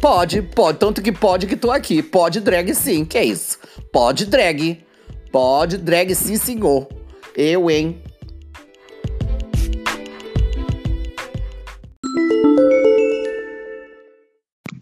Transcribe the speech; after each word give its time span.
Pode, 0.00 0.42
pode. 0.42 0.78
Tanto 0.78 1.02
que 1.02 1.12
pode 1.12 1.46
que 1.46 1.56
tô 1.56 1.70
aqui. 1.70 2.02
Pode 2.02 2.40
drag 2.40 2.74
sim, 2.74 3.04
que 3.04 3.18
é 3.18 3.24
isso? 3.24 3.58
Pode 3.92 4.26
drag. 4.26 4.82
Pode 5.30 5.76
drag 5.76 6.14
sim, 6.14 6.36
senhor. 6.36 6.88
Eu, 7.36 7.70
hein? 7.70 8.02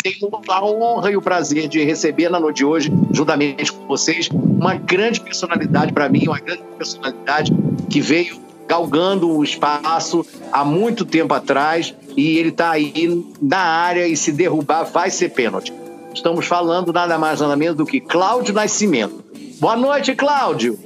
tenho 0.03 0.31
a 0.49 0.65
honra 0.65 1.11
e 1.11 1.17
o 1.17 1.23
prazer 1.23 1.69
de 1.69 1.83
receber 1.85 2.29
na 2.29 2.41
noite 2.41 2.59
de 2.59 2.65
hoje, 2.65 2.93
juntamente 3.13 3.73
com 3.73 3.87
vocês, 3.87 4.29
uma 4.33 4.75
grande 4.75 5.21
personalidade 5.21 5.93
para 5.93 6.09
mim, 6.09 6.27
uma 6.27 6.39
grande 6.39 6.63
personalidade 6.77 7.53
que 7.91 8.01
veio 8.01 8.48
galgando 8.69 9.31
o 9.31 9.43
espaço 9.43 10.25
há 10.53 10.63
muito 10.63 11.07
tempo 11.07 11.33
atrás 11.33 11.95
e 12.15 12.37
ele 12.37 12.51
está 12.51 12.71
aí 12.71 13.25
na 13.41 13.59
área 13.59 14.07
e 14.07 14.15
se 14.15 14.31
derrubar 14.31 14.85
vai 14.85 15.11
ser 15.11 15.31
pênalti. 15.31 15.73
Estamos 16.15 16.47
falando 16.47 16.93
nada 16.93 17.19
mais 17.19 17.41
nada 17.41 17.57
menos 17.57 17.77
do 17.77 17.87
que 17.87 18.01
Cláudio 18.01 18.53
Nascimento. 18.53 19.25
Boa 19.59 19.77
noite, 19.77 20.15
Cláudio. 20.15 20.79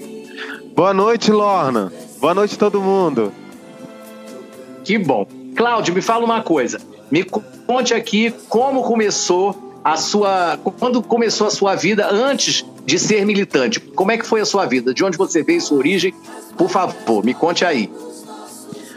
Boa 0.74 0.94
noite, 0.94 1.32
Lorna. 1.32 1.92
Boa 2.20 2.34
noite, 2.34 2.56
todo 2.56 2.80
mundo. 2.80 3.32
Que 4.84 4.96
bom. 4.96 5.26
Cláudio, 5.56 5.92
me 5.94 6.00
fala 6.00 6.24
uma 6.24 6.42
coisa. 6.42 6.80
Me 7.10 7.24
conte 7.24 7.92
aqui 7.92 8.32
como 8.48 8.82
começou 8.82 9.80
a 9.84 9.96
sua. 9.96 10.58
Quando 10.78 11.02
começou 11.02 11.46
a 11.46 11.50
sua 11.50 11.74
vida 11.74 12.08
antes 12.10 12.64
de 12.84 12.98
ser 12.98 13.24
militante? 13.26 13.80
Como 13.80 14.12
é 14.12 14.18
que 14.18 14.26
foi 14.26 14.40
a 14.40 14.44
sua 14.44 14.66
vida? 14.66 14.94
De 14.94 15.04
onde 15.04 15.18
você 15.18 15.42
veio, 15.42 15.60
sua 15.60 15.78
origem? 15.78 16.14
Por 16.56 16.68
favor, 16.68 17.24
me 17.24 17.34
conte 17.34 17.64
aí. 17.64 17.90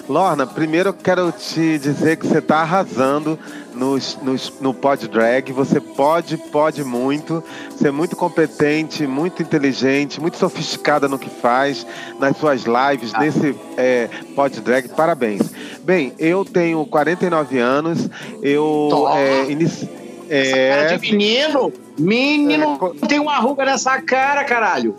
Lorna, 0.08 0.46
primeiro 0.46 0.90
eu 0.90 0.94
quero 0.94 1.32
te 1.32 1.80
dizer 1.80 2.18
que 2.18 2.28
você 2.28 2.38
está 2.38 2.58
arrasando 2.58 3.40
nos, 3.74 4.18
nos, 4.22 4.54
no 4.62 4.72
Pod 4.72 5.08
Drag. 5.08 5.52
Você 5.52 5.80
pode, 5.80 6.38
pode 6.38 6.84
muito. 6.84 7.44
Você 7.72 7.88
é 7.88 7.92
muito 7.92 8.16
competente, 8.16 9.08
muito 9.08 9.42
inteligente, 9.42 10.22
muito 10.22 10.38
sofisticada 10.38 11.08
no 11.08 11.18
que 11.18 11.30
faz, 11.30 11.86
nas 12.20 12.38
suas 12.38 12.66
lives, 12.66 13.14
ah. 13.16 13.20
nesse 13.20 13.56
é, 13.78 14.08
Pod 14.36 14.62
Drag. 14.62 14.90
Parabéns. 14.90 15.52
Bem, 15.84 16.14
eu 16.20 16.46
tenho 16.46 16.86
49 16.86 17.58
anos. 17.58 18.08
Eu 18.44 19.08
é, 19.12 19.52
inici... 19.52 19.90
é, 20.30 20.70
cara 20.70 20.98
de 20.98 21.12
menino! 21.12 21.74
Menino, 21.98 22.94
é, 23.02 23.08
tem 23.08 23.20
uma 23.20 23.38
ruga 23.40 23.66
nessa 23.66 24.00
cara, 24.02 24.44
caralho! 24.44 24.96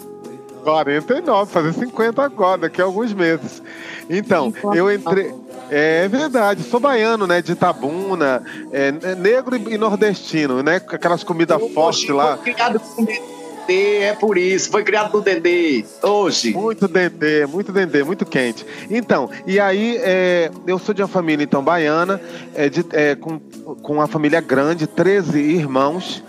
49, 0.67 1.53
fazer 1.53 1.73
50 1.73 2.21
agora, 2.21 2.63
daqui 2.63 2.83
a 2.83 2.85
alguns 2.85 3.15
meses. 3.15 3.63
Então, 4.11 4.53
eu 4.75 4.93
entrei. 4.93 5.33
É 5.71 6.09
verdade, 6.09 6.63
sou 6.65 6.81
baiano, 6.81 7.27
né? 7.27 7.41
De 7.41 7.53
Itabuna, 7.53 8.43
é, 8.73 8.89
é 8.89 9.15
negro 9.15 9.57
e 9.57 9.79
nordestino, 9.79 10.63
né? 10.63 10.77
Aquelas 10.77 11.23
comidas 11.23 11.61
fortes 11.73 12.09
lá. 12.09 12.37
Criado 12.39 12.81
com 12.81 13.05
dendê, 13.05 13.99
é 14.03 14.13
por 14.13 14.39
isso, 14.39 14.71
foi 14.71 14.85
criado 14.85 15.13
no 15.13 15.21
dendê, 15.21 15.85
hoje. 16.03 16.53
Muito 16.53 16.87
dendê, 16.87 17.47
muito 17.47 17.73
dendê, 17.73 18.05
muito 18.05 18.25
quente. 18.25 18.65
Então, 18.91 19.29
e 19.47 19.59
aí, 19.59 19.99
é, 20.01 20.51
eu 20.67 20.79
sou 20.79 20.95
de 20.95 21.03
uma 21.03 21.09
família, 21.09 21.43
então, 21.45 21.63
baiana, 21.63 22.21
é, 22.55 22.69
de, 22.69 22.85
é, 22.93 23.15
com, 23.17 23.39
com 23.39 23.95
uma 23.95 24.07
família 24.07 24.41
grande, 24.41 24.87
13 24.87 25.39
irmãos. 25.39 26.23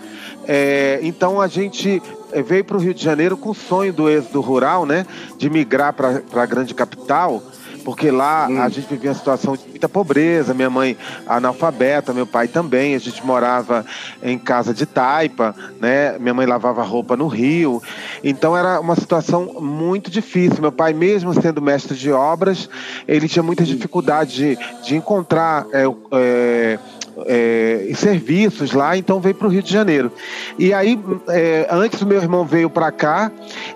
É, 0.50 0.98
então 1.02 1.38
a 1.42 1.46
gente 1.46 2.02
veio 2.46 2.64
para 2.64 2.76
o 2.76 2.80
Rio 2.80 2.94
de 2.94 3.02
Janeiro 3.02 3.36
com 3.36 3.50
o 3.50 3.54
sonho 3.54 3.92
do 3.92 4.08
êxodo 4.08 4.40
rural, 4.40 4.86
né? 4.86 5.06
De 5.36 5.48
migrar 5.48 5.92
para 5.92 6.22
a 6.34 6.46
grande 6.46 6.74
capital 6.74 7.42
porque 7.88 8.10
lá 8.10 8.46
hum. 8.50 8.60
a 8.60 8.68
gente 8.68 8.86
vivia 8.86 9.08
uma 9.08 9.16
situação 9.16 9.56
de 9.56 9.66
muita 9.66 9.88
pobreza, 9.88 10.52
minha 10.52 10.68
mãe 10.68 10.94
analfabeta, 11.26 12.12
meu 12.12 12.26
pai 12.26 12.46
também, 12.46 12.94
a 12.94 12.98
gente 12.98 13.24
morava 13.24 13.82
em 14.22 14.38
casa 14.38 14.74
de 14.74 14.84
taipa, 14.84 15.54
né? 15.80 16.18
Minha 16.18 16.34
mãe 16.34 16.44
lavava 16.44 16.82
roupa 16.82 17.16
no 17.16 17.26
rio, 17.28 17.82
então 18.22 18.54
era 18.54 18.78
uma 18.78 18.94
situação 18.94 19.54
muito 19.58 20.10
difícil. 20.10 20.60
Meu 20.60 20.70
pai, 20.70 20.92
mesmo 20.92 21.32
sendo 21.32 21.62
mestre 21.62 21.96
de 21.96 22.12
obras, 22.12 22.68
ele 23.08 23.26
tinha 23.26 23.42
muita 23.42 23.64
dificuldade 23.64 24.34
de, 24.34 24.58
de 24.84 24.94
encontrar 24.94 25.66
é, 25.72 25.84
é, 26.12 26.78
é, 27.26 27.90
serviços 27.94 28.72
lá, 28.72 28.96
então 28.96 29.20
veio 29.20 29.34
para 29.34 29.46
o 29.46 29.50
Rio 29.50 29.62
de 29.62 29.72
Janeiro. 29.72 30.12
E 30.58 30.72
aí, 30.72 30.98
é, 31.28 31.66
antes 31.70 32.00
o 32.00 32.06
meu 32.06 32.20
irmão 32.20 32.44
veio 32.44 32.70
para 32.70 32.90
cá 32.92 33.30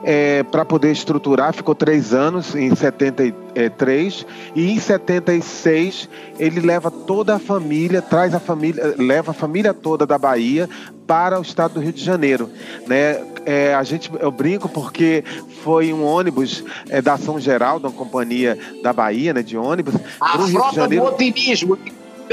é, 0.04 0.42
para 0.44 0.64
poder 0.64 0.92
estruturar, 0.92 1.52
ficou 1.52 1.74
três 1.74 2.14
anos, 2.14 2.54
em 2.54 2.74
73, 2.74 4.26
e 4.54 4.70
em 4.70 4.78
76 4.78 6.08
ele 6.38 6.60
leva 6.60 6.90
toda 6.90 7.36
a 7.36 7.38
família, 7.38 8.00
traz 8.00 8.34
a 8.34 8.40
família, 8.40 8.94
leva 8.98 9.32
a 9.32 9.34
família 9.34 9.74
toda 9.74 10.06
da 10.06 10.18
Bahia 10.18 10.68
para 11.06 11.38
o 11.38 11.42
estado 11.42 11.74
do 11.74 11.80
Rio 11.80 11.92
de 11.92 12.02
Janeiro, 12.02 12.48
né? 12.86 13.20
É, 13.44 13.74
a 13.74 13.82
gente, 13.82 14.08
eu 14.20 14.30
brinco 14.30 14.68
porque 14.68 15.24
foi 15.64 15.92
um 15.92 16.04
ônibus 16.04 16.64
é, 16.88 17.02
da 17.02 17.14
Ação 17.14 17.40
Geral, 17.40 17.80
da 17.80 17.90
companhia 17.90 18.56
da 18.84 18.92
Bahia, 18.92 19.34
né, 19.34 19.42
de 19.42 19.56
ônibus, 19.56 19.94
a 20.20 20.36
Rio 20.36 20.70
de 20.70 20.76
Janeiro. 20.76 21.04
do 21.06 21.10
otimismo 21.10 21.76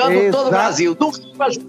Ganhando 0.08 0.32
todo 0.32 0.48
o 0.48 0.50
Brasil. 0.50 0.96
Do 0.96 1.12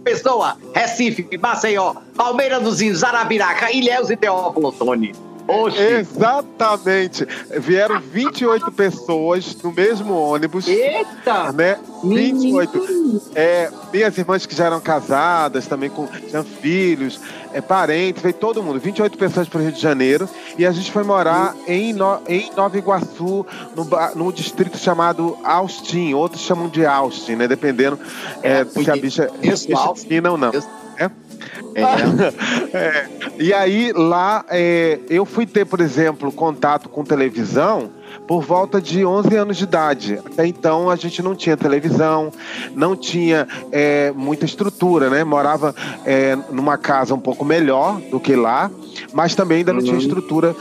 Pessoa, 0.02 0.56
Recife, 0.74 1.28
Maceió, 1.38 1.94
Palmeiras 2.16 2.62
dos 2.62 2.80
Índios, 2.80 3.02
Arabiraca, 3.02 3.70
Ilhéus 3.72 4.10
e 4.10 4.16
Teófilo, 4.16 4.72
Tony. 4.72 5.12
Oxi. 5.50 5.82
Exatamente. 5.82 7.26
Vieram 7.58 8.00
28 8.00 8.70
pessoas 8.72 9.56
no 9.62 9.72
mesmo 9.72 10.14
ônibus. 10.14 10.68
Eita! 10.68 11.52
Né? 11.52 11.78
28. 12.02 13.22
É, 13.34 13.70
minhas 13.92 14.16
irmãs 14.16 14.46
que 14.46 14.54
já 14.54 14.66
eram 14.66 14.80
casadas, 14.80 15.66
também 15.66 15.90
com 15.90 16.06
tinham 16.06 16.44
filhos, 16.44 17.20
é, 17.52 17.60
parentes, 17.60 18.22
veio 18.22 18.34
todo 18.34 18.62
mundo. 18.62 18.78
28 18.78 19.18
pessoas 19.18 19.48
para 19.48 19.58
o 19.58 19.62
Rio 19.62 19.72
de 19.72 19.80
Janeiro. 19.80 20.28
E 20.56 20.64
a 20.64 20.72
gente 20.72 20.90
foi 20.90 21.02
morar 21.02 21.54
em, 21.66 21.92
no, 21.92 22.20
em 22.28 22.50
Nova 22.56 22.78
Iguaçu, 22.78 23.44
no, 23.74 23.86
no 24.14 24.32
distrito 24.32 24.78
chamado 24.78 25.36
Austin. 25.44 26.14
Outros 26.14 26.42
chamam 26.42 26.68
de 26.68 26.86
Austin, 26.86 27.36
né? 27.36 27.48
Dependendo 27.48 27.98
é, 28.42 28.60
é, 28.60 28.64
se 28.64 28.90
a 28.90 28.96
bicha 28.96 29.24
é 29.24 30.20
não. 30.20 30.50
É? 30.50 31.04
É. 31.04 31.04
é. 31.06 31.29
E 33.38 33.54
aí 33.54 33.90
lá 33.92 34.44
é, 34.50 34.98
eu 35.08 35.24
fui 35.24 35.46
ter, 35.46 35.64
por 35.64 35.80
exemplo, 35.80 36.30
contato 36.30 36.90
com 36.90 37.02
televisão 37.02 37.90
por 38.26 38.42
volta 38.42 38.80
de 38.80 39.04
11 39.04 39.34
anos 39.34 39.56
de 39.56 39.64
idade. 39.64 40.20
Até 40.24 40.46
então 40.46 40.90
a 40.90 40.96
gente 40.96 41.22
não 41.22 41.34
tinha 41.34 41.56
televisão, 41.56 42.30
não 42.74 42.94
tinha 42.94 43.48
é, 43.72 44.12
muita 44.12 44.44
estrutura, 44.44 45.08
né? 45.08 45.24
Morava 45.24 45.74
é, 46.04 46.36
numa 46.50 46.76
casa 46.76 47.14
um 47.14 47.18
pouco 47.18 47.44
melhor 47.44 48.00
do 48.10 48.20
que 48.20 48.36
lá, 48.36 48.70
mas 49.12 49.34
também 49.34 49.58
ainda 49.58 49.72
não 49.72 49.80
uhum. 49.80 49.86
tinha 49.86 49.98
estrutura 49.98 50.54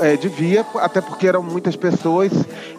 é, 0.00 0.16
devia, 0.16 0.66
até 0.76 1.00
porque 1.00 1.26
eram 1.26 1.42
muitas 1.42 1.74
pessoas 1.74 2.32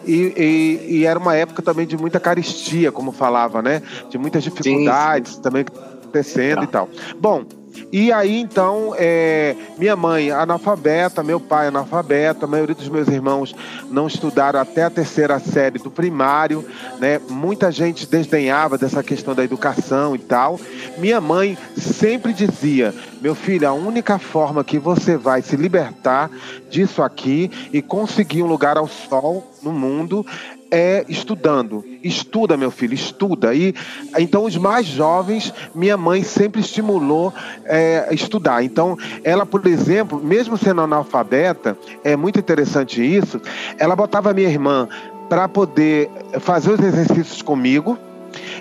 e, 0.06 0.32
e, 0.36 0.96
e, 0.98 1.04
era 1.04 1.18
uma 1.18 1.34
época 1.34 1.60
também 1.60 1.86
de 1.86 1.96
muita 1.96 2.20
caristia, 2.20 2.92
como 2.92 3.10
falava, 3.10 3.60
né? 3.60 3.82
De 4.08 4.16
muitas 4.16 4.44
dificuldades 4.44 5.32
sim, 5.32 5.36
sim. 5.36 5.42
também 5.42 5.64
acontecendo 6.10 6.64
e 6.64 6.66
tal. 6.66 6.88
Bom, 7.18 7.44
e 7.92 8.12
aí, 8.12 8.40
então, 8.40 8.94
é, 8.98 9.54
minha 9.78 9.94
mãe 9.94 10.30
analfabeta, 10.30 11.22
meu 11.22 11.38
pai 11.38 11.68
analfabeta, 11.68 12.44
a 12.44 12.48
maioria 12.48 12.74
dos 12.74 12.88
meus 12.88 13.06
irmãos 13.08 13.54
não 13.88 14.08
estudaram 14.08 14.60
até 14.60 14.84
a 14.84 14.90
terceira 14.90 15.38
série 15.38 15.78
do 15.78 15.90
primário, 15.90 16.64
né? 16.98 17.20
Muita 17.28 17.70
gente 17.70 18.08
desdenhava 18.08 18.76
dessa 18.76 19.02
questão 19.02 19.34
da 19.34 19.44
educação 19.44 20.16
e 20.16 20.18
tal. 20.18 20.58
Minha 20.98 21.20
mãe 21.20 21.56
sempre 21.76 22.32
dizia: 22.32 22.92
meu 23.20 23.36
filho, 23.36 23.68
a 23.68 23.72
única 23.72 24.18
forma 24.18 24.64
que 24.64 24.78
você 24.78 25.16
vai 25.16 25.40
se 25.40 25.56
libertar 25.56 26.28
disso 26.68 27.02
aqui 27.02 27.50
e 27.72 27.80
conseguir 27.80 28.42
um 28.42 28.46
lugar 28.46 28.76
ao 28.76 28.88
sol 28.88 29.48
no 29.62 29.72
mundo 29.72 30.26
é 30.70 31.04
estudando. 31.08 31.84
Estuda, 32.02 32.56
meu 32.56 32.70
filho, 32.70 32.94
estuda. 32.94 33.54
E 33.54 33.74
então 34.18 34.44
os 34.44 34.56
mais 34.56 34.86
jovens, 34.86 35.52
minha 35.74 35.96
mãe 35.96 36.22
sempre 36.22 36.60
estimulou 36.60 37.32
é, 37.64 38.08
estudar. 38.12 38.62
Então, 38.62 38.96
ela, 39.24 39.44
por 39.44 39.66
exemplo, 39.66 40.20
mesmo 40.22 40.56
sendo 40.56 40.80
analfabeta, 40.80 41.76
é 42.04 42.16
muito 42.16 42.38
interessante 42.38 43.02
isso. 43.02 43.40
Ela 43.78 43.96
botava 43.96 44.32
minha 44.32 44.48
irmã 44.48 44.88
para 45.28 45.48
poder 45.48 46.10
fazer 46.40 46.72
os 46.72 46.80
exercícios 46.80 47.42
comigo 47.42 47.98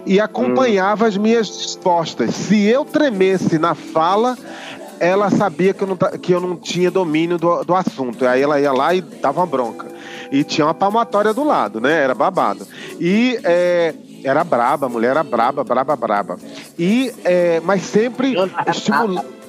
e 0.05 0.19
acompanhava 0.19 1.05
hum. 1.05 1.07
as 1.07 1.17
minhas 1.17 1.49
respostas. 1.49 2.33
Se 2.33 2.65
eu 2.65 2.85
tremesse 2.85 3.57
na 3.57 3.75
fala, 3.75 4.37
ela 4.99 5.29
sabia 5.29 5.73
que 5.73 5.83
eu 5.83 5.87
não, 5.87 5.97
que 5.97 6.31
eu 6.31 6.39
não 6.39 6.55
tinha 6.55 6.91
domínio 6.91 7.37
do, 7.37 7.63
do 7.63 7.75
assunto. 7.75 8.25
Aí 8.25 8.41
ela 8.41 8.59
ia 8.59 8.71
lá 8.71 8.93
e 8.93 9.01
dava 9.01 9.39
uma 9.39 9.47
bronca. 9.47 9.98
E 10.31 10.43
tinha 10.43 10.67
uma 10.67 10.73
palmatória 10.73 11.33
do 11.33 11.43
lado, 11.43 11.81
né? 11.81 12.03
Era 12.03 12.13
babado. 12.13 12.67
E 12.99 13.39
é, 13.43 13.93
era 14.23 14.43
braba, 14.43 14.85
a 14.85 14.89
mulher 14.89 15.11
era 15.11 15.23
braba, 15.23 15.63
braba, 15.63 15.95
braba. 15.95 16.37
E, 16.77 17.13
é, 17.23 17.59
mas 17.61 17.83
sempre 17.83 18.35
estimulando. 18.67 19.39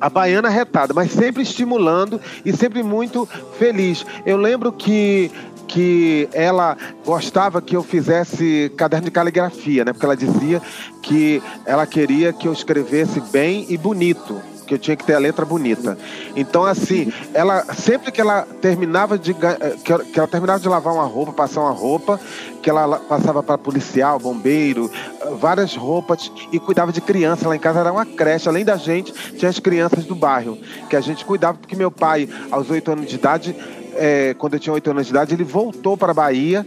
A 0.00 0.08
baiana 0.08 0.48
retada, 0.48 0.94
mas 0.94 1.10
sempre 1.10 1.42
estimulando 1.42 2.20
e 2.44 2.52
sempre 2.52 2.84
muito 2.84 3.28
feliz. 3.58 4.06
Eu 4.24 4.36
lembro 4.36 4.72
que 4.72 5.30
que 5.68 6.26
ela 6.32 6.78
gostava 7.04 7.60
que 7.60 7.76
eu 7.76 7.82
fizesse 7.82 8.72
caderno 8.74 9.04
de 9.04 9.10
caligrafia, 9.10 9.84
né? 9.84 9.92
Porque 9.92 10.06
ela 10.06 10.16
dizia 10.16 10.62
que 11.02 11.42
ela 11.66 11.86
queria 11.86 12.32
que 12.32 12.48
eu 12.48 12.52
escrevesse 12.54 13.20
bem 13.20 13.66
e 13.68 13.76
bonito 13.76 14.40
que 14.68 14.74
eu 14.74 14.78
tinha 14.78 14.94
que 14.94 15.04
ter 15.04 15.14
a 15.14 15.18
letra 15.18 15.46
bonita. 15.46 15.96
Então, 16.36 16.64
assim, 16.64 17.10
ela 17.32 17.64
sempre 17.74 18.12
que 18.12 18.20
ela 18.20 18.46
terminava 18.60 19.18
de 19.18 19.32
eh, 19.32 19.76
que 20.12 20.18
ela 20.18 20.28
terminava 20.28 20.60
de 20.60 20.68
lavar 20.68 20.92
uma 20.92 21.06
roupa, 21.06 21.32
passar 21.32 21.62
uma 21.62 21.70
roupa, 21.70 22.20
que 22.62 22.68
ela 22.68 22.98
passava 22.98 23.42
para 23.42 23.56
policial, 23.56 24.18
bombeiro, 24.18 24.90
eh, 25.22 25.30
várias 25.40 25.74
roupas 25.74 26.30
e 26.52 26.60
cuidava 26.60 26.92
de 26.92 27.00
criança. 27.00 27.48
Lá 27.48 27.56
em 27.56 27.58
casa 27.58 27.80
era 27.80 27.90
uma 27.90 28.04
creche, 28.04 28.46
além 28.46 28.64
da 28.64 28.76
gente, 28.76 29.12
tinha 29.32 29.48
as 29.48 29.58
crianças 29.58 30.04
do 30.04 30.14
bairro, 30.14 30.58
que 30.90 30.94
a 30.94 31.00
gente 31.00 31.24
cuidava, 31.24 31.56
porque 31.56 31.74
meu 31.74 31.90
pai, 31.90 32.28
aos 32.50 32.68
oito 32.68 32.92
anos 32.92 33.06
de 33.08 33.14
idade, 33.14 33.56
é, 33.96 34.34
quando 34.34 34.54
eu 34.54 34.60
tinha 34.60 34.74
oito 34.74 34.90
anos 34.90 35.06
de 35.06 35.12
idade, 35.12 35.34
ele 35.34 35.44
voltou 35.44 35.96
para 35.96 36.10
a 36.10 36.14
Bahia 36.14 36.66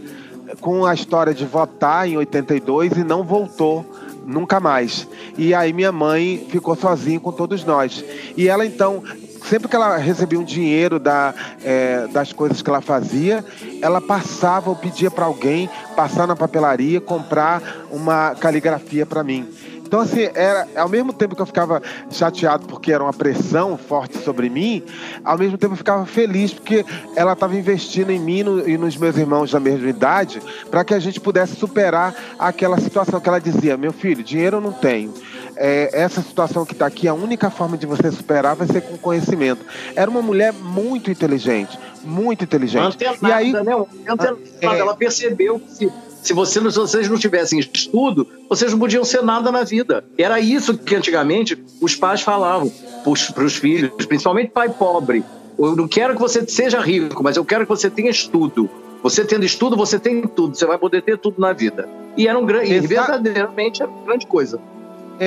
com 0.60 0.84
a 0.84 0.92
história 0.92 1.32
de 1.32 1.46
votar 1.46 2.08
em 2.08 2.16
82 2.16 2.92
e 2.96 3.04
não 3.04 3.22
voltou 3.22 3.86
nunca 4.26 4.60
mais. 4.60 5.06
E 5.36 5.54
aí 5.54 5.72
minha 5.72 5.92
mãe 5.92 6.46
ficou 6.48 6.76
sozinha 6.76 7.18
com 7.20 7.32
todos 7.32 7.64
nós. 7.64 8.04
E 8.36 8.48
ela 8.48 8.64
então, 8.64 9.02
sempre 9.48 9.68
que 9.68 9.76
ela 9.76 9.96
recebia 9.96 10.38
um 10.38 10.44
dinheiro 10.44 10.98
da, 10.98 11.34
é, 11.64 12.06
das 12.08 12.32
coisas 12.32 12.62
que 12.62 12.70
ela 12.70 12.80
fazia, 12.80 13.44
ela 13.80 14.00
passava 14.00 14.70
ou 14.70 14.76
pedia 14.76 15.10
para 15.10 15.24
alguém 15.24 15.68
passar 15.96 16.26
na 16.26 16.36
papelaria 16.36 17.00
comprar 17.00 17.62
uma 17.90 18.34
caligrafia 18.34 19.04
para 19.04 19.22
mim. 19.22 19.48
Então, 19.92 20.00
assim, 20.00 20.26
era, 20.34 20.66
ao 20.74 20.88
mesmo 20.88 21.12
tempo 21.12 21.36
que 21.36 21.42
eu 21.42 21.44
ficava 21.44 21.82
chateado 22.10 22.66
porque 22.66 22.90
era 22.90 23.04
uma 23.04 23.12
pressão 23.12 23.76
forte 23.76 24.16
sobre 24.16 24.48
mim, 24.48 24.82
ao 25.22 25.36
mesmo 25.36 25.58
tempo 25.58 25.74
eu 25.74 25.76
ficava 25.76 26.06
feliz 26.06 26.54
porque 26.54 26.82
ela 27.14 27.34
estava 27.34 27.54
investindo 27.54 28.10
em 28.10 28.18
mim 28.18 28.42
no, 28.42 28.66
e 28.66 28.78
nos 28.78 28.96
meus 28.96 29.18
irmãos 29.18 29.50
da 29.50 29.60
mesma 29.60 29.86
idade 29.90 30.40
para 30.70 30.82
que 30.82 30.94
a 30.94 30.98
gente 30.98 31.20
pudesse 31.20 31.56
superar 31.56 32.14
aquela 32.38 32.80
situação 32.80 33.20
que 33.20 33.28
ela 33.28 33.38
dizia: 33.38 33.76
meu 33.76 33.92
filho, 33.92 34.24
dinheiro 34.24 34.56
eu 34.56 34.60
não 34.62 34.72
tenho. 34.72 35.12
É, 35.56 35.90
essa 35.92 36.22
situação 36.22 36.64
que 36.64 36.72
está 36.72 36.86
aqui, 36.86 37.06
a 37.06 37.12
única 37.12 37.50
forma 37.50 37.76
de 37.76 37.84
você 37.84 38.10
superar 38.10 38.56
vai 38.56 38.66
ser 38.68 38.80
com 38.80 38.96
conhecimento. 38.96 39.62
Era 39.94 40.10
uma 40.10 40.22
mulher 40.22 40.54
muito 40.54 41.10
inteligente, 41.10 41.78
muito 42.02 42.44
inteligente. 42.44 42.94
Antenada, 42.94 43.28
e 43.28 43.30
aí, 43.30 43.52
né? 43.52 43.74
Antenada. 44.08 44.38
É, 44.58 44.78
ela 44.78 44.96
percebeu 44.96 45.60
que 45.60 45.92
se, 46.22 46.32
você, 46.32 46.60
se 46.60 46.78
vocês 46.78 47.08
não 47.08 47.18
tivessem 47.18 47.58
estudo, 47.58 48.26
vocês 48.48 48.70
não 48.70 48.78
podiam 48.78 49.04
ser 49.04 49.22
nada 49.22 49.50
na 49.50 49.64
vida. 49.64 50.04
Era 50.16 50.40
isso 50.40 50.78
que 50.78 50.94
antigamente 50.94 51.62
os 51.80 51.96
pais 51.96 52.22
falavam 52.22 52.72
para 53.02 53.44
os 53.44 53.56
filhos, 53.56 54.06
principalmente 54.06 54.50
pai 54.50 54.68
pobre. 54.68 55.24
Eu 55.58 55.76
não 55.76 55.88
quero 55.88 56.14
que 56.14 56.20
você 56.20 56.46
seja 56.46 56.80
rico, 56.80 57.22
mas 57.22 57.36
eu 57.36 57.44
quero 57.44 57.64
que 57.64 57.68
você 57.68 57.90
tenha 57.90 58.10
estudo. 58.10 58.70
Você 59.02 59.24
tendo 59.24 59.44
estudo, 59.44 59.76
você 59.76 59.98
tem 59.98 60.22
tudo. 60.22 60.56
Você 60.56 60.64
vai 60.64 60.78
poder 60.78 61.02
ter 61.02 61.18
tudo 61.18 61.40
na 61.40 61.52
vida. 61.52 61.88
E 62.16 62.28
era 62.28 62.38
um 62.38 62.46
grande, 62.46 62.72
Exa 62.72 62.86
verdadeiramente 62.86 63.82
era 63.82 63.90
uma 63.90 64.04
grande 64.04 64.26
coisa. 64.26 64.60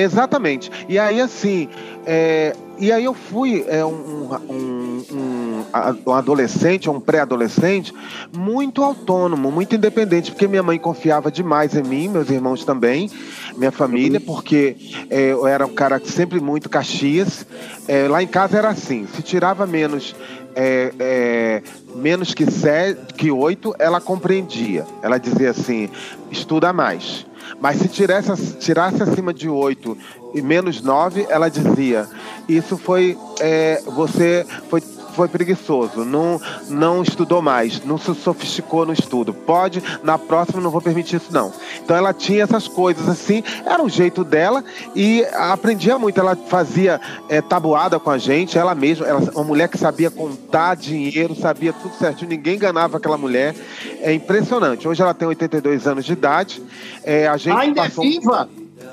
Exatamente. 0.02 0.70
E 0.88 0.98
aí, 0.98 1.20
assim, 1.20 1.68
é, 2.04 2.54
e 2.78 2.92
aí 2.92 3.04
eu 3.04 3.14
fui 3.14 3.64
é, 3.66 3.82
um, 3.84 4.28
um, 4.50 5.04
um, 5.10 5.64
um 6.06 6.12
adolescente, 6.12 6.90
um 6.90 7.00
pré-adolescente, 7.00 7.94
muito 8.36 8.82
autônomo, 8.84 9.50
muito 9.50 9.74
independente, 9.74 10.30
porque 10.30 10.46
minha 10.46 10.62
mãe 10.62 10.78
confiava 10.78 11.30
demais 11.30 11.74
em 11.74 11.82
mim, 11.82 12.08
meus 12.08 12.28
irmãos 12.28 12.64
também, 12.64 13.10
minha 13.56 13.72
família, 13.72 14.20
porque 14.20 14.76
é, 15.08 15.32
eu 15.32 15.46
era 15.46 15.64
um 15.64 15.74
cara 15.74 15.98
sempre 16.04 16.38
muito 16.38 16.68
caxias. 16.68 17.46
É, 17.88 18.06
lá 18.06 18.22
em 18.22 18.26
casa 18.26 18.58
era 18.58 18.68
assim, 18.68 19.06
se 19.06 19.22
tirava 19.22 19.66
menos 19.66 20.14
é, 20.56 20.92
é, 20.98 21.62
menos 21.94 22.32
que 22.32 22.50
sete, 22.50 23.14
que 23.14 23.30
oito, 23.30 23.74
ela 23.78 24.00
compreendia. 24.00 24.86
Ela 25.02 25.18
dizia 25.18 25.50
assim: 25.50 25.90
estuda 26.30 26.72
mais. 26.72 27.26
Mas 27.60 27.78
se 27.78 27.88
tirasse, 27.88 28.54
tirasse 28.58 29.02
acima 29.02 29.32
de 29.32 29.48
8 29.48 29.96
e 30.34 30.42
menos 30.42 30.82
9, 30.82 31.26
ela 31.28 31.48
dizia: 31.48 32.08
Isso 32.48 32.76
foi. 32.76 33.16
É, 33.40 33.82
você 33.86 34.44
foi 34.68 34.82
foi 35.16 35.28
preguiçoso, 35.28 36.04
não, 36.04 36.40
não 36.68 37.02
estudou 37.02 37.40
mais, 37.40 37.82
não 37.84 37.96
se 37.96 38.14
sofisticou 38.14 38.84
no 38.84 38.92
estudo. 38.92 39.32
Pode, 39.32 39.82
na 40.02 40.18
próxima 40.18 40.60
não 40.60 40.70
vou 40.70 40.82
permitir 40.82 41.16
isso 41.16 41.32
não. 41.32 41.52
Então 41.82 41.96
ela 41.96 42.12
tinha 42.12 42.44
essas 42.44 42.68
coisas 42.68 43.08
assim, 43.08 43.42
era 43.64 43.82
o 43.82 43.88
jeito 43.88 44.22
dela 44.22 44.62
e 44.94 45.24
aprendia 45.32 45.98
muito. 45.98 46.20
Ela 46.20 46.36
fazia 46.36 47.00
é, 47.28 47.40
tabuada 47.40 47.98
com 47.98 48.10
a 48.10 48.18
gente, 48.18 48.58
ela 48.58 48.74
mesma, 48.74 49.06
ela, 49.06 49.20
uma 49.34 49.44
mulher 49.44 49.68
que 49.68 49.78
sabia 49.78 50.10
contar 50.10 50.74
dinheiro, 50.74 51.34
sabia 51.34 51.72
tudo 51.72 51.94
certinho, 51.94 52.28
ninguém 52.28 52.56
enganava 52.56 52.98
aquela 52.98 53.16
mulher. 53.16 53.54
É 54.00 54.12
impressionante. 54.12 54.86
Hoje 54.86 55.00
ela 55.00 55.14
tem 55.14 55.26
82 55.26 55.86
anos 55.86 56.04
de 56.04 56.12
idade. 56.12 56.62
É, 57.02 57.26
a 57.26 57.36
gente 57.38 57.56
Ainda 57.56 57.80
é 57.80 57.84
passou... 57.84 58.04
é 58.04 58.08
viva? 58.08 58.48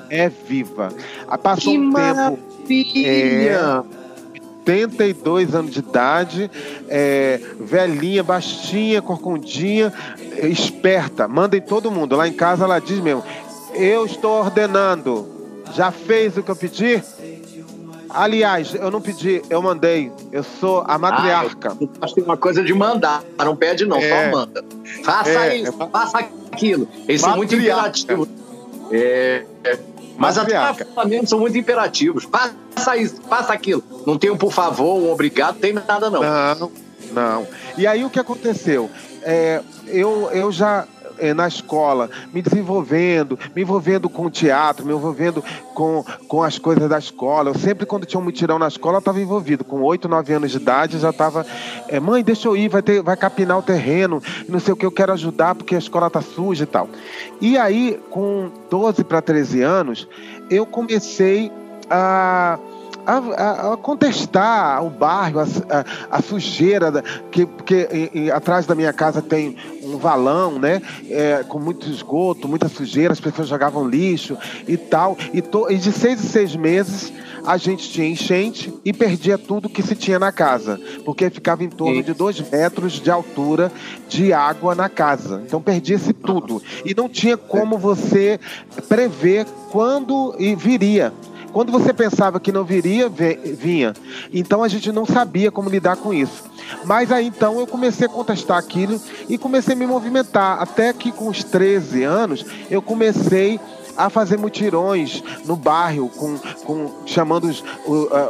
É 0.08 0.28
viva. 0.28 0.88
Passou 1.42 1.72
que 1.72 1.78
um 1.78 1.92
tempo. 1.92 2.38
É, 3.04 4.03
82 4.66 5.54
anos 5.54 5.70
de 5.72 5.80
idade, 5.80 6.50
é, 6.88 7.40
velhinha, 7.60 8.22
baixinha, 8.22 9.02
corcundinha, 9.02 9.92
esperta, 10.42 11.28
manda 11.28 11.56
em 11.56 11.60
todo 11.60 11.90
mundo. 11.90 12.16
Lá 12.16 12.26
em 12.26 12.32
casa 12.32 12.64
ela 12.64 12.78
diz 12.78 12.98
mesmo: 13.00 13.22
Eu 13.74 14.06
estou 14.06 14.40
ordenando. 14.40 15.32
Já 15.74 15.90
fez 15.90 16.36
o 16.36 16.42
que 16.42 16.50
eu 16.50 16.56
pedi? 16.56 17.02
Aliás, 18.14 18.72
eu 18.76 18.92
não 18.92 19.00
pedi, 19.00 19.42
eu 19.50 19.60
mandei. 19.60 20.12
Eu 20.30 20.44
sou 20.44 20.84
a 20.86 20.96
matriarca. 20.96 21.72
Ah, 21.72 21.86
acho 22.02 22.14
que 22.14 22.20
é 22.20 22.22
uma 22.24 22.36
coisa 22.36 22.62
de 22.62 22.72
mandar. 22.72 23.24
Não 23.36 23.56
pede, 23.56 23.84
não, 23.84 23.96
é, 23.96 24.08
só 24.08 24.30
manda. 24.30 24.64
Faça 25.02 25.46
é, 25.46 25.56
isso, 25.56 25.82
é, 25.82 25.88
faça 25.88 26.18
aquilo. 26.18 26.88
Eles 27.08 27.20
são 27.20 27.36
muito 27.36 27.56
imperativos. 27.56 28.28
É, 28.92 28.98
é. 28.98 29.46
Mas 30.16 30.38
até 30.38 30.58
os 30.70 31.30
são 31.30 31.38
muito 31.38 31.56
imperativos. 31.58 32.24
Faça 32.24 32.96
isso, 32.96 33.20
faça 33.28 33.52
aquilo. 33.52 33.82
Não 34.06 34.18
tem 34.18 34.30
um 34.30 34.36
por 34.36 34.52
favor, 34.52 34.96
um 34.96 35.10
obrigado, 35.10 35.58
tem 35.58 35.72
nada 35.72 36.10
não. 36.10 36.22
Não, 36.22 36.72
não. 37.12 37.46
E 37.76 37.86
aí 37.86 38.04
o 38.04 38.10
que 38.10 38.20
aconteceu? 38.20 38.90
É, 39.22 39.60
eu, 39.86 40.30
eu 40.32 40.52
já 40.52 40.86
na 41.34 41.46
escola, 41.46 42.10
me 42.32 42.42
desenvolvendo, 42.42 43.38
me 43.54 43.62
envolvendo 43.62 44.08
com 44.08 44.26
o 44.26 44.30
teatro, 44.30 44.84
me 44.84 44.92
envolvendo 44.92 45.42
com, 45.74 46.04
com 46.28 46.42
as 46.42 46.58
coisas 46.58 46.88
da 46.88 46.98
escola. 46.98 47.50
Eu 47.50 47.54
sempre, 47.54 47.86
quando 47.86 48.06
tinha 48.06 48.20
um 48.20 48.24
mutirão 48.24 48.58
na 48.58 48.68
escola, 48.68 48.98
estava 48.98 49.20
envolvido. 49.20 49.64
Com 49.64 49.82
8, 49.82 50.08
9 50.08 50.32
anos 50.32 50.50
de 50.50 50.56
idade, 50.56 50.98
já 50.98 51.10
estava. 51.10 51.46
É, 51.88 52.00
Mãe, 52.00 52.22
deixa 52.22 52.48
eu 52.48 52.56
ir, 52.56 52.68
vai, 52.68 52.82
ter, 52.82 53.02
vai 53.02 53.16
capinar 53.16 53.58
o 53.58 53.62
terreno, 53.62 54.22
não 54.48 54.60
sei 54.60 54.72
o 54.74 54.76
que, 54.76 54.86
eu 54.86 54.92
quero 54.92 55.12
ajudar 55.12 55.54
porque 55.54 55.74
a 55.74 55.78
escola 55.78 56.06
está 56.06 56.20
suja 56.20 56.64
e 56.64 56.66
tal. 56.66 56.88
E 57.40 57.56
aí, 57.58 58.00
com 58.10 58.50
12 58.70 59.04
para 59.04 59.22
13 59.22 59.62
anos, 59.62 60.08
eu 60.50 60.66
comecei 60.66 61.50
a 61.90 62.58
a, 63.06 63.16
a, 63.16 63.72
a 63.74 63.76
contestar 63.76 64.84
o 64.84 64.90
bairro, 64.90 65.40
a, 65.40 65.46
a 66.10 66.22
sujeira, 66.22 66.90
da, 66.90 67.02
que, 67.30 67.46
porque 67.46 67.88
em, 67.90 68.24
em, 68.24 68.30
atrás 68.30 68.66
da 68.66 68.74
minha 68.74 68.92
casa 68.92 69.20
tem 69.20 69.56
um 69.82 69.96
valão, 69.98 70.58
né? 70.58 70.80
É, 71.10 71.44
com 71.46 71.58
muito 71.58 71.88
esgoto, 71.88 72.48
muita 72.48 72.68
sujeira, 72.68 73.12
as 73.12 73.20
pessoas 73.20 73.48
jogavam 73.48 73.88
lixo 73.88 74.36
e 74.66 74.76
tal. 74.76 75.16
E, 75.32 75.40
to, 75.40 75.70
e 75.70 75.76
de 75.76 75.92
seis 75.92 76.24
em 76.24 76.28
seis 76.28 76.56
meses 76.56 77.12
a 77.44 77.58
gente 77.58 77.90
tinha 77.90 78.08
enchente 78.08 78.72
e 78.84 78.92
perdia 78.92 79.36
tudo 79.36 79.68
que 79.68 79.82
se 79.82 79.94
tinha 79.94 80.18
na 80.18 80.32
casa, 80.32 80.80
porque 81.04 81.28
ficava 81.28 81.62
em 81.62 81.68
torno 81.68 82.02
de 82.02 82.14
dois 82.14 82.40
metros 82.50 82.94
de 82.94 83.10
altura 83.10 83.70
de 84.08 84.32
água 84.32 84.74
na 84.74 84.88
casa. 84.88 85.42
Então 85.46 85.60
perdia-se 85.60 86.12
tudo. 86.14 86.62
E 86.84 86.94
não 86.94 87.08
tinha 87.08 87.36
como 87.36 87.76
você 87.76 88.40
prever 88.88 89.46
quando 89.70 90.34
viria. 90.56 91.12
Quando 91.54 91.70
você 91.70 91.92
pensava 91.92 92.40
que 92.40 92.50
não 92.50 92.64
viria, 92.64 93.08
vinha. 93.08 93.94
Então 94.32 94.64
a 94.64 94.66
gente 94.66 94.90
não 94.90 95.06
sabia 95.06 95.52
como 95.52 95.70
lidar 95.70 95.94
com 95.96 96.12
isso. 96.12 96.42
Mas 96.84 97.12
aí 97.12 97.28
então 97.28 97.60
eu 97.60 97.66
comecei 97.66 98.08
a 98.08 98.10
contestar 98.10 98.58
aquilo 98.58 99.00
e 99.28 99.38
comecei 99.38 99.72
a 99.72 99.76
me 99.76 99.86
movimentar. 99.86 100.60
Até 100.60 100.92
que 100.92 101.12
com 101.12 101.28
os 101.28 101.44
13 101.44 102.02
anos 102.02 102.44
eu 102.68 102.82
comecei 102.82 103.60
a 103.96 104.10
fazer 104.10 104.36
mutirões 104.36 105.22
no 105.44 105.56
bairro, 105.56 106.08
com, 106.08 106.38
com, 106.64 106.90
chamando 107.06 107.44
os, 107.44 107.62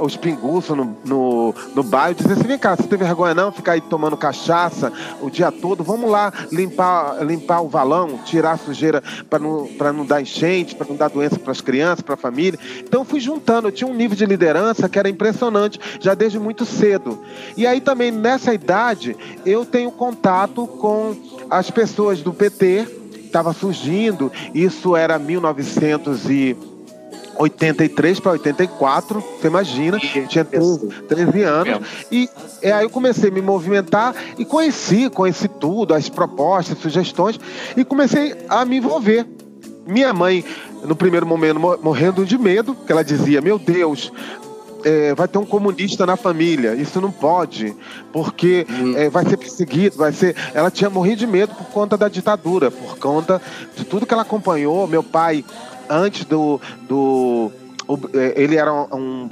os 0.01 0.17
pinguços 0.17 0.77
no, 0.77 0.97
no, 1.05 1.55
no 1.75 1.83
bairro, 1.83 2.15
dizendo 2.15 2.35
assim, 2.35 2.49
vem 2.49 2.59
cá, 2.59 2.77
você 2.77 2.85
tem 2.85 2.99
vergonha 2.99 3.35
não 3.35 3.53
ficar 3.53 3.73
aí 3.73 3.81
tomando 3.81 4.17
cachaça 4.17 4.93
o 5.21 5.31
dia 5.31 5.51
todo? 5.51 5.83
Vamos 5.83 6.11
lá 6.11 6.33
limpar, 6.51 7.25
limpar 7.25 7.61
o 7.61 7.69
valão, 7.69 8.19
tirar 8.25 8.53
a 8.53 8.57
sujeira 8.57 9.03
para 9.29 9.39
não, 9.39 9.69
não 9.95 10.07
dar 10.07 10.21
enchente, 10.21 10.75
para 10.75 10.87
não 10.89 10.97
dar 10.97 11.09
doença 11.09 11.39
para 11.39 11.53
as 11.53 11.61
crianças, 11.61 12.01
para 12.01 12.15
a 12.15 12.19
família. 12.19 12.59
Então 12.81 13.05
fui 13.05 13.21
juntando, 13.21 13.69
eu 13.69 13.73
tinha 13.73 13.89
um 13.89 13.95
nível 13.95 14.17
de 14.17 14.27
liderança 14.27 14.89
que 14.89 14.99
era 14.99 15.09
impressionante, 15.09 15.81
já 16.01 16.15
desde 16.15 16.39
muito 16.39 16.65
cedo. 16.65 17.21
E 17.57 17.67
aí 17.67 17.81
também 17.81 18.11
nessa 18.11 18.53
idade 18.53 19.17
eu 19.45 19.65
tenho 19.65 19.91
contato 19.91 20.67
com 20.67 21.15
as 21.51 21.71
pessoas 21.71 22.21
do 22.21 22.33
PT, 22.33 23.04
estava 23.35 23.53
surgindo, 23.53 24.31
isso 24.55 24.95
era 24.95 25.19
1900 25.19 26.31
e 26.31 26.57
83 27.37 28.21
para 28.21 28.33
84, 28.33 29.21
você 29.21 29.49
imagina, 29.49 29.99
tinha 29.99 30.45
13, 30.45 30.89
13 31.09 31.43
anos. 31.43 31.89
E 32.13 32.31
é, 32.63 32.71
aí 32.71 32.85
eu 32.85 32.91
comecei 32.91 33.29
a 33.29 33.33
me 33.33 33.43
movimentar 33.43 34.15
e 34.39 34.45
conheci, 34.45 35.11
conheci 35.11 35.49
tudo, 35.49 35.95
as 35.95 36.09
propostas, 36.09 36.79
sugestões, 36.79 37.41
e 37.77 37.85
comecei 37.85 38.37
a 38.49 38.65
me 38.65 38.77
envolver. 38.77 39.27
Minha 39.85 40.13
mãe, 40.15 40.45
no 40.85 40.95
primeiro 40.95 41.27
momento, 41.27 41.59
morrendo 41.83 42.25
de 42.25 42.39
medo, 42.39 42.75
que 42.87 42.93
ela 42.93 43.03
dizia: 43.03 43.41
Meu 43.41 43.59
Deus, 43.59 44.13
é, 44.85 45.15
vai 45.15 45.27
ter 45.27 45.39
um 45.39 45.45
comunista 45.45 46.07
na 46.07 46.17
família. 46.17 46.75
Isso 46.75 47.01
não 47.01 47.11
pode, 47.11 47.75
porque 48.13 48.67
hum. 48.71 48.95
é, 48.97 49.09
vai 49.09 49.25
ser 49.25 49.37
perseguido, 49.37 49.97
vai 49.97 50.13
ser. 50.13 50.37
Ela 50.53 50.71
tinha 50.71 50.91
morrido 50.91 51.17
de 51.17 51.27
medo 51.27 51.55
por 51.55 51.67
conta 51.67 51.97
da 51.97 52.09
ditadura, 52.09 52.71
por 52.71 52.99
conta 52.99 53.41
de 53.77 53.85
tudo 53.85 54.07
que 54.07 54.13
ela 54.13 54.23
acompanhou. 54.23 54.87
Meu 54.87 55.03
pai 55.03 55.45
antes 55.89 56.25
do. 56.25 56.61
do 56.83 57.51
é, 58.15 58.35
ele 58.43 58.57
era 58.57 58.73
um, 58.73 59.29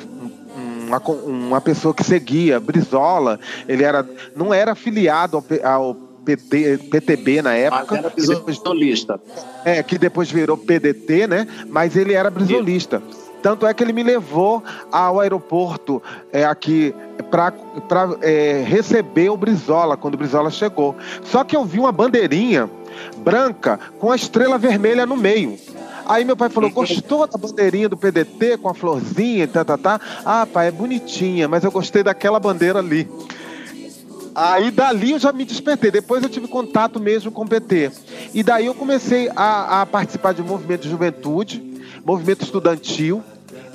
uma, 0.87 0.99
uma 0.99 1.61
pessoa 1.61 1.94
que 1.94 2.04
seguia 2.04 2.61
Brizola, 2.61 3.38
ele 3.68 3.82
era, 3.82 4.06
não 4.37 4.52
era 4.52 4.73
afiliado 4.73 5.37
ao, 5.37 5.73
ao 5.73 5.94
PT, 6.25 6.78
PTB 6.90 7.42
na 7.42 7.54
época. 7.54 7.87
Mas 8.16 8.28
era 8.28 8.40
brizolista. 8.40 9.21
É, 9.64 9.82
que 9.82 9.99
depois 9.99 10.30
virou 10.30 10.56
PDT, 10.56 11.26
né? 11.26 11.47
Mas 11.68 11.97
ele 11.97 12.12
era 12.12 12.30
brizolista. 12.30 13.02
Tanto 13.42 13.66
é 13.66 13.75
que 13.75 13.82
ele 13.82 13.92
me 13.92 14.02
levou 14.02 14.62
ao 14.90 15.18
aeroporto 15.20 16.00
é, 16.32 16.44
aqui 16.44 16.94
para 17.30 17.52
é, 18.20 18.62
receber 18.66 19.30
o 19.30 19.37
Brizola, 19.37 19.96
quando 19.96 20.14
o 20.14 20.16
Brizola 20.16 20.50
chegou. 20.50 20.94
Só 21.25 21.42
que 21.42 21.56
eu 21.56 21.64
vi 21.64 21.80
uma 21.80 21.92
bandeirinha 21.92 22.70
branca 23.18 23.80
com 23.99 24.11
a 24.11 24.16
estrela 24.16 24.56
vermelha 24.58 25.04
no 25.04 25.16
meio. 25.16 25.58
Aí 26.06 26.25
meu 26.25 26.37
pai 26.37 26.49
falou: 26.49 26.70
gostou 26.70 27.26
da 27.26 27.38
bandeirinha 27.38 27.88
do 27.88 27.96
PDT 27.96 28.58
com 28.58 28.68
a 28.68 28.75
florzinha 28.75 29.44
e 29.44 29.46
tá, 29.46 29.64
tá, 29.64 29.76
tá? 29.76 30.00
Ah, 30.25 30.46
pai, 30.46 30.68
é 30.68 30.70
bonitinha, 30.70 31.49
mas 31.49 31.64
eu 31.64 31.70
gostei 31.70 32.02
daquela 32.02 32.38
bandeira 32.38 32.78
ali. 32.78 33.08
Aí 34.34 34.70
dali 34.70 35.12
eu 35.12 35.18
já 35.18 35.32
me 35.32 35.44
despertei. 35.44 35.90
Depois 35.90 36.22
eu 36.22 36.28
tive 36.28 36.49
contato 36.49 36.99
mesmo 36.99 37.30
com 37.30 37.42
o 37.42 37.49
PT. 37.49 37.90
E 38.32 38.42
daí 38.42 38.66
eu 38.66 38.75
comecei 38.75 39.30
a, 39.37 39.82
a 39.82 39.87
participar 39.87 40.32
de 40.32 40.42
um 40.42 40.46
movimento 40.46 40.82
de 40.82 40.90
juventude, 40.90 41.82
movimento 42.04 42.42
estudantil 42.42 43.22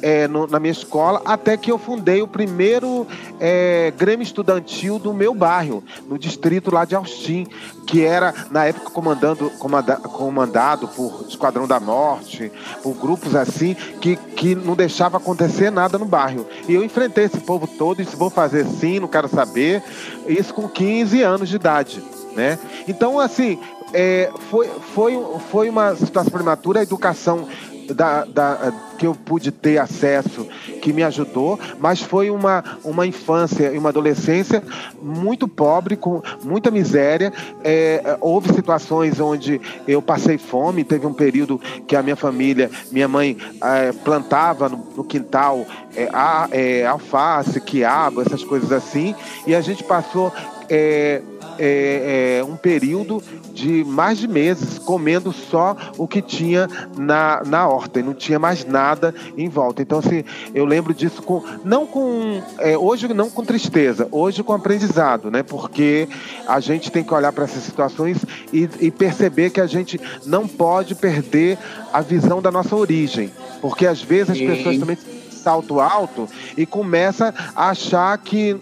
é, 0.01 0.27
no, 0.27 0.48
na 0.48 0.60
minha 0.60 0.72
escola, 0.72 1.22
até 1.25 1.58
que 1.58 1.72
eu 1.72 1.77
fundei 1.77 2.22
o 2.22 2.27
primeiro 2.27 3.08
é, 3.39 3.94
Grêmio 3.98 4.24
Estudantil 4.24 5.00
do 5.00 5.13
meu 5.13 5.34
bairro, 5.34 5.84
no 6.08 6.18
distrito 6.18 6.74
lá 6.74 6.86
de 6.86 6.96
Austin, 6.96 7.48
que 7.86 8.04
era, 8.04 8.34
na 8.51 8.66
época, 8.66 8.89
comandando, 8.92 9.50
comanda, 9.51 9.96
comandado 9.96 10.88
por 10.89 11.25
Esquadrão 11.27 11.68
da 11.68 11.80
Morte, 11.80 12.51
por 12.84 12.94
grupos 12.94 13.36
assim, 13.36 13.75
que, 14.01 14.16
que 14.16 14.56
não 14.56 14.75
deixava 14.75 15.18
acontecer 15.18 15.72
nada 15.72 15.98
no 15.98 16.06
bairro. 16.06 16.46
E 16.68 16.74
eu 16.74 16.84
enfrentei 16.84 17.25
esse 17.25 17.39
povo 17.39 17.66
todo 17.66 18.01
e 18.01 18.06
disse, 18.06 18.16
vou 18.16 18.30
fazer 18.30 18.66
sim, 18.66 19.00
não 19.00 19.08
quero 19.08 19.27
saber. 19.27 19.82
Isso 20.27 20.54
com 20.54 20.68
15 20.68 21.22
anos 21.22 21.50
de 21.50 21.56
idade. 21.56 22.04
Né? 22.36 22.60
Então, 22.88 23.20
assim, 23.20 23.58
é, 23.94 24.30
foi, 24.50 24.70
foi, 24.94 25.18
foi 25.50 25.70
uma 25.70 25.96
situação 25.96 26.32
prematura, 26.32 26.80
a 26.80 26.84
educação 26.84 27.48
da, 27.94 28.25
da, 28.25 28.74
que 28.98 29.06
eu 29.06 29.13
pude 29.13 29.51
ter 29.51 29.77
acesso 29.77 30.48
que 30.82 30.91
me 30.91 31.03
ajudou, 31.03 31.60
mas 31.79 32.01
foi 32.01 32.29
uma, 32.29 32.63
uma 32.84 33.06
infância 33.06 33.72
e 33.72 33.77
uma 33.77 33.89
adolescência 33.89 34.63
muito 35.01 35.48
pobre, 35.48 35.96
com 35.96 36.22
muita 36.44 36.72
miséria. 36.72 37.32
É, 37.63 38.17
houve 38.22 38.53
situações 38.53 39.20
onde 39.20 39.60
eu 39.88 40.01
passei 40.01 40.38
fome, 40.38 40.84
teve 40.84 41.06
um 41.06 41.13
período 41.13 41.60
que 41.88 41.96
a 41.96 42.03
minha 42.03 42.15
família, 42.15 42.70
minha 42.91 43.08
mãe 43.08 43.38
é, 43.62 43.91
plantava 43.91 44.70
no, 44.70 44.77
no 44.96 45.03
quintal 45.03 45.65
é, 45.96 46.10
a, 46.13 46.48
é, 46.51 46.86
alface, 46.86 47.62
quiabo, 47.62 48.22
essas 48.22 48.44
coisas 48.44 48.72
assim, 48.72 49.15
e 49.46 49.56
a 49.56 49.62
gente 49.62 49.84
passou. 49.84 50.32
É, 50.70 51.22
é, 51.60 52.38
é, 52.39 52.44
um 52.44 52.56
período 52.56 53.22
de 53.57 53.83
mais 53.83 54.19
de 54.19 54.27
meses 54.27 54.77
comendo 54.77 55.33
só 55.33 55.75
o 55.97 56.07
que 56.07 56.21
tinha 56.21 56.69
na, 56.95 57.41
na 57.43 57.67
horta 57.67 57.99
e 57.99 58.03
não 58.03 58.13
tinha 58.13 58.37
mais 58.37 58.63
nada 58.63 59.15
em 59.35 59.49
volta. 59.49 59.81
Então, 59.81 59.97
assim, 59.97 60.23
eu 60.53 60.63
lembro 60.63 60.93
disso 60.93 61.23
com 61.23 61.43
não 61.65 61.87
com 61.87 62.43
é, 62.59 62.77
hoje 62.77 63.07
não 63.07 63.31
com 63.31 63.43
tristeza, 63.43 64.07
hoje 64.11 64.43
com 64.43 64.53
aprendizado, 64.53 65.31
né? 65.31 65.41
Porque 65.41 66.07
a 66.47 66.59
gente 66.59 66.91
tem 66.91 67.03
que 67.03 67.11
olhar 67.11 67.31
para 67.31 67.45
essas 67.45 67.63
situações 67.63 68.23
e, 68.53 68.69
e 68.79 68.91
perceber 68.91 69.49
que 69.49 69.59
a 69.59 69.67
gente 69.67 69.99
não 70.23 70.47
pode 70.47 70.93
perder 70.93 71.57
a 71.91 72.01
visão 72.01 72.39
da 72.41 72.51
nossa 72.51 72.75
origem, 72.75 73.31
porque 73.59 73.87
às 73.87 74.01
vezes 74.01 74.31
as 74.31 74.37
pessoas 74.37 74.77
também 74.77 74.97
salto 75.31 75.79
alto 75.79 76.29
e 76.55 76.65
começa 76.65 77.33
a 77.55 77.69
achar 77.69 78.15
que 78.19 78.55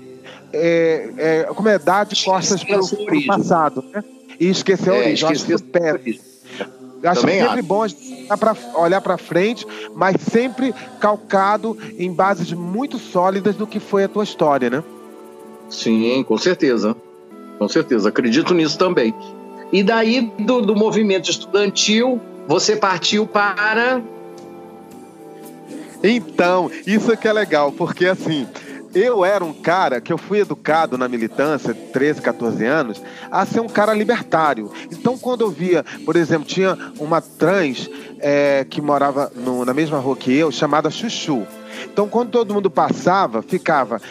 é, 0.54 1.10
é, 1.18 1.44
como 1.54 1.68
é, 1.68 1.78
dar 1.78 2.06
de 2.06 2.24
costas 2.24 2.64
para 2.64 2.80
o 2.80 3.26
passado, 3.26 3.84
né? 3.94 4.02
E 4.40 4.48
esquecer 4.48 4.92
a 4.92 4.96
é, 4.96 5.00
origem. 5.00 5.30
Acho 5.30 5.54
isso 5.54 5.64
péssimo. 5.64 6.20
Acho 7.04 7.22
Também 7.22 7.40
sempre 7.40 7.60
acho. 7.60 7.64
bom 7.64 7.86
olhar 8.82 9.02
para 9.02 9.18
frente, 9.18 9.66
mas 9.94 10.16
sempre 10.22 10.74
calcado 11.00 11.78
em 11.98 12.12
bases 12.12 12.52
muito 12.52 12.98
sólidas 12.98 13.56
do 13.56 13.68
que 13.68 13.80
foi 13.80 14.06
a 14.06 14.08
tua 14.08 14.24
história, 14.24 14.70
né? 14.70 14.84
Sim, 15.70 16.24
com 16.28 16.38
certeza. 16.38 16.96
Com 17.60 17.68
certeza. 17.68 18.10
Acredito 18.10 18.54
nisso 18.54 18.78
também. 18.78 19.14
E 19.72 19.84
daí, 19.84 20.32
do, 20.40 20.62
do 20.62 20.76
movimento 20.76 21.30
estudantil, 21.30 22.20
você 22.48 22.76
partiu 22.76 23.28
para. 23.28 24.02
Então, 26.04 26.70
isso 26.86 27.12
é 27.12 27.16
que 27.16 27.28
é 27.28 27.34
legal, 27.34 27.72
porque 27.72 28.06
assim, 28.06 28.48
eu 28.96 29.26
era 29.26 29.44
um 29.44 29.54
cara 29.54 30.00
que 30.00 30.14
eu 30.14 30.18
fui 30.18 30.40
educado 30.40 30.98
na 30.98 31.10
militância, 31.10 31.74
13, 31.74 32.22
14 32.22 32.66
anos, 32.66 33.04
a 33.30 33.46
ser 33.46 33.60
um 33.60 33.68
cara 33.68 33.94
libertário. 33.94 34.72
Então, 34.90 35.18
quando 35.18 35.42
eu 35.42 35.52
via, 35.52 35.84
por 36.06 36.16
exemplo, 36.16 36.48
tinha 36.48 36.78
uma 36.98 37.20
trans 37.20 37.90
é, 38.20 38.66
que 38.70 38.82
morava 38.82 39.30
no, 39.36 39.66
na 39.66 39.74
mesma 39.74 40.00
rua 40.00 40.16
que 40.16 40.34
eu, 40.34 40.50
chamada 40.50 40.90
Chuchu. 40.90 41.46
Então, 41.84 42.08
quando 42.08 42.32
todo 42.32 42.54
mundo 42.54 42.72
passava, 42.72 43.42
ficava. 43.42 44.02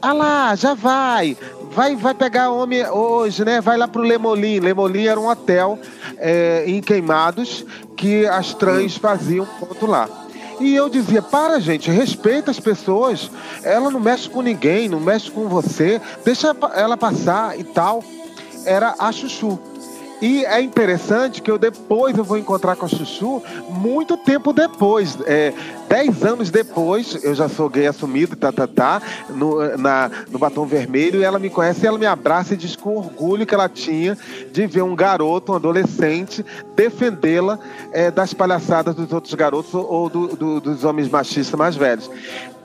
Ah 0.00 0.14
lá, 0.14 0.54
já 0.54 0.72
vai, 0.72 1.36
vai, 1.70 1.94
vai 1.94 2.14
pegar 2.14 2.50
homem 2.50 2.88
hoje, 2.88 3.44
né? 3.44 3.60
Vai 3.60 3.76
lá 3.76 3.86
pro 3.86 4.00
Lemolim. 4.00 4.58
Lemolim 4.58 5.06
era 5.06 5.20
um 5.20 5.28
hotel 5.28 5.78
é, 6.16 6.64
em 6.66 6.80
Queimados 6.80 7.66
que 7.94 8.26
as 8.26 8.54
trans 8.54 8.96
faziam 8.96 9.44
ponto 9.44 9.84
lá. 9.86 10.08
E 10.60 10.74
eu 10.74 10.88
dizia: 10.88 11.22
para, 11.22 11.60
gente, 11.60 11.90
respeita 11.90 12.50
as 12.50 12.60
pessoas. 12.60 13.30
Ela 13.62 13.90
não 13.90 14.00
mexe 14.00 14.28
com 14.28 14.42
ninguém, 14.42 14.88
não 14.88 15.00
mexe 15.00 15.30
com 15.30 15.48
você, 15.48 16.00
deixa 16.24 16.56
ela 16.74 16.96
passar 16.96 17.58
e 17.58 17.64
tal. 17.64 18.02
Era 18.64 18.94
a 18.98 19.10
Chuchu. 19.10 19.71
E 20.22 20.44
é 20.44 20.62
interessante 20.62 21.42
que 21.42 21.50
eu 21.50 21.58
depois 21.58 22.16
eu 22.16 22.22
vou 22.22 22.38
encontrar 22.38 22.76
com 22.76 22.86
a 22.86 22.88
Chuchu 22.88 23.42
muito 23.68 24.16
tempo 24.16 24.52
depois. 24.52 25.18
É, 25.26 25.52
dez 25.88 26.22
anos 26.22 26.48
depois, 26.48 27.22
eu 27.24 27.34
já 27.34 27.48
sou 27.48 27.68
gay 27.68 27.88
assumido, 27.88 28.36
tá, 28.36 28.52
tá, 28.52 28.68
tá, 28.68 29.02
no, 29.28 29.76
na, 29.76 30.08
no 30.30 30.38
batom 30.38 30.64
vermelho, 30.64 31.20
e 31.20 31.24
ela 31.24 31.40
me 31.40 31.50
conhece 31.50 31.84
ela 31.84 31.98
me 31.98 32.06
abraça 32.06 32.54
e 32.54 32.56
diz 32.56 32.76
com 32.76 32.96
orgulho 32.96 33.44
que 33.44 33.52
ela 33.52 33.68
tinha 33.68 34.16
de 34.52 34.64
ver 34.64 34.82
um 34.82 34.94
garoto, 34.94 35.50
um 35.50 35.56
adolescente, 35.56 36.46
defendê-la 36.76 37.58
é, 37.92 38.08
das 38.08 38.32
palhaçadas 38.32 38.94
dos 38.94 39.12
outros 39.12 39.34
garotos 39.34 39.74
ou 39.74 40.08
do, 40.08 40.28
do, 40.28 40.60
dos 40.60 40.84
homens 40.84 41.08
machistas 41.08 41.58
mais 41.58 41.74
velhos. 41.74 42.08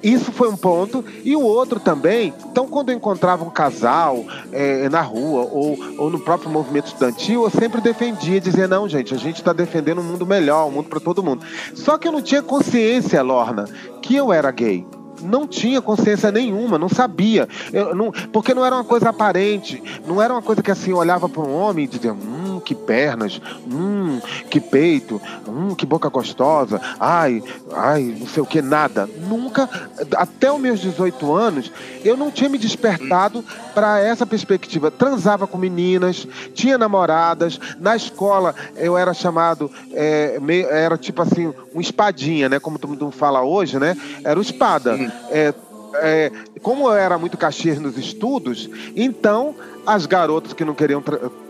Isso 0.01 0.32
foi 0.32 0.50
um 0.50 0.56
ponto. 0.56 1.04
E 1.24 1.36
o 1.36 1.42
outro 1.42 1.80
também, 1.80 2.34
então 2.51 2.68
quando 2.68 2.89
eu 2.89 2.96
encontrava 2.96 3.44
um 3.44 3.50
casal 3.50 4.25
é, 4.51 4.88
na 4.89 5.01
rua 5.01 5.48
ou, 5.51 5.77
ou 5.98 6.10
no 6.10 6.20
próprio 6.20 6.50
movimento 6.50 6.88
estudantil, 6.88 7.44
eu 7.44 7.50
sempre 7.50 7.82
defendia, 7.82 8.39
dizia, 8.39 8.68
não, 8.68 8.88
gente, 8.88 9.13
a 9.13 9.18
gente 9.18 9.38
está 9.38 9.54
defendendo 9.54 10.00
um 10.00 10.04
mundo 10.04 10.25
melhor, 10.25 10.68
um 10.68 10.72
mundo 10.72 10.89
para 10.89 11.00
todo 11.00 11.24
mundo. 11.24 11.46
Só 11.74 11.98
que 11.98 12.08
eu 12.08 12.12
não 12.12 12.22
tinha 12.22 12.42
consciência, 12.42 13.22
Lorna, 13.22 13.66
que 14.01 14.16
eu 14.16 14.32
era 14.32 14.51
gay 14.51 14.86
não 15.21 15.47
tinha 15.47 15.81
consciência 15.81 16.31
nenhuma, 16.31 16.77
não 16.77 16.89
sabia. 16.89 17.47
Eu, 17.71 17.95
não, 17.95 18.12
porque 18.12 18.53
não 18.53 18.65
era 18.65 18.75
uma 18.75 18.83
coisa 18.83 19.09
aparente, 19.09 19.81
não 20.05 20.21
era 20.21 20.33
uma 20.33 20.41
coisa 20.41 20.62
que 20.62 20.71
assim 20.71 20.93
olhava 20.93 21.27
para 21.27 21.41
um 21.41 21.53
homem 21.53 21.86
e 21.86 21.88
dizia: 21.88 22.13
hum, 22.13 22.59
que 22.59 22.75
pernas, 22.75 23.41
hum, 23.71 24.19
que 24.50 24.59
peito, 24.59 25.21
hum, 25.47 25.75
que 25.75 25.86
boca 25.86 26.09
gostosa, 26.09 26.81
ai, 27.00 27.43
ai, 27.74 28.15
não 28.19 28.27
sei 28.27 28.43
o 28.43 28.45
que, 28.45 28.62
nada. 28.62 29.09
Nunca, 29.27 29.69
até 30.15 30.51
os 30.51 30.59
meus 30.59 30.79
18 30.79 31.33
anos, 31.33 31.71
eu 32.03 32.17
não 32.17 32.31
tinha 32.31 32.50
me 32.50 32.57
despertado 32.57 33.43
para 33.74 34.00
essa 34.00 34.25
perspectiva. 34.25 34.91
Transava 34.91 35.47
com 35.47 35.57
meninas, 35.57 36.27
tinha 36.53 36.77
namoradas, 36.77 37.59
na 37.79 37.95
escola 37.95 38.55
eu 38.75 38.97
era 38.97 39.13
chamado, 39.13 39.71
é, 39.93 40.39
meio, 40.39 40.67
era 40.67 40.97
tipo 40.97 41.21
assim, 41.21 41.53
um 41.74 41.81
espadinha, 41.81 42.50
né? 42.50 42.59
Como 42.59 42.79
todo 42.79 42.89
mundo 42.89 43.12
fala 43.12 43.41
hoje, 43.41 43.79
né? 43.79 43.95
Era 44.24 44.39
o 44.39 44.41
espada. 44.41 44.97
É, 45.30 45.54
é, 45.96 46.32
como 46.62 46.88
eu 46.88 46.94
era 46.94 47.18
muito 47.18 47.38
caxias 47.38 47.80
nos 47.80 47.98
estudos, 47.98 48.70
então 48.96 49.56
as 49.86 50.06
garotas 50.06 50.54
que 50.54 50.66
não 50.66 50.74
queriam 50.74 51.04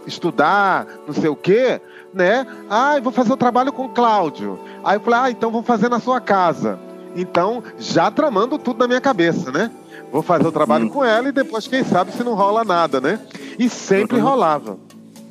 estudar, 0.06 0.88
não 1.08 1.14
sei 1.14 1.30
o 1.30 1.36
quê, 1.36 1.82
né? 2.14 2.46
Ah, 2.70 3.00
vou 3.02 3.12
fazer 3.12 3.34
o 3.34 3.38
trabalho 3.38 3.74
com 3.74 3.86
o 3.86 3.90
Cláudio. 3.90 4.60
Aí 4.84 4.96
eu 4.96 5.02
falei, 5.02 5.20
ah, 5.20 5.32
então 5.32 5.52
vou 5.52 5.64
fazer 5.64 5.90
na 5.90 6.00
sua 6.00 6.22
casa. 6.22 6.80
Então, 7.16 7.64
já 7.80 8.12
tramando 8.12 8.58
tudo 8.60 8.80
na 8.80 8.88
minha 8.88 9.02
cabeça, 9.02 9.52
né? 9.52 9.72
Vou 10.12 10.22
fazer 10.22 10.48
o 10.48 10.52
trabalho 10.52 10.86
hum. 10.86 10.90
com 10.90 11.04
ela 11.04 11.30
e 11.30 11.32
depois, 11.32 11.68
quem 11.68 11.84
sabe, 11.84 12.12
se 12.12 12.24
não 12.24 12.36
rola 12.36 12.64
nada, 12.64 13.02
né? 13.02 13.20
E 13.58 13.68
sempre 13.68 14.18
uhum. 14.18 14.24
rolava. 14.24 14.78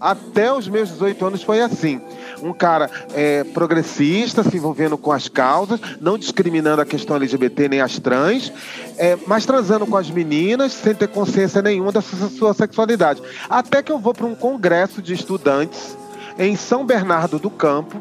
Até 0.01 0.53
os 0.53 0.69
meus 0.69 0.91
18 0.91 1.27
anos 1.27 1.43
foi 1.43 1.61
assim 1.61 2.01
um 2.47 2.53
cara 2.53 2.91
é, 3.15 3.45
progressista, 3.45 4.43
se 4.43 4.57
envolvendo 4.57 4.97
com 4.97 5.13
as 5.13 5.29
causas, 5.29 5.81
não 6.01 6.17
discriminando 6.19 6.83
a 6.83 6.87
questão 6.87 7.17
LGBT 7.17 7.69
nem 7.69 7.81
as 7.81 7.99
trans, 7.99 8.53
é, 8.99 9.17
mas 9.27 9.45
transando 9.45 9.87
com 9.87 9.97
as 9.97 10.11
meninas 10.11 10.73
sem 10.73 10.95
ter 10.95 11.09
consciência 11.09 11.61
nenhuma 11.63 11.93
da 11.93 12.01
sua, 12.01 12.55
sexualidade. 12.55 13.23
Até 13.49 13.83
que 13.83 13.93
eu 13.93 13.99
vou 13.99 14.15
para 14.15 14.27
um 14.27 14.35
congresso 14.35 15.03
de 15.03 15.15
estudantes 15.15 15.97
em 16.39 16.57
São 16.57 16.85
Bernardo 16.85 17.39
do 17.39 17.51
Campo. 17.51 18.01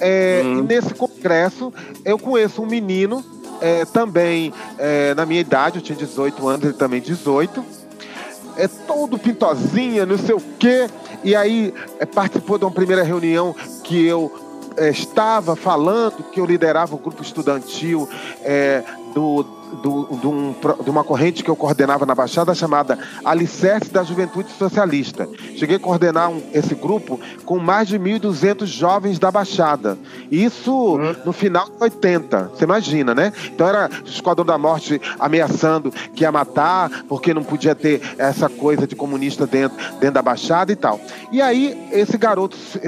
É, 0.00 0.42
hum. 0.44 0.58
E 0.58 0.62
nesse 0.62 0.92
congresso 0.94 1.72
eu 2.04 2.18
conheço 2.18 2.62
um 2.62 2.66
menino 2.66 3.24
é, 3.60 3.84
também 3.84 4.52
é, 4.78 5.14
na 5.14 5.24
minha 5.24 5.40
idade, 5.40 5.78
eu 5.78 5.82
tinha 5.82 5.96
18 5.96 6.48
anos, 6.48 6.64
ele 6.64 6.74
também 6.74 7.00
18. 7.00 7.64
É 8.56 8.68
todo 8.68 9.18
pintozinha, 9.18 10.06
não 10.06 10.18
sei 10.18 10.34
o 10.34 10.40
quê. 10.58 10.88
E 11.22 11.34
aí 11.34 11.74
é, 11.98 12.06
participou 12.06 12.58
de 12.58 12.64
uma 12.64 12.70
primeira 12.70 13.02
reunião 13.02 13.54
que 13.82 14.06
eu 14.06 14.32
é, 14.76 14.90
estava 14.90 15.56
falando, 15.56 16.22
que 16.24 16.40
eu 16.40 16.46
liderava 16.46 16.94
o 16.94 16.98
grupo 16.98 17.22
estudantil 17.22 18.08
é, 18.42 18.82
do 19.14 19.64
do, 19.82 20.04
do 20.04 20.30
um, 20.30 20.54
de 20.82 20.90
uma 20.90 21.04
corrente 21.04 21.42
que 21.42 21.50
eu 21.50 21.56
coordenava 21.56 22.06
na 22.06 22.14
Baixada 22.14 22.54
chamada 22.54 22.98
Alicerce 23.24 23.90
da 23.90 24.02
Juventude 24.02 24.50
Socialista. 24.52 25.28
Cheguei 25.56 25.76
a 25.76 25.80
coordenar 25.80 26.30
um, 26.30 26.42
esse 26.52 26.74
grupo 26.74 27.18
com 27.44 27.58
mais 27.58 27.88
de 27.88 27.98
1.200 27.98 28.66
jovens 28.66 29.18
da 29.18 29.30
Baixada. 29.30 29.98
Isso 30.30 30.98
no 31.24 31.32
final 31.32 31.66
de 31.66 31.82
80, 31.82 32.50
você 32.54 32.64
imagina, 32.64 33.14
né? 33.14 33.32
Então 33.46 33.68
era 33.68 33.90
o 34.04 34.08
Esquadrão 34.08 34.44
da 34.44 34.58
Morte 34.58 35.00
ameaçando 35.18 35.90
que 36.14 36.22
ia 36.22 36.32
matar, 36.32 37.04
porque 37.08 37.34
não 37.34 37.42
podia 37.42 37.74
ter 37.74 38.00
essa 38.18 38.48
coisa 38.48 38.86
de 38.86 38.94
comunista 38.94 39.46
dentro, 39.46 39.76
dentro 39.94 40.12
da 40.12 40.22
Baixada 40.22 40.72
e 40.72 40.76
tal. 40.76 41.00
E 41.32 41.40
aí 41.40 41.88
esse 41.92 42.16
garoto 42.16 42.56
se, 42.56 42.78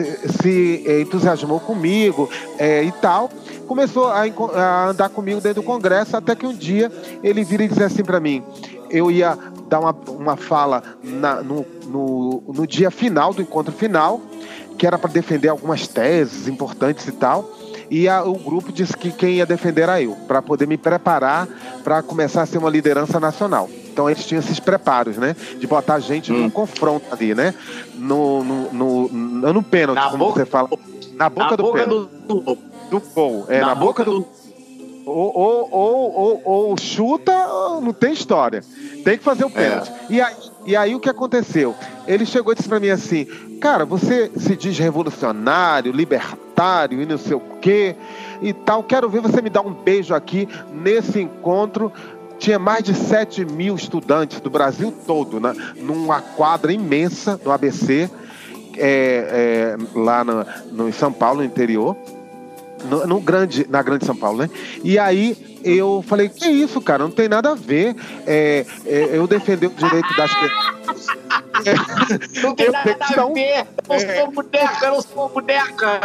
se 0.43 0.85
eh, 0.87 1.01
entusiasmou 1.01 1.61
comigo 1.61 2.29
é, 2.59 2.83
e 2.83 2.93
tal 2.93 3.31
começou 3.67 4.07
a, 4.07 4.23
a, 4.23 4.89
andar 4.89 5.09
comigo 5.09 5.41
dentro 5.41 5.63
do 5.63 5.67
Congresso, 5.67 6.17
até 6.17 6.35
que 6.35 6.47
um 6.47 6.55
dia 6.55 6.91
ele 7.23 7.45
vira 7.45 7.65
e 7.65 7.69
disse 7.69 7.83
assim 7.83 8.05
para 8.05 8.21
mim: 8.21 8.43
eu 8.91 9.11
ia 9.11 9.37
dar 9.69 9.81
uma, 9.81 9.95
uma 10.09 10.37
fala 10.37 10.83
na, 11.03 11.43
no, 11.43 11.67
no, 11.87 12.43
no 12.49 12.67
dia 12.67 12.91
final 12.91 13.35
do 13.35 13.43
encontro 13.43 13.73
final, 13.73 14.21
que 14.79 14.87
era 14.87 14.99
para 14.99 15.11
defender 15.11 15.49
algumas 15.49 15.87
teses 15.87 16.49
importantes 16.49 17.07
e 17.07 17.13
tal. 17.13 17.51
E 17.89 18.09
a, 18.09 18.25
o 18.25 18.35
grupo 18.35 18.73
disse 18.73 18.97
que 18.97 19.13
quem 19.13 19.37
ia 19.37 19.47
defender 19.47 19.83
era 19.83 20.03
eu, 20.03 20.17
para 20.27 20.43
poder 20.43 20.67
me 20.67 20.77
preparar 20.77 21.47
para 21.85 22.03
começar 22.03 22.43
a 22.43 22.47
ser 22.47 22.59
uma 22.59 22.71
liderança 22.71 23.21
nacional. 23.21 23.71
Então 23.93 24.11
eles 24.11 24.27
tinham 24.27 24.41
esses 24.41 24.59
preparos, 24.59 25.17
né? 25.17 25.37
De 25.59 25.67
botar 25.67 25.95
a 25.95 26.01
gente 26.01 26.33
hum. 26.33 26.39
num 26.39 26.51
confronto 26.51 27.07
ali, 27.13 27.35
né? 27.35 27.55
No, 27.95 28.43
no, 28.43 28.73
no, 28.73 29.09
no, 29.09 29.53
no 29.53 29.63
pênalti, 29.63 29.97
na 29.97 30.11
como 30.11 30.25
boca, 30.27 30.41
você 30.41 30.47
fala. 30.47 30.69
Na 31.15 31.31
boca 31.31 31.51
na 31.51 31.57
do 31.57 31.63
boca 31.63 31.79
pênalti. 31.79 32.11
Do, 32.27 32.41
do, 32.41 32.59
do 32.91 33.01
gol. 33.01 33.47
É, 33.49 33.61
na, 33.61 33.69
na 33.69 33.75
boca, 33.75 34.05
boca, 34.05 34.05
do. 34.05 34.21
do... 34.21 34.47
Ou, 35.07 35.39
ou, 35.39 35.73
ou, 35.73 36.43
ou, 36.45 36.77
chuta, 36.77 37.31
não 37.81 37.93
tem 37.93 38.13
história. 38.13 38.65
Tem 39.05 39.17
que 39.17 39.23
fazer 39.23 39.45
o 39.45 39.51
pênalti. 39.51 39.89
É. 39.89 39.95
E, 40.11 40.21
aí, 40.21 40.35
e 40.67 40.77
aí 40.77 40.95
o 40.97 41.01
que 41.01 41.09
aconteceu? 41.09 41.77
Ele 42.09 42.27
chegou 42.27 42.53
e 42.53 42.57
disse 42.57 42.69
pra 42.69 42.81
mim 42.81 42.89
assim: 42.89 43.25
Cara, 43.61 43.85
você 43.85 44.33
se 44.37 44.57
diz 44.57 44.77
revolucionário, 44.77 45.93
libertário 45.93 47.01
e 47.01 47.07
não 47.07 47.19
sei 47.19 47.37
o 47.37 47.43
quê 47.61 47.95
e 48.43 48.53
tal. 48.53 48.83
Quero 48.83 49.09
ver 49.09 49.21
você 49.21 49.41
me 49.41 49.49
dar 49.49 49.61
um 49.61 49.73
beijo 49.73 50.13
aqui 50.13 50.49
nesse 50.73 51.21
encontro 51.21 51.93
tinha 52.39 52.59
mais 52.59 52.85
de 52.85 52.95
7 52.95 53.47
mil 53.47 53.75
estudantes 53.75 54.41
do 54.41 54.51
Brasil 54.51 54.93
todo, 55.07 55.41
né, 55.41 55.55
numa 55.77 56.21
quadra 56.21 56.71
imensa 56.71 57.41
no 57.43 57.51
ABC, 57.51 58.11
é, 58.77 59.75
é, 59.75 59.99
lá 59.99 60.23
no, 60.23 60.45
no, 60.71 60.89
em 60.89 60.93
São 60.93 61.11
Paulo, 61.11 61.39
no 61.39 61.45
interior 61.47 61.97
no, 62.85 63.07
no, 63.07 63.21
grande, 63.21 63.67
na 63.69 63.83
Grande 63.83 64.05
São 64.05 64.17
Paulo, 64.17 64.39
né? 64.39 64.51
E 64.83 64.99
aí 64.99 65.37
eu 65.65 66.05
falei, 66.07 66.29
que 66.29 66.47
isso, 66.47 66.81
cara, 66.81 67.03
não 67.05 67.11
tem 67.11 67.29
nada 67.29 67.53
a 67.53 67.55
ver. 67.55 67.97
É, 68.27 68.65
é, 68.85 69.11
eu 69.17 69.27
defender 69.27 69.67
o 69.67 69.71
direito 69.71 70.15
das 70.17 70.33
pessoas. 70.35 70.77
É, 71.65 72.43
não 72.43 72.55
tem 72.55 72.71
nada 72.71 72.97
a 73.01 73.33
ver. 73.33 73.67
Eu 73.89 73.95
é. 73.95 74.21
sou 74.21 74.31
boneca, 74.31 74.87
eu 74.87 74.93
não 74.93 75.03
sou 75.03 75.29
boneca. 75.31 76.01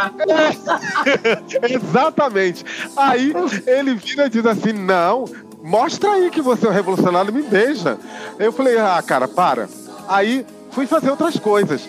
É, 1.62 1.76
exatamente. 1.76 2.66
Aí 2.96 3.34
ele 3.68 3.96
vira 3.96 4.26
e 4.26 4.30
diz 4.30 4.46
assim: 4.46 4.72
não, 4.72 5.26
mostra 5.62 6.14
aí 6.14 6.32
que 6.32 6.42
você 6.42 6.66
é 6.66 6.70
um 6.70 6.74
revolucionário 6.74 7.30
e 7.30 7.34
me 7.34 7.42
beija. 7.44 7.98
Eu 8.40 8.52
falei, 8.52 8.78
ah, 8.78 9.04
cara, 9.06 9.28
para. 9.28 9.70
Aí 10.08 10.46
fui 10.72 10.88
fazer 10.88 11.10
outras 11.10 11.38
coisas. 11.38 11.88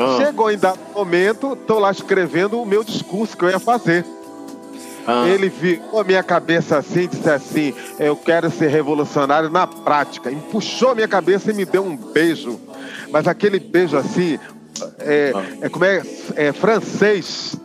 Ah. 0.00 0.16
Chegou 0.16 0.50
em 0.50 0.56
dado 0.56 0.78
momento, 0.94 1.54
tô 1.54 1.78
lá 1.78 1.90
escrevendo 1.90 2.58
o 2.58 2.64
meu 2.64 2.82
discurso 2.82 3.36
que 3.36 3.44
eu 3.44 3.50
ia 3.50 3.60
fazer. 3.60 4.02
Ah. 5.06 5.28
Ele 5.28 5.50
viu 5.50 5.98
a 5.98 6.02
minha 6.02 6.22
cabeça 6.22 6.78
assim, 6.78 7.06
disse 7.06 7.28
assim: 7.28 7.74
Eu 7.98 8.16
quero 8.16 8.50
ser 8.50 8.68
revolucionário 8.68 9.50
na 9.50 9.66
prática. 9.66 10.30
E 10.30 10.36
puxou 10.36 10.92
a 10.92 10.94
minha 10.94 11.08
cabeça 11.08 11.50
e 11.50 11.54
me 11.54 11.66
deu 11.66 11.84
um 11.84 11.94
beijo. 11.96 12.58
Mas 13.10 13.28
aquele 13.28 13.60
beijo 13.60 13.94
assim, 13.94 14.38
é, 15.00 15.32
ah. 15.34 15.44
é 15.60 15.68
como 15.68 15.84
é, 15.84 16.02
é 16.34 16.50
francês. 16.50 17.56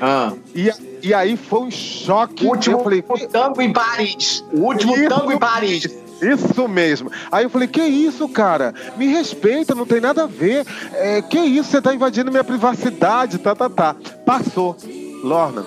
Ah. 0.00 0.32
E, 0.56 0.70
e 1.02 1.14
aí 1.14 1.36
foi 1.36 1.60
um 1.60 1.70
choque. 1.70 2.44
O 2.44 2.48
último 2.48 2.82
falei, 2.82 3.02
tango 3.30 3.62
em 3.62 3.72
Paris. 3.72 4.44
O 4.52 4.62
último 4.62 5.08
tango 5.08 5.30
em 5.30 5.38
Paris. 5.38 5.88
Isso 6.32 6.66
mesmo. 6.68 7.10
Aí 7.30 7.44
eu 7.44 7.50
falei, 7.50 7.68
que 7.68 7.82
isso, 7.82 8.28
cara? 8.28 8.74
Me 8.96 9.06
respeita, 9.06 9.74
não 9.74 9.86
tem 9.86 10.00
nada 10.00 10.24
a 10.24 10.26
ver. 10.26 10.66
É, 10.92 11.22
que 11.22 11.38
isso, 11.38 11.70
você 11.70 11.82
tá 11.82 11.94
invadindo 11.94 12.30
minha 12.30 12.44
privacidade, 12.44 13.38
tá, 13.38 13.54
tá, 13.54 13.68
tá. 13.68 13.96
Passou. 14.24 14.76
Lorna, 15.22 15.64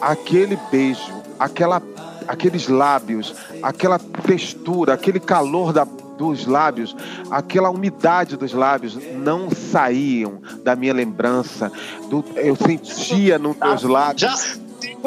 aquele 0.00 0.58
beijo, 0.70 1.12
aquela, 1.38 1.80
aqueles 2.26 2.68
lábios, 2.68 3.34
aquela 3.62 3.98
textura, 3.98 4.94
aquele 4.94 5.20
calor 5.20 5.72
da, 5.72 5.84
dos 5.84 6.44
lábios, 6.44 6.96
aquela 7.30 7.70
umidade 7.70 8.36
dos 8.36 8.52
lábios 8.52 8.98
não 9.14 9.48
saíam 9.50 10.40
da 10.64 10.74
minha 10.74 10.92
lembrança. 10.92 11.70
Do, 12.08 12.24
eu 12.34 12.56
sentia 12.56 13.38
nos 13.38 13.56
teus 13.56 13.82
lábios. 13.84 14.20
Já 14.20 14.34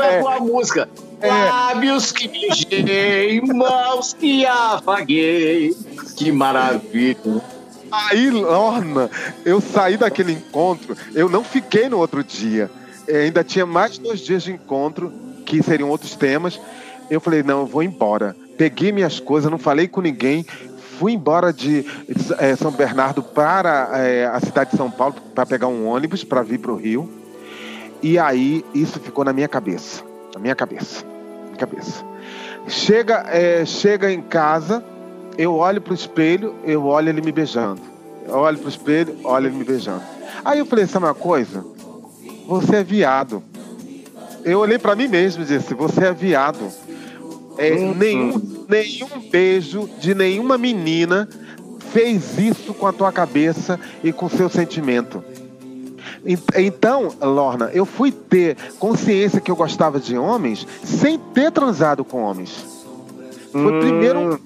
é 0.03 0.19
a 0.19 0.21
tua 0.21 0.39
música. 0.39 0.89
Lábios 1.23 2.11
que 2.11 2.27
beijei, 2.27 3.39
mãos 3.41 4.13
que 4.13 4.45
afaguei. 4.45 5.73
Que 6.17 6.31
maravilha. 6.31 7.41
Aí, 7.89 8.29
Lorna, 8.29 9.09
eu 9.45 9.61
saí 9.61 9.95
daquele 9.95 10.33
encontro, 10.33 10.97
eu 11.13 11.29
não 11.29 11.43
fiquei 11.43 11.87
no 11.87 11.97
outro 11.99 12.23
dia. 12.23 12.69
Eu 13.07 13.21
ainda 13.21 13.43
tinha 13.43 13.65
mais 13.65 13.97
dois 13.97 14.19
dias 14.19 14.43
de 14.43 14.51
encontro, 14.51 15.13
que 15.45 15.63
seriam 15.63 15.89
outros 15.89 16.15
temas. 16.15 16.59
Eu 17.09 17.21
falei, 17.21 17.41
não, 17.41 17.61
eu 17.61 17.67
vou 17.67 17.83
embora. 17.83 18.35
Peguei 18.57 18.91
minhas 18.91 19.19
coisas, 19.19 19.49
não 19.49 19.57
falei 19.57 19.87
com 19.87 20.01
ninguém, 20.01 20.45
fui 20.97 21.13
embora 21.13 21.53
de 21.53 21.85
é, 22.39 22.55
São 22.55 22.71
Bernardo 22.71 23.23
para 23.23 23.91
é, 23.93 24.25
a 24.25 24.39
cidade 24.39 24.71
de 24.71 24.77
São 24.77 24.91
Paulo 24.91 25.15
para 25.33 25.45
pegar 25.45 25.67
um 25.67 25.87
ônibus 25.87 26.23
para 26.23 26.41
vir 26.41 26.59
para 26.59 26.71
o 26.71 26.75
Rio. 26.75 27.09
E 28.01 28.19
aí 28.19 28.65
isso 28.73 28.99
ficou 28.99 29.23
na 29.23 29.31
minha 29.31 29.47
cabeça, 29.47 30.03
na 30.33 30.39
minha 30.39 30.55
cabeça 30.55 31.12
cabeça. 31.65 32.03
Chega, 32.67 33.25
é, 33.27 33.65
chega 33.65 34.11
em 34.11 34.21
casa, 34.21 34.83
eu 35.37 35.55
olho 35.55 35.81
pro 35.81 35.93
espelho, 35.93 36.55
eu 36.63 36.85
olho 36.85 37.09
ele 37.09 37.21
me 37.21 37.31
beijando. 37.31 37.81
Eu 38.27 38.35
olho 38.35 38.57
pro 38.57 38.69
espelho, 38.69 39.17
olho 39.23 39.47
ele 39.47 39.57
me 39.57 39.63
beijando. 39.63 40.03
Aí 40.45 40.59
eu 40.59 40.65
falei, 40.65 40.85
sabe 40.87 41.05
uma 41.05 41.13
coisa? 41.13 41.65
Você 42.47 42.77
é 42.77 42.83
viado. 42.83 43.43
Eu 44.43 44.59
olhei 44.59 44.77
para 44.77 44.95
mim 44.95 45.07
mesmo 45.07 45.43
e 45.43 45.45
disse, 45.45 45.73
você 45.73 46.05
é 46.05 46.13
viado. 46.13 46.69
É, 47.57 47.69
nenhum, 47.75 48.65
nenhum 48.67 49.29
beijo 49.29 49.89
de 49.99 50.15
nenhuma 50.15 50.57
menina 50.57 51.29
fez 51.91 52.37
isso 52.39 52.73
com 52.73 52.87
a 52.87 52.93
tua 52.93 53.11
cabeça 53.11 53.79
e 54.03 54.11
com 54.11 54.25
o 54.25 54.29
seu 54.29 54.49
sentimento. 54.49 55.23
Então, 56.25 57.13
Lorna, 57.21 57.69
eu 57.73 57.85
fui 57.85 58.11
ter 58.11 58.55
consciência 58.79 59.41
que 59.41 59.51
eu 59.51 59.55
gostava 59.55 59.99
de 59.99 60.17
homens 60.17 60.65
sem 60.83 61.17
ter 61.17 61.51
transado 61.51 62.05
com 62.05 62.23
homens. 62.23 62.65
Foi 63.51 63.71
hum. 63.71 63.79
primeiro 63.79 64.39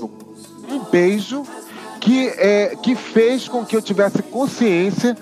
um, 0.00 0.74
um 0.74 0.84
beijo 0.90 1.44
que, 2.00 2.28
é, 2.28 2.76
que 2.82 2.94
fez 2.94 3.46
com 3.46 3.64
que 3.64 3.76
eu 3.76 3.82
tivesse 3.82 4.22
consciência 4.22 5.16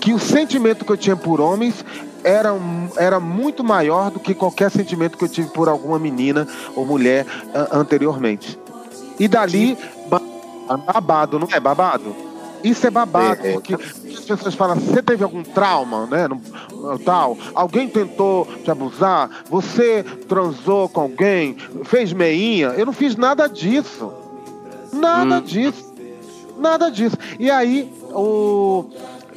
que 0.00 0.14
o 0.14 0.18
sentimento 0.18 0.84
que 0.84 0.92
eu 0.92 0.96
tinha 0.96 1.16
por 1.16 1.40
homens 1.40 1.84
era, 2.24 2.50
era 2.96 3.20
muito 3.20 3.64
maior 3.64 4.10
do 4.10 4.20
que 4.20 4.34
qualquer 4.34 4.70
sentimento 4.70 5.18
que 5.18 5.24
eu 5.24 5.28
tive 5.28 5.48
por 5.48 5.68
alguma 5.68 5.98
menina 5.98 6.46
ou 6.74 6.86
mulher 6.86 7.26
anteriormente. 7.70 8.58
E 9.18 9.28
dali, 9.28 9.76
babado, 10.66 11.38
não 11.38 11.48
é 11.52 11.60
babado? 11.60 12.31
Isso 12.62 12.86
é 12.86 12.90
babado, 12.90 13.46
é, 13.46 13.50
é. 13.50 13.52
porque 13.52 13.74
as 13.74 14.24
pessoas 14.24 14.54
falam, 14.54 14.76
você 14.76 15.02
teve 15.02 15.24
algum 15.24 15.42
trauma, 15.42 16.06
né? 16.06 16.28
No, 16.28 16.40
tal, 17.00 17.36
alguém 17.54 17.88
tentou 17.88 18.46
te 18.64 18.70
abusar, 18.70 19.44
você 19.48 20.04
transou 20.28 20.88
com 20.88 21.00
alguém, 21.00 21.56
fez 21.84 22.12
meinha. 22.12 22.68
Eu 22.68 22.86
não 22.86 22.92
fiz 22.92 23.16
nada 23.16 23.46
disso. 23.48 24.12
Nada 24.92 25.38
hum. 25.38 25.42
disso. 25.42 25.92
Nada 26.58 26.90
disso. 26.90 27.16
E 27.38 27.50
aí, 27.50 27.92
o, 28.10 28.86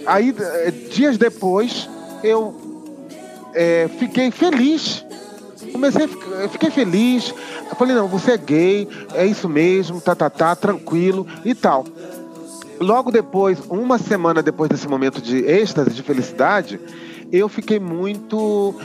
aí 0.06 0.36
eh, 0.38 0.72
dias 0.92 1.18
depois, 1.18 1.90
eu 2.24 2.54
é, 3.54 3.90
fiquei 3.98 4.30
feliz. 4.30 5.04
Comecei, 5.72 6.08
fiquei 6.52 6.70
feliz. 6.70 7.34
Eu 7.70 7.76
falei, 7.76 7.96
não, 7.96 8.08
você 8.08 8.34
é 8.34 8.38
gay, 8.38 8.88
é 9.14 9.26
isso 9.26 9.50
mesmo, 9.50 10.00
tá, 10.00 10.14
tá, 10.14 10.30
tá, 10.30 10.56
tranquilo 10.56 11.26
e 11.44 11.56
tal. 11.56 11.86
Logo 12.80 13.12
depois, 13.12 13.60
uma 13.70 13.98
semana 13.98 14.44
depois 14.44 14.70
desse 14.70 14.88
momento 14.88 15.22
de 15.22 15.38
êxtase, 15.46 15.92
de 15.92 16.04
felicidade, 16.04 16.80
eu 17.32 17.48
fiquei 17.48 17.80
muito 17.80 18.76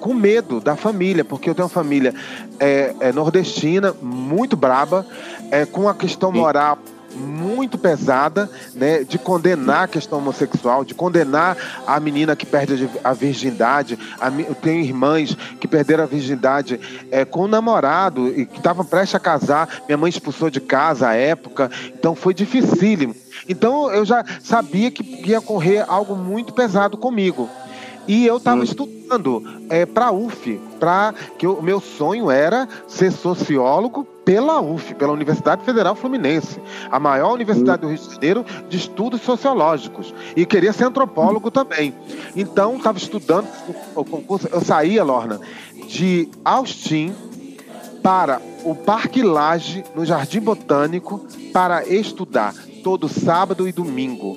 com 0.00 0.12
medo 0.12 0.60
da 0.60 0.76
família, 0.76 1.24
porque 1.24 1.48
eu 1.48 1.54
tenho 1.54 1.64
uma 1.64 1.72
família 1.72 2.14
é, 2.58 2.94
é 3.00 3.12
nordestina, 3.12 3.94
muito 4.02 4.56
braba, 4.56 5.06
é, 5.50 5.64
com 5.64 5.88
a 5.88 5.94
questão 5.94 6.32
moral 6.32 6.78
muito 7.16 7.78
pesada, 7.78 8.50
né, 8.74 9.04
de 9.04 9.18
condenar 9.18 9.84
a 9.84 9.88
questão 9.88 10.18
homossexual, 10.18 10.84
de 10.84 10.94
condenar 10.94 11.56
a 11.86 11.98
menina 11.98 12.36
que 12.36 12.46
perde 12.46 12.88
a 13.02 13.12
virgindade. 13.12 13.98
A, 14.20 14.28
eu 14.28 14.54
tenho 14.54 14.82
irmãs 14.82 15.36
que 15.58 15.66
perderam 15.66 16.04
a 16.04 16.06
virgindade 16.06 16.80
é, 17.10 17.24
com 17.24 17.42
o 17.42 17.48
namorado 17.48 18.28
e 18.28 18.46
que 18.46 18.58
estavam 18.58 18.84
prestes 18.84 19.14
a 19.14 19.20
casar. 19.20 19.82
Minha 19.86 19.98
mãe 19.98 20.10
expulsou 20.10 20.50
de 20.50 20.60
casa 20.60 21.08
à 21.08 21.14
época, 21.14 21.70
então 21.94 22.14
foi 22.14 22.34
dificílimo. 22.34 23.14
Então 23.48 23.90
eu 23.90 24.04
já 24.04 24.24
sabia 24.42 24.90
que 24.90 25.28
ia 25.28 25.40
correr 25.40 25.84
algo 25.88 26.14
muito 26.14 26.52
pesado 26.52 26.96
comigo. 26.96 27.48
E 28.08 28.24
eu 28.24 28.36
estava 28.36 28.60
hum. 28.60 28.64
estudando 28.64 29.42
é, 29.68 29.84
para 29.84 30.06
a 30.06 30.12
UF, 30.12 30.60
para 30.78 31.14
que 31.38 31.46
o 31.46 31.60
meu 31.60 31.80
sonho 31.80 32.30
era 32.30 32.68
ser 32.86 33.10
sociólogo 33.10 34.06
pela 34.26 34.60
UF, 34.60 34.92
pela 34.96 35.12
Universidade 35.12 35.64
Federal 35.64 35.94
Fluminense, 35.94 36.60
a 36.90 36.98
maior 36.98 37.32
universidade 37.32 37.82
do 37.82 37.88
Rio 37.88 37.96
de 37.96 38.12
Janeiro 38.12 38.44
de 38.68 38.76
estudos 38.76 39.22
sociológicos. 39.22 40.12
E 40.34 40.44
queria 40.44 40.72
ser 40.72 40.84
antropólogo 40.84 41.48
também. 41.48 41.94
Então, 42.34 42.76
estava 42.76 42.98
estudando 42.98 43.46
o 43.94 44.04
concurso. 44.04 44.48
Eu 44.50 44.60
saía, 44.60 45.04
Lorna, 45.04 45.40
de 45.86 46.28
Austin 46.44 47.14
para 48.02 48.42
o 48.64 48.74
Parque 48.74 49.22
Lage, 49.22 49.84
no 49.94 50.04
Jardim 50.04 50.40
Botânico, 50.40 51.24
para 51.52 51.86
estudar 51.86 52.52
todo 52.82 53.08
sábado 53.08 53.68
e 53.68 53.72
domingo. 53.72 54.36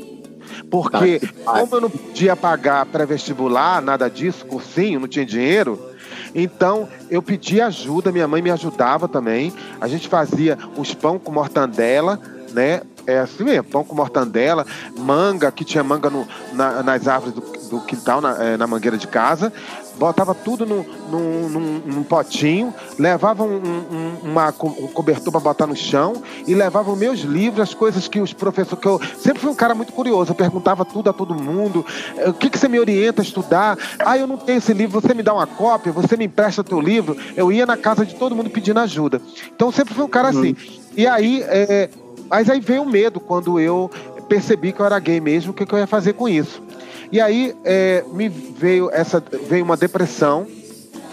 Porque, 0.69 1.19
tá, 1.19 1.59
como 1.59 1.75
eu 1.75 1.81
não 1.81 1.89
podia 1.89 2.35
pagar 2.35 2.85
pré-vestibular, 2.85 3.81
nada 3.81 4.07
disso, 4.07 4.45
cursinho, 4.45 4.99
não 4.99 5.07
tinha 5.07 5.25
dinheiro, 5.25 5.88
então 6.33 6.87
eu 7.09 7.21
pedi 7.21 7.61
ajuda, 7.61 8.11
minha 8.11 8.27
mãe 8.27 8.41
me 8.41 8.51
ajudava 8.51 9.07
também. 9.07 9.53
A 9.79 9.87
gente 9.87 10.07
fazia 10.07 10.57
os 10.77 10.93
pão 10.93 11.17
com 11.17 11.31
mortandela, 11.31 12.19
né? 12.51 12.81
É 13.07 13.19
assim 13.19 13.43
mesmo, 13.43 13.63
pão 13.63 13.83
com 13.83 13.95
mortandela, 13.95 14.65
manga, 14.97 15.51
que 15.51 15.65
tinha 15.65 15.83
manga 15.83 16.09
no, 16.09 16.27
na, 16.53 16.83
nas 16.83 17.07
árvores 17.07 17.33
do, 17.33 17.41
do 17.69 17.81
quintal, 17.81 18.21
na, 18.21 18.43
é, 18.43 18.57
na 18.57 18.67
mangueira 18.67 18.97
de 18.97 19.07
casa 19.07 19.51
botava 19.99 20.33
tudo 20.33 20.65
num, 20.65 20.85
num, 21.11 21.49
num, 21.49 21.81
num 21.85 22.03
potinho, 22.03 22.73
levava 22.97 23.43
um, 23.43 23.57
um, 23.57 24.29
uma, 24.31 24.47
um 24.47 24.87
cobertor 24.87 25.31
para 25.31 25.41
botar 25.41 25.67
no 25.67 25.75
chão 25.75 26.23
e 26.47 26.55
levava 26.55 26.95
meus 26.95 27.19
livros, 27.19 27.59
as 27.59 27.73
coisas 27.73 28.07
que 28.07 28.21
os 28.21 28.33
professores. 28.33 28.81
que 28.81 28.87
eu 28.87 28.99
sempre 29.19 29.41
fui 29.41 29.51
um 29.51 29.55
cara 29.55 29.75
muito 29.75 29.91
curioso, 29.91 30.31
eu 30.31 30.35
perguntava 30.35 30.85
tudo 30.85 31.09
a 31.09 31.13
todo 31.13 31.35
mundo. 31.35 31.85
Eh, 32.17 32.29
o 32.29 32.33
que, 32.33 32.49
que 32.49 32.57
você 32.57 32.69
me 32.69 32.79
orienta 32.79 33.21
a 33.21 33.23
estudar? 33.23 33.77
Ah, 33.99 34.17
eu 34.17 34.25
não 34.25 34.37
tenho 34.37 34.59
esse 34.59 34.73
livro, 34.73 35.01
você 35.01 35.13
me 35.13 35.21
dá 35.21 35.33
uma 35.33 35.45
cópia, 35.45 35.91
você 35.91 36.15
me 36.15 36.25
empresta 36.25 36.63
teu 36.63 36.79
livro. 36.79 37.17
Eu 37.35 37.51
ia 37.51 37.65
na 37.65 37.75
casa 37.75 38.05
de 38.05 38.15
todo 38.15 38.35
mundo 38.35 38.49
pedindo 38.49 38.79
ajuda. 38.79 39.21
Então 39.53 39.71
sempre 39.71 39.93
fui 39.93 40.05
um 40.05 40.09
cara 40.09 40.29
assim. 40.29 40.55
E 40.95 41.05
aí, 41.05 41.43
é, 41.45 41.89
mas 42.29 42.49
aí 42.49 42.61
veio 42.61 42.83
o 42.83 42.89
medo 42.89 43.19
quando 43.19 43.59
eu 43.59 43.91
percebi 44.29 44.71
que 44.71 44.79
eu 44.79 44.85
era 44.85 44.99
gay 44.99 45.19
mesmo, 45.19 45.51
o 45.51 45.53
que, 45.53 45.65
que 45.65 45.73
eu 45.73 45.79
ia 45.79 45.87
fazer 45.87 46.13
com 46.13 46.29
isso. 46.29 46.61
E 47.11 47.19
aí 47.19 47.55
é, 47.63 48.03
me 48.11 48.29
veio 48.29 48.89
essa 48.91 49.23
veio 49.49 49.63
uma 49.63 49.75
depressão 49.75 50.45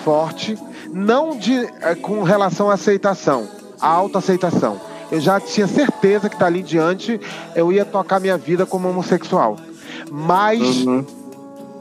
forte, 0.04 0.58
não 0.92 1.36
de 1.36 1.54
é, 1.80 1.94
com 1.94 2.22
relação 2.22 2.70
à 2.70 2.74
aceitação, 2.74 3.48
à 3.80 3.88
autoaceitação. 3.88 4.80
Eu 5.10 5.20
já 5.20 5.40
tinha 5.40 5.66
certeza 5.66 6.28
que 6.28 6.36
dali 6.36 6.60
em 6.60 6.64
diante 6.64 7.20
eu 7.54 7.72
ia 7.72 7.84
tocar 7.84 8.20
minha 8.20 8.36
vida 8.36 8.66
como 8.66 8.88
homossexual. 8.88 9.56
Mas 10.10 10.84
uhum. 10.84 11.04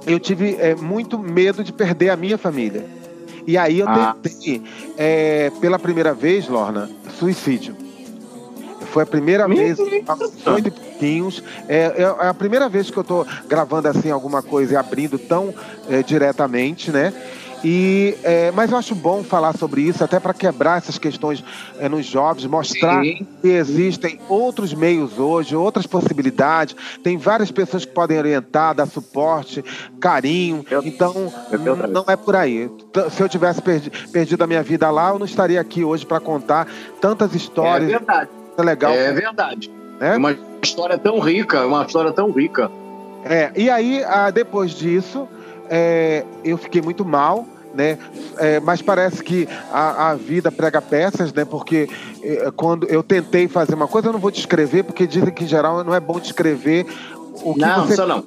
eu 0.06 0.19
tive 0.19 0.56
é, 0.60 0.75
muito 0.75 1.17
medo 1.19 1.63
de 1.63 1.73
perder 1.73 2.10
a 2.10 2.15
minha 2.15 2.38
família. 2.38 2.86
E 3.47 3.58
aí 3.58 3.80
eu 3.80 3.88
ah. 3.88 4.15
tentei, 4.21 4.63
é, 4.97 5.51
pela 5.62 5.78
primeira 5.78 6.13
vez, 6.13 6.47
Lorna, 6.47 6.89
suicídio. 7.19 7.75
Foi 8.95 9.03
a 9.03 9.05
primeira 9.05 9.45
vez, 9.45 9.77
oito 9.77 10.71
pouquinhos. 10.71 11.43
É, 11.67 11.95
é, 11.97 12.01
é, 12.03 12.27
a 12.29 12.34
primeira 12.34 12.69
vez 12.69 12.89
que 12.89 12.95
eu 12.95 13.01
estou 13.01 13.27
gravando 13.45 13.89
assim 13.89 14.10
alguma 14.10 14.41
coisa 14.41 14.73
e 14.73 14.77
abrindo 14.77 15.19
tão 15.19 15.53
é, 15.89 16.01
diretamente, 16.01 16.91
né? 16.91 17.12
E, 17.62 18.15
é, 18.23 18.51
mas 18.51 18.71
eu 18.71 18.77
acho 18.77 18.95
bom 18.95 19.21
falar 19.21 19.58
sobre 19.58 19.81
isso, 19.81 20.01
até 20.01 20.17
para 20.17 20.34
quebrar 20.34 20.77
essas 20.77 20.97
questões 20.97 21.43
é, 21.77 21.89
nos 21.89 22.05
jovens, 22.05 22.45
mostrar 22.45 23.03
Sim. 23.03 23.27
que 23.41 23.49
existem 23.49 24.17
outros 24.29 24.73
meios 24.73 25.19
hoje, 25.19 25.58
outras 25.58 25.86
possibilidades. 25.86 26.73
Tem 27.03 27.17
várias 27.17 27.51
pessoas 27.51 27.84
que 27.84 27.91
podem 27.91 28.17
orientar, 28.17 28.75
dar 28.75 28.86
suporte, 28.86 29.62
carinho. 29.99 30.65
Eu, 30.71 30.86
então, 30.86 31.34
eu 31.51 31.75
não 31.89 32.05
é 32.08 32.15
por 32.15 32.38
aí. 32.38 32.71
Se 33.12 33.21
eu 33.21 33.27
tivesse 33.27 33.62
perdi, 33.62 33.89
perdido 33.89 34.41
a 34.41 34.47
minha 34.47 34.63
vida 34.63 34.89
lá, 34.89 35.10
eu 35.10 35.19
não 35.19 35.25
estaria 35.25 35.60
aqui 35.60 35.84
hoje 35.84 36.05
para 36.05 36.21
contar 36.21 36.65
tantas 37.01 37.36
histórias. 37.36 37.89
É 37.89 37.97
verdade. 37.97 38.44
É 38.58 38.62
legal. 38.62 38.94
É 38.94 39.12
verdade. 39.12 39.72
É 40.00 40.15
uma 40.15 40.36
história 40.62 40.98
tão 40.98 41.20
rica, 41.20 41.65
uma 41.65 41.84
história 41.86 42.12
tão 42.12 42.32
rica. 42.32 42.70
É, 43.24 43.52
e 43.56 43.70
aí, 43.70 44.04
ah, 44.04 44.30
depois 44.30 44.72
disso, 44.72 45.28
é, 45.70 46.24
eu 46.44 46.58
fiquei 46.58 46.82
muito 46.82 47.04
mal, 47.04 47.46
né? 47.74 47.98
É, 48.38 48.60
mas 48.60 48.82
parece 48.82 49.24
que 49.24 49.48
a, 49.72 50.12
a, 50.12 50.15
vida 50.15 50.52
prega 50.52 50.82
peças, 50.82 51.34
né? 51.34 51.44
Porque 51.44 51.89
é, 52.24 52.52
quando 52.56 52.88
eu 52.88 53.04
tentei 53.04 53.48
fazer 53.48 53.76
uma 53.76 53.88
coisa, 53.88 54.10
eu 54.10 54.13
não 54.13 54.20
vou 54.20 54.32
descrever, 54.32 54.84
porque 54.84 55.08
dizem 55.08 55.34
que 55.34 55.44
em 55.44 55.48
geral 55.48 55.84
não 55.84 55.94
é 55.94 56.00
bom 56.00 56.20
descrever 56.20 56.86
o 57.44 57.54
que 57.54 57.62
não, 57.62 57.86
você. 57.86 57.96
Só 57.96 58.06
não. 58.06 58.24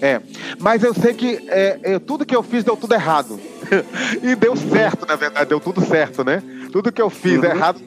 É, 0.00 0.20
mas 0.58 0.82
eu 0.82 0.92
sei 0.92 1.14
que 1.14 1.44
é, 1.48 1.78
é, 1.82 1.98
tudo 1.98 2.26
que 2.26 2.36
eu 2.36 2.42
fiz 2.42 2.62
deu 2.62 2.76
tudo 2.76 2.94
errado. 2.94 3.40
e 4.22 4.34
deu 4.34 4.54
certo, 4.54 5.06
na 5.06 5.16
verdade, 5.16 5.48
deu 5.48 5.58
tudo 5.58 5.80
certo, 5.80 6.22
né? 6.22 6.42
Tudo 6.70 6.92
que 6.92 7.00
eu 7.00 7.08
fiz 7.08 7.38
uhum. 7.38 7.44
errado, 7.44 7.80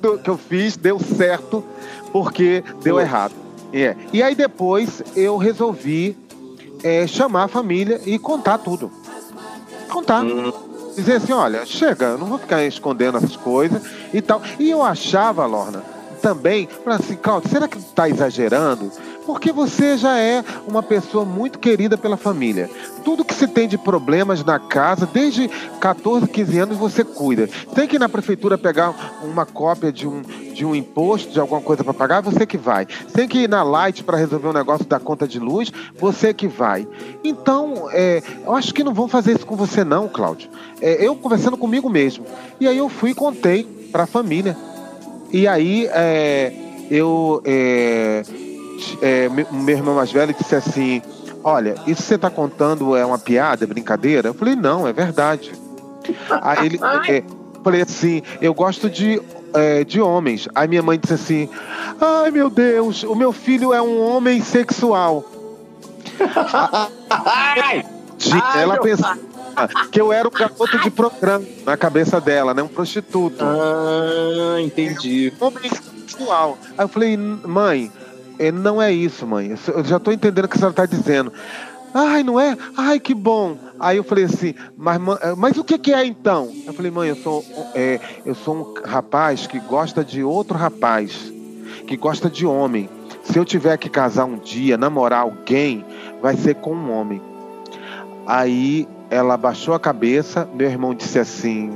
tudo 0.00 0.18
que 0.18 0.28
eu 0.30 0.36
fiz 0.36 0.76
deu 0.76 0.98
certo 0.98 1.64
porque 2.12 2.64
deu 2.82 2.98
errado. 2.98 3.32
É. 3.72 3.96
E 4.12 4.22
aí 4.22 4.34
depois 4.34 5.02
eu 5.14 5.36
resolvi 5.36 6.16
é, 6.82 7.06
chamar 7.06 7.44
a 7.44 7.48
família 7.48 8.00
e 8.04 8.18
contar 8.18 8.58
tudo. 8.58 8.90
Contar. 9.88 10.24
Uhum. 10.24 10.52
Dizer 10.96 11.14
assim, 11.14 11.32
olha, 11.32 11.64
chega, 11.66 12.06
eu 12.06 12.18
não 12.18 12.26
vou 12.26 12.38
ficar 12.38 12.64
escondendo 12.64 13.18
essas 13.18 13.36
coisas 13.36 13.82
e 14.12 14.20
tal. 14.20 14.42
E 14.58 14.70
eu 14.70 14.82
achava, 14.82 15.44
Lorna, 15.46 15.82
também, 16.24 16.66
para 16.82 16.94
assim, 16.94 17.16
Claudio, 17.16 17.50
será 17.50 17.68
que 17.68 17.76
está 17.76 18.08
exagerando? 18.08 18.90
Porque 19.26 19.52
você 19.52 19.98
já 19.98 20.18
é 20.18 20.42
uma 20.66 20.82
pessoa 20.82 21.22
muito 21.22 21.58
querida 21.58 21.98
pela 21.98 22.16
família. 22.16 22.70
Tudo 23.04 23.26
que 23.26 23.34
se 23.34 23.46
tem 23.46 23.68
de 23.68 23.76
problemas 23.76 24.42
na 24.42 24.58
casa, 24.58 25.04
desde 25.04 25.48
14, 25.80 26.26
15 26.26 26.58
anos, 26.58 26.78
você 26.78 27.04
cuida. 27.04 27.46
Tem 27.74 27.86
que 27.86 27.96
ir 27.96 27.98
na 27.98 28.08
prefeitura 28.08 28.56
pegar 28.56 29.20
uma 29.22 29.44
cópia 29.44 29.92
de 29.92 30.08
um, 30.08 30.22
de 30.22 30.64
um 30.64 30.74
imposto, 30.74 31.30
de 31.30 31.38
alguma 31.38 31.60
coisa 31.60 31.84
para 31.84 31.92
pagar, 31.92 32.22
você 32.22 32.46
que 32.46 32.56
vai. 32.56 32.86
Tem 32.86 33.28
que 33.28 33.40
ir 33.40 33.48
na 33.48 33.62
Light 33.62 34.02
para 34.02 34.16
resolver 34.16 34.48
um 34.48 34.54
negócio 34.54 34.86
da 34.86 34.98
conta 34.98 35.28
de 35.28 35.38
luz, 35.38 35.70
você 35.98 36.32
que 36.32 36.48
vai. 36.48 36.88
Então, 37.22 37.90
é, 37.92 38.22
eu 38.46 38.54
acho 38.54 38.72
que 38.72 38.82
não 38.82 38.94
vão 38.94 39.08
fazer 39.08 39.32
isso 39.32 39.44
com 39.44 39.56
você, 39.56 39.84
não, 39.84 40.08
Cláudio. 40.08 40.48
É, 40.80 41.06
eu 41.06 41.14
conversando 41.16 41.58
comigo 41.58 41.90
mesmo. 41.90 42.24
E 42.58 42.66
aí 42.66 42.78
eu 42.78 42.88
fui 42.88 43.10
e 43.10 43.14
contei 43.14 43.64
para 43.92 44.04
a 44.04 44.06
família. 44.06 44.56
E 45.34 45.48
aí 45.48 45.88
é, 45.90 46.52
eu 46.88 47.42
é, 47.44 48.22
é, 49.02 49.28
meu 49.28 49.76
irmão 49.76 49.96
mais 49.96 50.12
velho 50.12 50.32
disse 50.32 50.54
assim: 50.54 51.02
Olha, 51.42 51.74
isso 51.88 52.02
que 52.02 52.08
você 52.08 52.14
está 52.14 52.30
contando 52.30 52.94
é 52.94 53.04
uma 53.04 53.18
piada, 53.18 53.64
é 53.64 53.66
brincadeira? 53.66 54.28
Eu 54.28 54.34
falei: 54.34 54.54
Não, 54.54 54.86
é 54.86 54.92
verdade. 54.92 55.50
Aí 56.40 56.66
ele 56.66 56.78
é, 57.10 57.24
falei 57.64 57.82
assim: 57.82 58.22
Eu 58.40 58.54
gosto 58.54 58.88
de, 58.88 59.20
é, 59.54 59.82
de 59.82 60.00
homens. 60.00 60.48
Aí 60.54 60.68
minha 60.68 60.82
mãe 60.84 61.00
disse 61.00 61.14
assim: 61.14 61.48
Ai 62.00 62.30
meu 62.30 62.48
Deus, 62.48 63.02
o 63.02 63.16
meu 63.16 63.32
filho 63.32 63.72
é 63.72 63.82
um 63.82 64.00
homem 64.00 64.40
sexual. 64.40 65.24
Ai, 67.10 67.84
ela 68.56 68.74
meu 68.74 68.82
pensava 68.84 69.33
que 69.90 70.00
eu 70.00 70.12
era 70.12 70.26
um 70.26 70.30
garoto 70.30 70.78
de 70.78 70.90
programa 70.90 71.44
na 71.64 71.76
cabeça 71.76 72.20
dela, 72.20 72.54
né? 72.54 72.62
Um 72.62 72.68
prostituto. 72.68 73.44
Ah, 73.44 74.60
entendi. 74.60 75.32
Homem 75.40 75.70
sexual. 75.70 76.58
Aí 76.76 76.84
eu 76.84 76.88
falei, 76.88 77.16
mãe, 77.16 77.90
é, 78.38 78.50
não 78.50 78.80
é 78.80 78.92
isso, 78.92 79.26
mãe. 79.26 79.54
Eu 79.68 79.84
já 79.84 79.98
tô 79.98 80.12
entendendo 80.12 80.44
o 80.44 80.48
que 80.48 80.56
a 80.56 80.58
senhora 80.58 80.74
tá 80.74 80.86
dizendo. 80.86 81.32
Ai, 81.92 82.24
não 82.24 82.40
é? 82.40 82.56
Ai, 82.76 82.98
que 82.98 83.14
bom. 83.14 83.56
Aí 83.78 83.96
eu 83.96 84.04
falei 84.04 84.24
assim, 84.24 84.52
mas, 84.76 85.00
mãe, 85.00 85.16
mas 85.36 85.56
o 85.56 85.62
que, 85.62 85.78
que 85.78 85.92
é 85.92 86.04
então? 86.04 86.50
Eu 86.66 86.72
falei, 86.72 86.90
mãe, 86.90 87.08
eu 87.08 87.16
sou, 87.16 87.44
é, 87.72 88.00
eu 88.26 88.34
sou 88.34 88.56
um 88.56 88.88
rapaz 88.88 89.46
que 89.46 89.60
gosta 89.60 90.04
de 90.04 90.24
outro 90.24 90.58
rapaz, 90.58 91.32
que 91.86 91.96
gosta 91.96 92.28
de 92.28 92.44
homem. 92.44 92.90
Se 93.22 93.38
eu 93.38 93.44
tiver 93.44 93.78
que 93.78 93.88
casar 93.88 94.24
um 94.24 94.36
dia, 94.36 94.76
namorar 94.76 95.20
alguém, 95.20 95.84
vai 96.20 96.36
ser 96.36 96.56
com 96.56 96.74
um 96.74 96.90
homem. 96.90 97.22
Aí 98.26 98.88
ela 99.10 99.36
baixou 99.36 99.74
a 99.74 99.80
cabeça, 99.80 100.48
meu 100.54 100.68
irmão 100.68 100.94
disse 100.94 101.18
assim: 101.18 101.72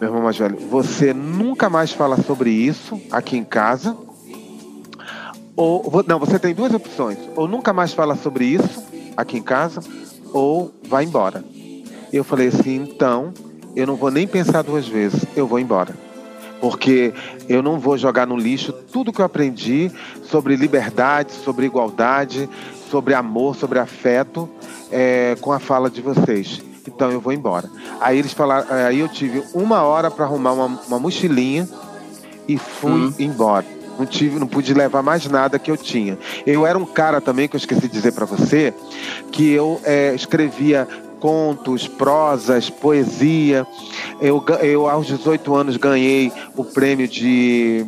Meu 0.00 0.08
irmão 0.08 0.22
mais 0.22 0.36
velho, 0.36 0.56
você 0.68 1.12
nunca 1.12 1.68
mais 1.68 1.92
fala 1.92 2.16
sobre 2.22 2.50
isso 2.50 3.00
aqui 3.10 3.36
em 3.36 3.44
casa. 3.44 3.96
Ou, 5.56 6.04
não, 6.06 6.18
você 6.18 6.38
tem 6.38 6.54
duas 6.54 6.72
opções: 6.72 7.18
ou 7.36 7.46
nunca 7.46 7.72
mais 7.72 7.92
fala 7.92 8.16
sobre 8.16 8.44
isso 8.46 8.82
aqui 9.16 9.38
em 9.38 9.42
casa, 9.42 9.80
ou 10.32 10.72
vai 10.84 11.04
embora. 11.04 11.44
Eu 12.12 12.24
falei 12.24 12.48
assim: 12.48 12.76
então, 12.76 13.32
eu 13.76 13.86
não 13.86 13.96
vou 13.96 14.10
nem 14.10 14.26
pensar 14.26 14.62
duas 14.62 14.86
vezes, 14.86 15.24
eu 15.36 15.46
vou 15.46 15.58
embora. 15.58 15.94
Porque 16.60 17.14
eu 17.48 17.62
não 17.62 17.78
vou 17.78 17.96
jogar 17.96 18.26
no 18.26 18.36
lixo 18.36 18.72
tudo 18.92 19.12
que 19.12 19.20
eu 19.20 19.24
aprendi 19.24 19.90
sobre 20.24 20.56
liberdade, 20.56 21.32
sobre 21.32 21.64
igualdade, 21.64 22.48
sobre 22.90 23.14
amor, 23.14 23.54
sobre 23.56 23.78
afeto, 23.78 24.48
é, 24.90 25.36
com 25.40 25.52
a 25.52 25.58
fala 25.58 25.88
de 25.88 26.00
vocês. 26.00 26.60
Então 26.86 27.10
eu 27.10 27.20
vou 27.20 27.32
embora. 27.32 27.70
Aí 28.00 28.18
eles 28.18 28.32
falaram, 28.32 28.66
aí 28.70 28.98
eu 28.98 29.08
tive 29.08 29.42
uma 29.54 29.82
hora 29.82 30.10
para 30.10 30.24
arrumar 30.24 30.52
uma, 30.52 30.66
uma, 30.86 30.98
mochilinha 30.98 31.68
e 32.48 32.58
fui 32.58 32.90
hum. 32.90 33.14
embora. 33.18 33.66
Não 33.98 34.06
tive, 34.06 34.38
não 34.38 34.46
pude 34.46 34.72
levar 34.72 35.02
mais 35.02 35.26
nada 35.26 35.58
que 35.58 35.70
eu 35.70 35.76
tinha. 35.76 36.18
Eu 36.46 36.66
era 36.66 36.76
um 36.76 36.86
cara 36.86 37.20
também 37.20 37.46
que 37.46 37.54
eu 37.54 37.58
esqueci 37.58 37.82
de 37.82 37.88
dizer 37.88 38.12
para 38.12 38.24
você 38.24 38.72
que 39.30 39.50
eu 39.50 39.80
é, 39.84 40.14
escrevia 40.14 40.88
contos, 41.20 41.86
prosas, 41.86 42.70
poesia. 42.70 43.66
Eu, 44.20 44.42
eu 44.62 44.88
aos 44.88 45.06
18 45.06 45.54
anos 45.54 45.76
ganhei 45.76 46.32
o 46.56 46.64
prêmio 46.64 47.06
de 47.06 47.84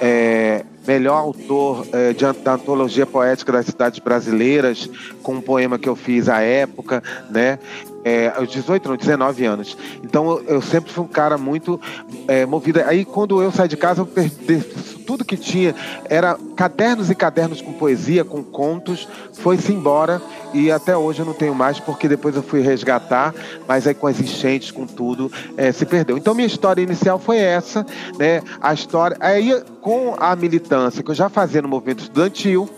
é, 0.00 0.64
melhor 0.86 1.16
autor 1.16 1.86
é, 1.92 2.12
de, 2.12 2.32
da 2.42 2.54
antologia 2.54 3.06
poética 3.06 3.52
das 3.52 3.66
cidades 3.66 3.98
brasileiras, 3.98 4.88
com 5.22 5.34
um 5.34 5.40
poema 5.40 5.78
que 5.78 5.88
eu 5.88 5.96
fiz 5.96 6.28
à 6.28 6.40
época, 6.40 7.02
né? 7.30 7.58
É, 8.04 8.30
aos 8.36 8.50
18, 8.50 8.86
não, 8.86 8.96
19 8.96 9.44
anos. 9.46 9.76
Então 10.02 10.28
eu, 10.28 10.44
eu 10.44 10.62
sempre 10.62 10.92
fui 10.92 11.04
um 11.04 11.08
cara 11.08 11.38
muito 11.38 11.80
é, 12.28 12.44
movido. 12.44 12.80
Aí 12.84 13.04
quando 13.04 13.42
eu 13.42 13.50
saí 13.50 13.68
de 13.68 13.78
casa, 13.78 14.02
eu 14.02 14.06
perdi 14.06 14.62
tudo 15.04 15.24
que 15.24 15.36
tinha. 15.36 15.74
Era 16.08 16.38
cadernos 16.56 17.10
e 17.10 17.14
cadernos 17.14 17.60
com 17.60 17.72
poesia, 17.72 18.24
com 18.24 18.42
contos. 18.42 19.08
Foi-se 19.32 19.72
embora 19.72 20.20
e 20.52 20.70
até 20.70 20.96
hoje 20.96 21.20
eu 21.20 21.26
não 21.26 21.34
tenho 21.34 21.54
mais, 21.54 21.80
porque 21.80 22.08
depois 22.08 22.36
eu 22.36 22.42
fui 22.42 22.60
resgatar, 22.60 23.34
mas 23.66 23.86
aí 23.86 23.94
com 23.94 24.06
as 24.06 24.20
enchentes, 24.20 24.70
com 24.70 24.86
tudo, 24.86 25.30
é, 25.56 25.72
se 25.72 25.84
perdeu. 25.84 26.16
Então 26.16 26.34
minha 26.34 26.46
história 26.46 26.80
inicial 26.82 27.18
foi 27.18 27.38
essa, 27.38 27.84
né? 28.18 28.42
A 28.60 28.72
história. 28.72 29.16
Aí 29.20 29.62
com 29.80 30.14
a 30.18 30.34
militância 30.36 31.02
que 31.02 31.10
eu 31.10 31.14
já 31.14 31.28
fazia 31.28 31.60
no 31.60 31.68
movimento 31.68 32.00
estudantil. 32.00 32.68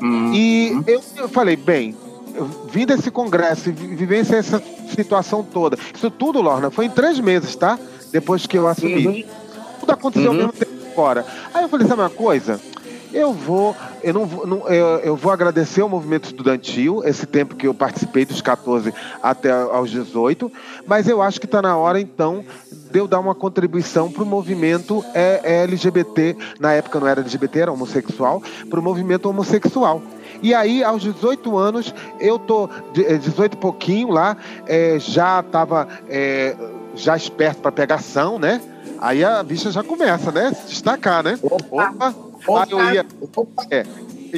Hum. 0.00 0.32
E 0.32 0.80
eu, 0.86 1.02
eu 1.16 1.28
falei, 1.28 1.56
bem, 1.56 1.94
vim 2.70 2.86
desse 2.86 3.10
congresso 3.10 3.72
vivenciei 3.72 4.38
essa 4.38 4.62
situação 4.94 5.42
toda. 5.42 5.76
Isso 5.94 6.10
tudo, 6.10 6.40
Lorna, 6.40 6.70
foi 6.70 6.86
em 6.86 6.90
três 6.90 7.18
meses, 7.20 7.54
tá? 7.54 7.78
Depois 8.12 8.46
que 8.46 8.56
eu 8.56 8.66
assumi. 8.66 9.06
Uhum. 9.06 9.24
Tudo 9.80 9.92
aconteceu 9.92 10.30
uhum. 10.30 10.36
ao 10.36 10.46
mesmo 10.46 10.52
tempo 10.52 10.77
Aí 11.54 11.62
eu 11.62 11.68
falei, 11.68 11.86
sabe 11.86 12.02
uma 12.02 12.10
coisa? 12.10 12.60
Eu 13.12 13.32
vou, 13.32 13.74
eu 14.02 14.12
não 14.12 14.26
não, 14.26 14.68
eu, 14.68 14.98
eu, 14.98 15.16
vou 15.16 15.32
agradecer 15.32 15.80
ao 15.80 15.88
movimento 15.88 16.26
estudantil, 16.26 17.02
esse 17.04 17.26
tempo 17.26 17.56
que 17.56 17.66
eu 17.66 17.72
participei 17.72 18.26
dos 18.26 18.42
14 18.42 18.92
até 19.22 19.50
aos 19.50 19.90
18, 19.90 20.52
mas 20.86 21.08
eu 21.08 21.22
acho 21.22 21.40
que 21.40 21.46
está 21.46 21.62
na 21.62 21.74
hora 21.76 21.98
então 21.98 22.44
de 22.90 22.98
eu 22.98 23.08
dar 23.08 23.18
uma 23.18 23.34
contribuição 23.34 24.10
para 24.10 24.22
o 24.22 24.26
movimento 24.26 25.02
LGBT, 25.42 26.36
na 26.60 26.72
época 26.74 27.00
não 27.00 27.06
era 27.06 27.20
LGBT, 27.20 27.60
era 27.60 27.72
homossexual, 27.72 28.42
para 28.68 28.78
o 28.78 28.82
movimento 28.82 29.26
homossexual. 29.28 30.02
E 30.42 30.54
aí, 30.54 30.84
aos 30.84 31.02
18 31.02 31.56
anos, 31.56 31.94
eu 32.20 32.38
tô 32.38 32.68
18 32.92 33.54
e 33.54 33.56
pouquinho 33.56 34.10
lá, 34.10 34.36
é, 34.66 34.98
já 34.98 35.40
estava 35.40 35.88
é, 36.08 36.54
já 36.94 37.16
esperto 37.16 37.62
para 37.62 37.72
pegação, 37.72 38.38
né? 38.38 38.60
Aí 39.00 39.24
a 39.24 39.42
bicha 39.42 39.70
já 39.70 39.82
começa, 39.82 40.32
né? 40.32 40.52
Se 40.52 40.68
destacar, 40.68 41.22
né? 41.22 41.38
Opa! 41.42 42.14
Opa. 42.46 42.64
Aí 42.64 42.70
eu 42.70 42.94
ia, 42.94 43.06
é, 43.70 43.86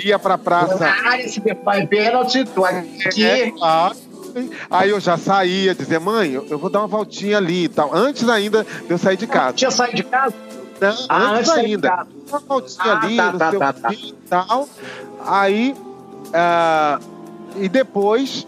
ia 0.04 0.18
pra 0.18 0.36
praça. 0.38 0.84
área, 0.86 1.28
se 1.28 1.40
pai 1.40 1.86
pênalti, 1.86 2.44
tô 2.44 2.64
aqui. 2.64 3.24
É, 3.24 3.52
Aí 4.70 4.90
eu 4.90 5.00
já 5.00 5.16
saía, 5.16 5.74
dizia, 5.74 5.98
mãe, 5.98 6.32
eu, 6.32 6.58
vou 6.58 6.70
dar 6.70 6.80
uma 6.80 6.86
voltinha 6.86 7.36
ali 7.36 7.64
e 7.64 7.68
tal. 7.68 7.92
Antes 7.92 8.28
ainda 8.28 8.64
de 8.64 8.90
eu 8.90 8.98
sair 8.98 9.16
de 9.16 9.26
casa. 9.26 9.54
Tinha 9.54 9.70
saído 9.72 9.96
de 9.96 10.04
casa? 10.04 10.34
Não, 10.80 10.96
ah, 11.08 11.32
antes, 11.32 11.50
antes 11.50 11.64
ainda. 11.64 12.06
Uma 12.28 12.38
voltinha 12.38 12.92
ah, 12.92 13.00
ali, 13.04 13.16
tá, 13.16 13.32
no 13.32 13.38
tá, 13.38 13.50
seu 13.50 13.58
tá, 13.58 13.72
tá. 13.72 13.92
e 13.92 14.14
tal. 14.28 14.68
Aí 15.26 15.74
Uh, 16.30 17.02
e 17.56 17.68
depois. 17.68 18.46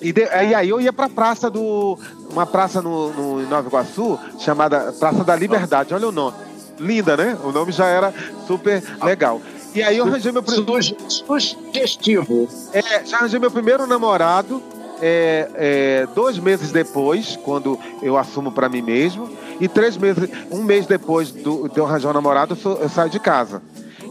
E, 0.00 0.12
de, 0.12 0.22
e, 0.22 0.54
aí 0.54 0.68
eu 0.68 0.80
ia 0.80 0.92
para 0.92 1.06
a 1.06 1.10
praça 1.10 1.50
do. 1.50 1.98
Uma 2.30 2.46
praça 2.46 2.82
no, 2.82 3.12
no, 3.12 3.42
em 3.42 3.46
Nova 3.46 3.68
Iguaçu, 3.68 4.18
chamada 4.38 4.92
Praça 4.92 5.24
da 5.24 5.34
Liberdade. 5.34 5.94
Olha 5.94 6.08
o 6.08 6.12
nome. 6.12 6.36
Linda, 6.78 7.16
né? 7.16 7.36
O 7.42 7.50
nome 7.50 7.72
já 7.72 7.86
era 7.86 8.14
super 8.46 8.82
legal. 9.02 9.40
E 9.74 9.82
aí 9.82 9.96
eu 9.96 10.04
arranjei 10.04 10.32
meu 10.32 10.42
primeiro. 10.42 10.82
Sugestivo. 11.08 12.48
É, 12.72 13.04
já 13.04 13.18
arranjei 13.18 13.38
meu 13.38 13.50
primeiro 13.50 13.86
namorado. 13.86 14.62
É, 15.00 15.48
é, 15.54 16.08
dois 16.14 16.38
meses 16.38 16.72
depois, 16.72 17.38
quando 17.44 17.78
eu 18.02 18.16
assumo 18.16 18.50
para 18.50 18.68
mim 18.68 18.82
mesmo, 18.82 19.30
e 19.60 19.68
três 19.68 19.96
meses, 19.96 20.28
um 20.50 20.62
mês 20.62 20.86
depois 20.86 21.30
do, 21.30 21.68
de 21.68 21.78
eu 21.78 21.86
arranjar 21.86 22.10
um 22.10 22.14
namorado, 22.14 22.54
eu, 22.54 22.56
sou, 22.56 22.76
eu 22.78 22.88
saio 22.88 23.10
de 23.10 23.20
casa. 23.20 23.62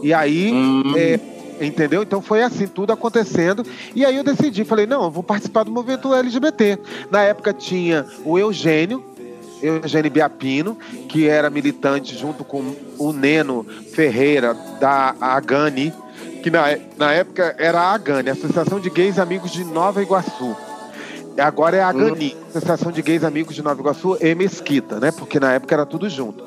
E 0.02 0.14
aí, 0.14 0.54
hum. 0.54 0.94
é, 0.96 1.20
Entendeu? 1.60 2.04
Então 2.04 2.22
foi 2.22 2.44
assim, 2.44 2.68
tudo 2.68 2.94
acontecendo. 2.94 3.66
E 3.96 4.06
aí 4.06 4.16
eu 4.16 4.24
decidi, 4.24 4.64
falei, 4.64 4.86
não, 4.86 5.06
eu 5.06 5.12
vou 5.12 5.24
participar 5.24 5.64
do 5.64 5.72
movimento 5.72 6.14
LGBT. 6.14 6.78
Na 7.10 7.24
época 7.24 7.54
tinha 7.54 8.06
o 8.24 8.38
Eugênio, 8.38 9.04
Eugênio 9.62 10.12
Biapino, 10.12 10.78
que 11.10 11.28
era 11.28 11.50
militante 11.50 12.16
junto 12.16 12.44
com 12.44 12.76
o 12.98 13.12
Neno 13.12 13.66
Ferreira 13.94 14.54
da 14.80 15.16
Agani, 15.20 15.94
que 16.44 16.52
na, 16.52 16.78
na 16.96 17.12
época 17.14 17.56
era 17.58 17.80
a 17.80 17.94
Agani, 17.94 18.30
Associação 18.30 18.80
de 18.80 18.90
Gays 18.90 19.18
Amigos 19.18 19.52
de 19.52 19.64
Nova 19.64 20.02
Iguaçu. 20.02 20.56
Agora 21.38 21.78
é 21.78 21.82
a 21.82 21.90
Agani, 21.90 22.36
hum. 22.36 22.44
Associação 22.50 22.92
de 22.92 23.02
Gays 23.02 23.24
Amigos 23.24 23.56
de 23.56 23.62
Nova 23.62 23.80
Iguaçu 23.80 24.18
e 24.20 24.34
Mesquita, 24.34 25.00
né? 25.00 25.12
Porque 25.12 25.40
na 25.40 25.54
época 25.54 25.74
era 25.74 25.86
tudo 25.86 26.10
junto. 26.10 26.44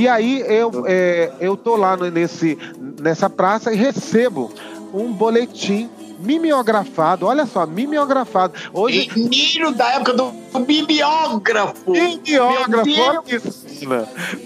E 0.00 0.08
aí 0.08 0.42
eu, 0.48 0.86
é, 0.86 1.30
eu 1.40 1.58
tô 1.58 1.76
lá 1.76 1.94
nesse, 1.94 2.56
nessa 2.98 3.28
praça 3.28 3.70
e 3.70 3.76
recebo 3.76 4.50
um 4.94 5.12
boletim 5.12 5.90
mimeografado, 6.20 7.26
olha 7.26 7.44
só, 7.44 7.66
mimeografado. 7.66 8.54
Hoje... 8.72 9.10
Menino 9.14 9.72
da 9.72 9.90
época 9.90 10.14
do 10.14 10.32
mimeógrafo! 10.66 11.92
Mimeógrafo, 11.92 12.90
olha 12.98 13.22
isso. 13.26 13.66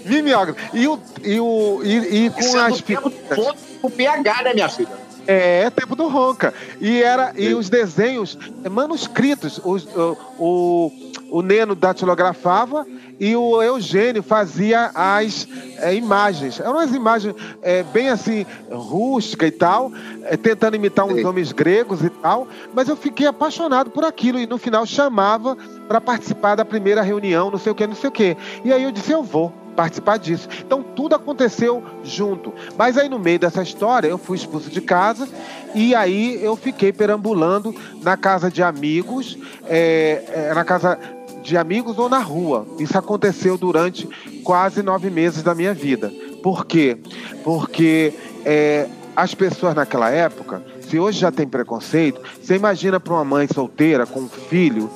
Mimeógrafo. 0.03 0.59
E, 0.73 0.89
o, 0.89 0.99
e, 1.23 1.39
o, 1.39 1.79
e, 1.85 2.25
e 2.25 2.29
com 2.31 2.39
isso 2.41 2.59
as 2.59 2.83
é 2.89 3.55
O 3.81 3.89
PH, 3.89 4.43
né, 4.43 4.53
minha 4.53 4.67
filha? 4.67 4.89
É, 5.25 5.61
é 5.61 5.69
tempo 5.69 5.95
do 5.95 6.09
Ronca. 6.09 6.53
E, 6.81 7.01
era, 7.01 7.31
e 7.33 7.53
os 7.53 7.69
desenhos 7.69 8.37
manuscritos. 8.69 9.61
Os, 9.63 9.85
o, 9.85 10.17
o, 10.37 10.91
o 11.29 11.41
Neno 11.41 11.75
datilografava 11.75 12.85
e 13.19 13.35
o 13.35 13.61
Eugênio 13.61 14.21
fazia 14.21 14.91
as 14.93 15.47
é, 15.77 15.93
imagens. 15.95 16.59
Eram 16.59 16.73
umas 16.73 16.93
imagens 16.93 17.35
é, 17.61 17.83
bem 17.83 18.09
assim, 18.09 18.45
rústica 18.69 19.45
e 19.45 19.51
tal, 19.51 19.91
é, 20.23 20.35
tentando 20.37 20.75
imitar 20.75 21.05
uns 21.05 21.23
homens 21.23 21.51
gregos 21.51 22.03
e 22.03 22.09
tal, 22.09 22.47
mas 22.73 22.89
eu 22.89 22.95
fiquei 22.95 23.27
apaixonado 23.27 23.89
por 23.89 24.03
aquilo 24.03 24.39
e 24.39 24.47
no 24.47 24.57
final 24.57 24.85
chamava 24.85 25.57
para 25.87 26.01
participar 26.01 26.55
da 26.55 26.65
primeira 26.65 27.01
reunião, 27.01 27.51
não 27.51 27.59
sei 27.59 27.71
o 27.71 27.75
que, 27.75 27.87
não 27.87 27.95
sei 27.95 28.09
o 28.09 28.11
que. 28.11 28.37
E 28.63 28.73
aí 28.73 28.83
eu 28.83 28.91
disse, 28.91 29.11
eu 29.11 29.23
vou 29.23 29.53
participar 29.75 30.17
disso. 30.17 30.47
Então 30.65 30.81
tudo 30.81 31.15
aconteceu 31.15 31.83
junto. 32.03 32.53
Mas 32.77 32.97
aí 32.97 33.09
no 33.09 33.19
meio 33.19 33.37
dessa 33.37 33.61
história 33.61 34.07
eu 34.07 34.17
fui 34.17 34.37
expulso 34.37 34.69
de 34.69 34.81
casa 34.81 35.27
e 35.75 35.93
aí 35.93 36.41
eu 36.41 36.55
fiquei 36.55 36.93
perambulando 36.93 37.75
na 38.01 38.15
casa 38.15 38.49
de 38.49 38.63
amigos, 38.63 39.37
é, 39.65 40.23
é, 40.29 40.53
na 40.53 40.63
casa 40.63 40.97
de 41.45 41.55
amigos 41.55 41.97
ou 41.99 42.09
na 42.09 42.19
rua. 42.19 42.65
Isso 42.79 42.97
aconteceu 42.97 43.57
durante 43.57 44.09
quase 44.43 44.81
nove 44.81 45.09
meses 45.09 45.43
da 45.43 45.53
minha 45.53 45.73
vida. 45.73 46.11
Por 46.41 46.65
quê? 46.65 46.97
Porque 47.43 48.13
é, 48.43 48.89
as 49.15 49.33
pessoas 49.35 49.75
naquela 49.75 50.09
época, 50.09 50.63
se 50.81 50.99
hoje 50.99 51.19
já 51.19 51.31
tem 51.31 51.47
preconceito, 51.47 52.19
você 52.41 52.55
imagina 52.55 52.99
para 52.99 53.13
uma 53.13 53.23
mãe 53.23 53.47
solteira 53.47 54.05
com 54.05 54.21
um 54.21 54.29
filho, 54.29 54.89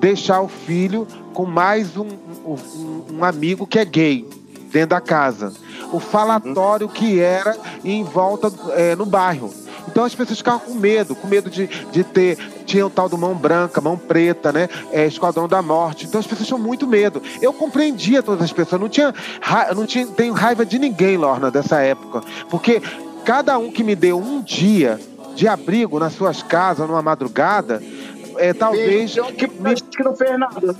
deixar 0.00 0.40
o 0.40 0.48
filho 0.48 1.06
com 1.34 1.44
mais 1.44 1.96
um, 1.96 2.08
um, 2.46 3.04
um 3.18 3.24
amigo 3.24 3.66
que 3.66 3.78
é 3.78 3.84
gay 3.84 4.26
dentro 4.72 4.90
da 4.90 5.00
casa. 5.00 5.52
O 5.92 5.98
falatório 5.98 6.88
que 6.88 7.18
era 7.18 7.56
em 7.84 8.04
volta 8.04 8.52
é, 8.70 8.94
no 8.94 9.04
bairro. 9.04 9.52
Então 9.88 10.04
as 10.04 10.14
pessoas 10.14 10.38
ficavam 10.38 10.60
com 10.60 10.74
medo, 10.74 11.16
com 11.16 11.26
medo 11.26 11.50
de, 11.50 11.66
de 11.66 12.04
ter. 12.04 12.38
Tinha 12.64 12.86
o 12.86 12.90
tal 12.90 13.08
do 13.08 13.16
mão 13.16 13.34
branca, 13.34 13.80
mão 13.80 13.96
preta, 13.96 14.52
né? 14.52 14.68
É, 14.92 15.06
Esquadrão 15.06 15.48
da 15.48 15.62
Morte. 15.62 16.06
Então 16.06 16.20
as 16.20 16.26
pessoas 16.26 16.46
tinham 16.46 16.60
muito 16.60 16.86
medo. 16.86 17.22
Eu 17.40 17.52
compreendia 17.52 18.22
todas 18.22 18.42
as 18.42 18.52
pessoas. 18.52 18.80
Não 18.80 18.88
tinha, 18.88 19.14
não 19.74 19.86
tinha 19.86 20.06
tenho 20.06 20.34
raiva 20.34 20.64
de 20.64 20.78
ninguém, 20.78 21.16
Lorna, 21.16 21.50
dessa 21.50 21.80
época. 21.80 22.22
Porque 22.50 22.80
cada 23.24 23.58
um 23.58 23.70
que 23.72 23.82
me 23.82 23.96
deu 23.96 24.18
um 24.18 24.42
dia 24.42 25.00
de 25.34 25.48
abrigo 25.48 25.98
nas 25.98 26.12
suas 26.12 26.42
casas, 26.42 26.86
numa 26.86 27.02
madrugada, 27.02 27.82
é, 28.36 28.52
talvez. 28.52 29.14
que, 29.36 29.46
me, 29.46 29.74
que 29.74 30.02
não 30.02 30.14
fez 30.14 30.38
nada. 30.38 30.76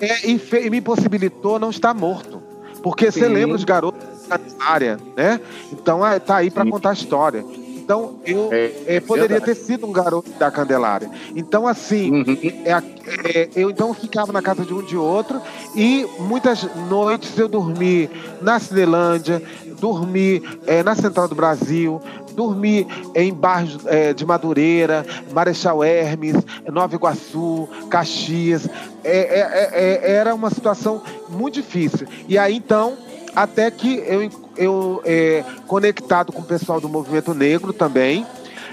É, 0.00 0.30
e, 0.30 0.38
fe, 0.38 0.66
e 0.66 0.70
me 0.70 0.80
possibilitou 0.80 1.58
não 1.58 1.70
estar 1.70 1.94
morto. 1.94 2.42
Porque 2.82 3.10
você 3.10 3.26
lembra 3.26 3.56
os 3.56 3.64
garotos 3.64 4.00
da 4.28 4.38
área, 4.60 4.98
né? 5.16 5.40
Então 5.72 6.06
é, 6.06 6.18
tá 6.18 6.36
aí 6.36 6.50
para 6.50 6.68
contar 6.68 6.90
a 6.90 6.92
história. 6.92 7.44
Então, 7.86 8.18
eu 8.26 8.52
é, 8.52 8.96
é, 8.96 9.00
poderia 9.00 9.40
ter 9.40 9.54
sido 9.54 9.86
um 9.86 9.92
garoto 9.92 10.28
da 10.32 10.50
Candelária. 10.50 11.08
Então, 11.36 11.68
assim, 11.68 12.10
uhum. 12.10 12.36
é, 12.64 12.72
é, 12.72 13.48
eu 13.54 13.70
então 13.70 13.94
ficava 13.94 14.32
na 14.32 14.42
casa 14.42 14.64
de 14.64 14.74
um 14.74 14.82
de 14.82 14.96
outro 14.96 15.40
e 15.72 16.04
muitas 16.18 16.64
noites 16.88 17.38
eu 17.38 17.46
dormi 17.46 18.10
na 18.42 18.58
Cinelândia, 18.58 19.40
dormi 19.78 20.42
é, 20.66 20.82
na 20.82 20.96
Central 20.96 21.28
do 21.28 21.36
Brasil, 21.36 22.02
dormi 22.34 22.88
em 23.14 23.32
bairros 23.32 23.78
é, 23.86 24.12
de 24.12 24.26
Madureira, 24.26 25.06
Marechal 25.32 25.84
Hermes, 25.84 26.34
Nova 26.72 26.92
Iguaçu, 26.92 27.68
Caxias. 27.88 28.68
era 29.04 30.34
uma 30.34 30.50
situação 30.50 31.00
muito 31.28 31.54
difícil. 31.54 32.08
E 32.28 32.36
aí, 32.36 32.56
então, 32.56 32.96
até 33.36 33.70
que 33.70 34.02
eu, 34.06 34.30
eu 34.56 35.02
é, 35.04 35.44
conectado 35.66 36.32
com 36.32 36.40
o 36.40 36.44
pessoal 36.44 36.80
do 36.80 36.88
movimento 36.88 37.34
negro 37.34 37.70
também, 37.70 38.26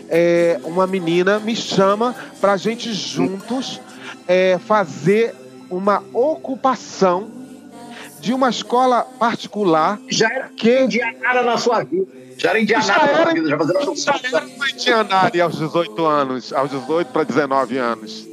é, 0.10 0.58
uma 0.63 0.88
menina 0.88 1.38
me 1.38 1.54
chama 1.54 2.15
para 2.39 2.54
a 2.54 2.58
gente 2.58 2.93
juntos 2.93 3.82
é, 4.26 4.58
fazer 4.58 5.36
uma 5.69 6.02
ocupação 6.13 7.30
de 8.21 8.34
uma 8.34 8.49
escola 8.49 9.02
particular. 9.19 9.99
Já 10.08 10.32
era 10.32 10.47
que 10.56 10.84
indianara 10.84 11.43
na 11.43 11.58
sua 11.58 11.84
vida. 11.84 12.08
Já 12.38 12.52
era 12.52 12.62
indianara 12.62 12.88
já 12.88 13.04
era, 13.04 13.12
na 13.12 13.23
sua 13.23 13.34
vida, 13.34 13.49
já 13.49 13.58
fazendo 13.58 13.95
já 13.97 14.38
era 14.38 14.45
uma 14.45 14.69
indianara 14.69 15.43
aos 15.43 15.58
18 15.58 16.06
anos, 16.06 16.54
aos 16.54 16.71
18 16.71 17.08
para 17.12 17.23
19 17.23 17.78
anos. 17.78 18.28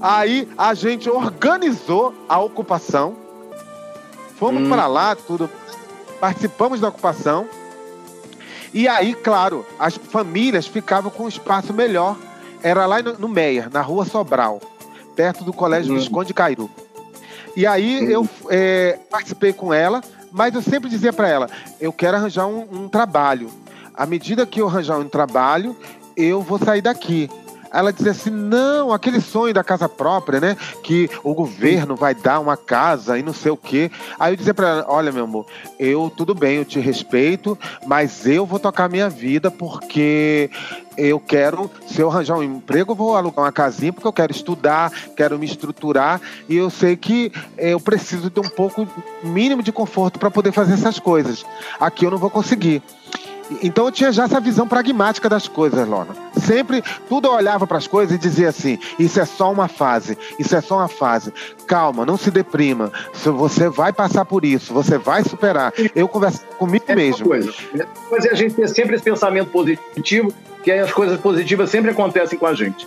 Aí 0.00 0.48
a 0.58 0.74
gente 0.74 1.08
organizou 1.08 2.12
a 2.28 2.40
ocupação. 2.40 3.16
Fomos 4.36 4.64
hum. 4.64 4.68
para 4.68 4.86
lá, 4.86 5.14
tudo 5.14 5.48
participamos 6.20 6.80
da 6.80 6.88
ocupação. 6.88 7.48
E 8.72 8.88
aí, 8.88 9.14
claro, 9.14 9.64
as 9.78 9.96
famílias 9.96 10.66
ficavam 10.66 11.10
com 11.10 11.24
um 11.24 11.28
espaço 11.28 11.72
melhor. 11.72 12.16
Era 12.62 12.86
lá 12.86 13.00
no, 13.00 13.18
no 13.18 13.28
Meia, 13.28 13.70
na 13.72 13.80
rua 13.80 14.04
Sobral, 14.04 14.60
perto 15.14 15.44
do 15.44 15.52
Colégio 15.52 15.92
uhum. 15.92 15.98
Visconde 15.98 16.34
Cairu. 16.34 16.70
E 17.56 17.66
aí 17.66 18.00
uhum. 18.00 18.10
eu 18.10 18.28
é, 18.50 18.98
participei 19.10 19.52
com 19.52 19.72
ela, 19.72 20.02
mas 20.30 20.54
eu 20.54 20.62
sempre 20.62 20.90
dizia 20.90 21.12
para 21.12 21.28
ela: 21.28 21.48
eu 21.80 21.92
quero 21.92 22.16
arranjar 22.16 22.46
um, 22.46 22.66
um 22.70 22.88
trabalho. 22.88 23.50
À 23.94 24.04
medida 24.04 24.44
que 24.44 24.60
eu 24.60 24.68
arranjar 24.68 24.98
um 24.98 25.08
trabalho, 25.08 25.74
eu 26.16 26.42
vou 26.42 26.58
sair 26.58 26.82
daqui. 26.82 27.30
Ela 27.72 27.92
dizia 27.92 28.12
assim: 28.12 28.30
não, 28.30 28.92
aquele 28.92 29.20
sonho 29.20 29.54
da 29.54 29.64
casa 29.64 29.88
própria, 29.88 30.40
né? 30.40 30.56
Que 30.82 31.10
o 31.22 31.34
governo 31.34 31.96
vai 31.96 32.14
dar 32.14 32.40
uma 32.40 32.56
casa 32.56 33.18
e 33.18 33.22
não 33.22 33.32
sei 33.32 33.52
o 33.52 33.56
quê. 33.56 33.90
Aí 34.18 34.32
eu 34.32 34.36
dizia 34.36 34.54
para 34.54 34.68
ela: 34.68 34.86
olha, 34.88 35.12
meu 35.12 35.24
amor, 35.24 35.46
eu 35.78 36.12
tudo 36.14 36.34
bem, 36.34 36.56
eu 36.56 36.64
te 36.64 36.78
respeito, 36.80 37.58
mas 37.86 38.26
eu 38.26 38.46
vou 38.46 38.58
tocar 38.58 38.88
minha 38.88 39.08
vida 39.08 39.50
porque 39.50 40.50
eu 40.96 41.20
quero, 41.20 41.70
se 41.86 42.00
eu 42.00 42.10
arranjar 42.10 42.38
um 42.38 42.42
emprego, 42.42 42.92
eu 42.92 42.96
vou 42.96 43.16
alugar 43.16 43.44
uma 43.44 43.52
casinha 43.52 43.92
porque 43.92 44.08
eu 44.08 44.12
quero 44.12 44.32
estudar, 44.32 44.90
quero 45.14 45.38
me 45.38 45.44
estruturar 45.44 46.20
e 46.48 46.56
eu 46.56 46.70
sei 46.70 46.96
que 46.96 47.30
eu 47.58 47.78
preciso 47.78 48.30
de 48.30 48.40
um 48.40 48.48
pouco 48.48 48.88
mínimo 49.22 49.62
de 49.62 49.70
conforto 49.70 50.18
para 50.18 50.30
poder 50.30 50.52
fazer 50.52 50.74
essas 50.74 50.98
coisas. 50.98 51.44
Aqui 51.78 52.06
eu 52.06 52.10
não 52.10 52.18
vou 52.18 52.30
conseguir. 52.30 52.82
Então 53.62 53.86
eu 53.86 53.92
tinha 53.92 54.12
já 54.12 54.24
essa 54.24 54.40
visão 54.40 54.66
pragmática 54.66 55.28
das 55.28 55.48
coisas, 55.48 55.86
Lona. 55.86 56.14
Sempre, 56.40 56.82
tudo 57.08 57.28
eu 57.28 57.32
olhava 57.32 57.66
para 57.66 57.78
as 57.78 57.86
coisas 57.86 58.14
e 58.14 58.18
dizia 58.18 58.48
assim: 58.48 58.78
isso 58.98 59.20
é 59.20 59.24
só 59.24 59.50
uma 59.50 59.68
fase, 59.68 60.18
isso 60.38 60.54
é 60.54 60.60
só 60.60 60.78
uma 60.78 60.88
fase. 60.88 61.32
Calma, 61.66 62.04
não 62.04 62.16
se 62.16 62.30
deprima. 62.30 62.92
Você 63.12 63.68
vai 63.68 63.92
passar 63.92 64.24
por 64.24 64.44
isso, 64.44 64.72
você 64.72 64.98
vai 64.98 65.22
superar. 65.24 65.72
Eu 65.94 66.08
converso 66.08 66.44
comigo 66.58 66.84
é 66.88 66.94
mesmo. 66.94 67.26
Coisa. 67.26 67.52
Mas 68.10 68.24
é 68.24 68.30
a 68.30 68.34
gente 68.34 68.54
ter 68.54 68.68
sempre 68.68 68.96
esse 68.96 69.04
pensamento 69.04 69.50
positivo, 69.50 70.32
que 70.62 70.70
aí 70.70 70.80
as 70.80 70.92
coisas 70.92 71.20
positivas 71.20 71.70
sempre 71.70 71.90
acontecem 71.90 72.38
com 72.38 72.46
a 72.46 72.54
gente. 72.54 72.86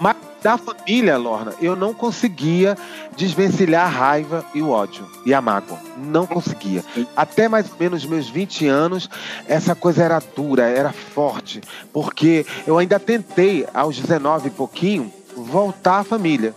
Mas 0.00 0.16
da 0.42 0.56
família, 0.56 1.18
Lorna, 1.18 1.52
eu 1.60 1.76
não 1.76 1.92
conseguia 1.92 2.76
desvencilhar 3.16 3.84
a 3.84 3.90
raiva 3.90 4.44
e 4.54 4.62
o 4.62 4.70
ódio 4.70 5.06
e 5.26 5.34
a 5.34 5.40
mágoa. 5.40 5.78
Não 5.98 6.26
conseguia. 6.26 6.82
Até 7.14 7.48
mais 7.48 7.70
ou 7.70 7.76
menos 7.78 8.06
meus 8.06 8.28
20 8.28 8.66
anos, 8.66 9.08
essa 9.46 9.74
coisa 9.74 10.02
era 10.02 10.22
dura, 10.34 10.62
era 10.62 10.92
forte, 10.92 11.60
porque 11.92 12.46
eu 12.66 12.78
ainda 12.78 12.98
tentei, 12.98 13.66
aos 13.74 13.98
19 13.98 14.48
e 14.48 14.50
pouquinho, 14.50 15.12
voltar 15.36 15.98
à 15.98 16.04
família. 16.04 16.54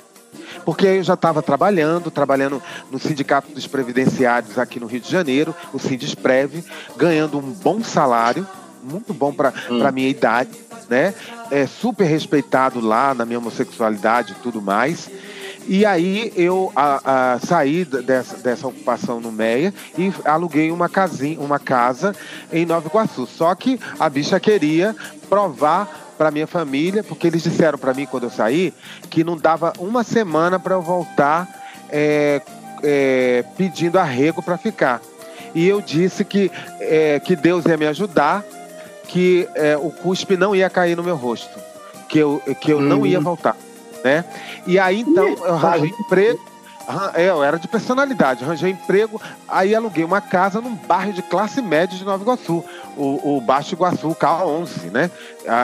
Porque 0.63 0.85
eu 0.85 1.03
já 1.03 1.15
estava 1.15 1.41
trabalhando, 1.41 2.09
trabalhando 2.09 2.63
no 2.89 2.97
Sindicato 2.97 3.51
dos 3.51 3.67
Previdenciários 3.67 4.57
aqui 4.57 4.79
no 4.79 4.87
Rio 4.87 5.01
de 5.01 5.11
Janeiro, 5.11 5.53
o 5.73 5.79
Sindisprev, 5.79 6.63
ganhando 6.95 7.37
um 7.37 7.51
bom 7.51 7.83
salário, 7.83 8.47
muito 8.81 9.13
bom 9.13 9.33
para 9.33 9.53
hum. 9.69 9.85
a 9.85 9.91
minha 9.91 10.07
idade, 10.07 10.51
né? 10.89 11.13
É 11.51 11.65
super 11.67 12.05
respeitado 12.05 12.79
lá 12.79 13.13
na 13.13 13.25
minha 13.25 13.39
homossexualidade 13.39 14.33
e 14.33 14.41
tudo 14.41 14.61
mais. 14.61 15.09
E 15.67 15.85
aí 15.85 16.33
eu 16.35 16.71
a, 16.75 17.33
a, 17.33 17.39
saí 17.39 17.85
dessa, 17.85 18.37
dessa 18.37 18.67
ocupação 18.67 19.19
no 19.21 19.31
Meia 19.31 19.73
e 19.97 20.13
aluguei 20.25 20.71
uma 20.71 20.89
casinha, 20.89 21.39
uma 21.39 21.57
casa 21.57 22.13
em 22.51 22.65
Nova 22.65 22.87
Iguaçu. 22.87 23.25
Só 23.25 23.53
que 23.55 23.79
a 23.97 24.09
bicha 24.09 24.39
queria 24.39 24.95
provar 25.29 26.13
para 26.17 26.31
minha 26.31 26.47
família, 26.47 27.03
porque 27.03 27.27
eles 27.27 27.43
disseram 27.43 27.77
para 27.77 27.93
mim 27.93 28.05
quando 28.05 28.23
eu 28.23 28.29
saí 28.29 28.73
que 29.09 29.23
não 29.23 29.37
dava 29.37 29.73
uma 29.79 30.03
semana 30.03 30.59
para 30.59 30.75
eu 30.75 30.81
voltar 30.81 31.47
é, 31.89 32.41
é, 32.83 33.43
pedindo 33.57 33.97
arrego 33.97 34.41
para 34.43 34.57
ficar. 34.57 35.01
E 35.55 35.67
eu 35.67 35.81
disse 35.81 36.25
que, 36.25 36.51
é, 36.79 37.19
que 37.19 37.35
Deus 37.35 37.65
ia 37.65 37.77
me 37.77 37.85
ajudar 37.87 38.43
que 39.13 39.47
é, 39.53 39.77
o 39.77 39.91
cuspe 39.91 40.35
não 40.35 40.55
ia 40.55 40.67
cair 40.71 40.97
no 40.97 41.03
meu 41.03 41.15
rosto, 41.15 41.59
que 42.09 42.17
eu, 42.17 42.41
que 42.59 42.73
eu 42.73 42.81
não 42.81 43.05
ia 43.05 43.19
uhum. 43.19 43.23
voltar, 43.23 43.55
né? 44.03 44.25
E 44.65 44.79
aí 44.79 45.01
então 45.01 45.27
eu 45.27 45.53
arranjei 45.53 45.91
emprego, 45.99 46.39
é, 47.13 47.29
eu 47.29 47.43
era 47.43 47.59
de 47.59 47.67
personalidade, 47.67 48.43
arranjei 48.43 48.71
emprego, 48.71 49.21
aí 49.47 49.75
aluguei 49.75 50.03
uma 50.03 50.19
casa 50.19 50.59
num 50.59 50.73
bairro 50.73 51.13
de 51.13 51.21
classe 51.21 51.61
média 51.61 51.95
de 51.95 52.03
Nova 52.03 52.23
Iguaçu, 52.23 52.65
o, 52.97 53.37
o 53.37 53.39
Baixo 53.39 53.75
Iguaçu, 53.75 54.15
K11, 54.15 54.91
né? 54.91 55.11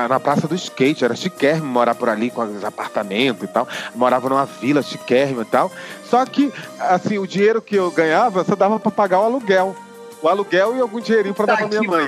Na 0.07 0.19
Praça 0.19 0.47
do 0.47 0.53
Skate, 0.53 1.03
era 1.03 1.15
chiquérrimo 1.15 1.65
morar 1.65 1.95
por 1.95 2.07
ali 2.07 2.29
com 2.29 2.43
os 2.43 2.63
apartamentos 2.63 3.45
e 3.45 3.47
tal. 3.47 3.67
Morava 3.95 4.29
numa 4.29 4.45
vila 4.45 4.83
chiquérrima 4.83 5.41
e 5.41 5.45
tal. 5.45 5.71
Só 6.05 6.23
que, 6.23 6.53
assim, 6.79 7.17
o 7.17 7.25
dinheiro 7.25 7.63
que 7.63 7.75
eu 7.75 7.89
ganhava 7.89 8.43
só 8.43 8.55
dava 8.55 8.79
para 8.79 8.91
pagar 8.91 9.21
o 9.21 9.23
aluguel 9.23 9.75
o 10.21 10.27
aluguel 10.27 10.75
e 10.75 10.81
algum 10.81 10.99
dinheirinho 10.99 11.33
para 11.33 11.45
dar 11.45 11.57
pra 11.57 11.67
minha 11.67 11.81
mãe. 11.81 12.07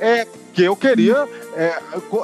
É, 0.00 0.26
que 0.56 0.62
eu 0.62 0.74
queria. 0.74 1.28
É, 1.54 1.78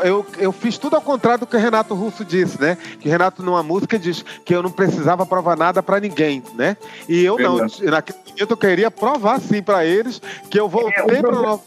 eu, 0.04 0.26
eu 0.38 0.50
fiz 0.52 0.78
tudo 0.78 0.96
ao 0.96 1.02
contrário 1.02 1.40
do 1.40 1.46
que 1.46 1.54
o 1.54 1.58
Renato 1.58 1.94
Russo 1.94 2.24
disse, 2.24 2.58
né? 2.58 2.78
Que 2.98 3.06
Renato, 3.06 3.42
numa 3.42 3.62
música, 3.62 3.98
diz 3.98 4.24
que 4.42 4.54
eu 4.54 4.62
não 4.62 4.70
precisava 4.70 5.26
provar 5.26 5.54
nada 5.54 5.82
para 5.82 6.00
ninguém, 6.00 6.42
né? 6.54 6.78
E 7.06 7.22
eu 7.22 7.38
não. 7.38 7.58
Naquele 7.58 8.18
momento 8.26 8.50
eu 8.50 8.56
queria 8.56 8.90
provar 8.90 9.38
sim 9.38 9.62
para 9.62 9.84
eles 9.84 10.20
que 10.50 10.58
eu 10.58 10.66
voltei 10.66 11.18
é, 11.18 11.20
para 11.20 11.30
Nova 11.30 11.62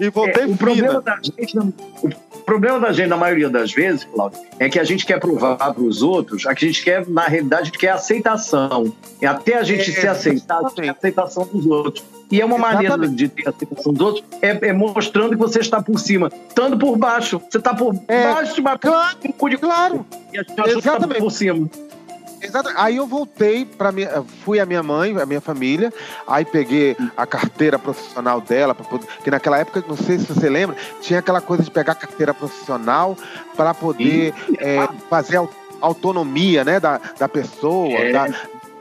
e 0.00 0.10
voltei 0.10 0.42
é, 0.42 0.46
o 0.46 0.56
problema 0.56 1.00
da 1.00 1.20
gente 1.22 1.56
o 1.56 2.12
problema 2.46 2.78
da 2.78 2.92
gente 2.92 3.08
na 3.08 3.16
maioria 3.16 3.50
das 3.50 3.72
vezes 3.72 4.04
Cláudio 4.04 4.40
é 4.58 4.68
que 4.68 4.78
a 4.78 4.84
gente 4.84 5.04
quer 5.04 5.18
provar 5.18 5.56
para 5.56 5.82
os 5.82 6.00
outros 6.00 6.46
a 6.46 6.54
que 6.54 6.64
a 6.64 6.68
gente 6.68 6.82
quer 6.82 7.06
na 7.06 7.22
realidade 7.22 7.72
que 7.72 7.86
é 7.86 7.90
aceitação. 7.90 8.92
É 9.20 9.26
até 9.26 9.56
a 9.56 9.64
gente 9.64 9.90
é, 9.90 10.00
se 10.00 10.06
aceitar 10.06 10.60
a 10.62 10.90
aceitação 10.90 11.44
dos 11.52 11.66
outros. 11.66 12.04
E 12.30 12.40
é 12.40 12.44
uma 12.44 12.56
Exatamente. 12.56 12.90
maneira 12.90 13.14
de 13.14 13.28
ter 13.28 13.48
aceitação 13.48 13.92
dos 13.92 14.06
outros 14.06 14.24
é, 14.40 14.68
é, 14.68 14.72
mostrando 14.72 15.30
que 15.30 15.36
você 15.36 15.58
está 15.58 15.82
por 15.82 15.98
cima 15.98 16.30
estando 16.48 16.78
por 16.78 16.96
baixo. 16.96 17.42
Você 17.50 17.58
está 17.58 17.74
por 17.74 17.94
é, 18.08 18.32
baixo 18.32 18.62
mas 18.62 18.78
claro, 18.80 19.18
claro. 19.58 20.06
e 20.32 20.38
a 20.38 20.42
gente 20.42 20.78
está 20.78 21.00
por 21.00 21.30
cima 21.30 21.68
Exato. 22.46 22.70
Aí 22.76 22.96
eu 22.96 23.06
voltei 23.06 23.64
para 23.64 23.92
minha, 23.92 24.22
fui 24.44 24.60
a 24.60 24.66
minha 24.66 24.82
mãe, 24.82 25.16
a 25.20 25.26
minha 25.26 25.40
família, 25.40 25.92
aí 26.26 26.44
peguei 26.44 26.96
a 27.16 27.26
carteira 27.26 27.78
profissional 27.78 28.40
dela, 28.40 28.74
poder, 28.74 29.06
que 29.22 29.30
naquela 29.30 29.58
época, 29.58 29.84
não 29.86 29.96
sei 29.96 30.18
se 30.18 30.26
você 30.26 30.48
lembra, 30.48 30.76
tinha 31.00 31.18
aquela 31.18 31.40
coisa 31.40 31.62
de 31.62 31.70
pegar 31.70 31.92
a 31.92 31.96
carteira 31.96 32.32
profissional 32.32 33.16
para 33.56 33.74
poder 33.74 34.34
é, 34.58 34.88
fazer 35.08 35.38
a 35.38 35.48
autonomia, 35.80 36.64
né, 36.64 36.80
da, 36.80 37.00
da 37.18 37.28
pessoa, 37.28 37.98
é, 37.98 38.12
da, 38.12 38.28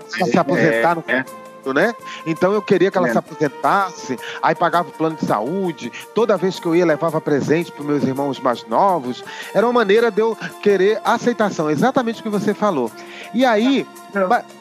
se 0.07 0.37
aposentar 0.37 0.91
é, 0.91 0.95
no 0.95 1.44
é 1.71 1.73
né? 1.73 1.95
Então 2.25 2.53
eu 2.53 2.61
queria 2.61 2.91
que 2.91 2.97
ela 2.97 3.07
é. 3.07 3.11
se 3.11 3.17
aposentasse, 3.17 4.17
aí 4.41 4.55
pagava 4.55 4.89
o 4.89 4.91
plano 4.91 5.15
de 5.15 5.25
saúde, 5.25 5.91
toda 6.13 6.37
vez 6.37 6.59
que 6.59 6.65
eu 6.65 6.75
ia 6.75 6.85
levava 6.85 7.19
presente 7.21 7.71
para 7.71 7.83
meus 7.83 8.03
irmãos 8.03 8.39
mais 8.39 8.65
novos. 8.67 9.23
Era 9.53 9.65
uma 9.65 9.73
maneira 9.73 10.11
de 10.11 10.21
eu 10.21 10.37
querer 10.61 10.99
aceitação, 11.03 11.69
exatamente 11.69 12.19
o 12.19 12.23
que 12.23 12.29
você 12.29 12.53
falou. 12.53 12.91
E 13.33 13.45
aí, 13.45 13.87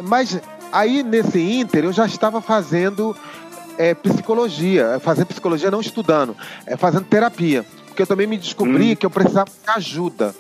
mas 0.03 0.41
aí 0.73 1.03
nesse 1.03 1.41
ínter 1.41 1.85
eu 1.85 1.93
já 1.93 2.07
estava 2.07 2.41
fazendo 2.41 3.17
é, 3.79 3.95
psicologia, 3.95 5.01
fazendo 5.01 5.27
psicologia 5.27 5.71
não 5.71 5.81
estudando, 5.81 6.37
é, 6.67 6.77
fazendo 6.77 7.05
terapia, 7.05 7.65
porque 7.87 8.03
eu 8.03 8.07
também 8.07 8.27
me 8.27 8.37
descobri 8.37 8.93
hum. 8.93 8.97
que 8.97 9.07
eu 9.07 9.11
precisava 9.11 9.51
de 9.51 9.71
ajuda. 9.71 10.35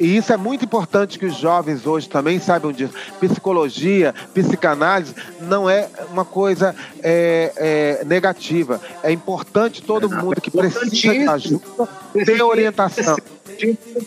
E 0.00 0.16
isso 0.16 0.32
é 0.32 0.36
muito 0.38 0.64
importante 0.64 1.18
que 1.18 1.26
os 1.26 1.36
jovens 1.36 1.86
hoje 1.86 2.08
também 2.08 2.40
saibam 2.40 2.72
disso. 2.72 2.94
Psicologia, 3.20 4.14
psicanálise 4.32 5.14
não 5.42 5.68
é 5.68 5.90
uma 6.10 6.24
coisa 6.24 6.74
é, 7.02 7.52
é, 7.56 8.04
negativa. 8.06 8.80
É 9.02 9.12
importante 9.12 9.82
todo 9.82 10.08
mundo 10.08 10.40
que 10.40 10.50
precisa 10.50 10.86
de 10.90 11.28
ajuda 11.28 11.88
ter 12.24 12.42
orientação. 12.42 13.14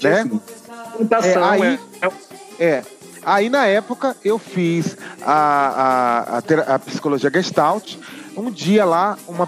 Né? 0.01 0.29
Orientação, 0.95 1.43
é, 1.43 1.49
aí, 1.49 1.79
é. 2.57 2.65
é. 2.65 2.83
Aí, 3.25 3.49
na 3.49 3.65
época, 3.67 4.17
eu 4.25 4.37
fiz 4.39 4.97
a, 5.21 6.37
a, 6.37 6.37
a, 6.37 6.75
a 6.75 6.79
psicologia 6.79 7.29
Gestalt. 7.29 7.97
Um 8.35 8.49
dia 8.49 8.83
lá, 8.83 9.17
uma 9.27 9.47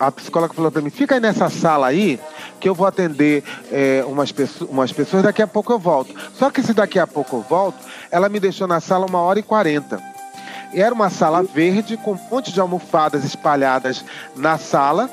a 0.00 0.10
psicóloga 0.10 0.52
falou 0.52 0.70
para 0.70 0.82
mim: 0.82 0.90
fica 0.90 1.14
aí 1.14 1.20
nessa 1.20 1.48
sala 1.48 1.86
aí, 1.86 2.18
que 2.58 2.68
eu 2.68 2.74
vou 2.74 2.86
atender 2.86 3.44
é, 3.70 4.04
umas, 4.06 4.32
pessoas, 4.32 4.70
umas 4.70 4.92
pessoas, 4.92 5.22
daqui 5.22 5.42
a 5.42 5.46
pouco 5.46 5.72
eu 5.72 5.78
volto. 5.78 6.14
Só 6.34 6.50
que 6.50 6.62
se 6.62 6.74
daqui 6.74 6.98
a 6.98 7.06
pouco 7.06 7.36
eu 7.36 7.42
volto, 7.42 7.78
ela 8.10 8.28
me 8.28 8.40
deixou 8.40 8.66
na 8.66 8.80
sala 8.80 9.06
uma 9.06 9.20
hora 9.20 9.38
e 9.38 9.42
quarenta. 9.42 10.02
Era 10.74 10.92
uma 10.92 11.08
sala 11.08 11.42
verde 11.42 11.96
com 11.96 12.12
um 12.12 12.20
monte 12.30 12.52
de 12.52 12.60
almofadas 12.60 13.24
espalhadas 13.24 14.04
na 14.34 14.58
sala. 14.58 15.08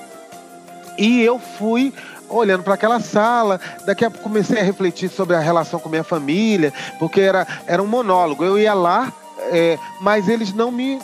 E 0.97 1.22
eu 1.22 1.39
fui 1.39 1.93
olhando 2.28 2.64
para 2.64 2.74
aquela 2.74 2.99
sala. 2.99 3.59
Daqui 3.86 4.03
a 4.03 4.09
pouco 4.09 4.24
comecei 4.24 4.59
a 4.59 4.64
refletir 4.64 5.09
sobre 5.09 5.36
a 5.36 5.39
relação 5.39 5.80
com 5.80 5.88
minha 5.88 6.03
família, 6.03 6.74
porque 6.97 7.22
era, 7.22 7.47
era 7.68 7.82
um 7.82 7.88
monólogo. 7.88 8.43
Eu 8.43 8.57
ia 8.57 8.74
lá, 8.74 9.14
é, 9.51 9.78
mas 10.01 10.28
eles 10.28 10.51
não 10.53 10.72
me 10.72 10.99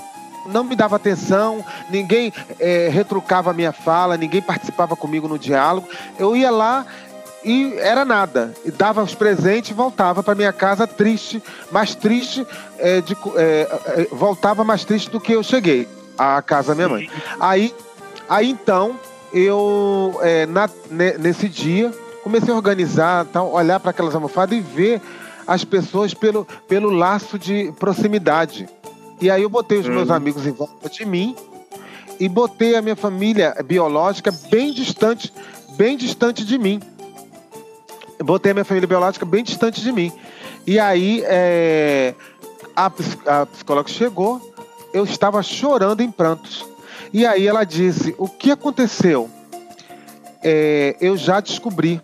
não 0.51 0.63
me 0.63 0.75
dava 0.75 0.95
atenção, 0.95 1.63
ninguém 1.89 2.33
é, 2.59 2.89
retrucava 2.91 3.51
a 3.51 3.53
minha 3.53 3.71
fala, 3.71 4.17
ninguém 4.17 4.41
participava 4.41 4.95
comigo 4.95 5.27
no 5.27 5.39
diálogo. 5.39 5.87
Eu 6.17 6.35
ia 6.35 6.51
lá 6.51 6.85
e 7.43 7.75
era 7.77 8.03
nada. 8.03 8.53
E 8.65 8.71
dava 8.71 9.01
os 9.03 9.15
presentes 9.15 9.71
e 9.71 9.73
voltava 9.73 10.21
para 10.21 10.35
minha 10.35 10.51
casa 10.51 10.85
triste, 10.85 11.41
mais 11.71 11.95
triste, 11.95 12.45
é, 12.77 13.01
de, 13.01 13.15
é, 13.35 14.07
voltava 14.11 14.63
mais 14.63 14.83
triste 14.83 15.09
do 15.09 15.19
que 15.19 15.33
eu 15.33 15.43
cheguei 15.43 15.87
à 16.17 16.41
casa 16.41 16.69
da 16.69 16.75
minha 16.75 16.89
mãe. 16.89 17.09
Aí, 17.39 17.73
aí 18.27 18.49
então, 18.49 18.99
eu, 19.31 20.19
na, 20.49 20.69
nesse 21.19 21.47
dia, 21.47 21.93
comecei 22.23 22.53
a 22.53 22.57
organizar, 22.57 23.25
tal, 23.25 23.51
olhar 23.53 23.79
para 23.79 23.91
aquelas 23.91 24.13
almofadas 24.13 24.57
e 24.57 24.61
ver 24.61 25.01
as 25.47 25.63
pessoas 25.63 26.13
pelo, 26.13 26.45
pelo 26.67 26.91
laço 26.91 27.39
de 27.39 27.73
proximidade. 27.79 28.69
E 29.21 29.29
aí 29.29 29.43
eu 29.43 29.49
botei 29.49 29.79
os 29.79 29.87
meus 29.87 30.09
uhum. 30.09 30.15
amigos 30.15 30.45
em 30.45 30.51
volta 30.51 30.89
de 30.89 31.05
mim 31.05 31.35
e 32.19 32.27
botei 32.29 32.75
a 32.75 32.81
minha 32.81 32.95
família 32.95 33.55
biológica 33.65 34.31
bem 34.49 34.73
distante, 34.73 35.33
bem 35.75 35.97
distante 35.97 36.45
de 36.45 36.57
mim. 36.57 36.81
Botei 38.23 38.51
a 38.51 38.53
minha 38.53 38.65
família 38.65 38.87
biológica 38.87 39.25
bem 39.25 39.43
distante 39.43 39.81
de 39.81 39.91
mim. 39.91 40.11
E 40.67 40.79
aí 40.79 41.23
é, 41.25 42.13
a, 42.75 42.91
a 43.25 43.45
psicóloga 43.45 43.89
chegou, 43.89 44.41
eu 44.93 45.03
estava 45.03 45.41
chorando 45.43 46.01
em 46.01 46.11
prantos. 46.11 46.65
E 47.13 47.25
aí 47.25 47.47
ela 47.47 47.63
disse: 47.63 48.13
O 48.17 48.27
que 48.27 48.51
aconteceu? 48.51 49.29
É, 50.41 50.95
eu 51.01 51.17
já 51.17 51.39
descobri 51.39 52.01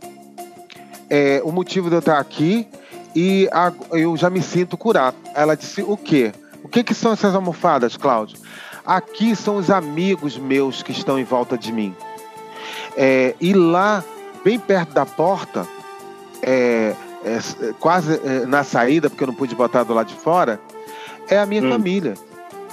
é, 1.09 1.41
o 1.43 1.51
motivo 1.51 1.89
de 1.89 1.95
eu 1.95 1.99
estar 1.99 2.20
aqui 2.20 2.68
e 3.16 3.47
a, 3.51 3.72
eu 3.91 4.18
já 4.18 4.30
me 4.30 4.41
sinto 4.41 4.78
curado. 4.78 5.16
Ela 5.34 5.55
disse: 5.55 5.82
O 5.82 5.95
quê? 5.95 6.32
O 6.66 6.68
que, 6.68 6.84
que 6.84 6.95
são 6.95 7.13
essas 7.13 7.36
almofadas, 7.36 7.95
Cláudio? 7.95 8.39
Aqui 8.84 9.36
são 9.36 9.57
os 9.57 9.70
amigos 9.70 10.36
meus 10.36 10.82
que 10.82 10.91
estão 10.91 11.20
em 11.20 11.24
volta 11.24 11.55
de 11.55 11.72
mim. 11.72 11.95
É, 12.97 13.36
e 13.39 13.53
lá, 13.53 14.03
bem 14.43 14.57
perto 14.57 14.91
da 14.91 15.05
porta, 15.05 15.68
é, 16.41 16.95
é, 17.24 17.39
quase 17.80 18.20
é, 18.24 18.47
na 18.47 18.63
saída, 18.63 19.11
porque 19.11 19.24
eu 19.24 19.28
não 19.28 19.36
pude 19.36 19.53
botar 19.53 19.84
do 19.84 19.93
lado 19.93 20.07
de 20.07 20.16
fora, 20.16 20.59
é 21.30 21.38
a 21.38 21.45
minha 21.45 21.61
hum. 21.61 21.70
família 21.70 22.16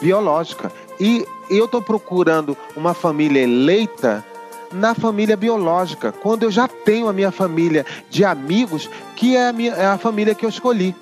biológica. 0.01 0.73
E 0.99 1.27
eu 1.51 1.67
estou 1.67 1.83
procurando 1.83 2.57
uma 2.75 2.95
família 2.95 3.43
eleita 3.43 4.25
na 4.73 4.95
família 4.95 5.37
biológica, 5.37 6.13
quando 6.13 6.45
eu 6.45 6.51
já 6.51 6.67
tenho 6.67 7.09
a 7.09 7.13
minha 7.13 7.31
família 7.31 7.85
de 8.09 8.25
amigos, 8.25 8.89
que 9.17 9.37
é 9.37 9.49
a, 9.49 9.53
minha, 9.53 9.73
é 9.73 9.85
a 9.85 9.99
família 9.99 10.35
que 10.35 10.47
eu 10.47 10.49
escolhi. 10.49 10.97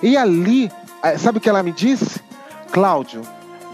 E 0.00 0.16
ali 0.16 0.70
sabe 1.18 1.38
o 1.38 1.40
que 1.40 1.48
ela 1.48 1.62
me 1.62 1.72
disse? 1.72 2.20
Cláudio, 2.72 3.22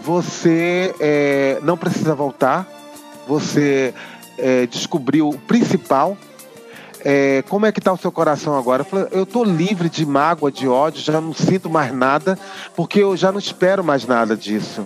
você 0.01 0.93
é, 0.99 1.59
não 1.63 1.77
precisa 1.77 2.13
voltar, 2.13 2.67
você 3.27 3.93
é, 4.37 4.65
descobriu 4.67 5.29
o 5.29 5.37
principal. 5.37 6.17
É, 7.03 7.43
como 7.49 7.65
é 7.65 7.71
que 7.71 7.79
está 7.79 7.91
o 7.91 7.97
seu 7.97 8.11
coração 8.11 8.55
agora? 8.55 8.81
Eu 8.81 8.85
falei, 8.85 9.07
eu 9.11 9.23
estou 9.23 9.43
livre 9.43 9.89
de 9.89 10.05
mágoa, 10.05 10.51
de 10.51 10.67
ódio, 10.67 11.01
já 11.01 11.19
não 11.19 11.33
sinto 11.33 11.69
mais 11.69 11.91
nada, 11.93 12.37
porque 12.75 12.99
eu 12.99 13.17
já 13.17 13.31
não 13.31 13.39
espero 13.39 13.83
mais 13.83 14.05
nada 14.05 14.35
disso. 14.35 14.85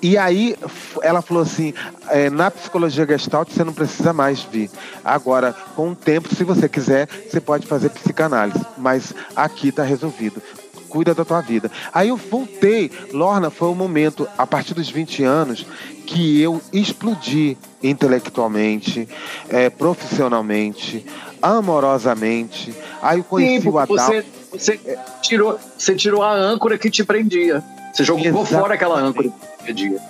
E 0.00 0.16
aí 0.16 0.56
ela 1.02 1.20
falou 1.20 1.42
assim: 1.42 1.74
é, 2.08 2.30
na 2.30 2.50
psicologia 2.50 3.06
gestalt 3.06 3.50
você 3.50 3.64
não 3.64 3.72
precisa 3.72 4.12
mais 4.12 4.40
vir. 4.42 4.70
Agora, 5.04 5.54
com 5.74 5.90
o 5.90 5.96
tempo, 5.96 6.32
se 6.34 6.44
você 6.44 6.68
quiser, 6.68 7.08
você 7.28 7.40
pode 7.40 7.66
fazer 7.66 7.90
psicanálise. 7.90 8.64
Mas 8.76 9.12
aqui 9.34 9.68
está 9.68 9.82
resolvido 9.82 10.40
cuida 10.88 11.14
da 11.14 11.24
tua 11.24 11.40
vida. 11.40 11.70
Aí 11.92 12.08
eu 12.08 12.16
voltei. 12.16 12.90
Lorna 13.12 13.50
foi 13.50 13.68
o 13.68 13.74
momento, 13.74 14.26
a 14.36 14.46
partir 14.46 14.74
dos 14.74 14.88
20 14.88 15.22
anos, 15.22 15.66
que 16.06 16.40
eu 16.40 16.60
explodi 16.72 17.56
intelectualmente, 17.82 19.08
é, 19.48 19.68
profissionalmente, 19.70 21.04
amorosamente. 21.40 22.74
Aí 23.02 23.18
eu 23.18 23.24
conheci 23.24 23.62
Sim, 23.62 23.68
o 23.68 23.78
Adal. 23.78 23.96
Você, 23.96 24.24
você, 24.50 24.80
tirou, 25.22 25.58
você 25.76 25.94
tirou 25.94 26.22
a 26.22 26.32
âncora 26.32 26.78
que 26.78 26.90
te 26.90 27.04
prendia. 27.04 27.62
Você 27.92 28.04
jogou 28.04 28.24
Exatamente. 28.24 28.48
fora 28.54 28.74
aquela 28.74 28.98
âncora 28.98 29.28
que 29.28 29.34
te 29.34 29.62
prendia. 29.64 30.00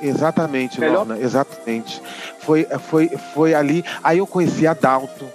Exatamente, 0.00 0.78
Melhor? 0.78 0.98
Lorna, 0.98 1.18
exatamente. 1.18 2.00
Foi, 2.40 2.66
foi, 2.90 3.08
foi 3.34 3.54
ali. 3.54 3.84
Aí 4.02 4.18
eu 4.18 4.26
conheci 4.26 4.66
a 4.66 4.74
Dalton, 4.74 5.28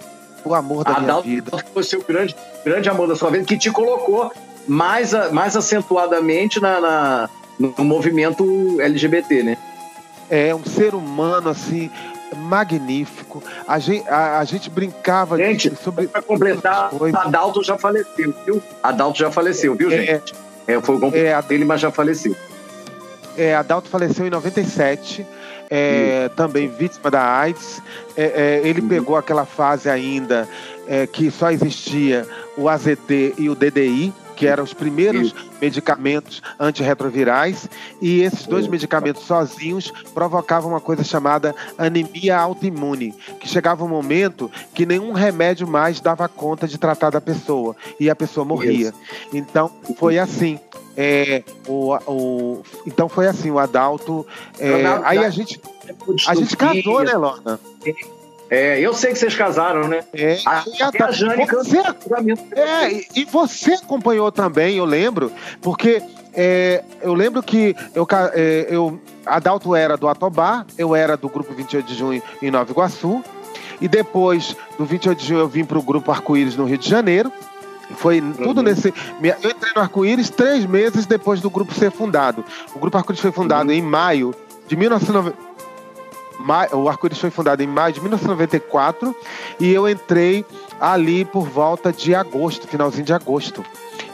o 0.44 0.54
amor 0.54 0.84
da 0.84 0.92
a 0.92 1.00
minha 1.00 1.20
vida. 1.20 1.50
Foi 1.72 1.82
o 1.82 1.84
seu 1.84 2.02
grande, 2.02 2.34
grande 2.64 2.88
amor 2.88 3.08
da 3.08 3.16
sua 3.16 3.30
vida, 3.30 3.44
que 3.44 3.58
te 3.58 3.70
colocou 3.70 4.32
mais, 4.66 5.12
mais 5.32 5.56
acentuadamente 5.56 6.60
na, 6.60 6.80
na, 6.80 7.30
no 7.58 7.84
movimento 7.84 8.80
LGBT, 8.80 9.42
né? 9.42 9.56
É 10.30 10.54
um 10.54 10.64
ser 10.64 10.94
humano 10.94 11.48
assim 11.48 11.90
magnífico. 12.36 13.42
A 13.66 13.78
gente, 13.78 14.08
a, 14.08 14.38
a 14.38 14.44
gente 14.44 14.70
brincava 14.70 15.36
gente, 15.36 15.70
de, 15.70 15.76
sobre. 15.76 16.06
Para 16.06 16.22
completar, 16.22 16.90
Adalto 17.14 17.62
já 17.62 17.76
faleceu, 17.76 18.34
viu? 18.44 18.62
Adalto 18.82 19.18
já 19.18 19.30
faleceu, 19.30 19.74
viu, 19.74 19.90
é, 19.90 20.04
gente? 20.04 20.34
É, 20.66 20.80
foi 20.80 20.96
o 20.96 21.00
complemento 21.00 21.38
é, 21.38 21.42
dele, 21.42 21.64
mas 21.64 21.80
já 21.80 21.90
faleceu. 21.90 22.34
É, 23.36 23.54
Adalto 23.54 23.88
faleceu 23.88 24.26
em 24.26 24.30
97. 24.30 25.26
É, 25.74 26.28
também 26.36 26.68
vítima 26.68 27.10
da 27.10 27.22
AIDS. 27.22 27.80
É, 28.14 28.60
é, 28.62 28.68
ele 28.68 28.82
uhum. 28.82 28.88
pegou 28.88 29.16
aquela 29.16 29.46
fase 29.46 29.88
ainda 29.88 30.46
é, 30.86 31.06
que 31.06 31.30
só 31.30 31.50
existia 31.50 32.26
o 32.58 32.68
AZT 32.68 33.34
e 33.38 33.48
o 33.48 33.54
DDI, 33.54 34.12
que 34.36 34.46
eram 34.46 34.64
os 34.64 34.72
primeiros 34.74 35.28
Isso. 35.28 35.50
medicamentos 35.60 36.42
antirretrovirais, 36.58 37.68
e 38.00 38.22
esses 38.22 38.46
dois 38.46 38.66
medicamentos 38.66 39.22
sozinhos 39.24 39.92
provocavam 40.14 40.70
uma 40.70 40.80
coisa 40.80 41.04
chamada 41.04 41.54
anemia 41.78 42.38
autoimune, 42.38 43.14
que 43.40 43.48
chegava 43.48 43.84
um 43.84 43.88
momento 43.88 44.50
que 44.74 44.86
nenhum 44.86 45.12
remédio 45.12 45.66
mais 45.66 46.00
dava 46.00 46.28
conta 46.28 46.66
de 46.66 46.78
tratar 46.78 47.10
da 47.10 47.20
pessoa, 47.20 47.76
e 47.98 48.10
a 48.10 48.16
pessoa 48.16 48.44
morria. 48.44 48.88
Isso. 48.88 49.28
Então, 49.32 49.70
foi 49.96 50.18
assim. 50.18 50.58
É, 50.94 51.42
o, 51.66 51.94
o, 52.06 52.62
então 52.86 53.08
foi 53.08 53.26
assim, 53.26 53.50
o 53.50 53.58
Adalto. 53.58 54.26
É, 54.58 54.84
aí 55.04 55.18
a 55.18 55.30
gente, 55.30 55.58
a 56.26 56.34
gente 56.34 56.54
casou, 56.54 57.02
né, 57.02 57.14
Lorna? 57.14 57.58
É, 58.52 58.78
eu 58.78 58.92
sei 58.92 59.12
que 59.12 59.18
vocês 59.18 59.34
casaram, 59.34 59.88
né? 59.88 60.04
É, 60.12 60.38
a, 60.44 60.62
e 60.66 60.82
a, 60.82 61.06
a 61.06 61.10
Jane 61.10 61.46
você, 61.46 61.78
é, 62.54 62.92
e, 62.92 63.06
e 63.16 63.24
você 63.24 63.72
acompanhou 63.72 64.30
também, 64.30 64.76
eu 64.76 64.84
lembro, 64.84 65.32
porque 65.62 66.02
é, 66.34 66.84
eu 67.00 67.14
lembro 67.14 67.42
que 67.42 67.74
eu, 67.94 68.06
é, 68.34 68.66
eu 68.68 69.00
Adalto 69.24 69.74
era 69.74 69.96
do 69.96 70.06
Atobá, 70.06 70.66
eu 70.76 70.94
era 70.94 71.16
do 71.16 71.30
grupo 71.30 71.54
28 71.54 71.86
de 71.86 71.94
junho 71.94 72.22
em 72.42 72.50
Nova 72.50 72.70
Iguaçu. 72.70 73.24
E 73.80 73.88
depois 73.88 74.54
do 74.78 74.84
28 74.84 75.18
de 75.18 75.26
junho 75.26 75.40
eu 75.40 75.48
vim 75.48 75.64
para 75.64 75.78
o 75.78 75.82
grupo 75.82 76.10
Arco-Íris 76.10 76.54
no 76.54 76.66
Rio 76.66 76.76
de 76.76 76.88
Janeiro. 76.88 77.32
Foi 77.96 78.20
tudo 78.20 78.58
uhum. 78.58 78.64
nesse. 78.64 78.88
Eu 78.88 79.50
entrei 79.50 79.72
no 79.74 79.80
Arco-Íris 79.80 80.28
três 80.28 80.66
meses 80.66 81.06
depois 81.06 81.40
do 81.40 81.48
grupo 81.48 81.72
ser 81.72 81.90
fundado. 81.90 82.44
O 82.74 82.78
grupo 82.78 82.98
Arco-Íris 82.98 83.22
foi 83.22 83.32
fundado 83.32 83.70
uhum. 83.70 83.76
em 83.76 83.80
maio 83.80 84.34
de 84.68 84.76
1990. 84.76 85.51
O 86.72 86.88
Arco-Íris 86.88 87.18
foi 87.18 87.30
fundado 87.30 87.62
em 87.62 87.66
maio 87.66 87.92
de 87.92 88.00
1994 88.00 89.14
e 89.60 89.72
eu 89.72 89.88
entrei 89.88 90.44
ali 90.80 91.24
por 91.24 91.48
volta 91.48 91.92
de 91.92 92.14
agosto, 92.14 92.66
finalzinho 92.66 93.04
de 93.04 93.12
agosto. 93.12 93.64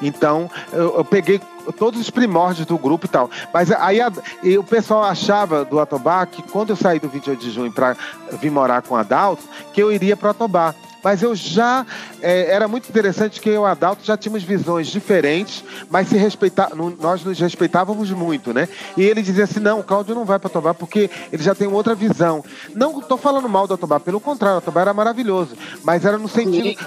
Então, 0.01 0.51
eu, 0.73 0.97
eu 0.97 1.05
peguei 1.05 1.41
todos 1.77 2.01
os 2.01 2.11
primórdios 2.11 2.67
do 2.67 2.79
grupo 2.79 3.07
e 3.07 3.09
tal. 3.09 3.31
Mas 3.53 3.71
aí 3.73 4.01
a, 4.01 4.13
o 4.59 4.65
pessoal 4.65 5.05
achava 5.05 5.65
do 5.65 5.81
Atobá 5.81 6.25
que 6.27 6.43
quando 6.43 6.71
eu 6.71 6.77
saí 6.77 6.99
do 6.99 7.09
28 7.09 7.41
de 7.41 7.51
junho 7.51 7.73
para 7.73 7.97
vir 8.41 8.51
morar 8.51 8.83
com 8.83 8.95
o 8.95 8.97
Adalto, 8.97 9.43
que 9.73 9.83
eu 9.83 9.93
iria 9.93 10.17
para 10.17 10.31
Atobá. 10.31 10.75
Mas 11.03 11.23
eu 11.23 11.35
já. 11.35 11.87
É, 12.21 12.51
era 12.51 12.67
muito 12.67 12.89
interessante 12.89 13.41
que 13.41 13.49
eu 13.49 13.55
e 13.55 13.59
o 13.59 13.65
Adalto 13.65 14.05
já 14.05 14.17
tínhamos 14.17 14.43
visões 14.43 14.89
diferentes, 14.89 15.65
mas 15.89 16.09
se 16.09 16.17
respeitar, 16.17 16.71
nós 16.75 17.23
nos 17.23 17.39
respeitávamos 17.39 18.11
muito, 18.11 18.53
né? 18.53 18.69
E 18.97 19.03
ele 19.03 19.23
dizia 19.23 19.45
assim: 19.45 19.61
não, 19.61 19.81
o 19.81 19.85
Cláudio 19.85 20.15
não 20.15 20.25
vai 20.25 20.39
para 20.39 20.49
Atobá 20.49 20.75
porque 20.75 21.11
ele 21.33 21.43
já 21.43 21.55
tem 21.55 21.69
outra 21.69 21.95
visão. 21.95 22.45
Não 22.75 22.99
estou 22.99 23.17
falando 23.17 23.49
mal 23.49 23.67
do 23.67 23.75
Atobá, 23.75 24.01
pelo 24.01 24.21
contrário, 24.21 24.57
o 24.57 24.59
Atobá 24.59 24.81
era 24.81 24.95
maravilhoso, 24.95 25.57
mas 25.83 26.05
era 26.05 26.19
no 26.19 26.29
sentido 26.29 26.79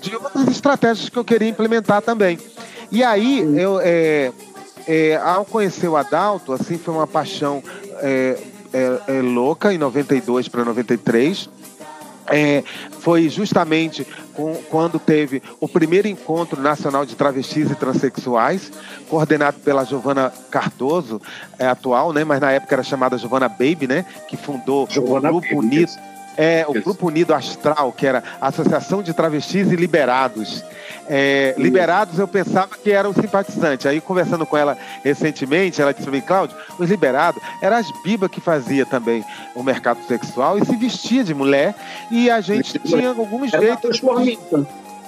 de 0.00 0.14
outras 0.14 0.48
estratégias 0.48 1.08
que 1.08 1.16
eu 1.16 1.24
queria 1.24 1.48
implementar 1.48 2.02
também. 2.02 2.38
E 2.90 3.02
aí, 3.02 3.40
eu, 3.56 3.80
é, 3.80 4.30
é, 4.86 5.16
ao 5.16 5.44
conhecer 5.44 5.88
o 5.88 5.96
Adalto, 5.96 6.52
assim, 6.52 6.78
foi 6.78 6.94
uma 6.94 7.06
paixão 7.06 7.62
é, 8.00 8.38
é, 8.72 9.18
é 9.18 9.22
louca 9.22 9.72
em 9.72 9.78
92 9.78 10.48
para 10.48 10.64
93. 10.64 11.48
É, 12.30 12.64
foi 13.00 13.28
justamente 13.28 14.06
com, 14.32 14.54
quando 14.70 14.98
teve 14.98 15.42
o 15.60 15.68
primeiro 15.68 16.08
encontro 16.08 16.60
nacional 16.60 17.04
de 17.04 17.14
travestis 17.14 17.70
e 17.70 17.74
transexuais, 17.74 18.72
coordenado 19.08 19.58
pela 19.60 19.84
Giovana 19.84 20.32
Cardoso, 20.50 21.20
é, 21.58 21.66
atual, 21.66 22.12
né, 22.12 22.24
mas 22.24 22.40
na 22.40 22.50
época 22.50 22.74
era 22.74 22.82
chamada 22.82 23.18
Giovana 23.18 23.48
Baby, 23.48 23.86
né, 23.86 24.06
que 24.28 24.36
fundou 24.36 24.86
Giovana 24.90 25.30
o 25.30 25.40
Grupo 25.40 25.58
Unido. 25.58 25.92
É, 26.36 26.64
o 26.66 26.72
Grupo 26.72 27.06
Unido 27.06 27.32
Astral, 27.32 27.92
que 27.92 28.06
era 28.06 28.22
a 28.40 28.48
Associação 28.48 29.02
de 29.02 29.12
Travestis 29.12 29.70
e 29.70 29.76
Liberados. 29.76 30.64
É, 31.08 31.54
liberados 31.58 32.18
eu 32.18 32.26
pensava 32.26 32.68
que 32.76 32.90
eram 32.90 33.12
simpatizantes. 33.12 33.86
Aí, 33.86 34.00
conversando 34.00 34.46
com 34.46 34.56
ela 34.56 34.76
recentemente, 35.02 35.80
ela 35.80 35.92
disse 35.92 36.04
para 36.04 36.12
mim, 36.12 36.20
Cláudio, 36.20 36.56
os 36.78 36.88
liberados 36.88 37.42
eram 37.60 37.76
as 37.76 37.86
bibas 38.02 38.30
que 38.30 38.40
fazia 38.40 38.86
também 38.86 39.24
o 39.54 39.62
mercado 39.62 40.02
sexual 40.06 40.58
e 40.58 40.64
se 40.64 40.74
vestia 40.76 41.22
de 41.22 41.34
mulher 41.34 41.74
e 42.10 42.30
a 42.30 42.40
gente 42.40 42.78
tinha 42.78 43.10
alguns 43.10 43.50
jeitos. 43.50 44.00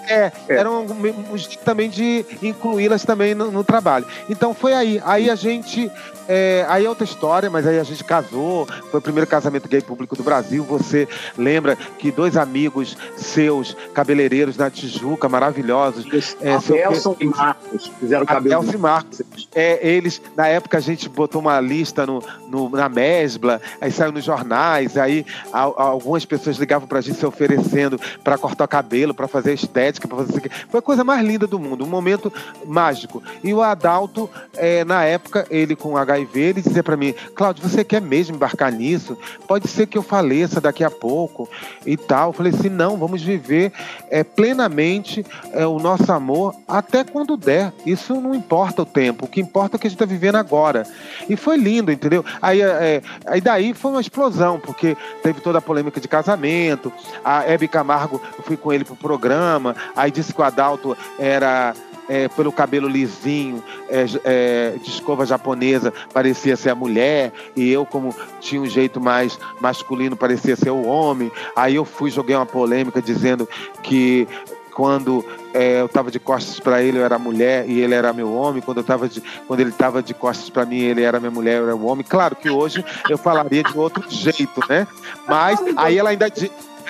É, 0.07 0.33
é, 0.49 0.57
era 0.57 0.71
um, 0.71 0.85
um 1.33 1.37
jeito 1.37 1.59
também 1.59 1.91
de 1.91 2.25
incluí-las 2.43 3.05
também 3.05 3.35
no, 3.35 3.51
no, 3.51 3.65
trabalho. 3.65 4.07
Então 4.29 4.55
foi 4.55 4.73
aí. 4.73 5.01
Aí 5.05 5.31
a 5.31 5.35
gente. 5.35 5.91
É, 6.29 6.67
aí 6.69 6.85
é 6.85 6.89
outra 6.89 7.05
história, 7.05 7.49
mas 7.49 7.67
aí 7.67 7.79
a 7.79 7.85
gente 7.85 8.03
casou. 8.03 8.67
Foi 8.91 8.99
o 8.99 9.03
primeiro 9.03 9.29
casamento 9.29 9.69
gay 9.69 9.81
público 9.81 10.17
do 10.17 10.23
Brasil. 10.23 10.65
Você 10.65 11.09
lembra 11.37 11.77
que 11.77 12.11
dois 12.11 12.37
amigos 12.37 12.97
seus, 13.17 13.77
cabeleireiros 13.95 14.57
na 14.57 14.71
Tijuca, 14.71 15.29
maravilhosos. 15.29 16.05
É, 16.41 16.55
Adelson 16.55 17.17
e 17.21 17.27
Marcos 17.27 17.91
fizeram 18.01 18.27
cabelo. 18.27 18.57
Adelson 18.57 18.77
e 18.77 18.81
Marcos. 18.81 19.23
É, 19.55 19.87
eles, 19.87 20.21
na 20.37 20.49
época, 20.49 20.79
a 20.79 20.81
gente 20.81 21.09
botou 21.09 21.41
uma 21.41 21.61
lista 21.61 22.07
no, 22.07 22.23
no 22.49 22.69
na 22.71 22.89
Mesbla, 22.89 23.61
aí 23.81 23.91
saiu 23.91 24.13
nos 24.13 24.25
jornais, 24.25 24.97
aí 24.97 25.25
a, 25.53 25.61
algumas 25.61 26.25
pessoas 26.25 26.57
ligavam 26.57 26.89
pra 26.89 27.01
gente 27.01 27.19
se 27.19 27.27
oferecendo 27.27 28.01
para 28.23 28.37
cortar 28.37 28.65
o 28.65 28.69
cabelo, 28.69 29.15
para 29.15 29.29
fazer 29.29 29.55
estética 29.55 29.96
para 30.01 30.17
fazer 30.19 30.51
Foi 30.69 30.79
a 30.79 30.83
coisa 30.83 31.05
mais 31.05 31.25
linda 31.25 31.47
do 31.47 31.59
mundo, 31.59 31.85
um 31.85 31.89
momento 31.89 32.33
mágico. 32.65 33.23
E 33.43 33.53
o 33.53 33.63
Adalto, 33.63 34.29
é, 34.55 34.85
na 34.85 35.05
época, 35.05 35.47
ele 35.51 35.77
com 35.77 35.97
HIV, 35.97 36.41
ele 36.41 36.63
dizia 36.63 36.83
para 36.83 36.97
mim: 36.97 37.15
Cláudio, 37.35 37.67
você 37.67 37.85
quer 37.85 38.01
mesmo 38.01 38.37
embarcar 38.37 38.73
nisso? 38.73 39.17
Pode 39.47 39.69
ser 39.69 39.87
que 39.87 39.97
eu 39.97 40.03
faleça 40.03 40.61
daqui 40.61 40.85
a 40.85 40.91
pouco 40.91 41.49
e 41.85 41.97
tal. 41.97 42.31
Eu 42.31 42.33
falei 42.33 42.53
assim: 42.53 42.69
não, 42.69 42.97
vamos 42.97 43.23
viver 43.23 43.73
é, 44.11 44.23
plenamente 44.23 45.25
é, 45.53 45.67
o 45.67 45.79
nosso 45.79 46.11
amor 46.13 46.55
até 46.67 47.05
quando 47.05 47.37
der. 47.37 47.73
Isso 47.85 48.21
não 48.21 48.35
importa 48.35 48.83
o 48.83 48.87
tempo, 48.87 49.25
o 49.25 49.29
que 49.29 49.41
importa 49.41 49.77
é 49.77 49.79
o 49.79 49.81
que 49.81 49.87
a 49.87 49.91
gente 49.91 49.97
está 49.97 50.07
vivendo 50.07 50.37
agora. 50.37 50.85
E 51.29 51.37
foi 51.37 51.57
lindo, 51.57 51.91
entendeu? 51.93 52.25
Aí, 52.41 52.61
é, 52.61 53.03
aí 53.27 53.41
daí 53.41 53.75
foi 53.75 53.91
uma 53.91 54.01
explosão, 54.01 54.59
porque 54.59 54.97
teve 55.23 55.41
toda 55.41 55.59
a 55.59 55.63
polêmica 55.63 56.01
de 56.01 56.09
casamento. 56.09 56.93
A 57.25 57.45
Hebe 57.45 57.69
Camargo, 57.69 58.21
eu 58.37 58.45
fui 58.45 58.57
com 58.57 58.73
ele 58.73 58.85
pro 58.85 58.97
programa, 58.97 59.75
Aí 59.95 60.11
disse 60.11 60.33
que 60.33 60.41
o 60.41 60.45
Adalto 60.45 60.97
era 61.19 61.75
é, 62.09 62.29
pelo 62.29 62.53
cabelo 62.53 62.89
lisinho, 62.89 63.63
é, 63.89 64.07
é, 64.25 64.75
de 64.81 64.91
escova 64.91 65.27
japonesa, 65.27 65.93
parecia 66.13 66.57
ser 66.57 66.71
a 66.71 66.75
mulher, 66.75 67.33
e 67.55 67.71
eu, 67.71 67.85
como 67.85 68.15
tinha 68.41 68.61
um 68.61 68.67
jeito 68.67 69.01
mais 69.01 69.39
masculino, 69.61 70.17
parecia 70.17 70.57
ser 70.57 70.71
o 70.71 70.85
homem. 70.85 71.31
Aí 71.55 71.75
eu 71.75 71.85
fui, 71.85 72.11
joguei 72.11 72.37
uma 72.37 72.47
polêmica 72.47 73.03
dizendo 73.03 73.49
que 73.83 74.29
quando 74.73 75.25
é, 75.55 75.81
eu 75.81 75.87
estava 75.87 76.11
de 76.11 76.21
costas 76.21 76.61
para 76.61 76.83
ele, 76.83 76.99
eu 76.99 77.05
era 77.05 77.19
mulher 77.19 77.67
e 77.67 77.81
ele 77.81 77.95
era 77.95 78.13
meu 78.13 78.31
homem. 78.35 78.61
Quando, 78.61 78.79
eu 78.79 78.85
tava 78.85 79.09
de, 79.09 79.23
quando 79.49 79.61
ele 79.61 79.71
estava 79.71 80.03
de 80.03 80.13
costas 80.13 80.51
para 80.51 80.67
mim, 80.67 80.81
ele 80.81 81.03
era 81.03 81.19
minha 81.19 81.31
mulher, 81.31 81.61
eu 81.61 81.65
era 81.65 81.75
o 81.75 81.87
homem. 81.87 82.05
Claro 82.07 82.37
que 82.37 82.51
hoje 82.51 82.85
eu 83.09 83.17
falaria 83.17 83.63
de 83.63 83.77
outro 83.77 84.05
jeito, 84.07 84.61
né? 84.69 84.87
Mas 85.27 85.59
aí 85.79 85.97
ela 85.97 86.11
ainda. 86.11 86.31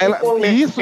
Ela, 0.01 0.21
isso, 0.49 0.81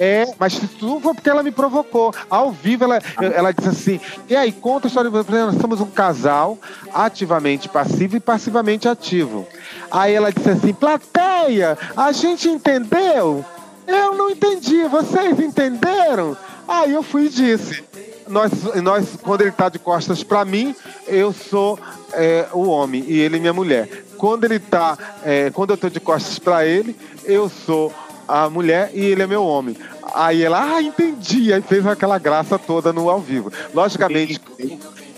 é, 0.00 0.32
mas 0.38 0.58
tudo 0.78 0.98
foi 0.98 1.12
porque 1.12 1.28
ela 1.28 1.42
me 1.42 1.50
provocou. 1.50 2.14
Ao 2.30 2.50
vivo, 2.50 2.84
ela, 2.84 2.98
ela 3.20 3.52
disse 3.52 3.68
assim: 3.68 4.00
e 4.26 4.34
aí, 4.34 4.50
conta 4.50 4.86
a 4.86 4.88
história. 4.88 5.10
Nós 5.10 5.60
somos 5.60 5.78
um 5.78 5.90
casal 5.90 6.56
ativamente 6.94 7.68
passivo 7.68 8.16
e 8.16 8.20
passivamente 8.20 8.88
ativo. 8.88 9.46
Aí 9.90 10.14
ela 10.14 10.32
disse 10.32 10.48
assim: 10.48 10.72
plateia, 10.72 11.76
a 11.94 12.12
gente 12.12 12.48
entendeu? 12.48 13.44
Eu 13.86 14.14
não 14.14 14.30
entendi, 14.30 14.84
vocês 14.84 15.38
entenderam? 15.38 16.34
Aí 16.66 16.94
eu 16.94 17.02
fui 17.02 17.26
e 17.26 17.28
disse: 17.28 17.84
nós, 18.26 18.52
nós 18.82 19.18
quando 19.20 19.42
ele 19.42 19.50
está 19.50 19.68
de 19.68 19.78
costas 19.78 20.22
para 20.22 20.46
mim, 20.46 20.74
eu 21.06 21.30
sou 21.30 21.78
é, 22.14 22.46
o 22.54 22.66
homem 22.68 23.04
e 23.06 23.18
ele 23.18 23.38
minha 23.38 23.52
mulher. 23.52 24.04
Quando 24.16 24.44
ele 24.44 24.58
tá, 24.58 24.96
é, 25.22 25.50
quando 25.50 25.70
eu 25.70 25.74
estou 25.74 25.90
de 25.90 26.00
costas 26.00 26.38
para 26.38 26.64
ele, 26.64 26.96
eu 27.24 27.50
sou 27.50 27.92
a 28.30 28.48
mulher 28.48 28.90
e 28.94 29.04
ele 29.04 29.22
é 29.22 29.26
meu 29.26 29.44
homem. 29.44 29.76
Aí 30.14 30.42
ela, 30.42 30.76
ah, 30.76 30.82
entendi. 30.82 31.52
Aí 31.52 31.62
fez 31.62 31.86
aquela 31.86 32.18
graça 32.18 32.58
toda 32.58 32.92
no 32.92 33.10
ao 33.10 33.20
vivo. 33.20 33.52
Logicamente, 33.74 34.40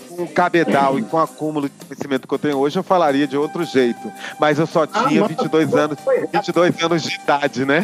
com 0.09 0.23
o 0.23 0.27
cabedal 0.27 0.97
e 0.97 1.03
com 1.03 1.17
o 1.17 1.19
acúmulo 1.19 1.69
de 1.69 1.85
conhecimento 1.85 2.27
que 2.27 2.33
eu 2.33 2.39
tenho 2.39 2.57
hoje, 2.57 2.77
eu 2.77 2.83
falaria 2.83 3.27
de 3.27 3.37
outro 3.37 3.63
jeito. 3.63 4.11
Mas 4.39 4.59
eu 4.59 4.67
só 4.67 4.83
ah, 4.83 5.07
tinha 5.07 5.23
ah, 5.23 5.27
22 5.27 5.73
anos, 5.75 5.97
22 6.31 6.83
anos 6.83 7.03
de 7.03 7.15
idade, 7.15 7.65
né? 7.65 7.83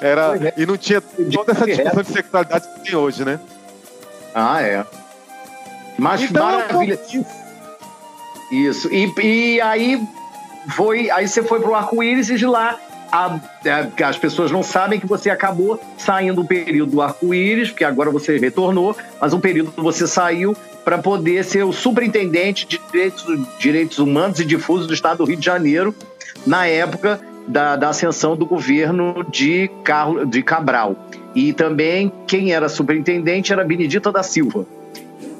Era, 0.00 0.52
e 0.56 0.66
não 0.66 0.76
tinha 0.76 1.00
toda 1.00 1.52
essa 1.52 1.64
discussão 1.64 2.02
de 2.02 2.10
sexualidade 2.10 2.68
que 2.68 2.80
tem 2.80 2.94
hoje, 2.94 3.24
né? 3.24 3.40
Ah, 4.34 4.60
é. 4.60 4.84
Mas 5.96 6.22
então, 6.22 6.44
maravilha. 6.44 6.98
Isso. 8.50 8.92
E, 8.92 9.12
e 9.22 9.60
aí 9.60 10.06
foi. 10.76 11.10
Aí 11.10 11.26
você 11.26 11.42
foi 11.42 11.60
pro 11.60 11.74
arco-íris 11.74 12.28
e 12.30 12.36
de 12.36 12.46
lá 12.46 12.78
a, 13.14 13.26
a, 13.26 14.08
as 14.08 14.18
pessoas 14.18 14.50
não 14.50 14.64
sabem 14.64 14.98
que 14.98 15.06
você 15.06 15.30
acabou 15.30 15.80
saindo 15.96 16.40
um 16.40 16.46
período 16.46 16.90
do 16.90 17.00
arco-íris, 17.00 17.70
porque 17.70 17.84
agora 17.84 18.10
você 18.10 18.36
retornou, 18.38 18.96
mas 19.20 19.32
um 19.32 19.38
período 19.38 19.72
você 19.76 20.04
saiu 20.04 20.56
para 20.84 20.98
poder 20.98 21.44
ser 21.44 21.62
o 21.62 21.72
superintendente 21.72 22.66
de 22.66 22.80
direitos, 22.90 23.24
direitos 23.60 23.98
humanos 24.00 24.40
e 24.40 24.44
difusos 24.44 24.88
do 24.88 24.94
estado 24.94 25.18
do 25.18 25.24
Rio 25.26 25.36
de 25.36 25.46
Janeiro, 25.46 25.94
na 26.44 26.66
época 26.66 27.20
da, 27.46 27.76
da 27.76 27.90
ascensão 27.90 28.36
do 28.36 28.44
governo 28.44 29.24
de, 29.30 29.70
Carlos, 29.84 30.28
de 30.28 30.42
Cabral. 30.42 30.96
E 31.36 31.52
também 31.52 32.12
quem 32.26 32.52
era 32.52 32.68
superintendente 32.68 33.52
era 33.52 33.62
Benedita 33.62 34.10
da 34.10 34.24
Silva. 34.24 34.66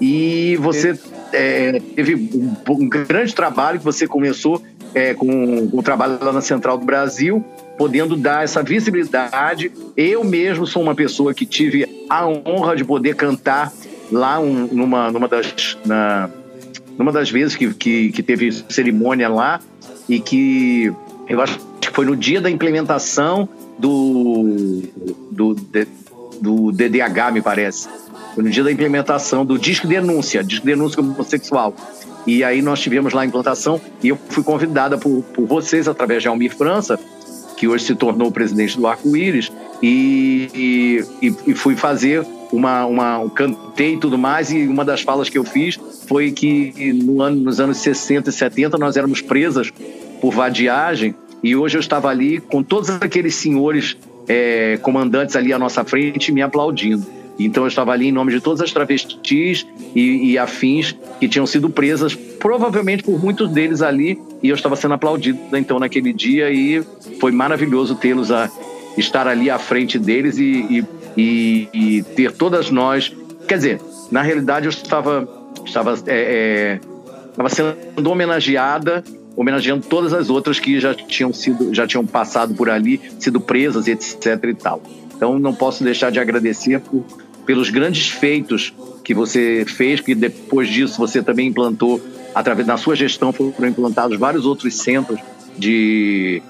E 0.01 0.57
você 0.61 0.99
é, 1.33 1.81
teve 1.95 2.15
um, 2.15 2.57
um, 2.69 2.89
grande 2.89 3.35
trabalho 3.35 3.79
que 3.79 3.85
você 3.85 4.07
começou 4.07 4.63
é, 4.95 5.15
com, 5.15 5.69
com 5.69 5.79
o 5.79 5.83
trabalho 5.83 6.19
lá 6.21 6.33
na 6.33 6.41
Central 6.41 6.79
do 6.79 6.85
Brasil 6.87 7.45
podendo 7.77 8.17
dar 8.17 8.45
essa 8.45 8.63
visibilidade. 8.63 9.71
Eu 9.97 10.25
mesmo 10.25 10.67
sou 10.67 10.83
uma 10.83 10.95
pessoa 10.95 11.35
que 11.35 11.45
tive 11.45 11.87
a 12.09 12.27
honra 12.27 12.77
de 12.77 12.85
poder 12.85 13.15
cantar 13.17 13.73
lá 14.11 14.39
um, 14.39 14.67
numa, 14.69 15.11
numa, 15.11 15.29
das, 15.29 15.77
na, 15.85 16.31
numa 16.99 17.13
das 17.13 17.31
vezes 17.31 17.57
que, 17.57 17.73
que, 17.75 18.13
que, 18.13 18.23
teve 18.23 18.53
cerimônia 18.69 19.29
lá 19.29 19.61
e 20.09 20.21
que 20.21 20.93
eu 21.29 21.41
acho 21.41 21.59
que 21.81 21.91
foi 21.91 22.05
no 22.05 22.17
dia 22.17 22.41
da 22.41 22.51
implementação 22.51 23.49
do, 23.79 24.83
do, 25.31 25.55
do 26.41 26.73
DDH, 26.73 27.33
me 27.33 27.43
parece. 27.43 27.89
Foi 28.35 28.45
no 28.45 28.51
dia 28.51 28.65
da 28.65 28.71
implementação 28.71 29.45
do 29.45 29.59
Disque 29.59 29.87
Denúncia, 29.87 30.43
Disque 30.43 30.67
Denúncia 30.67 31.01
Homossexual. 31.01 31.75
E 32.27 32.43
aí 32.43 32.63
nós 32.63 32.81
tivemos 32.81 33.13
lá 33.13 33.23
a 33.23 33.27
implantação 33.27 33.81
e 34.03 34.09
eu 34.09 34.19
fui 34.29 34.43
convidada 34.43 34.97
por, 34.97 35.23
por 35.23 35.47
vocês, 35.47 35.87
através 35.89 36.23
de 36.23 36.29
Almir 36.29 36.57
França, 36.57 36.99
que 37.57 37.69
hoje 37.69 37.85
se 37.85 37.95
tornou 37.95 38.31
presidente 38.31 38.77
do 38.77 38.87
Arco-Íris, 38.87 39.51
e, 39.83 41.03
e, 41.21 41.35
e, 41.47 41.55
fui 41.55 41.77
fazer 41.77 42.25
uma, 42.51 42.87
uma, 42.87 43.19
um 43.19 43.29
cantei 43.29 43.95
e 43.95 43.97
tudo 43.99 44.17
mais, 44.17 44.51
e 44.51 44.67
uma 44.67 44.85
das 44.85 45.03
falas 45.03 45.29
que 45.29 45.37
eu 45.37 45.45
fiz 45.45 45.79
foi 46.07 46.31
que 46.31 46.93
no 46.93 47.21
ano, 47.21 47.37
nos 47.37 47.61
anos 47.61 47.79
60 47.79 48.31
e 48.31 48.33
70 48.33 48.79
nós 48.79 48.97
éramos 48.97 49.21
presas 49.21 49.73
por 50.21 50.33
vadiagem, 50.33 51.15
e 51.43 51.55
hoje 51.55 51.77
eu 51.77 51.81
estava 51.81 52.09
ali 52.09 52.41
com 52.41 52.63
todos 52.63 52.89
aqueles 52.89 53.35
senhores 53.35 53.97
é, 54.27 54.79
comandantes 54.79 55.37
ali 55.37 55.53
à 55.53 55.59
nossa 55.59 55.85
frente 55.85 56.33
me 56.33 56.41
aplaudindo. 56.41 57.05
Então 57.39 57.65
eu 57.65 57.69
estava 57.69 57.93
ali 57.93 58.09
em 58.09 58.13
nome 58.13 58.33
de 58.33 58.41
todas 58.41 58.61
as 58.61 58.73
travestis 58.73 59.67
e, 59.95 60.33
e, 60.33 60.39
afins 60.39 60.95
que 61.19 61.29
tinham 61.29 61.47
sido 61.47 61.69
presas, 61.69 62.15
provavelmente 62.15 63.03
por 63.03 63.21
muitos 63.21 63.51
deles 63.51 63.83
ali, 63.83 64.19
e 64.43 64.49
eu 64.49 64.55
estava 64.55 64.77
sendo 64.77 64.95
aplaudido 64.95 65.39
então 65.57 65.79
naquele 65.79 66.13
dia 66.13 66.51
e 66.51 66.83
foi 67.21 67.33
maravilhoso 67.33 67.97
tê-los 67.97 68.31
a 68.31 68.49
estar 68.97 69.27
ali 69.27 69.51
à 69.51 69.59
frente 69.59 69.99
deles 69.99 70.39
e, 70.39 70.85
e, 71.17 71.69
e, 71.73 72.03
ter 72.15 72.33
todas 72.33 72.71
nós. 72.71 73.13
Quer 73.49 73.57
dizer, 73.57 73.81
na 74.11 74.23
realidade 74.23 74.67
eu 74.67 74.71
estava 74.71 75.29
estava 75.65 75.95
é, 76.07 76.79
é, 76.79 76.81
estava 77.31 77.49
sendo 77.49 78.11
homenageada 78.11 79.03
homenageando 79.37 79.85
todas 79.87 80.13
as 80.13 80.31
outras 80.31 80.61
que 80.61 80.79
já 80.79 80.95
tinham 80.95 81.33
sido 81.33 81.75
já 81.75 81.87
tinham 81.87 82.07
passado 82.07 82.55
por 82.55 82.71
ali 82.71 83.01
sido 83.19 83.41
presas 83.41 83.89
etc 83.89 84.39
e 84.45 84.55
tal 84.55 84.81
então 85.17 85.39
não 85.39 85.55
posso 85.55 85.83
deixar 85.83 86.11
de 86.11 86.21
agradecer 86.21 86.81
por 86.81 87.05
pelos 87.45 87.71
grandes 87.71 88.09
feitos 88.09 88.73
que 89.03 89.15
você 89.15 89.65
fez, 89.67 90.01
que 90.01 90.15
depois 90.15 90.69
disso 90.69 90.99
você 90.99 91.23
também 91.23 91.49
implantou, 91.49 92.01
através 92.35 92.67
da 92.67 92.77
sua 92.77 92.97
gestão 92.97 93.33
foram 93.33 93.69
implantados 93.69 94.19
vários 94.19 94.47
outros 94.47 94.75
centros 94.75 95.21
de, 95.57 96.43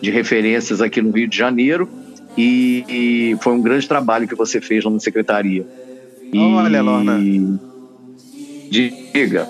de 0.00 0.10
referências 0.10 0.80
aqui 0.80 1.00
no 1.00 1.10
Rio 1.10 1.28
de 1.28 1.36
Janeiro 1.36 1.88
e, 2.36 2.84
e 2.88 3.36
foi 3.40 3.52
um 3.54 3.62
grande 3.62 3.86
trabalho 3.88 4.28
que 4.28 4.34
você 4.34 4.60
fez 4.60 4.84
lá 4.84 4.90
na 4.90 5.00
secretaria. 5.00 5.66
E, 6.32 6.38
Olha, 6.38 6.82
Lorna. 6.82 7.18
Diga. 8.70 9.48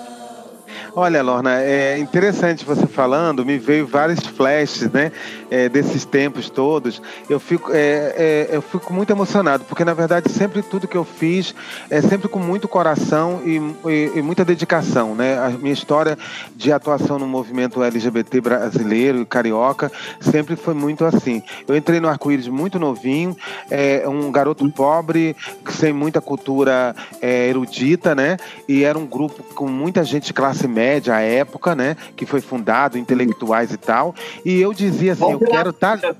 Olha, 0.93 1.21
Lorna, 1.21 1.61
é 1.61 1.97
interessante 1.97 2.65
você 2.65 2.85
falando, 2.85 3.45
me 3.45 3.57
veio 3.57 3.87
vários 3.87 4.19
flashes, 4.27 4.91
né, 4.91 5.11
é, 5.51 5.69
desses 5.69 6.05
tempos 6.05 6.49
todos. 6.49 7.01
Eu 7.29 7.39
fico, 7.39 7.71
é, 7.71 8.47
é, 8.47 8.49
eu 8.51 8.61
fico 8.61 8.93
muito 8.93 9.11
emocionado, 9.11 9.65
porque 9.65 9.85
na 9.85 9.93
verdade 9.93 10.31
sempre 10.31 10.63
tudo 10.63 10.87
que 10.87 10.97
eu 10.97 11.03
fiz 11.03 11.53
é 11.89 12.01
sempre 12.01 12.27
com 12.27 12.39
muito 12.39 12.67
coração 12.67 13.41
e, 13.45 13.57
e, 13.89 14.11
e 14.15 14.21
muita 14.21 14.43
dedicação, 14.43 15.13
né. 15.13 15.37
A 15.37 15.49
minha 15.49 15.73
história 15.73 16.17
de 16.55 16.71
atuação 16.71 17.19
no 17.19 17.27
movimento 17.27 17.83
LGBT 17.83 18.41
brasileiro 18.41 19.21
e 19.21 19.25
carioca 19.25 19.91
sempre 20.19 20.55
foi 20.55 20.73
muito 20.73 21.05
assim. 21.05 21.43
Eu 21.67 21.75
entrei 21.75 21.99
no 21.99 22.07
arco-íris 22.07 22.47
muito 22.47 22.79
novinho, 22.79 23.35
é, 23.69 24.07
um 24.07 24.31
garoto 24.31 24.67
pobre, 24.71 25.35
sem 25.69 25.91
muita 25.91 26.21
cultura 26.21 26.95
é, 27.21 27.49
erudita, 27.49 28.15
né, 28.15 28.37
e 28.67 28.83
era 28.83 28.97
um 28.97 29.05
grupo 29.05 29.43
com 29.53 29.67
muita 29.67 30.03
gente 30.03 30.27
de 30.27 30.33
classe 30.33 30.67
média 30.67 31.15
à 31.15 31.19
época, 31.19 31.75
né? 31.75 31.97
Que 32.15 32.25
foi 32.25 32.41
fundado, 32.41 32.97
intelectuais 32.97 33.71
e 33.71 33.77
tal. 33.77 34.15
E 34.45 34.61
eu 34.61 34.73
dizia 34.73 35.13
assim, 35.13 35.31
eu 35.31 35.39
quero 35.47 35.69
estar. 35.71 35.99
Tá... 35.99 36.15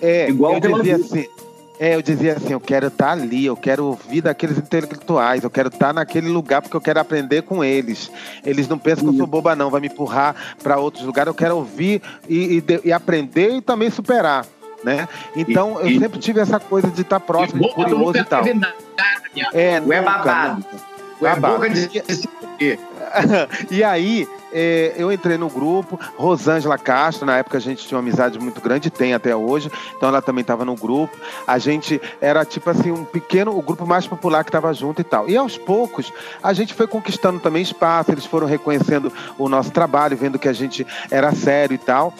É, 0.00 0.28
Igual 0.28 0.54
eu 0.54 0.60
dizia 0.60 0.96
assim. 0.96 1.26
É, 1.80 1.94
eu 1.94 2.02
dizia 2.02 2.32
assim, 2.32 2.52
eu 2.52 2.60
quero 2.60 2.88
estar 2.88 3.06
tá 3.06 3.12
ali, 3.12 3.46
eu 3.46 3.56
quero 3.56 3.86
ouvir 3.86 4.20
daqueles 4.20 4.58
intelectuais, 4.58 5.44
eu 5.44 5.50
quero 5.50 5.68
estar 5.68 5.88
tá 5.88 5.92
naquele 5.92 6.28
lugar 6.28 6.60
porque 6.60 6.76
eu 6.76 6.80
quero 6.80 6.98
aprender 6.98 7.42
com 7.42 7.62
eles. 7.62 8.10
Eles 8.44 8.66
não 8.66 8.76
pensam 8.76 9.04
que 9.04 9.14
eu 9.14 9.18
sou 9.18 9.26
boba, 9.28 9.54
não, 9.54 9.70
vai 9.70 9.80
me 9.80 9.86
empurrar 9.86 10.34
para 10.60 10.76
outros 10.76 11.04
lugares, 11.04 11.28
eu 11.28 11.34
quero 11.34 11.56
ouvir 11.56 12.02
e, 12.28 12.58
e, 12.58 12.88
e, 12.88 12.92
aprender 12.92 13.50
e 13.50 13.60
também 13.60 13.90
superar. 13.90 14.44
Né? 14.82 15.08
Então, 15.36 15.86
e, 15.86 15.94
eu 15.94 16.00
sempre 16.00 16.18
tive 16.18 16.40
essa 16.40 16.58
coisa 16.58 16.88
de 16.88 17.02
estar 17.02 17.20
próximo, 17.20 17.62
de 17.62 17.72
curioso 17.72 18.18
e 18.18 18.24
tal. 18.24 18.42
É, 19.52 19.80
nunca, 19.80 19.94
é 19.94 20.02
babado. 20.02 20.56
Nunca. 20.56 20.88
É 21.20 21.40
babado. 21.40 21.64
e 23.70 23.84
aí, 23.84 24.26
é, 24.52 24.94
eu 24.96 25.12
entrei 25.12 25.36
no 25.36 25.48
grupo, 25.48 25.98
Rosângela 26.16 26.78
Castro, 26.78 27.26
na 27.26 27.38
época 27.38 27.58
a 27.58 27.60
gente 27.60 27.86
tinha 27.86 27.96
uma 27.96 28.02
amizade 28.02 28.38
muito 28.38 28.60
grande, 28.60 28.90
tem 28.90 29.14
até 29.14 29.34
hoje, 29.34 29.70
então 29.96 30.08
ela 30.08 30.22
também 30.22 30.42
estava 30.42 30.64
no 30.64 30.74
grupo. 30.74 31.16
A 31.46 31.58
gente 31.58 32.00
era 32.20 32.44
tipo 32.44 32.68
assim, 32.70 32.90
um 32.90 33.04
pequeno, 33.04 33.56
o 33.56 33.62
grupo 33.62 33.86
mais 33.86 34.06
popular 34.06 34.44
que 34.44 34.50
estava 34.50 34.72
junto 34.72 35.00
e 35.00 35.04
tal. 35.04 35.28
E 35.28 35.36
aos 35.36 35.56
poucos, 35.56 36.12
a 36.42 36.52
gente 36.52 36.74
foi 36.74 36.86
conquistando 36.86 37.40
também 37.40 37.62
espaço, 37.62 38.10
eles 38.10 38.26
foram 38.26 38.46
reconhecendo 38.46 39.12
o 39.38 39.48
nosso 39.48 39.70
trabalho, 39.70 40.16
vendo 40.16 40.38
que 40.38 40.48
a 40.48 40.52
gente 40.52 40.86
era 41.10 41.32
sério 41.32 41.74
e 41.74 41.78
tal 41.78 42.14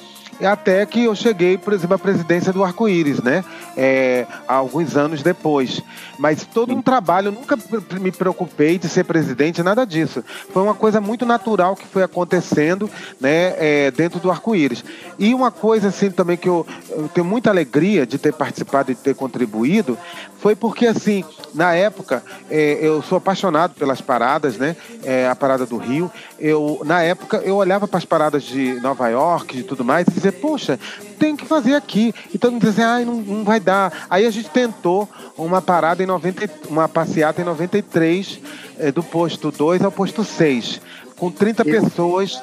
até 0.46 0.84
que 0.86 1.04
eu 1.04 1.14
cheguei, 1.14 1.58
por 1.58 1.72
exemplo, 1.72 1.94
à 1.94 1.98
presidência 1.98 2.52
do 2.52 2.62
Arco-Íris, 2.62 3.20
né? 3.20 3.44
É, 3.76 4.26
alguns 4.46 4.96
anos 4.96 5.22
depois. 5.22 5.82
Mas 6.18 6.44
todo 6.44 6.74
um 6.74 6.82
trabalho, 6.82 7.28
eu 7.28 7.32
nunca 7.32 7.56
me 8.00 8.10
preocupei 8.10 8.78
de 8.78 8.88
ser 8.88 9.04
presidente, 9.04 9.62
nada 9.62 9.84
disso. 9.84 10.24
Foi 10.52 10.62
uma 10.62 10.74
coisa 10.74 11.00
muito 11.00 11.24
natural 11.26 11.76
que 11.76 11.86
foi 11.86 12.02
acontecendo 12.02 12.90
né, 13.20 13.54
é, 13.56 13.90
dentro 13.90 14.20
do 14.20 14.30
Arco-Íris. 14.30 14.84
E 15.18 15.34
uma 15.34 15.50
coisa 15.50 15.88
assim 15.88 16.10
também 16.10 16.36
que 16.36 16.48
eu, 16.48 16.66
eu 16.90 17.08
tenho 17.08 17.26
muita 17.26 17.50
alegria 17.50 18.06
de 18.06 18.18
ter 18.18 18.32
participado 18.32 18.90
e 18.92 18.94
ter 18.94 19.14
contribuído 19.14 19.98
foi 20.38 20.54
porque, 20.54 20.86
assim, 20.86 21.24
na 21.52 21.74
época, 21.74 22.22
é, 22.48 22.78
eu 22.80 23.02
sou 23.02 23.18
apaixonado 23.18 23.74
pelas 23.74 24.00
paradas, 24.00 24.56
né? 24.56 24.76
É, 25.02 25.28
a 25.28 25.34
parada 25.34 25.66
do 25.66 25.76
Rio. 25.76 26.10
Eu, 26.38 26.80
na 26.84 27.02
época, 27.02 27.38
eu 27.38 27.56
olhava 27.56 27.88
para 27.88 27.98
as 27.98 28.04
paradas 28.04 28.44
de 28.44 28.74
Nova 28.80 29.08
York 29.08 29.58
e 29.58 29.62
tudo 29.64 29.84
mais 29.84 30.06
e 30.06 30.20
dizia, 30.30 30.40
poxa, 30.40 30.78
tem 31.18 31.36
que 31.36 31.44
fazer 31.44 31.74
aqui. 31.74 32.14
E 32.32 32.38
todo 32.38 32.52
mundo 32.52 32.66
dizia, 32.66 32.88
ai, 32.88 33.04
não, 33.04 33.16
não 33.16 33.44
vai 33.44 33.60
dar. 33.60 34.06
Aí 34.08 34.26
a 34.26 34.30
gente 34.30 34.50
tentou 34.50 35.08
uma 35.36 35.60
parada 35.60 36.02
em 36.02 36.06
90, 36.06 36.68
uma 36.68 36.88
passeata 36.88 37.40
em 37.40 37.44
93, 37.44 38.40
é, 38.78 38.92
do 38.92 39.02
posto 39.02 39.50
2 39.50 39.82
ao 39.82 39.92
posto 39.92 40.24
6, 40.24 40.80
com 41.16 41.30
30 41.30 41.64
pessoas 41.64 42.40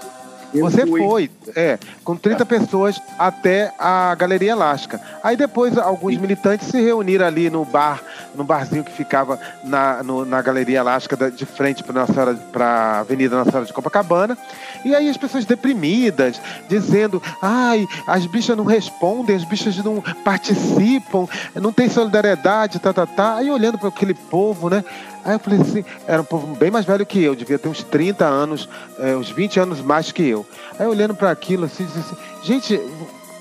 você 0.61 0.85
fui. 0.85 1.01
foi, 1.01 1.31
é, 1.55 1.77
com 2.03 2.15
30 2.15 2.45
pessoas 2.45 3.01
até 3.17 3.73
a 3.79 4.13
Galeria 4.15 4.51
Elástica. 4.51 4.99
Aí 5.23 5.35
depois 5.35 5.77
alguns 5.77 6.17
militantes 6.17 6.67
se 6.67 6.81
reuniram 6.81 7.25
ali 7.25 7.49
no 7.49 7.65
bar, 7.65 8.01
no 8.35 8.43
barzinho 8.43 8.83
que 8.83 8.91
ficava 8.91 9.39
na, 9.63 10.03
no, 10.03 10.25
na 10.25 10.41
Galeria 10.41 10.79
Elástica 10.79 11.31
de 11.31 11.45
frente 11.45 11.83
para 11.83 12.65
a 12.65 12.99
Avenida 12.99 13.35
Nossa 13.35 13.51
Senhora 13.51 13.67
de 13.67 13.73
Copacabana. 13.73 14.37
E 14.83 14.93
aí 14.93 15.09
as 15.09 15.17
pessoas 15.17 15.45
deprimidas, 15.45 16.39
dizendo, 16.69 17.21
ai, 17.41 17.87
as 18.07 18.25
bichas 18.25 18.55
não 18.55 18.65
respondem, 18.65 19.35
as 19.35 19.43
bichas 19.43 19.75
não 19.77 20.01
participam, 20.23 21.27
não 21.55 21.71
tem 21.71 21.89
solidariedade, 21.89 22.79
tá, 22.79 22.93
tá, 22.93 23.05
tá. 23.05 23.35
Aí 23.37 23.49
olhando 23.49 23.77
para 23.77 23.89
aquele 23.89 24.13
povo, 24.13 24.69
né? 24.69 24.83
Aí 25.25 25.33
eu 25.33 25.39
falei 25.39 25.59
assim, 25.59 25.83
era 26.05 26.21
um 26.21 26.25
povo 26.25 26.55
bem 26.55 26.69
mais 26.69 26.85
velho 26.85 27.03
que 27.03 27.21
eu, 27.21 27.35
devia 27.35 27.57
ter 27.57 27.67
uns 27.67 27.81
30 27.81 28.23
anos, 28.23 28.69
é, 28.99 29.15
uns 29.17 29.31
20 29.31 29.59
anos 29.59 29.81
mais 29.81 30.11
que 30.11 30.21
eu. 30.21 30.45
Aí 30.77 30.85
olhando 30.85 31.15
para 31.15 31.31
aquilo 31.31 31.65
assim, 31.65 31.83
assim, 31.83 32.15
gente, 32.43 32.79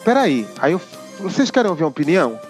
peraí. 0.03 0.49
Aí 0.59 0.73
eu, 0.73 0.81
vocês 1.21 1.51
querem 1.51 1.71
ouvir 1.71 1.83
uma 1.83 1.91
opinião? 1.91 2.41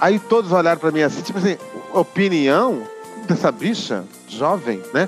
Aí 0.00 0.18
todos 0.18 0.52
olharam 0.52 0.80
para 0.80 0.90
mim 0.90 1.02
assim, 1.02 1.20
tipo 1.20 1.38
assim, 1.38 1.58
opinião 1.92 2.82
dessa 3.26 3.52
bicha 3.52 4.04
jovem, 4.26 4.82
né? 4.94 5.06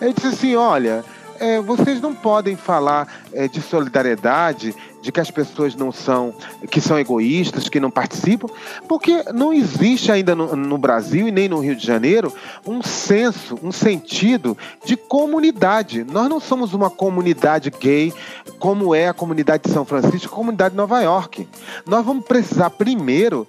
Aí 0.00 0.08
eu 0.08 0.12
disse 0.12 0.28
assim, 0.28 0.54
olha, 0.54 1.04
é, 1.40 1.60
vocês 1.60 2.00
não 2.00 2.14
podem 2.14 2.56
falar 2.56 3.22
é, 3.32 3.48
de 3.48 3.60
solidariedade, 3.60 4.74
de 5.00 5.12
que 5.12 5.20
as 5.20 5.30
pessoas 5.30 5.74
não 5.76 5.92
são, 5.92 6.34
que 6.70 6.80
são 6.80 6.98
egoístas, 6.98 7.68
que 7.68 7.78
não 7.78 7.90
participam, 7.90 8.48
porque 8.88 9.24
não 9.32 9.52
existe 9.52 10.10
ainda 10.10 10.34
no, 10.34 10.56
no 10.56 10.76
Brasil 10.76 11.28
e 11.28 11.30
nem 11.30 11.48
no 11.48 11.60
Rio 11.60 11.76
de 11.76 11.86
Janeiro 11.86 12.32
um 12.66 12.82
senso, 12.82 13.58
um 13.62 13.70
sentido 13.70 14.58
de 14.84 14.96
comunidade. 14.96 16.04
Nós 16.04 16.28
não 16.28 16.40
somos 16.40 16.74
uma 16.74 16.90
comunidade 16.90 17.70
gay 17.70 18.12
como 18.58 18.94
é 18.94 19.08
a 19.08 19.14
comunidade 19.14 19.64
de 19.64 19.70
São 19.72 19.84
Francisco, 19.84 20.32
a 20.32 20.36
comunidade 20.36 20.70
de 20.70 20.76
Nova 20.76 21.00
York. 21.00 21.48
Nós 21.86 22.04
vamos 22.04 22.24
precisar 22.24 22.70
primeiro 22.70 23.46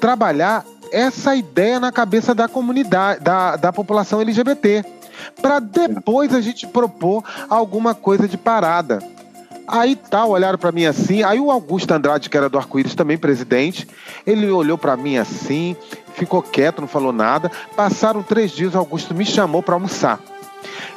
trabalhar 0.00 0.64
essa 0.92 1.34
ideia 1.34 1.78
na 1.80 1.92
cabeça 1.92 2.34
da 2.34 2.48
comunidade, 2.48 3.20
da, 3.20 3.56
da 3.56 3.72
população 3.72 4.20
LGBT 4.20 4.97
para 5.40 5.58
depois 5.58 6.34
a 6.34 6.40
gente 6.40 6.66
propor 6.66 7.24
alguma 7.48 7.94
coisa 7.94 8.28
de 8.28 8.36
parada. 8.36 9.00
Aí 9.66 9.94
tal, 9.94 10.30
olharam 10.30 10.58
para 10.58 10.72
mim 10.72 10.86
assim. 10.86 11.22
Aí 11.22 11.38
o 11.38 11.50
Augusto 11.50 11.92
Andrade, 11.92 12.30
que 12.30 12.36
era 12.36 12.48
do 12.48 12.56
Arco-Íris, 12.56 12.94
também 12.94 13.18
presidente, 13.18 13.86
ele 14.26 14.50
olhou 14.50 14.78
para 14.78 14.96
mim 14.96 15.18
assim, 15.18 15.76
ficou 16.14 16.42
quieto, 16.42 16.80
não 16.80 16.88
falou 16.88 17.12
nada. 17.12 17.50
Passaram 17.76 18.22
três 18.22 18.50
dias, 18.50 18.74
o 18.74 18.78
Augusto 18.78 19.14
me 19.14 19.26
chamou 19.26 19.62
para 19.62 19.74
almoçar 19.74 20.20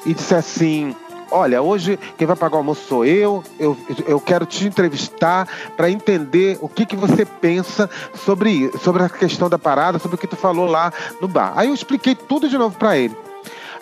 e 0.05 0.13
disse 0.13 0.33
assim: 0.33 0.95
olha, 1.31 1.61
hoje 1.61 1.97
quem 2.17 2.27
vai 2.27 2.35
pagar 2.35 2.55
o 2.55 2.57
almoço 2.59 2.87
sou 2.87 3.05
eu, 3.05 3.43
eu, 3.59 3.77
eu 4.05 4.19
quero 4.19 4.45
te 4.45 4.65
entrevistar 4.65 5.47
para 5.75 5.89
entender 5.89 6.57
o 6.61 6.67
que, 6.67 6.85
que 6.85 6.95
você 6.95 7.25
pensa 7.25 7.89
sobre, 8.25 8.71
sobre 8.79 9.03
a 9.03 9.09
questão 9.09 9.49
da 9.49 9.57
parada, 9.57 9.99
sobre 9.99 10.15
o 10.15 10.17
que 10.17 10.27
tu 10.27 10.35
falou 10.35 10.65
lá 10.65 10.91
no 11.21 11.27
bar. 11.27 11.53
Aí 11.55 11.69
eu 11.69 11.73
expliquei 11.73 12.15
tudo 12.15 12.49
de 12.49 12.57
novo 12.57 12.77
para 12.77 12.97
ele. 12.97 13.15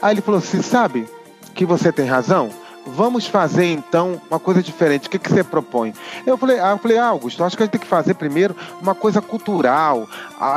Aí 0.02 0.14
ele 0.14 0.22
falou 0.22 0.40
assim, 0.40 0.62
sabe 0.62 1.08
que 1.54 1.66
você 1.66 1.92
tem 1.92 2.06
razão? 2.06 2.50
Vamos 2.86 3.28
fazer 3.28 3.66
então 3.66 4.22
uma 4.30 4.40
coisa 4.40 4.64
diferente. 4.64 5.08
O 5.08 5.10
que, 5.10 5.20
que 5.20 5.30
você 5.30 5.44
propõe? 5.44 5.94
Eu 6.26 6.38
falei, 6.38 6.60
ah, 6.60 6.72
eu 6.72 6.78
falei, 6.78 6.98
ah, 6.98 7.08
Augusto, 7.08 7.44
acho 7.44 7.56
que 7.56 7.64
a 7.64 7.66
gente 7.66 7.74
tem 7.74 7.82
que 7.82 7.88
fazer 7.88 8.14
primeiro 8.14 8.56
uma 8.82 8.96
coisa 8.96 9.22
cultural, 9.22 10.08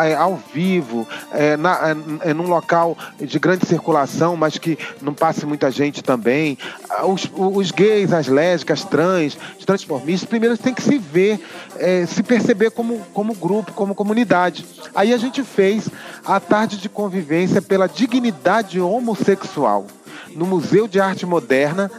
é, 0.02 0.14
ao 0.14 0.36
vivo, 0.52 1.06
é, 1.32 1.56
na, 1.56 1.90
é, 1.90 2.30
é, 2.30 2.34
num 2.34 2.46
local 2.46 2.96
de 3.18 3.38
grande 3.38 3.66
circulação, 3.66 4.36
mas 4.36 4.56
que 4.56 4.78
não 5.00 5.12
passe 5.12 5.44
muita 5.44 5.70
gente 5.70 6.02
também. 6.02 6.56
Ah, 6.88 7.06
os, 7.06 7.28
os 7.34 7.70
gays, 7.70 8.12
as 8.12 8.28
lésbicas, 8.28 8.84
trans, 8.84 9.36
os 9.58 9.64
transformistas, 9.64 10.28
primeiro 10.28 10.56
tem 10.56 10.72
que 10.72 10.82
se 10.82 10.98
ver, 10.98 11.40
é, 11.78 12.06
se 12.06 12.22
perceber 12.22 12.70
como, 12.70 12.98
como 13.12 13.34
grupo, 13.34 13.72
como 13.72 13.94
comunidade. 13.94 14.64
Aí 14.94 15.12
a 15.12 15.18
gente 15.18 15.42
fez 15.42 15.88
a 16.24 16.38
tarde 16.38 16.76
de 16.78 16.88
convivência 16.88 17.60
pela 17.60 17.88
dignidade 17.88 18.80
homossexual 18.80 19.86
no 20.34 20.46
Museu 20.46 20.86
de 20.88 21.00
Arte 21.00 21.26
Moderna 21.26 21.90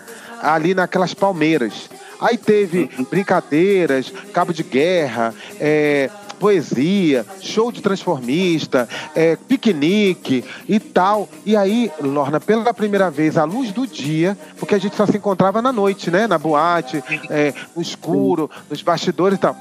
ali 0.41 0.73
naquelas 0.73 1.13
palmeiras. 1.13 1.89
Aí 2.19 2.37
teve 2.37 2.89
brincadeiras, 3.09 4.13
cabo 4.33 4.53
de 4.53 4.63
guerra, 4.63 5.33
é, 5.59 6.09
poesia, 6.39 7.25
show 7.39 7.71
de 7.71 7.81
transformista, 7.81 8.87
é, 9.15 9.35
piquenique 9.35 10.43
e 10.67 10.79
tal. 10.79 11.29
E 11.45 11.55
aí, 11.55 11.91
Lorna, 12.01 12.39
pela 12.39 12.73
primeira 12.73 13.09
vez, 13.09 13.37
à 13.37 13.45
luz 13.45 13.71
do 13.71 13.87
dia, 13.87 14.37
porque 14.57 14.75
a 14.75 14.77
gente 14.77 14.95
só 14.95 15.05
se 15.05 15.17
encontrava 15.17 15.61
na 15.61 15.71
noite, 15.71 16.11
né? 16.11 16.27
Na 16.27 16.37
boate, 16.37 17.01
é, 17.29 17.53
no 17.75 17.81
escuro, 17.81 18.49
nos 18.69 18.81
bastidores 18.81 19.37
e 19.37 19.41
tal. 19.41 19.55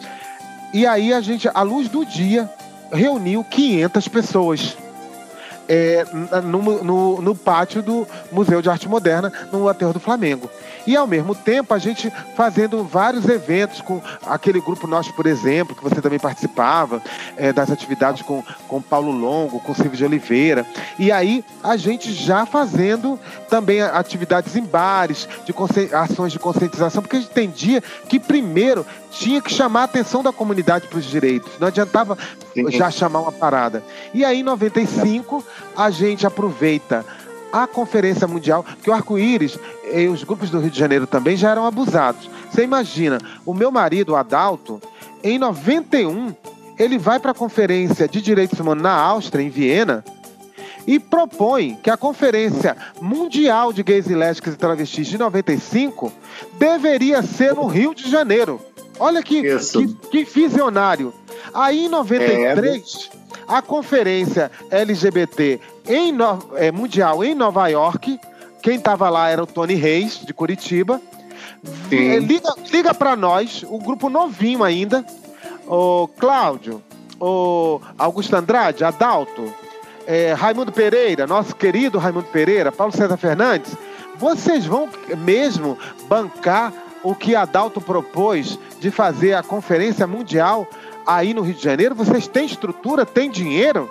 E 0.74 0.86
aí 0.86 1.12
a 1.12 1.20
gente, 1.20 1.48
à 1.52 1.62
luz 1.62 1.88
do 1.88 2.04
dia, 2.04 2.50
reuniu 2.92 3.44
500 3.44 4.08
pessoas 4.08 4.76
é, 5.68 6.04
no, 6.42 6.82
no, 6.82 7.22
no, 7.22 7.34
pátio 7.34 7.82
do 7.82 8.06
Museu 8.30 8.60
de 8.62 8.68
Arte 8.68 8.88
Moderna, 8.88 9.32
no 9.52 9.68
Aterro 9.68 9.92
do 9.92 10.00
Flamengo. 10.00 10.50
E 10.86 10.96
ao 10.96 11.06
mesmo 11.06 11.34
tempo 11.34 11.72
a 11.74 11.78
gente 11.78 12.12
fazendo 12.34 12.84
vários 12.84 13.28
eventos 13.28 13.80
com 13.80 14.00
aquele 14.26 14.60
grupo 14.60 14.86
nós, 14.86 15.08
por 15.08 15.26
exemplo, 15.26 15.74
que 15.74 15.82
você 15.82 16.00
também 16.00 16.18
participava, 16.18 17.02
é, 17.36 17.52
das 17.52 17.70
atividades 17.70 18.22
com, 18.22 18.42
com 18.68 18.80
Paulo 18.80 19.10
Longo, 19.10 19.60
com 19.60 19.74
Silvio 19.74 19.96
de 19.96 20.04
Oliveira. 20.04 20.66
E 20.98 21.10
aí 21.12 21.44
a 21.62 21.76
gente 21.76 22.12
já 22.12 22.44
fazendo 22.46 23.18
também 23.48 23.80
atividades 23.82 24.56
em 24.56 24.64
bares, 24.64 25.28
de 25.44 25.54
ações 25.94 26.32
de 26.32 26.38
conscientização, 26.38 27.02
porque 27.02 27.16
a 27.16 27.20
gente 27.20 27.30
entendia 27.30 27.82
que 28.08 28.18
primeiro 28.18 28.86
tinha 29.10 29.40
que 29.40 29.52
chamar 29.52 29.82
a 29.82 29.84
atenção 29.84 30.22
da 30.22 30.32
comunidade 30.32 30.88
para 30.88 30.98
os 30.98 31.04
direitos. 31.04 31.52
Não 31.60 31.68
adiantava 31.68 32.16
Sim. 32.54 32.70
já 32.70 32.90
chamar 32.90 33.20
uma 33.20 33.32
parada. 33.32 33.82
E 34.14 34.24
aí, 34.24 34.40
em 34.40 34.42
95, 34.42 35.44
a 35.76 35.90
gente 35.90 36.26
aproveita 36.26 37.04
a 37.52 37.66
Conferência 37.66 38.26
Mundial, 38.26 38.64
que 38.82 38.90
o 38.90 38.92
arco-íris 38.92 39.58
e 39.92 40.08
os 40.08 40.24
grupos 40.24 40.50
do 40.50 40.58
Rio 40.58 40.70
de 40.70 40.78
Janeiro 40.78 41.06
também 41.06 41.36
já 41.36 41.50
eram 41.50 41.66
abusados. 41.66 42.30
Você 42.50 42.62
imagina, 42.62 43.18
o 43.44 43.52
meu 43.52 43.70
marido, 43.70 44.12
o 44.12 44.16
Adalto, 44.16 44.80
em 45.22 45.38
91, 45.38 46.34
ele 46.78 46.98
vai 46.98 47.20
para 47.20 47.30
a 47.30 47.34
Conferência 47.34 48.08
de 48.08 48.20
Direitos 48.20 48.58
Humanos 48.58 48.82
na 48.82 48.92
Áustria, 48.92 49.42
em 49.42 49.50
Viena, 49.50 50.04
e 50.86 50.98
propõe 50.98 51.78
que 51.82 51.90
a 51.90 51.96
Conferência 51.96 52.76
Mundial 53.00 53.72
de 53.72 53.82
Gays 53.82 54.08
e 54.08 54.14
Lésbicas 54.14 54.54
e 54.54 54.58
Travestis 54.58 55.06
de 55.06 55.18
95 55.18 56.12
deveria 56.58 57.22
ser 57.22 57.54
no 57.54 57.66
Rio 57.66 57.94
de 57.94 58.10
Janeiro. 58.10 58.60
Olha 58.98 59.22
que, 59.22 59.42
que, 59.42 59.94
que, 60.10 60.24
visionário. 60.24 61.14
Aí 61.54 61.86
em 61.86 61.88
93, 61.88 63.10
é. 63.12 63.21
A 63.46 63.60
conferência 63.62 64.50
LGBT 64.70 65.60
em 65.86 66.12
no, 66.12 66.38
é, 66.56 66.70
mundial 66.70 67.24
em 67.24 67.34
Nova 67.34 67.68
York, 67.68 68.18
quem 68.62 68.76
estava 68.76 69.08
lá 69.10 69.28
era 69.28 69.42
o 69.42 69.46
Tony 69.46 69.74
Reis, 69.74 70.20
de 70.24 70.32
Curitiba. 70.32 71.00
É, 71.90 72.18
liga 72.18 72.54
liga 72.70 72.94
para 72.94 73.14
nós, 73.14 73.64
o 73.68 73.78
grupo 73.78 74.08
novinho 74.08 74.64
ainda, 74.64 75.04
o 75.66 76.08
Cláudio, 76.18 76.82
o 77.20 77.80
Augusto 77.96 78.34
Andrade, 78.34 78.84
Adalto, 78.84 79.52
é, 80.06 80.32
Raimundo 80.32 80.72
Pereira, 80.72 81.26
nosso 81.26 81.54
querido 81.54 81.98
Raimundo 81.98 82.26
Pereira, 82.26 82.72
Paulo 82.72 82.92
César 82.92 83.16
Fernandes, 83.16 83.76
vocês 84.16 84.66
vão 84.66 84.88
mesmo 85.18 85.78
bancar 86.08 86.72
o 87.02 87.14
que 87.14 87.34
Adalto 87.34 87.80
propôs 87.80 88.58
de 88.78 88.90
fazer 88.90 89.34
a 89.34 89.42
Conferência 89.42 90.06
Mundial 90.06 90.66
aí 91.06 91.34
no 91.34 91.42
Rio 91.42 91.54
de 91.54 91.62
Janeiro? 91.62 91.94
Vocês 91.94 92.26
têm 92.26 92.46
estrutura, 92.46 93.04
têm 93.04 93.30
dinheiro? 93.30 93.90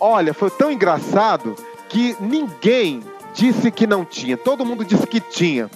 Olha, 0.00 0.34
foi 0.34 0.50
tão 0.50 0.70
engraçado 0.70 1.54
que 1.88 2.16
ninguém 2.20 3.02
disse 3.34 3.70
que 3.70 3.86
não 3.86 4.04
tinha, 4.04 4.36
todo 4.36 4.64
mundo 4.64 4.84
disse 4.84 5.06
que 5.06 5.20
tinha. 5.20 5.70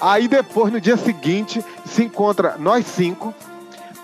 Aí 0.00 0.26
depois, 0.28 0.72
no 0.72 0.80
dia 0.80 0.96
seguinte, 0.96 1.64
se 1.84 2.04
encontra 2.04 2.56
nós 2.58 2.86
cinco 2.86 3.34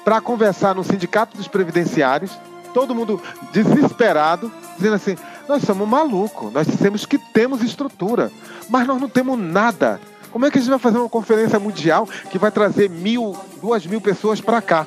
para 0.05 0.21
conversar 0.21 0.75
no 0.75 0.85
Sindicato 0.85 1.37
dos 1.37 1.49
Previdenciários, 1.49 2.39
todo 2.73 2.95
mundo 2.95 3.21
desesperado, 3.53 4.51
dizendo 4.77 4.95
assim: 4.95 5.17
nós 5.49 5.63
somos 5.63 5.89
malucos, 5.89 6.53
nós 6.53 6.67
dissemos 6.67 7.05
que 7.05 7.19
temos 7.19 7.63
estrutura, 7.63 8.31
mas 8.69 8.87
nós 8.87 9.01
não 9.01 9.09
temos 9.09 9.39
nada. 9.39 10.01
Como 10.33 10.47
é 10.47 10.51
que 10.51 10.59
a 10.59 10.61
gente 10.61 10.71
vai 10.71 10.79
fazer 10.79 10.99
uma 10.99 11.09
conferência 11.09 11.59
mundial 11.59 12.09
que 12.31 12.39
vai 12.39 12.51
trazer 12.51 12.89
mil, 12.89 13.37
duas 13.61 13.85
mil 13.87 14.01
pessoas 14.01 14.41
para 14.41 14.63
cá? 14.63 14.87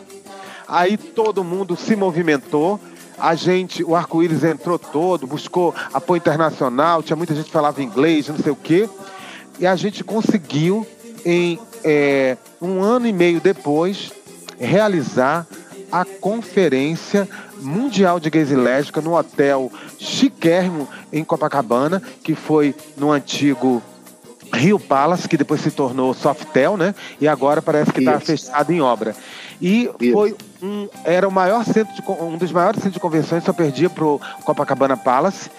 Aí 0.67 0.95
todo 0.97 1.43
mundo 1.43 1.75
se 1.75 1.95
movimentou, 1.95 2.79
a 3.17 3.35
gente, 3.35 3.83
o 3.83 3.95
arco-íris 3.95 4.43
entrou 4.43 4.79
todo, 4.79 5.27
buscou 5.27 5.75
apoio 5.93 6.17
internacional, 6.17 7.03
tinha 7.03 7.17
muita 7.17 7.35
gente 7.35 7.45
que 7.45 7.51
falava 7.51 7.83
inglês, 7.83 8.29
não 8.29 8.37
sei 8.37 8.51
o 8.51 8.55
quê, 8.55 8.89
e 9.59 9.67
a 9.67 9.75
gente 9.75 10.03
conseguiu, 10.03 10.87
em 11.25 11.59
é, 11.83 12.37
um 12.61 12.81
ano 12.81 13.05
e 13.05 13.13
meio 13.13 13.41
depois, 13.41 14.11
realizar 14.57 15.45
a 15.91 16.05
Conferência 16.05 17.27
Mundial 17.59 18.19
de 18.19 18.29
Gays 18.29 18.49
e 18.49 18.55
Lésbicas 18.55 19.03
no 19.03 19.15
hotel 19.15 19.71
chiquérrimo 19.99 20.87
em 21.11 21.23
Copacabana, 21.23 22.01
que 22.23 22.33
foi 22.33 22.73
no 22.97 23.11
antigo 23.11 23.83
Rio 24.53 24.79
Palace, 24.79 25.27
que 25.27 25.37
depois 25.37 25.61
se 25.61 25.71
tornou 25.71 26.13
Softel, 26.13 26.77
né? 26.77 26.93
E 27.19 27.27
agora 27.27 27.61
parece 27.61 27.91
que 27.91 27.99
está 27.99 28.19
fechado 28.19 28.71
em 28.71 28.81
obra. 28.81 29.15
E 29.61 29.89
Isso. 29.99 30.13
foi 30.13 30.35
um, 30.61 30.87
era 31.03 31.27
o 31.27 31.31
maior 31.31 31.65
centro 31.65 31.93
de, 31.93 32.01
um 32.21 32.37
dos 32.37 32.51
maiores 32.51 32.77
centros 32.77 32.93
de 32.93 32.99
convenções, 32.99 33.43
só 33.43 33.53
perdia 33.53 33.89
para 33.89 34.05
o 34.05 34.19
Copacabana 34.43 34.95
Palace. 34.95 35.49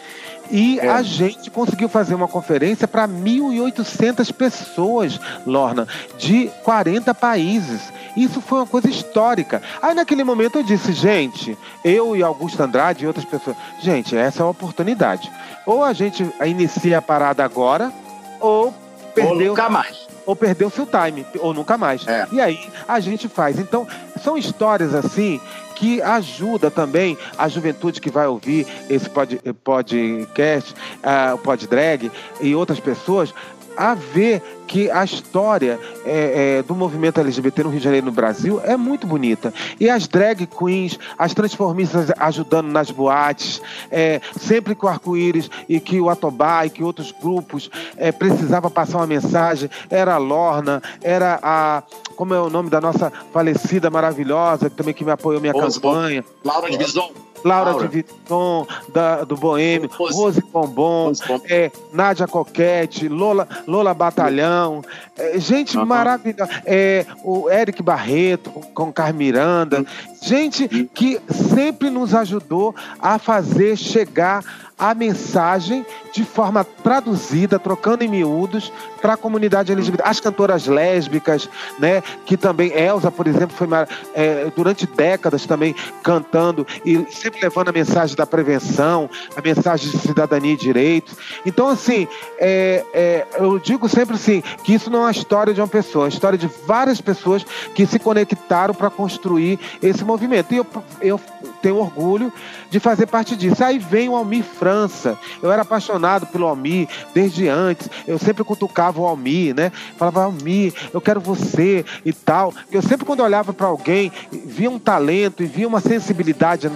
E 0.51 0.79
é. 0.79 0.89
a 0.89 1.03
gente 1.03 1.51
conseguiu 1.51 1.89
fazer 1.89 2.15
uma 2.15 2.29
conferência 2.29 2.87
para 2.87 3.09
1.800 3.09 4.33
pessoas, 4.33 5.19
Lorna, 5.47 5.89
de 6.19 6.51
40 6.63 7.15
países. 7.15 7.81
Isso 8.17 8.41
foi 8.41 8.59
uma 8.59 8.67
coisa 8.67 8.89
histórica. 8.89 9.63
Aí 9.81 9.95
naquele 9.95 10.23
momento 10.23 10.59
eu 10.59 10.63
disse, 10.63 10.93
gente, 10.93 11.57
eu 11.83 12.15
e 12.15 12.23
Augusto 12.23 12.63
Andrade 12.63 13.05
e 13.05 13.07
outras 13.07 13.25
pessoas, 13.25 13.57
gente, 13.81 14.15
essa 14.17 14.43
é 14.43 14.45
a 14.45 14.49
oportunidade. 14.49 15.33
Ou 15.67 15.83
a 15.83 15.93
gente 15.93 16.25
inicia 16.45 16.99
a 16.99 17.03
parada 17.03 17.43
agora, 17.43 17.91
ou 18.39 18.73
perdeu. 19.15 19.33
Ou 19.33 19.49
nunca 19.49 19.69
mais. 19.69 20.09
Ou 20.27 20.35
perdeu 20.35 20.71
seu 20.71 20.87
time, 20.87 21.27
ou 21.39 21.53
nunca 21.53 21.77
mais. 21.77 22.07
É. 22.07 22.27
E 22.33 22.41
aí 22.41 22.69
a 22.89 22.99
gente 22.99 23.29
faz. 23.29 23.59
Então, 23.59 23.87
são 24.23 24.39
histórias 24.39 24.95
assim 24.95 25.41
que 25.75 26.01
ajuda 26.01 26.71
também 26.71 27.19
a 27.37 27.49
juventude 27.49 28.01
que 28.01 28.11
vai 28.11 28.27
ouvir 28.27 28.67
esse 28.89 29.11
pod, 29.11 29.41
podcast, 29.63 30.73
uh, 30.73 31.35
o 31.35 31.39
pod 31.39 31.67
drag 31.67 32.11
e 32.41 32.55
outras 32.55 32.81
pessoas 32.81 33.35
a 33.77 33.95
ver 33.95 34.43
que 34.67 34.91
a 34.91 35.05
história 35.05 35.79
é, 36.05 36.59
é, 36.59 36.63
do 36.63 36.75
movimento 36.75 37.21
LGBT 37.21 37.65
no 37.65 37.71
Rio 37.71 37.79
de 37.79 37.85
Janeiro 37.85 38.07
no 38.07 38.13
Brasil 38.13 38.61
é 38.65 38.77
muito 38.77 39.07
bonita. 39.07 39.53
E 39.79 39.89
as 39.89 40.09
drag 40.09 40.47
queens, 40.47 40.99
as 41.19 41.35
transformistas 41.35 42.11
ajudando 42.19 42.69
nas 42.69 42.91
boates, 42.91 43.61
é, 43.91 44.21
sempre 44.39 44.75
que 44.75 44.85
o 44.85 44.89
arco-íris 44.89 45.51
e 45.69 45.79
que 45.81 46.01
o 46.01 46.09
Atobá 46.09 46.67
e 46.67 46.71
que 46.71 46.83
outros 46.83 47.13
grupos 47.13 47.71
é, 47.97 48.11
precisava 48.11 48.71
passar 48.71 48.99
uma 48.99 49.07
mensagem, 49.07 49.71
era 49.91 50.15
a 50.15 50.19
Lorna, 50.19 50.83
era 51.03 51.39
a. 51.43 51.83
Como 52.17 52.33
é 52.33 52.41
o 52.41 52.49
nome 52.49 52.71
da 52.71 52.81
nossa 52.81 53.13
falecida 53.33 53.91
maravilhosa, 53.91 54.71
também 54.71 54.95
que 54.95 55.05
me 55.05 55.11
apoiou 55.11 55.41
minha 55.41 55.53
campanha? 55.53 56.25
Laura 56.45 56.71
de 56.71 56.79
Bison. 56.79 57.24
Laura, 57.45 57.73
Laura. 57.73 57.87
de 57.87 57.95
Vitton, 57.95 58.67
da, 58.93 59.23
do 59.25 59.37
Boêmio, 59.37 59.91
Rose, 59.93 60.17
Rose 60.17 60.43
Bombom, 60.53 61.13
é, 61.49 61.71
Nádia 61.93 62.27
Coquete, 62.27 63.07
Lola, 63.09 63.47
Lola 63.67 63.93
Batalhão, 63.93 64.83
é, 65.17 65.39
gente 65.39 65.77
uhum. 65.77 65.85
maravilhosa. 65.85 66.51
É, 66.65 67.05
o 67.23 67.51
Eric 67.51 67.83
Barreto 67.83 68.51
com 68.51 68.93
Carmiranda. 68.93 69.81
Uhum. 69.81 69.87
Gente 70.25 70.89
que 70.95 71.21
sempre 71.29 71.91
nos 71.91 72.15
ajudou 72.15 72.75
a 72.99 73.19
fazer 73.19 73.77
chegar 73.77 74.43
a 74.79 74.95
mensagem 74.95 75.87
de 76.13 76.25
forma 76.25 76.65
traduzida, 76.65 77.59
trocando 77.59 78.03
em 78.03 78.09
miúdos, 78.09 78.73
para 79.01 79.15
a 79.15 79.17
comunidade 79.17 79.71
LGBT. 79.71 80.03
As 80.09 80.21
cantoras 80.21 80.67
lésbicas, 80.67 81.49
né, 81.79 82.03
que 82.25 82.37
também, 82.37 82.73
Elsa, 82.73 83.11
por 83.11 83.27
exemplo, 83.27 83.57
foi 83.57 83.69
é, 84.15 84.51
durante 84.57 84.87
décadas 84.87 85.45
também 85.47 85.75
cantando 86.03 86.67
e 86.85 87.05
sempre 87.11 87.41
levando 87.43 87.69
a 87.69 87.73
mensagem 87.73 88.17
da 88.17 88.27
prevenção, 88.27 89.11
a 89.37 89.43
mensagem 89.43 89.91
de 89.91 89.99
cidadania 89.99 90.55
e 90.55 90.57
direitos. 90.57 91.17
Então, 91.45 91.69
assim, 91.69 92.09
é, 92.39 92.85
é, 92.95 93.27
eu 93.39 93.59
digo 93.59 93.89
sempre 93.89 94.15
assim, 94.15 94.43
que 94.63 94.75
isso 94.75 94.91
não 94.91 95.01
é 95.01 95.03
uma 95.03 95.11
história 95.11 95.53
de 95.53 95.61
uma 95.61 95.69
pessoa, 95.69 96.05
é 96.05 96.07
uma 96.07 96.15
história 96.15 96.39
de 96.39 96.49
várias 96.67 97.01
pessoas 97.01 97.45
que 97.75 97.87
se 97.87 97.99
conectaram 97.99 98.75
para 98.75 98.91
construir 98.91 99.59
esse 99.83 100.05
movimento. 100.05 100.14
E 100.53 100.57
eu, 100.57 100.67
eu 101.01 101.21
tenho 101.63 101.77
orgulho 101.77 102.33
de 102.71 102.81
fazer 102.81 103.07
parte 103.07 103.37
disso. 103.37 103.63
Aí 103.65 103.79
vem 103.79 104.09
o 104.09 104.17
Almir 104.17 104.45
França. 104.45 105.19
Eu 105.43 105.51
era 105.51 105.63
apaixonado 105.63 106.27
pelo 106.27 106.47
Almir 106.47 106.89
desde 107.13 107.49
antes. 107.49 107.89
Eu 108.07 108.19
sempre 108.19 108.45
cutucava 108.45 109.01
o 109.01 109.07
Almir, 109.07 109.55
né? 109.55 109.73
Falava, 109.97 110.25
Almir, 110.25 110.75
eu 110.93 111.01
quero 111.01 111.21
você 111.21 111.85
e 112.05 112.13
tal. 112.13 112.53
Eu 112.71 112.83
sempre, 112.83 113.05
quando 113.05 113.21
olhava 113.21 113.53
para 113.53 113.67
alguém, 113.67 114.13
via 114.31 114.71
um 114.71 114.79
talento 114.79 115.43
e 115.43 115.47
via 115.47 115.69
uma 115.69 115.81
sensibilidade 115.81 116.71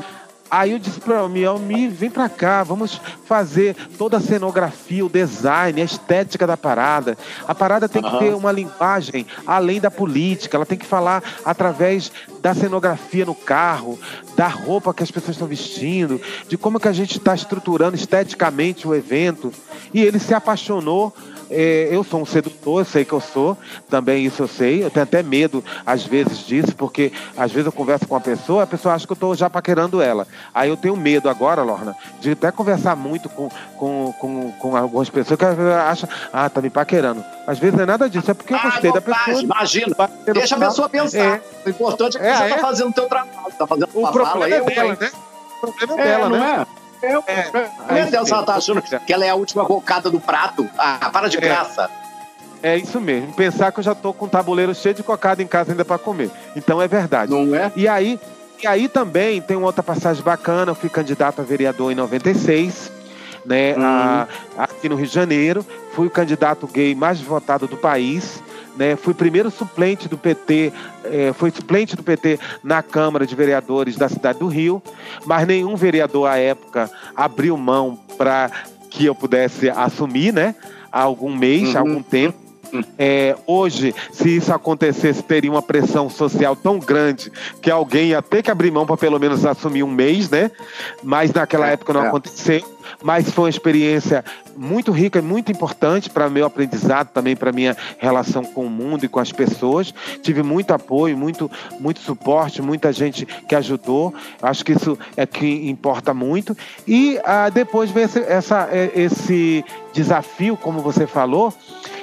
Aí 0.50 0.72
eu 0.72 0.78
disse 0.78 1.00
para 1.00 1.28
mim, 1.28 1.44
Almi, 1.44 1.88
vem 1.88 2.10
para 2.10 2.28
cá, 2.28 2.62
vamos 2.62 3.00
fazer 3.26 3.76
toda 3.98 4.16
a 4.16 4.20
cenografia, 4.20 5.04
o 5.04 5.08
design, 5.08 5.80
a 5.80 5.84
estética 5.84 6.46
da 6.46 6.56
parada. 6.56 7.18
A 7.46 7.54
parada 7.54 7.88
tem 7.88 8.02
que 8.02 8.18
ter 8.18 8.34
uma 8.34 8.50
linguagem 8.50 9.26
além 9.46 9.80
da 9.80 9.90
política, 9.90 10.56
ela 10.56 10.64
tem 10.64 10.78
que 10.78 10.86
falar 10.86 11.22
através 11.44 12.10
da 12.40 12.54
cenografia 12.54 13.26
no 13.26 13.34
carro, 13.34 13.98
da 14.36 14.48
roupa 14.48 14.94
que 14.94 15.02
as 15.02 15.10
pessoas 15.10 15.36
estão 15.36 15.46
vestindo, 15.48 16.20
de 16.48 16.56
como 16.56 16.80
que 16.80 16.88
a 16.88 16.92
gente 16.92 17.18
está 17.18 17.34
estruturando 17.34 17.96
esteticamente 17.96 18.88
o 18.88 18.94
evento. 18.94 19.52
E 19.92 20.00
ele 20.00 20.18
se 20.18 20.32
apaixonou 20.32 21.14
eu 21.50 22.04
sou 22.04 22.20
um 22.20 22.26
sedutor, 22.26 22.80
eu 22.80 22.84
sei 22.84 23.04
que 23.04 23.12
eu 23.12 23.20
sou, 23.20 23.56
também 23.88 24.24
isso 24.24 24.42
eu 24.42 24.48
sei. 24.48 24.84
Eu 24.84 24.90
tenho 24.90 25.04
até 25.04 25.22
medo, 25.22 25.64
às 25.84 26.04
vezes, 26.04 26.38
disso, 26.38 26.74
porque 26.76 27.12
às 27.36 27.50
vezes 27.50 27.66
eu 27.66 27.72
converso 27.72 28.06
com 28.06 28.14
uma 28.14 28.20
pessoa, 28.20 28.62
a 28.62 28.66
pessoa 28.66 28.94
acha 28.94 29.06
que 29.06 29.12
eu 29.12 29.14
estou 29.14 29.34
já 29.34 29.48
paquerando 29.48 30.02
ela. 30.02 30.26
Aí 30.54 30.68
eu 30.68 30.76
tenho 30.76 30.96
medo 30.96 31.28
agora, 31.28 31.62
Lorna, 31.62 31.96
de 32.20 32.32
até 32.32 32.50
conversar 32.50 32.96
muito 32.96 33.28
com, 33.28 33.48
com, 33.76 34.12
com, 34.18 34.52
com 34.52 34.76
algumas 34.76 35.08
pessoas 35.08 35.38
que 35.38 35.44
acham, 35.44 36.08
ah, 36.32 36.48
tá 36.48 36.60
me 36.60 36.70
paquerando. 36.70 37.24
Às 37.46 37.58
vezes 37.58 37.74
não 37.74 37.82
é 37.82 37.86
nada 37.86 38.08
disso, 38.08 38.30
é 38.30 38.34
porque 38.34 38.54
eu 38.54 38.60
gostei 38.60 38.90
ah, 38.90 38.94
da 38.94 39.00
pessoa. 39.00 39.42
Imagina, 39.42 39.96
deixa 40.32 40.56
a 40.56 40.58
pessoa 40.58 40.88
pensar. 40.88 41.18
É. 41.18 41.42
O 41.64 41.70
importante 41.70 42.16
é 42.16 42.20
que 42.20 42.26
é, 42.26 42.36
você 42.36 42.44
está 42.44 42.56
é. 42.56 42.58
fazendo 42.60 42.90
o 42.90 42.92
teu 42.92 43.06
trabalho, 43.06 43.48
está 43.48 43.66
fazendo 43.66 43.88
o 43.94 44.12
problema 44.12 44.48
é 44.48 44.60
dela, 44.60 44.96
né? 45.00 45.10
O 45.56 45.60
problema 45.60 46.00
é 46.00 46.04
dela, 46.04 46.28
né? 46.28 46.66
É? 47.02 47.12
É, 47.12 47.70
é, 47.88 47.94
Meu 47.94 48.10
Deus, 48.10 48.30
ela 48.30 48.42
tá 48.42 48.54
achando 48.54 48.82
que 48.82 49.12
ela 49.12 49.24
é 49.24 49.30
a 49.30 49.34
última 49.34 49.64
bocada 49.64 50.10
do 50.10 50.20
prato. 50.20 50.68
Ah, 50.76 51.10
para 51.12 51.28
de 51.28 51.36
é. 51.36 51.40
graça. 51.40 51.90
É 52.62 52.76
isso 52.76 53.00
mesmo. 53.00 53.32
Pensar 53.34 53.70
que 53.70 53.78
eu 53.78 53.84
já 53.84 53.94
tô 53.94 54.12
com 54.12 54.26
o 54.26 54.28
tabuleiro 54.28 54.74
cheio 54.74 54.94
de 54.94 55.02
cocada 55.02 55.42
em 55.42 55.46
casa 55.46 55.72
ainda 55.72 55.84
para 55.84 55.98
comer. 55.98 56.30
Então 56.56 56.82
é 56.82 56.88
verdade. 56.88 57.30
Não 57.30 57.54
é? 57.54 57.70
E 57.76 57.86
aí, 57.86 58.18
e 58.62 58.66
aí 58.66 58.88
também 58.88 59.40
tem 59.40 59.56
uma 59.56 59.66
outra 59.66 59.82
passagem 59.82 60.22
bacana. 60.22 60.72
Eu 60.72 60.74
fui 60.74 60.88
candidato 60.88 61.40
a 61.40 61.44
vereador 61.44 61.92
em 61.92 61.94
96, 61.94 62.90
né? 63.44 63.74
Uhum. 63.74 63.84
A, 63.84 64.28
aqui 64.58 64.88
no 64.88 64.96
Rio 64.96 65.06
de 65.06 65.14
Janeiro. 65.14 65.64
Fui 65.92 66.08
o 66.08 66.10
candidato 66.10 66.66
gay 66.66 66.94
mais 66.94 67.20
votado 67.20 67.68
do 67.68 67.76
país. 67.76 68.42
Né, 68.78 68.94
fui 68.94 69.12
primeiro 69.12 69.50
suplente 69.50 70.08
do 70.08 70.16
PT, 70.16 70.72
é, 71.04 71.32
fui 71.32 71.50
suplente 71.50 71.96
do 71.96 72.02
PT 72.04 72.38
na 72.62 72.80
Câmara 72.80 73.26
de 73.26 73.34
Vereadores 73.34 73.96
da 73.96 74.08
cidade 74.08 74.38
do 74.38 74.46
Rio, 74.46 74.80
mas 75.26 75.44
nenhum 75.48 75.74
vereador 75.74 76.28
à 76.28 76.36
época 76.36 76.88
abriu 77.16 77.56
mão 77.56 77.98
para 78.16 78.48
que 78.88 79.04
eu 79.04 79.16
pudesse 79.16 79.68
assumir, 79.68 80.32
né? 80.32 80.54
Há 80.92 81.02
algum 81.02 81.36
mês, 81.36 81.70
uhum. 81.70 81.78
algum 81.80 82.02
tempo. 82.02 82.47
É, 82.98 83.36
hoje, 83.46 83.94
se 84.12 84.36
isso 84.36 84.52
acontecesse, 84.52 85.22
teria 85.22 85.50
uma 85.50 85.62
pressão 85.62 86.08
social 86.10 86.54
tão 86.54 86.78
grande 86.78 87.30
que 87.60 87.70
alguém 87.70 88.08
ia 88.08 88.22
ter 88.22 88.42
que 88.42 88.50
abrir 88.50 88.70
mão 88.70 88.86
para 88.86 88.96
pelo 88.96 89.18
menos 89.18 89.44
assumir 89.44 89.82
um 89.82 89.90
mês, 89.90 90.30
né? 90.30 90.50
Mas 91.02 91.32
naquela 91.32 91.68
é, 91.68 91.72
época 91.72 91.92
não 91.92 92.04
é. 92.04 92.08
aconteceu. 92.08 92.78
Mas 93.02 93.30
foi 93.30 93.44
uma 93.44 93.50
experiência 93.50 94.24
muito 94.56 94.90
rica 94.90 95.18
e 95.18 95.22
muito 95.22 95.52
importante 95.52 96.10
para 96.10 96.28
meu 96.28 96.46
aprendizado, 96.46 97.08
também 97.08 97.36
para 97.36 97.52
minha 97.52 97.76
relação 97.98 98.44
com 98.44 98.66
o 98.66 98.70
mundo 98.70 99.04
e 99.04 99.08
com 99.08 99.20
as 99.20 99.30
pessoas. 99.30 99.92
Tive 100.22 100.42
muito 100.42 100.72
apoio, 100.72 101.16
muito, 101.16 101.50
muito 101.78 102.00
suporte, 102.00 102.62
muita 102.62 102.92
gente 102.92 103.26
que 103.26 103.54
ajudou. 103.54 104.14
Acho 104.42 104.64
que 104.64 104.72
isso 104.72 104.98
é 105.16 105.26
que 105.26 105.68
importa 105.68 106.12
muito. 106.12 106.56
E 106.86 107.18
ah, 107.24 107.48
depois 107.50 107.90
veio 107.90 108.06
esse, 108.06 108.20
essa, 108.20 108.68
é, 108.72 108.90
esse 108.94 109.64
desafio, 109.92 110.56
como 110.56 110.80
você 110.80 111.06
falou, 111.06 111.52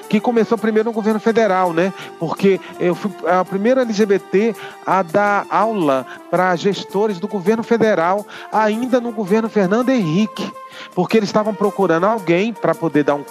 que 0.09 0.19
começou 0.19 0.57
primeiro 0.57 0.89
no 0.89 0.93
governo 0.93 1.19
federal, 1.19 1.73
né? 1.73 1.93
Porque 2.19 2.59
eu 2.79 2.95
fui 2.95 3.11
a 3.27 3.43
primeira 3.43 3.81
LGBT 3.81 4.55
a 4.85 5.01
dar 5.01 5.45
aula 5.49 6.05
para 6.29 6.55
gestores 6.55 7.19
do 7.19 7.27
governo 7.27 7.63
federal, 7.63 8.25
ainda 8.51 9.01
no 9.01 9.11
governo 9.11 9.49
Fernando 9.49 9.89
Henrique 9.89 10.51
porque 10.93 11.17
eles 11.17 11.29
estavam 11.29 11.53
procurando 11.53 12.05
alguém 12.05 12.53
para 12.53 12.75
poder 12.75 13.03
dar, 13.03 13.15
um, 13.15 13.25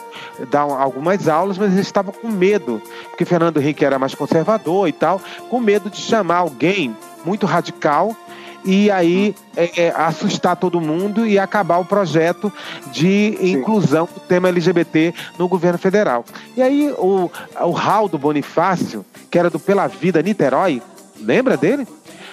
dar 0.51 0.63
algumas 0.63 1.29
aulas, 1.29 1.59
mas 1.59 1.73
eles 1.73 1.87
estavam 1.87 2.13
com 2.13 2.29
medo, 2.29 2.81
porque 3.11 3.25
Fernando 3.25 3.61
Henrique 3.61 3.85
era 3.85 3.99
mais 3.99 4.15
conservador 4.15 4.89
e 4.89 4.93
tal, 4.93 5.21
com 5.51 5.61
medo 5.61 5.91
de 5.91 5.99
chamar 5.99 6.39
alguém 6.39 6.97
muito 7.25 7.47
radical 7.47 8.17
e 8.65 8.91
aí 8.91 9.35
é, 9.57 9.85
é, 9.85 9.91
assustar 9.91 10.57
todo 10.57 10.81
mundo 10.81 11.27
e 11.27 11.39
acabar 11.39 11.79
o 11.79 11.85
projeto 11.85 12.53
de 12.91 13.37
Sim. 13.39 13.53
inclusão 13.53 14.09
do 14.13 14.21
tema 14.21 14.49
LGBT 14.49 15.15
no 15.39 15.47
governo 15.47 15.79
federal. 15.79 16.25
E 16.57 16.63
aí 16.63 16.91
o, 16.99 17.31
o 17.61 17.71
Raul 17.71 18.09
do 18.09 18.19
Bonifácio, 18.19 19.05
que 19.31 19.39
era 19.39 19.51
do 19.51 19.61
Pela 19.61 19.87
Vida 19.87 20.23
Niterói, 20.23 20.83
lembra 21.21 21.57
dele? 21.57 21.87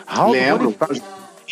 Raul 0.05 0.31
Lembro. 0.31 0.63
Bonifácio. 0.65 1.03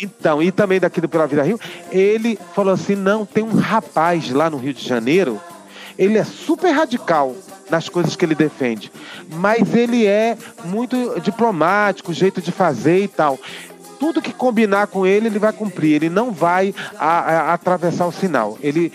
Então, 0.02 0.42
e 0.42 0.50
também 0.50 0.80
daqui 0.80 0.98
do 0.98 1.08
Pela 1.08 1.26
Vida 1.26 1.42
Rio, 1.42 1.60
ele 1.90 2.38
falou 2.54 2.72
assim: 2.72 2.94
não, 2.94 3.26
tem 3.26 3.44
um 3.44 3.54
rapaz 3.56 4.30
lá 4.30 4.48
no 4.48 4.56
Rio 4.56 4.72
de 4.72 4.86
Janeiro, 4.86 5.38
ele 5.98 6.16
é 6.16 6.24
super 6.24 6.70
radical 6.70 7.36
nas 7.68 7.88
coisas 7.88 8.16
que 8.16 8.24
ele 8.24 8.34
defende, 8.34 8.90
mas 9.34 9.74
ele 9.74 10.06
é 10.06 10.36
muito 10.64 11.20
diplomático, 11.20 12.12
jeito 12.12 12.40
de 12.40 12.50
fazer 12.50 13.04
e 13.04 13.08
tal 13.08 13.38
tudo 14.00 14.22
que 14.22 14.32
combinar 14.32 14.86
com 14.86 15.06
ele, 15.06 15.26
ele 15.26 15.38
vai 15.38 15.52
cumprir. 15.52 15.96
Ele 15.96 16.08
não 16.08 16.32
vai 16.32 16.74
a, 16.98 17.20
a, 17.20 17.52
atravessar 17.52 18.06
o 18.06 18.12
sinal. 18.12 18.58
Ele, 18.62 18.90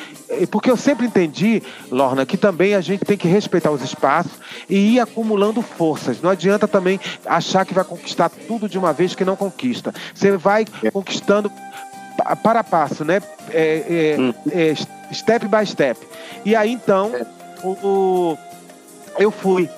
porque 0.50 0.70
eu 0.70 0.76
sempre 0.76 1.06
entendi, 1.06 1.62
Lorna, 1.92 2.26
que 2.26 2.36
também 2.36 2.74
a 2.74 2.82
gente 2.82 3.06
tem 3.06 3.16
que 3.16 3.28
respeitar 3.28 3.70
os 3.70 3.84
espaços 3.84 4.34
e 4.68 4.96
ir 4.96 5.00
acumulando 5.00 5.62
forças. 5.62 6.20
Não 6.20 6.32
adianta 6.32 6.68
também 6.68 7.00
achar 7.24 7.64
que 7.66 7.74
vai 7.74 7.84
conquistar 7.84 8.30
tudo 8.30 8.68
de 8.68 8.80
uma 8.80 8.92
vez 8.92 9.14
que 9.14 9.24
não 9.24 9.36
conquista. 9.36 9.94
Você 10.14 10.36
vai 10.36 10.66
conquistando 10.92 11.52
para 12.42 12.64
passo, 12.64 13.06
né? 13.06 13.22
É, 13.52 14.16
é, 14.18 14.20
hum. 14.20 14.34
é, 14.52 14.74
step 15.14 15.48
by 15.48 15.66
step. 15.68 16.00
E 16.44 16.56
aí 16.56 16.72
então, 16.72 17.12
é. 17.14 17.26
o, 17.64 17.70
o 17.70 18.38
eu 19.20 19.30
fui 19.30 19.70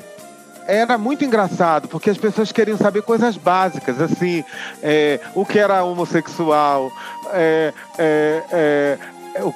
era 0.67 0.97
muito 0.97 1.23
engraçado, 1.23 1.87
porque 1.87 2.09
as 2.09 2.17
pessoas 2.17 2.51
queriam 2.51 2.77
saber 2.77 3.01
coisas 3.01 3.37
básicas, 3.37 4.01
assim, 4.01 4.43
é, 4.83 5.21
o 5.33 5.45
que 5.45 5.57
era 5.57 5.81
homossexual, 5.83 6.91
é, 7.31 7.73
é, 7.97 8.43
é 8.51 8.97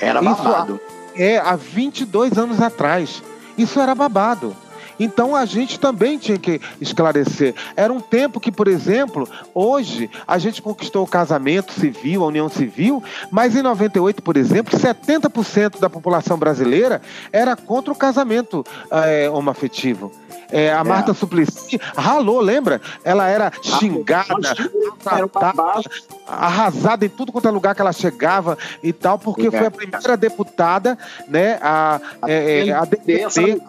Era 0.01 0.23
babado. 0.23 0.75
Isso, 0.75 0.83
é, 1.21 1.39
há 1.39 1.57
22 1.57 2.39
anos 2.39 2.63
atrás. 2.63 3.21
Isso 3.59 3.81
era 3.81 3.95
babado. 3.95 4.57
Então 4.99 5.37
a 5.37 5.45
gente 5.45 5.79
também 5.79 6.19
tinha 6.19 6.39
que 6.39 6.61
esclarecer. 6.81 7.55
Era 7.77 7.93
um 7.93 8.01
tempo 8.01 8.41
que, 8.41 8.51
por 8.51 8.67
exemplo, 8.67 9.29
hoje 9.55 10.11
a 10.27 10.39
gente 10.39 10.61
conquistou 10.61 11.05
o 11.05 11.09
casamento 11.09 11.73
civil, 11.73 12.25
a 12.25 12.27
união 12.27 12.49
civil, 12.49 13.03
mas 13.31 13.55
em 13.55 13.63
98, 13.63 14.23
por 14.23 14.37
exemplo, 14.37 14.77
70% 14.77 15.79
da 15.79 15.89
população 15.89 16.37
brasileira 16.37 17.01
era 17.33 17.55
contra 17.55 17.93
o 17.93 17.97
casamento 17.97 18.65
é, 18.91 19.31
homoafetivo. 19.31 20.11
É, 20.51 20.73
a 20.73 20.81
é. 20.81 20.85
Marta 20.85 21.13
Suplicy 21.15 21.79
ralou, 21.97 22.41
lembra? 22.41 22.81
Ela 23.05 23.29
era 23.29 23.53
xingada, 23.63 24.55
tratada, 25.03 25.83
arrasada 26.27 27.05
em 27.05 27.09
tudo 27.09 27.33
quanto 27.33 27.49
é 27.49 27.51
lugar 27.51 27.75
que 27.75 27.81
ela 27.81 27.93
chegava 27.93 28.57
e 28.83 28.93
tal, 28.93 29.19
porque 29.19 29.51
foi 29.51 29.67
a 29.67 29.71
primeira 29.71 30.17
deputada, 30.17 30.99
né, 31.27 31.59
a, 31.61 32.01
a, 32.23 32.31
é, 32.31 32.69
é 32.69 32.73
a 32.73 32.85
defender. 32.85 33.61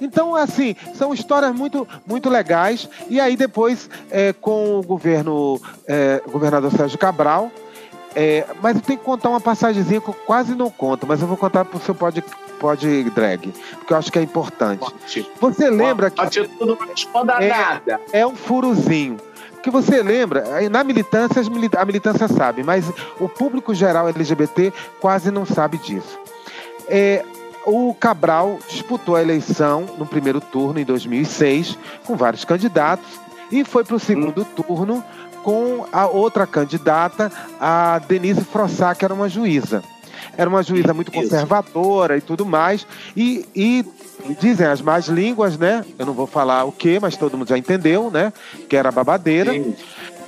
Então, 0.00 0.34
assim, 0.34 0.76
são 0.94 1.12
histórias 1.12 1.52
muito, 1.54 1.86
muito 2.06 2.30
legais. 2.30 2.88
E 3.08 3.20
aí 3.20 3.36
depois, 3.36 3.90
é, 4.10 4.32
com 4.32 4.78
o 4.78 4.82
governo, 4.82 5.60
é, 5.86 6.22
governador 6.30 6.70
Sérgio 6.70 6.98
Cabral, 6.98 7.50
é, 8.14 8.44
mas 8.62 8.76
eu 8.76 8.82
tenho 8.82 8.98
que 8.98 9.04
contar 9.04 9.28
uma 9.28 9.40
passagemzinha 9.40 10.00
que 10.00 10.08
eu 10.08 10.14
quase 10.14 10.54
não 10.54 10.70
conto, 10.70 11.06
mas 11.06 11.20
eu 11.20 11.26
vou 11.26 11.36
contar 11.36 11.64
para 11.64 11.76
o 11.76 11.80
seu 11.80 11.94
pod, 11.94 12.24
pod 12.58 13.10
drag, 13.10 13.52
porque 13.78 13.92
eu 13.92 13.96
acho 13.96 14.12
que 14.12 14.18
é 14.18 14.22
importante. 14.22 14.84
Você 15.40 15.70
lembra 15.70 16.10
que. 16.10 16.20
Não 16.60 16.76
é, 17.40 17.48
nada. 17.48 18.00
É 18.12 18.26
um 18.26 18.36
furozinho. 18.36 19.16
Porque 19.52 19.70
você 19.70 20.02
lembra, 20.02 20.68
na 20.70 20.84
militância, 20.84 21.42
a 21.76 21.84
militância 21.84 22.28
sabe, 22.28 22.62
mas 22.62 22.84
o 23.18 23.28
público 23.28 23.74
geral 23.74 24.08
LGBT 24.08 24.72
quase 25.00 25.32
não 25.32 25.44
sabe 25.44 25.78
disso. 25.78 26.18
É, 26.88 27.24
o 27.66 27.92
Cabral 27.92 28.58
disputou 28.68 29.16
a 29.16 29.22
eleição 29.22 29.84
no 29.98 30.06
primeiro 30.06 30.40
turno, 30.40 30.78
em 30.78 30.84
2006, 30.84 31.76
com 32.06 32.16
vários 32.16 32.44
candidatos, 32.44 33.06
e 33.50 33.64
foi 33.64 33.84
para 33.84 33.96
o 33.96 34.00
segundo 34.00 34.42
hum. 34.42 34.62
turno 34.62 35.04
com 35.42 35.86
a 35.92 36.06
outra 36.06 36.46
candidata, 36.46 37.32
a 37.60 37.98
Denise 38.06 38.42
Frossá, 38.42 38.94
que 38.94 39.04
era 39.04 39.14
uma 39.14 39.28
juíza. 39.28 39.82
Era 40.36 40.48
uma 40.48 40.62
juíza 40.62 40.94
muito 40.94 41.10
conservadora 41.10 42.16
e 42.16 42.20
tudo 42.20 42.46
mais, 42.46 42.86
e, 43.16 43.44
e 43.54 43.84
dizem 44.40 44.66
as 44.66 44.80
más 44.80 45.06
línguas, 45.06 45.56
né? 45.58 45.84
Eu 45.98 46.06
não 46.06 46.12
vou 46.12 46.26
falar 46.26 46.64
o 46.64 46.72
que, 46.72 46.98
mas 47.00 47.16
todo 47.16 47.36
mundo 47.36 47.48
já 47.48 47.58
entendeu, 47.58 48.10
né? 48.10 48.32
Que 48.68 48.76
era 48.76 48.90
babadeira. 48.90 49.52
Sim. 49.52 49.74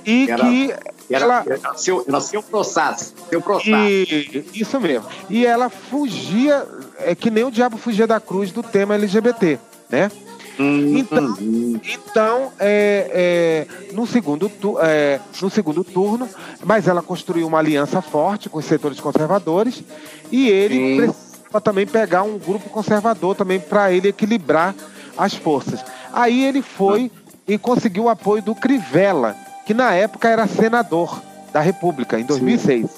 E 0.05 0.31
era, 0.31 0.43
que 0.43 0.75
era, 1.11 1.25
ela 1.25 1.45
era 1.47 1.75
seu, 1.75 2.05
era 2.09 2.21
seu 2.21 2.43
processo, 2.43 3.15
seu 3.29 3.41
processo. 3.41 3.73
E, 3.75 4.45
isso 4.55 4.81
mesmo. 4.81 5.07
E 5.29 5.45
ela 5.45 5.69
fugia, 5.69 6.67
é 6.99 7.15
que 7.15 7.31
nem 7.31 7.45
o 7.45 7.51
diabo 7.51 7.77
fugia 7.77 8.07
da 8.07 8.19
cruz 8.19 8.51
do 8.51 8.63
tema 8.63 8.95
LGBT, 8.95 9.59
né? 9.91 10.11
Hum, 10.59 10.99
então, 10.99 11.37
hum. 11.41 11.81
então 11.83 12.53
é, 12.59 13.67
é, 13.91 13.95
no, 13.95 14.07
segundo 14.07 14.49
tu, 14.49 14.79
é, 14.81 15.21
no 15.41 15.49
segundo 15.49 15.83
turno, 15.83 16.29
mas 16.63 16.87
ela 16.87 17.03
construiu 17.03 17.47
uma 17.47 17.59
aliança 17.59 18.03
forte 18.03 18.49
com 18.49 18.59
os 18.59 18.65
setores 18.65 19.01
conservadores 19.01 19.83
e 20.31 20.49
ele 20.49 21.09
Sim 21.09 21.31
também 21.59 21.87
pegar 21.87 22.23
um 22.23 22.39
grupo 22.39 22.69
conservador 22.69 23.35
também 23.35 23.59
para 23.59 23.91
ele 23.91 24.09
equilibrar 24.09 24.75
as 25.17 25.35
forças. 25.35 25.83
Aí 26.13 26.45
ele 26.45 26.61
foi 26.61 27.11
e 27.49 27.57
conseguiu 27.59 28.05
o 28.05 28.09
apoio 28.09 28.43
do 28.43 28.55
Crivella, 28.55 29.35
que 29.65 29.73
na 29.73 29.93
época 29.95 30.29
era 30.29 30.47
senador 30.47 31.21
da 31.53 31.61
República, 31.61 32.21
em 32.21 32.25
2006. 32.25 32.83
Sim. 32.83 32.97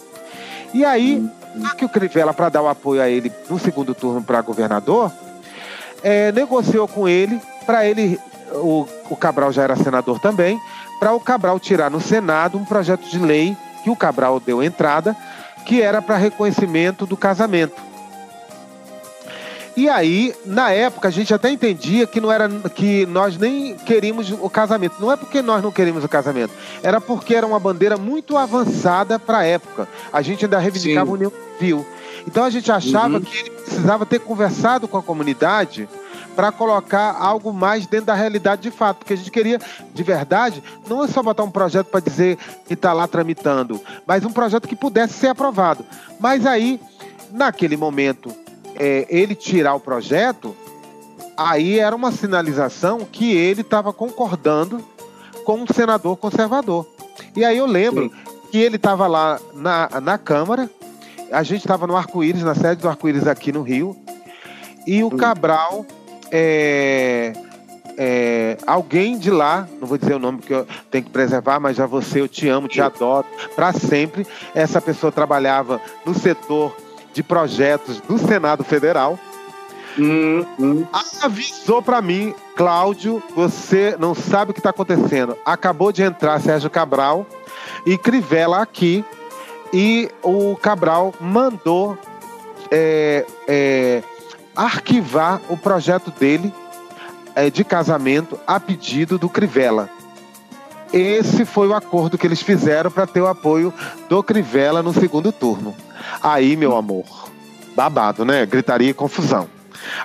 E 0.74 0.84
aí, 0.84 1.26
que 1.78 1.84
o 1.84 1.88
Crivella, 1.88 2.34
para 2.34 2.48
dar 2.48 2.62
o 2.62 2.68
apoio 2.68 3.00
a 3.00 3.08
ele 3.08 3.32
no 3.48 3.58
segundo 3.58 3.94
turno 3.94 4.22
para 4.22 4.42
governador, 4.42 5.12
é, 6.02 6.32
negociou 6.32 6.88
com 6.88 7.08
ele 7.08 7.40
para 7.66 7.86
ele, 7.86 8.18
o, 8.52 8.86
o 9.10 9.16
Cabral 9.16 9.52
já 9.52 9.62
era 9.62 9.76
senador 9.76 10.18
também, 10.18 10.60
para 10.98 11.12
o 11.12 11.20
Cabral 11.20 11.58
tirar 11.58 11.90
no 11.90 12.00
Senado 12.00 12.58
um 12.58 12.64
projeto 12.64 13.08
de 13.08 13.18
lei 13.18 13.56
que 13.82 13.90
o 13.90 13.96
Cabral 13.96 14.38
deu 14.40 14.62
entrada, 14.62 15.16
que 15.64 15.80
era 15.80 16.00
para 16.00 16.16
reconhecimento 16.16 17.06
do 17.06 17.16
casamento. 17.16 17.92
E 19.74 19.88
aí, 19.88 20.34
na 20.44 20.70
época, 20.70 21.08
a 21.08 21.10
gente 21.10 21.32
até 21.32 21.50
entendia 21.50 22.06
que 22.06 22.20
não 22.20 22.30
era 22.30 22.46
que 22.74 23.06
nós 23.06 23.38
nem 23.38 23.74
queríamos 23.74 24.30
o 24.30 24.50
casamento. 24.50 24.96
Não 25.00 25.10
é 25.10 25.16
porque 25.16 25.40
nós 25.40 25.62
não 25.62 25.72
queríamos 25.72 26.04
o 26.04 26.08
casamento, 26.08 26.52
era 26.82 27.00
porque 27.00 27.34
era 27.34 27.46
uma 27.46 27.58
bandeira 27.58 27.96
muito 27.96 28.36
avançada 28.36 29.18
para 29.18 29.38
a 29.38 29.44
época. 29.44 29.88
A 30.12 30.20
gente 30.20 30.44
ainda 30.44 30.58
reivindicava 30.58 31.06
Sim. 31.06 31.12
a 31.12 31.14
união 31.14 31.32
civil. 31.58 31.86
Então 32.26 32.44
a 32.44 32.50
gente 32.50 32.70
achava 32.70 33.14
uhum. 33.14 33.20
que 33.20 33.38
ele 33.38 33.50
precisava 33.50 34.06
ter 34.06 34.20
conversado 34.20 34.86
com 34.86 34.96
a 34.96 35.02
comunidade 35.02 35.88
para 36.34 36.50
colocar 36.50 37.16
algo 37.18 37.52
mais 37.52 37.86
dentro 37.86 38.06
da 38.06 38.14
realidade 38.14 38.62
de 38.62 38.70
fato, 38.70 38.98
porque 38.98 39.12
a 39.12 39.16
gente 39.16 39.30
queria, 39.30 39.60
de 39.92 40.02
verdade, 40.02 40.62
não 40.88 41.04
é 41.04 41.08
só 41.08 41.22
botar 41.22 41.42
um 41.42 41.50
projeto 41.50 41.88
para 41.88 42.00
dizer 42.00 42.38
que 42.66 42.74
está 42.74 42.92
lá 42.92 43.06
tramitando, 43.06 43.80
mas 44.06 44.24
um 44.24 44.32
projeto 44.32 44.66
que 44.66 44.76
pudesse 44.76 45.14
ser 45.14 45.28
aprovado. 45.28 45.84
Mas 46.18 46.46
aí, 46.46 46.80
naquele 47.30 47.76
momento, 47.76 48.34
é, 48.76 49.06
ele 49.10 49.34
tirar 49.34 49.74
o 49.74 49.80
projeto, 49.80 50.56
aí 51.36 51.78
era 51.78 51.94
uma 51.94 52.10
sinalização 52.10 53.00
que 53.00 53.32
ele 53.36 53.60
estava 53.60 53.92
concordando 53.92 54.82
com 55.44 55.58
um 55.58 55.66
senador 55.66 56.16
conservador. 56.16 56.86
E 57.36 57.44
aí 57.44 57.58
eu 57.58 57.66
lembro 57.66 58.04
Sim. 58.04 58.12
que 58.50 58.58
ele 58.58 58.76
estava 58.76 59.06
lá 59.06 59.40
na, 59.54 60.00
na 60.00 60.18
Câmara, 60.18 60.70
a 61.32 61.42
gente 61.42 61.60
estava 61.60 61.86
no 61.86 61.96
Arco-Íris, 61.96 62.42
na 62.42 62.54
sede 62.54 62.82
do 62.82 62.88
Arco-Íris 62.88 63.26
aqui 63.26 63.52
no 63.52 63.62
Rio, 63.62 63.96
e 64.86 65.02
o 65.02 65.10
Cabral, 65.10 65.86
é, 66.30 67.32
é, 67.96 68.56
alguém 68.66 69.18
de 69.18 69.30
lá, 69.30 69.68
não 69.80 69.86
vou 69.86 69.98
dizer 69.98 70.14
o 70.14 70.18
nome 70.18 70.38
porque 70.38 70.54
eu 70.54 70.66
tenho 70.90 71.04
que 71.04 71.10
preservar, 71.10 71.60
mas 71.60 71.76
já 71.76 71.86
você, 71.86 72.20
eu 72.20 72.28
te 72.28 72.48
amo, 72.48 72.68
te 72.68 72.80
adoro, 72.80 73.26
para 73.54 73.72
sempre. 73.72 74.26
Essa 74.54 74.80
pessoa 74.80 75.12
trabalhava 75.12 75.80
no 76.04 76.14
setor 76.14 76.76
de 77.12 77.22
Projetos 77.22 78.00
do 78.00 78.18
Senado 78.18 78.64
Federal. 78.64 79.18
Hum, 79.98 80.44
hum. 80.58 80.86
Avisou 81.22 81.82
para 81.82 82.00
mim, 82.00 82.34
Cláudio, 82.56 83.22
você 83.34 83.94
não 83.98 84.14
sabe 84.14 84.50
o 84.50 84.54
que 84.54 84.60
está 84.60 84.70
acontecendo. 84.70 85.36
Acabou 85.44 85.92
de 85.92 86.02
entrar 86.02 86.40
Sérgio 86.40 86.70
Cabral 86.70 87.26
e 87.84 87.98
Crivella 87.98 88.62
aqui. 88.62 89.04
E 89.72 90.10
o 90.22 90.54
Cabral 90.56 91.14
mandou 91.20 91.96
é, 92.70 93.24
é, 93.48 94.02
arquivar 94.54 95.40
o 95.48 95.56
projeto 95.56 96.10
dele 96.10 96.52
é, 97.34 97.48
de 97.50 97.64
casamento 97.64 98.38
a 98.46 98.60
pedido 98.60 99.18
do 99.18 99.28
Crivella. 99.28 99.88
Esse 100.92 101.46
foi 101.46 101.68
o 101.68 101.74
acordo 101.74 102.18
que 102.18 102.26
eles 102.26 102.42
fizeram 102.42 102.90
para 102.90 103.06
ter 103.06 103.22
o 103.22 103.26
apoio 103.26 103.72
do 104.10 104.22
Crivella 104.22 104.82
no 104.82 104.92
segundo 104.92 105.32
turno. 105.32 105.74
Aí, 106.22 106.54
meu 106.54 106.76
amor, 106.76 107.06
babado, 107.74 108.26
né? 108.26 108.44
Gritaria 108.44 108.90
e 108.90 108.94
confusão. 108.94 109.48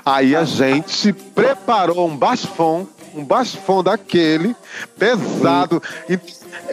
Aí 0.06 0.34
a 0.34 0.46
gente 0.46 1.12
preparou 1.12 2.08
um 2.08 2.16
bafão, 2.16 2.88
um 3.14 3.24
bafão 3.24 3.84
daquele, 3.84 4.56
pesado. 4.98 5.84
E 6.10 6.18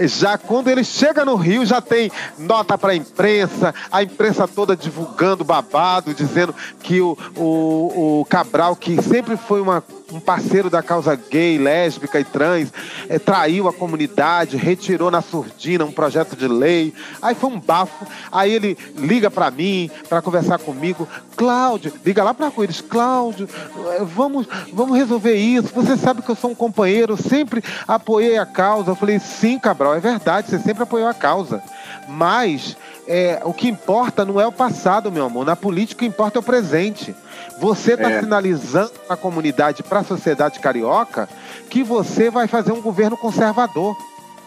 já 0.01 0.39
quando 0.39 0.69
ele 0.69 0.85
chega 0.85 1.25
no 1.25 1.37
Rio, 1.37 1.65
já 1.65 1.81
tem 1.81 2.11
nota 2.39 2.77
para 2.77 2.93
a 2.93 2.97
imprensa, 2.97 3.75
a 3.91 4.03
imprensa 4.03 4.47
toda 4.47 4.77
divulgando 4.77 5.45
babado, 5.45 6.15
dizendo 6.15 6.55
que 6.81 7.01
o, 7.01 7.17
o, 7.37 8.21
o 8.21 8.25
Cabral, 8.27 8.77
que 8.77 9.01
sempre 9.03 9.37
foi 9.37 9.61
uma 9.61 9.83
um 10.13 10.21
parceiro 10.21 10.71
da 10.71 10.83
causa 10.83 11.17
gay, 11.17 11.59
lésbica 11.59 12.21
e 12.21 12.25
trans, 12.25 12.73
é, 13.09 13.19
traiu 13.19 13.69
a 13.69 13.73
comunidade, 13.73 14.57
retirou 14.57 15.11
na 15.11 15.21
surdina 15.21 15.85
um 15.85 15.91
projeto 15.91 16.37
de 16.37 16.47
lei. 16.47 16.95
Aí 17.21 17.35
foi 17.35 17.51
um 17.51 17.59
bafo. 17.59 18.07
Aí 18.31 18.53
ele 18.53 18.79
liga 18.97 19.31
para 19.31 19.51
mim 19.51 19.91
para 20.09 20.23
conversar 20.23 20.59
comigo. 20.59 21.09
Cláudio, 21.37 21.93
liga 22.05 22.23
lá 22.23 22.33
para 22.33 22.53
eles. 22.59 22.81
Cláudio, 22.81 23.49
eh, 23.93 24.05
vamos, 24.05 24.47
vamos 24.73 24.97
resolver 24.97 25.35
isso. 25.35 25.73
Você 25.75 25.97
sabe 25.97 26.23
que 26.23 26.31
eu 26.31 26.37
sou 26.37 26.51
um 26.51 26.55
companheiro, 26.55 27.17
sempre 27.17 27.63
apoiei 27.89 28.39
a 28.39 28.47
causa. 28.47 28.91
Eu 28.91 28.97
falei, 28.97 29.19
sim, 29.19 29.59
Cabral, 29.59 29.74
é 29.95 30.01
verdade, 30.01 30.49
você 30.49 30.59
sempre 30.59 30.83
apoiou 30.83 31.09
a 31.09 31.15
causa. 31.15 31.63
Mas 32.09 32.77
é, 33.07 33.41
o 33.45 33.53
que 33.53 33.69
importa 33.69 34.25
não 34.25 34.41
é 34.41 34.47
o 34.47 34.53
passado, 34.53 35.13
meu 35.13 35.27
amor. 35.27 35.45
Na 35.45 35.57
política, 35.57 35.99
o 35.99 36.01
que 36.01 36.07
importa 36.07 36.39
é 36.39 36.41
o 36.41 36.43
presente. 36.43 37.15
Você 37.59 37.95
está 37.95 38.11
é. 38.11 38.21
sinalizando 38.21 38.93
para 39.07 39.15
a 39.15 39.19
comunidade, 39.19 39.83
para 39.83 40.01
a 40.01 40.05
sociedade 40.05 40.59
carioca, 40.59 41.29
que 41.69 41.83
você 41.83 42.31
vai 42.31 42.47
fazer 42.47 42.73
um 42.73 42.81
governo 42.81 43.17
conservador, 43.17 43.97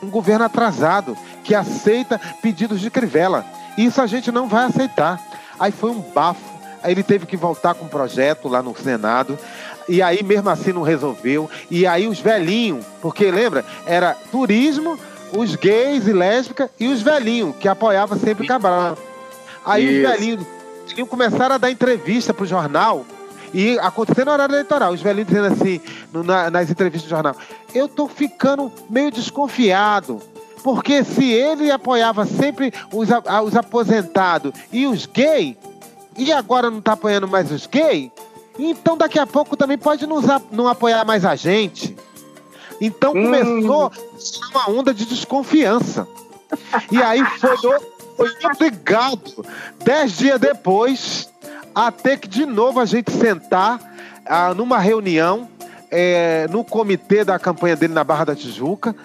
um 0.02 0.10
governo 0.10 0.46
atrasado, 0.46 1.18
que 1.44 1.56
aceita 1.56 2.20
pedidos 2.42 2.80
de 2.80 2.90
crivela. 2.90 3.46
Isso 3.78 4.02
a 4.02 4.08
gente 4.08 4.32
não 4.32 4.48
vai 4.48 4.66
aceitar. 4.66 5.22
Aí 5.60 5.72
foi 5.72 5.92
um 5.92 6.00
bafo. 6.00 6.58
Aí 6.84 6.92
ele 6.92 7.04
teve 7.04 7.26
que 7.26 7.38
voltar 7.38 7.74
com 7.74 7.86
um 7.86 7.90
projeto 7.90 8.48
lá 8.48 8.62
no 8.62 8.76
Senado. 8.76 9.38
E 9.90 10.02
aí, 10.02 10.22
mesmo 10.22 10.50
assim, 10.50 10.74
não 10.74 10.82
resolveu. 10.82 11.50
E 11.72 11.88
aí, 11.88 12.08
os 12.08 12.20
velhinhos, 12.20 12.86
porque 13.02 13.32
lembra, 13.32 13.64
era 13.86 14.16
turismo, 14.32 15.00
os 15.34 15.56
gays 15.56 16.08
e 16.08 16.14
lésbicas 16.14 16.70
e 16.80 16.88
os 16.88 17.02
velhinhos, 17.02 17.56
que 17.58 17.68
apoiavam 17.68 18.18
sempre 18.18 18.46
o 18.46 18.48
Cabral. 18.48 18.98
Aí 19.66 19.84
Isso. 19.84 19.96
os 19.96 20.12
velhinhos 20.12 20.58
velhinhos 20.98 21.10
começaram 21.10 21.56
a 21.56 21.58
dar 21.58 21.72
entrevista 21.72 22.34
pro 22.34 22.46
jornal 22.46 23.06
e 23.54 23.78
acontecendo 23.80 24.28
no 24.28 24.34
horário 24.34 24.54
eleitoral, 24.54 24.94
os 24.94 25.02
velhinhos 25.02 25.28
dizendo 25.28 25.48
assim, 25.48 25.82
no, 26.12 26.24
na, 26.24 26.50
nas 26.50 26.70
entrevistas 26.70 27.08
do 27.08 27.10
jornal, 27.10 27.36
eu 27.74 27.88
tô 27.88 28.08
ficando 28.08 28.72
meio 28.90 29.12
desconfiado, 29.12 30.22
porque 30.64 31.04
se 31.04 31.32
ele 31.32 31.72
apoiava 31.72 32.26
sempre 32.26 32.74
os, 32.92 33.10
os 33.46 33.56
aposentados 33.56 34.54
e 34.72 34.86
os 34.86 35.06
gays, 35.06 35.56
e 36.18 36.32
agora 36.32 36.70
não 36.70 36.82
tá 36.82 36.94
apoiando 36.94 37.28
mais 37.28 37.52
os 37.52 37.68
gays, 37.68 38.12
então 38.60 38.98
daqui 38.98 39.20
a 39.20 39.28
pouco 39.28 39.56
também 39.56 39.78
pode 39.78 40.06
não, 40.06 40.20
não 40.52 40.68
apoiar 40.68 41.06
mais 41.06 41.24
a 41.24 41.36
gente. 41.36 41.96
Então 42.80 43.12
hum. 43.12 43.24
começou 43.24 43.92
uma 44.52 44.70
onda 44.70 44.94
de 44.94 45.06
desconfiança. 45.06 46.08
E 46.92 47.02
aí 47.02 47.24
foi 47.40 47.58
foi 48.18 48.32
obrigado, 48.52 49.46
dez 49.84 50.18
dias 50.18 50.40
depois, 50.40 51.30
a 51.76 51.92
ter 51.92 52.18
que 52.18 52.28
de 52.28 52.48
novo 52.48 52.80
a 52.80 52.86
gente 52.86 53.12
sentar 53.12 53.80
ah, 54.26 54.56
numa 54.56 54.80
reunião 54.80 55.48
é, 55.92 56.48
no 56.50 56.64
comitê 56.64 57.24
da 57.24 57.38
campanha 57.38 57.76
dele 57.76 57.94
na 57.94 58.04
Barra 58.04 58.26
da 58.26 58.36
Tijuca, 58.36 58.96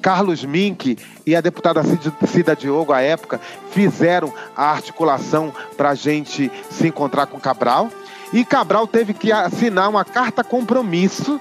Carlos 0.00 0.44
Mink 0.44 0.96
e 1.26 1.36
a 1.36 1.40
deputada 1.40 1.82
Cida 2.26 2.56
Diogo, 2.56 2.92
à 2.92 3.00
época, 3.00 3.40
fizeram 3.70 4.32
a 4.56 4.70
articulação 4.70 5.52
para 5.76 5.90
a 5.90 5.94
gente 5.94 6.50
se 6.70 6.88
encontrar 6.88 7.26
com 7.26 7.38
Cabral. 7.38 7.90
E 8.32 8.44
Cabral 8.44 8.86
teve 8.86 9.14
que 9.14 9.30
assinar 9.30 9.88
uma 9.88 10.04
carta 10.04 10.42
compromisso 10.42 11.40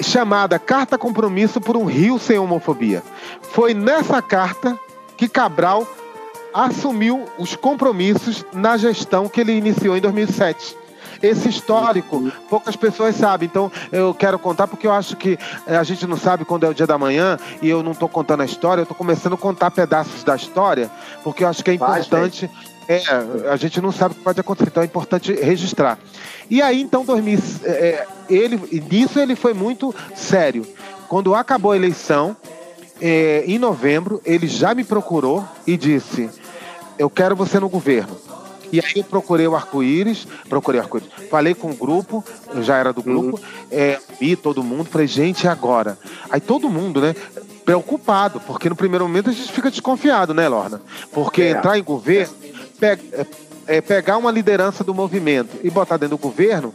chamada 0.00 0.58
Carta 0.58 0.98
Compromisso 0.98 1.60
por 1.60 1.76
um 1.76 1.84
Rio 1.84 2.18
Sem 2.18 2.38
Homofobia. 2.38 3.02
Foi 3.42 3.74
nessa 3.74 4.20
carta 4.20 4.78
que 5.16 5.28
Cabral 5.28 5.86
assumiu 6.52 7.24
os 7.38 7.56
compromissos 7.56 8.44
na 8.52 8.76
gestão 8.76 9.28
que 9.28 9.40
ele 9.40 9.52
iniciou 9.52 9.96
em 9.96 10.00
2007 10.00 10.84
esse 11.22 11.48
histórico, 11.48 12.30
poucas 12.50 12.76
pessoas 12.76 13.16
sabem. 13.16 13.46
Então, 13.46 13.72
eu 13.90 14.14
quero 14.14 14.38
contar 14.38 14.66
porque 14.66 14.86
eu 14.86 14.92
acho 14.92 15.16
que 15.16 15.38
eh, 15.66 15.76
a 15.76 15.82
gente 15.82 16.06
não 16.06 16.16
sabe 16.16 16.44
quando 16.44 16.64
é 16.64 16.68
o 16.68 16.74
dia 16.74 16.86
da 16.86 16.98
manhã 16.98 17.38
e 17.62 17.68
eu 17.68 17.82
não 17.82 17.92
estou 17.92 18.08
contando 18.08 18.42
a 18.42 18.44
história, 18.44 18.80
eu 18.80 18.84
estou 18.84 18.96
começando 18.96 19.34
a 19.34 19.38
contar 19.38 19.70
pedaços 19.70 20.22
da 20.22 20.36
história, 20.36 20.90
porque 21.22 21.44
eu 21.44 21.48
acho 21.48 21.64
que 21.64 21.70
é 21.70 21.74
importante. 21.74 22.50
É, 22.88 23.02
a 23.50 23.56
gente 23.56 23.80
não 23.80 23.90
sabe 23.90 24.14
o 24.14 24.18
que 24.18 24.24
pode 24.24 24.40
acontecer, 24.40 24.68
então 24.68 24.82
é 24.82 24.86
importante 24.86 25.32
registrar. 25.32 25.98
E 26.50 26.60
aí, 26.60 26.80
então, 26.80 27.04
2000, 27.04 27.38
é, 27.64 28.06
ele, 28.28 28.60
nisso 28.90 29.18
ele 29.18 29.34
foi 29.34 29.54
muito 29.54 29.94
sério. 30.14 30.66
Quando 31.08 31.34
acabou 31.34 31.72
a 31.72 31.76
eleição, 31.76 32.36
é, 33.00 33.44
em 33.46 33.58
novembro, 33.58 34.20
ele 34.24 34.46
já 34.46 34.74
me 34.74 34.84
procurou 34.84 35.46
e 35.66 35.76
disse: 35.76 36.28
Eu 36.98 37.08
quero 37.08 37.34
você 37.34 37.58
no 37.58 37.68
governo. 37.68 38.16
E 38.72 38.80
aí 38.80 38.92
eu 38.96 39.04
procurei 39.04 39.46
o 39.46 39.54
arco-íris, 39.54 40.26
procurei 40.48 40.80
o 40.80 40.82
arco-íris. 40.82 41.08
Falei 41.30 41.54
com 41.54 41.70
o 41.70 41.76
grupo, 41.76 42.24
já 42.60 42.76
era 42.76 42.92
do 42.92 42.98
uhum. 42.98 43.04
grupo, 43.04 43.36
uhum. 43.36 43.68
é, 43.70 44.00
vi 44.20 44.34
todo 44.34 44.64
mundo, 44.64 44.86
falei, 44.86 45.06
gente, 45.06 45.46
agora? 45.46 45.96
Aí 46.28 46.40
todo 46.40 46.68
mundo, 46.68 47.00
né? 47.00 47.14
Preocupado, 47.64 48.40
porque 48.40 48.68
no 48.68 48.74
primeiro 48.74 49.06
momento 49.06 49.30
a 49.30 49.32
gente 49.32 49.52
fica 49.52 49.70
desconfiado, 49.70 50.34
né, 50.34 50.48
Lorna? 50.48 50.82
Porque 51.12 51.42
é. 51.42 51.50
entrar 51.50 51.78
em 51.78 51.84
governo, 51.84 52.34
pe 52.84 53.00
é, 53.12 53.26
é, 53.66 53.80
pegar 53.80 54.18
uma 54.18 54.30
liderança 54.30 54.84
do 54.84 54.92
movimento 54.92 55.58
e 55.62 55.70
botar 55.70 55.96
dentro 55.96 56.18
do 56.18 56.20
governo, 56.20 56.74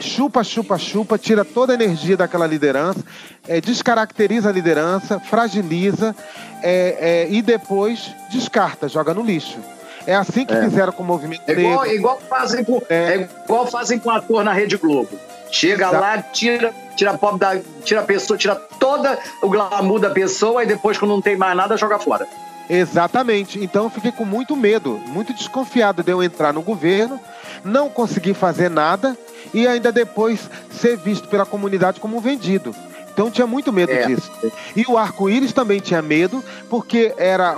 chupa, 0.00 0.42
chupa, 0.42 0.76
chupa, 0.76 1.16
tira 1.16 1.44
toda 1.44 1.72
a 1.72 1.74
energia 1.74 2.16
daquela 2.16 2.46
liderança, 2.46 3.00
é, 3.46 3.60
descaracteriza 3.60 4.48
a 4.48 4.52
liderança, 4.52 5.20
fragiliza 5.20 6.14
é, 6.60 7.26
é, 7.28 7.28
e 7.30 7.40
depois 7.40 8.12
descarta, 8.30 8.88
joga 8.88 9.14
no 9.14 9.22
lixo. 9.22 9.58
É 10.06 10.14
assim 10.14 10.44
que 10.44 10.52
é. 10.52 10.60
fizeram 10.62 10.92
com 10.92 11.02
o 11.02 11.06
movimento 11.06 11.48
é 11.48 11.52
igual, 11.52 11.86
igual 11.86 12.20
fazem 12.28 12.64
com, 12.64 12.82
é. 12.90 12.94
é. 12.94 13.28
igual 13.44 13.66
fazem 13.66 13.98
com 13.98 14.10
ator 14.10 14.44
na 14.44 14.52
Rede 14.52 14.76
Globo. 14.76 15.18
Chega 15.50 15.86
Exato. 15.86 16.02
lá, 16.02 16.20
tira, 16.20 16.74
tira 16.96 17.12
a 17.12 17.18
pobre 17.18 17.38
da, 17.38 17.60
tira 17.84 18.00
a 18.00 18.04
pessoa, 18.04 18.36
tira 18.36 18.56
toda 18.56 19.18
o 19.40 19.48
glamour 19.48 20.00
da 20.00 20.10
pessoa 20.10 20.64
e 20.64 20.66
depois 20.66 20.98
quando 20.98 21.12
não 21.12 21.22
tem 21.22 21.36
mais 21.36 21.56
nada 21.56 21.76
joga 21.76 21.98
fora. 21.98 22.26
Exatamente. 22.68 23.62
Então 23.62 23.84
eu 23.84 23.90
fiquei 23.90 24.12
com 24.12 24.24
muito 24.24 24.56
medo, 24.56 25.00
muito 25.06 25.32
desconfiado 25.32 26.02
de 26.02 26.10
eu 26.10 26.22
entrar 26.22 26.52
no 26.52 26.62
governo, 26.62 27.20
não 27.64 27.88
conseguir 27.88 28.34
fazer 28.34 28.70
nada 28.70 29.16
e 29.52 29.66
ainda 29.66 29.92
depois 29.92 30.48
ser 30.70 30.96
visto 30.96 31.28
pela 31.28 31.46
comunidade 31.46 32.00
como 32.00 32.16
um 32.16 32.20
vendido. 32.20 32.74
Então 33.12 33.30
tinha 33.30 33.46
muito 33.46 33.72
medo 33.72 33.92
é. 33.92 34.06
disso. 34.06 34.30
E 34.74 34.84
o 34.88 34.98
arco-íris 34.98 35.52
também 35.52 35.78
tinha 35.78 36.02
medo, 36.02 36.42
porque 36.68 37.14
era 37.16 37.54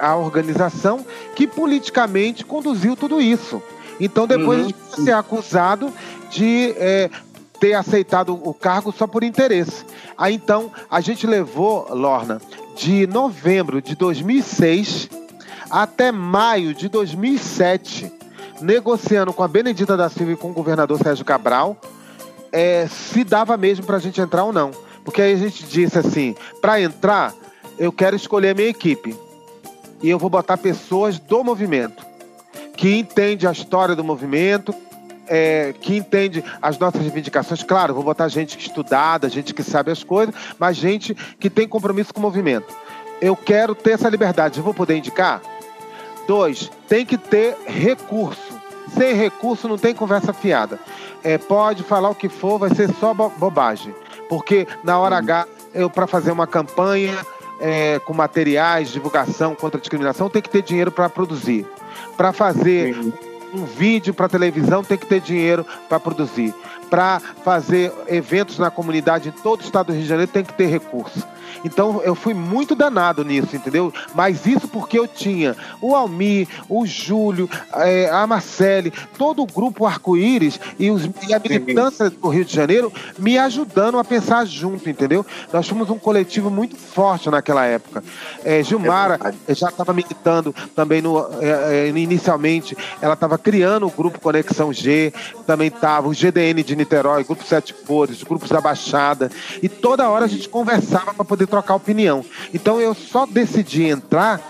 a 0.00 0.16
organização 0.16 1.06
que 1.36 1.46
politicamente 1.46 2.44
conduziu 2.44 2.96
tudo 2.96 3.20
isso. 3.20 3.62
Então 4.00 4.26
depois 4.26 4.58
uhum. 4.58 4.64
a 4.64 4.68
gente 4.68 4.78
vai 4.90 5.04
ser 5.04 5.12
acusado 5.12 5.92
de 6.28 6.74
é, 6.76 7.08
ter 7.60 7.74
aceitado 7.74 8.34
o 8.34 8.52
cargo 8.52 8.92
só 8.92 9.06
por 9.06 9.22
interesse. 9.22 9.84
Aí 10.18 10.34
então 10.34 10.72
a 10.90 11.00
gente 11.00 11.24
levou, 11.24 11.86
Lorna, 11.90 12.40
de 12.76 13.06
novembro 13.06 13.80
de 13.80 13.96
2006 13.96 15.08
até 15.70 16.12
maio 16.12 16.74
de 16.74 16.88
2007, 16.88 18.12
negociando 18.60 19.32
com 19.32 19.42
a 19.42 19.48
Benedita 19.48 19.96
da 19.96 20.08
Silva 20.08 20.32
e 20.32 20.36
com 20.36 20.50
o 20.50 20.54
governador 20.54 20.98
Sérgio 20.98 21.24
Cabral, 21.24 21.76
é, 22.52 22.86
se 22.86 23.24
dava 23.24 23.56
mesmo 23.56 23.84
para 23.84 23.96
a 23.96 24.00
gente 24.00 24.20
entrar 24.20 24.44
ou 24.44 24.52
não. 24.52 24.70
Porque 25.04 25.22
aí 25.22 25.32
a 25.32 25.36
gente 25.36 25.64
disse 25.64 25.98
assim: 25.98 26.34
para 26.60 26.80
entrar, 26.80 27.34
eu 27.78 27.90
quero 27.90 28.14
escolher 28.14 28.50
a 28.50 28.54
minha 28.54 28.68
equipe. 28.68 29.16
E 30.02 30.10
eu 30.10 30.18
vou 30.18 30.28
botar 30.28 30.58
pessoas 30.58 31.18
do 31.18 31.42
movimento, 31.42 32.04
que 32.76 32.94
entende 32.94 33.46
a 33.46 33.52
história 33.52 33.96
do 33.96 34.04
movimento, 34.04 34.74
é, 35.28 35.74
que 35.80 35.96
entende 35.96 36.44
as 36.60 36.78
nossas 36.78 37.00
reivindicações. 37.00 37.62
Claro, 37.62 37.94
vou 37.94 38.02
botar 38.02 38.28
gente 38.28 38.58
estudada, 38.58 39.28
gente 39.28 39.54
que 39.54 39.62
sabe 39.62 39.90
as 39.90 40.02
coisas, 40.02 40.34
mas 40.58 40.76
gente 40.76 41.14
que 41.38 41.50
tem 41.50 41.68
compromisso 41.68 42.12
com 42.12 42.20
o 42.20 42.22
movimento. 42.22 42.74
Eu 43.20 43.36
quero 43.36 43.74
ter 43.74 43.92
essa 43.92 44.08
liberdade. 44.08 44.58
Eu 44.58 44.64
vou 44.64 44.74
poder 44.74 44.96
indicar? 44.96 45.40
Dois, 46.26 46.70
tem 46.88 47.06
que 47.06 47.16
ter 47.16 47.56
recurso. 47.66 48.56
Sem 48.96 49.14
recurso 49.14 49.68
não 49.68 49.78
tem 49.78 49.94
conversa 49.94 50.32
fiada. 50.32 50.78
É, 51.22 51.38
pode 51.38 51.82
falar 51.82 52.10
o 52.10 52.14
que 52.14 52.28
for, 52.28 52.58
vai 52.58 52.74
ser 52.74 52.92
só 52.94 53.12
bobagem. 53.14 53.94
Porque 54.28 54.66
na 54.82 54.98
hora 54.98 55.16
H, 55.18 55.46
eu 55.74 55.90
para 55.90 56.06
fazer 56.06 56.30
uma 56.30 56.46
campanha 56.46 57.16
é, 57.60 57.98
com 58.00 58.12
materiais, 58.12 58.90
divulgação 58.90 59.54
contra 59.54 59.78
a 59.78 59.80
discriminação, 59.80 60.28
tem 60.28 60.42
que 60.42 60.50
ter 60.50 60.62
dinheiro 60.62 60.90
para 60.90 61.08
produzir. 61.08 61.66
Para 62.16 62.32
fazer 62.32 62.94
Sim. 62.94 63.12
Um 63.52 63.64
vídeo 63.64 64.14
para 64.14 64.28
televisão, 64.28 64.82
tem 64.82 64.98
que 64.98 65.06
ter 65.06 65.20
dinheiro 65.20 65.66
para 65.88 66.00
produzir. 66.00 66.54
Para 66.90 67.20
fazer 67.42 67.92
eventos 68.06 68.58
na 68.58 68.70
comunidade 68.70 69.28
em 69.28 69.32
todo 69.32 69.60
o 69.60 69.64
estado 69.64 69.86
do 69.86 69.92
Rio 69.92 70.02
de 70.02 70.08
Janeiro, 70.08 70.30
tem 70.30 70.44
que 70.44 70.54
ter 70.54 70.66
recurso. 70.66 71.26
Então 71.64 72.00
eu 72.02 72.14
fui 72.14 72.34
muito 72.34 72.74
danado 72.74 73.24
nisso, 73.24 73.54
entendeu? 73.56 73.92
Mas 74.14 74.46
isso 74.46 74.68
porque 74.68 74.98
eu 74.98 75.06
tinha 75.06 75.56
o 75.80 75.94
Almir, 75.94 76.48
o 76.68 76.86
Júlio, 76.86 77.48
é, 77.74 78.08
a 78.10 78.26
Marcele, 78.26 78.92
todo 79.16 79.42
o 79.42 79.46
grupo 79.46 79.86
Arco-Íris 79.86 80.60
e, 80.78 80.86
e, 80.86 81.34
a 81.34 81.38
militância 81.38 82.10
do 82.10 82.28
Rio 82.28 82.44
de 82.44 82.54
Janeiro 82.54 82.92
me 83.18 83.38
ajudando 83.38 83.98
a 83.98 84.04
pensar 84.04 84.44
junto, 84.44 84.88
entendeu? 84.88 85.24
Nós 85.52 85.68
fomos 85.68 85.90
um 85.90 85.98
coletivo 85.98 86.50
muito 86.50 86.76
forte 86.76 87.30
naquela 87.30 87.64
época. 87.64 88.02
É, 88.44 88.62
Gilmara 88.62 89.18
é 89.46 89.54
já 89.54 89.68
estava 89.68 89.92
militando 89.92 90.54
também 90.74 91.00
no, 91.00 91.18
é, 91.40 91.86
é, 91.86 91.88
inicialmente, 91.88 92.76
ela 93.00 93.14
estava 93.14 93.38
criando 93.38 93.86
o 93.86 93.90
grupo 93.90 94.20
Conexão 94.20 94.72
G, 94.72 95.12
também 95.46 95.68
estava 95.68 96.08
o 96.08 96.12
GDN 96.12 96.62
de 96.62 96.76
Niterói, 96.76 97.24
Grupo 97.24 97.44
Sete 97.44 97.72
Cores, 97.72 98.22
grupos 98.22 98.48
da 98.50 98.60
Baixada, 98.60 99.30
e 99.62 99.68
toda 99.68 100.08
hora 100.08 100.24
a 100.24 100.28
gente 100.28 100.48
conversava 100.48 101.14
para 101.14 101.24
poder 101.24 101.45
trocar 101.46 101.74
opinião. 101.74 102.24
Então 102.52 102.80
eu 102.80 102.94
só 102.94 103.26
decidi 103.26 103.84
entrar 103.84 104.40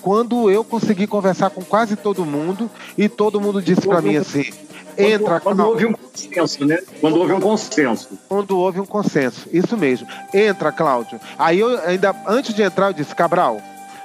quando 0.00 0.50
eu 0.50 0.64
consegui 0.64 1.06
conversar 1.06 1.50
com 1.50 1.62
quase 1.62 1.96
todo 1.96 2.24
mundo 2.24 2.70
e 2.96 3.08
todo 3.08 3.40
mundo 3.40 3.62
disse 3.62 3.86
para 3.86 4.00
mim 4.00 4.16
assim: 4.16 4.50
entra. 4.96 5.40
Quando, 5.40 5.56
quando 5.56 5.68
houve 5.68 5.86
um 5.86 5.92
consenso, 5.92 6.64
né? 6.64 6.78
Quando 7.00 7.18
houve 7.18 7.32
um 7.32 7.40
consenso. 7.40 8.18
Quando 8.28 8.58
houve 8.58 8.80
um 8.80 8.86
consenso, 8.86 9.48
isso 9.52 9.76
mesmo. 9.76 10.06
Entra, 10.32 10.72
Cláudio. 10.72 11.20
Aí 11.38 11.60
eu 11.60 11.78
ainda, 11.80 12.14
antes 12.26 12.54
de 12.54 12.62
entrar, 12.62 12.88
eu 12.88 12.92
disse: 12.92 13.14
Cabral, 13.14 13.60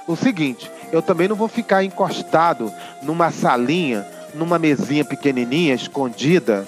o 0.06 0.16
seguinte, 0.16 0.70
eu 0.92 1.02
também 1.02 1.28
não 1.28 1.36
vou 1.36 1.48
ficar 1.48 1.82
encostado 1.84 2.72
numa 3.02 3.30
salinha, 3.30 4.06
numa 4.34 4.58
mesinha 4.58 5.04
pequenininha, 5.04 5.74
escondida, 5.74 6.66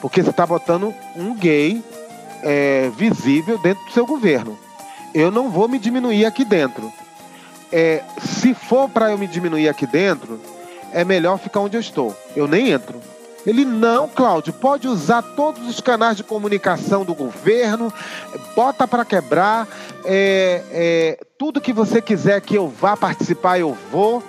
porque 0.00 0.22
você 0.22 0.30
está 0.30 0.46
botando 0.46 0.94
um 1.16 1.34
gay 1.34 1.82
é, 2.42 2.90
visível 2.96 3.58
dentro 3.58 3.84
do 3.84 3.92
seu 3.92 4.06
governo 4.06 4.58
eu 5.14 5.30
não 5.30 5.50
vou 5.50 5.68
me 5.68 5.78
diminuir 5.78 6.24
aqui 6.24 6.44
dentro. 6.44 6.92
É, 7.70 8.02
se 8.20 8.54
for 8.54 8.88
para 8.88 9.10
eu 9.10 9.18
me 9.18 9.26
diminuir 9.26 9.68
aqui 9.68 9.86
dentro, 9.86 10.40
é 10.92 11.04
melhor 11.04 11.38
ficar 11.38 11.60
onde 11.60 11.76
eu 11.76 11.80
estou. 11.80 12.16
Eu 12.36 12.46
nem 12.46 12.70
entro. 12.70 13.00
Ele 13.46 13.64
não, 13.64 14.08
Cláudio, 14.08 14.52
pode 14.52 14.86
usar 14.86 15.20
todos 15.20 15.68
os 15.68 15.80
canais 15.80 16.16
de 16.16 16.22
comunicação 16.22 17.04
do 17.04 17.14
governo, 17.14 17.92
bota 18.54 18.86
para 18.86 19.04
quebrar, 19.04 19.66
é, 20.04 20.62
é, 20.70 21.24
tudo 21.36 21.60
que 21.60 21.72
você 21.72 22.00
quiser 22.00 22.40
que 22.40 22.54
eu 22.54 22.68
vá 22.68 22.96
participar, 22.96 23.58
eu 23.58 23.76
vou 23.90 24.22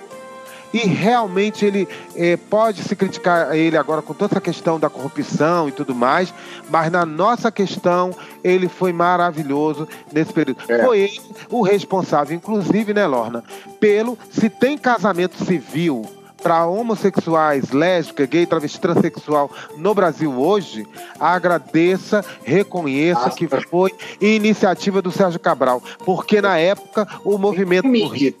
e 0.74 0.88
realmente 0.88 1.64
ele 1.64 1.88
é, 2.16 2.36
pode 2.36 2.82
se 2.82 2.96
criticar 2.96 3.54
ele 3.54 3.76
agora 3.76 4.02
com 4.02 4.12
toda 4.12 4.32
essa 4.34 4.40
questão 4.40 4.78
da 4.80 4.90
corrupção 4.90 5.68
e 5.68 5.72
tudo 5.72 5.94
mais, 5.94 6.34
mas 6.68 6.90
na 6.90 7.06
nossa 7.06 7.52
questão 7.52 8.12
ele 8.42 8.68
foi 8.68 8.92
maravilhoso 8.92 9.86
nesse 10.12 10.32
período. 10.32 10.58
É. 10.68 10.84
Foi 10.84 10.98
ele 10.98 11.20
o 11.48 11.62
responsável, 11.62 12.36
inclusive, 12.36 12.92
né, 12.92 13.06
Lorna, 13.06 13.44
pelo 13.78 14.18
se 14.28 14.50
tem 14.50 14.76
casamento 14.76 15.44
civil 15.44 16.04
para 16.42 16.66
homossexuais, 16.66 17.70
lésbica, 17.70 18.26
gay, 18.26 18.44
travesti, 18.44 18.80
transexual 18.80 19.50
no 19.78 19.94
Brasil 19.94 20.32
hoje, 20.32 20.84
agradeça, 21.20 22.22
reconheça 22.42 23.26
Nossa. 23.26 23.36
que 23.36 23.46
foi 23.46 23.92
iniciativa 24.20 25.00
do 25.00 25.12
Sérgio 25.12 25.38
Cabral, 25.38 25.80
porque 26.04 26.42
na 26.42 26.58
época 26.58 27.06
o 27.24 27.38
movimento 27.38 27.88
do 27.88 28.08
Rio 28.08 28.34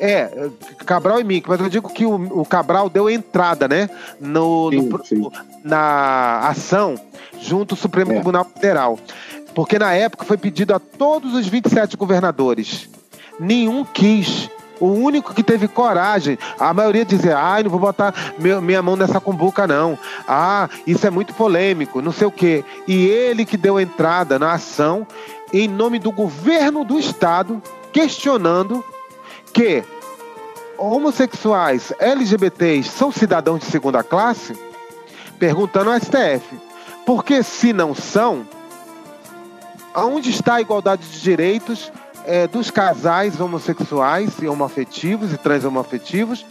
É, 0.00 0.48
Cabral 0.86 1.20
e 1.20 1.24
Mink, 1.24 1.48
mas 1.48 1.60
eu 1.60 1.68
digo 1.68 1.88
que 1.92 2.06
o, 2.06 2.40
o 2.40 2.44
Cabral 2.44 2.88
deu 2.88 3.10
entrada, 3.10 3.66
né? 3.66 3.90
No, 4.20 4.70
Sim, 4.70 4.82
no- 4.88 5.04
sim. 5.04 5.30
na 5.64 6.38
ação 6.48 6.94
junto 7.40 7.74
ao 7.74 7.78
Supremo 7.78 8.12
É. 8.12 8.14
Tribunal 8.14 8.44
Federal. 8.44 8.98
Porque 9.54 9.78
na 9.78 9.92
época 9.94 10.24
foi 10.24 10.36
pedido 10.36 10.72
a 10.74 10.78
todos 10.78 11.34
os 11.34 11.46
27 11.48 11.96
governadores. 11.96 12.88
Nenhum 13.40 13.84
quis. 13.84 14.48
O 14.80 14.86
único 14.92 15.34
que 15.34 15.42
teve 15.42 15.66
coragem, 15.66 16.38
a 16.60 16.72
maioria 16.72 17.04
dizia, 17.04 17.36
ai, 17.36 17.64
não 17.64 17.70
vou 17.70 17.80
botar 17.80 18.14
meu- 18.38 18.62
minha 18.62 18.80
mão 18.80 18.94
nessa 18.94 19.18
cumbuca, 19.20 19.66
não. 19.66 19.98
Ah, 20.28 20.68
isso 20.86 21.04
é 21.04 21.10
muito 21.10 21.34
polêmico, 21.34 22.00
não 22.00 22.12
sei 22.12 22.28
o 22.28 22.30
quê. 22.30 22.64
E 22.86 23.06
ele 23.06 23.44
que 23.44 23.56
deu 23.56 23.80
entrada 23.80 24.38
na 24.38 24.52
ação 24.52 25.04
em 25.52 25.66
nome 25.66 25.98
do 25.98 26.12
governo 26.12 26.84
do 26.84 26.96
Estado, 26.96 27.60
questionando 27.92 28.84
que 29.52 29.82
homossexuais 30.76 31.92
LGBTs 31.98 32.88
são 32.90 33.10
cidadãos 33.10 33.60
de 33.60 33.66
segunda 33.66 34.02
classe? 34.02 34.56
Perguntando 35.38 35.90
ao 35.90 35.98
STF. 35.98 36.58
Porque 37.04 37.42
se 37.42 37.72
não 37.72 37.94
são, 37.94 38.46
aonde 39.94 40.30
está 40.30 40.56
a 40.56 40.60
igualdade 40.60 41.06
de 41.08 41.20
direitos 41.20 41.90
eh, 42.26 42.46
dos 42.46 42.70
casais 42.70 43.40
homossexuais 43.40 44.32
e 44.40 44.46
homoafetivos 44.46 45.32
e 45.32 45.38
transhomoafetivos 45.38 46.44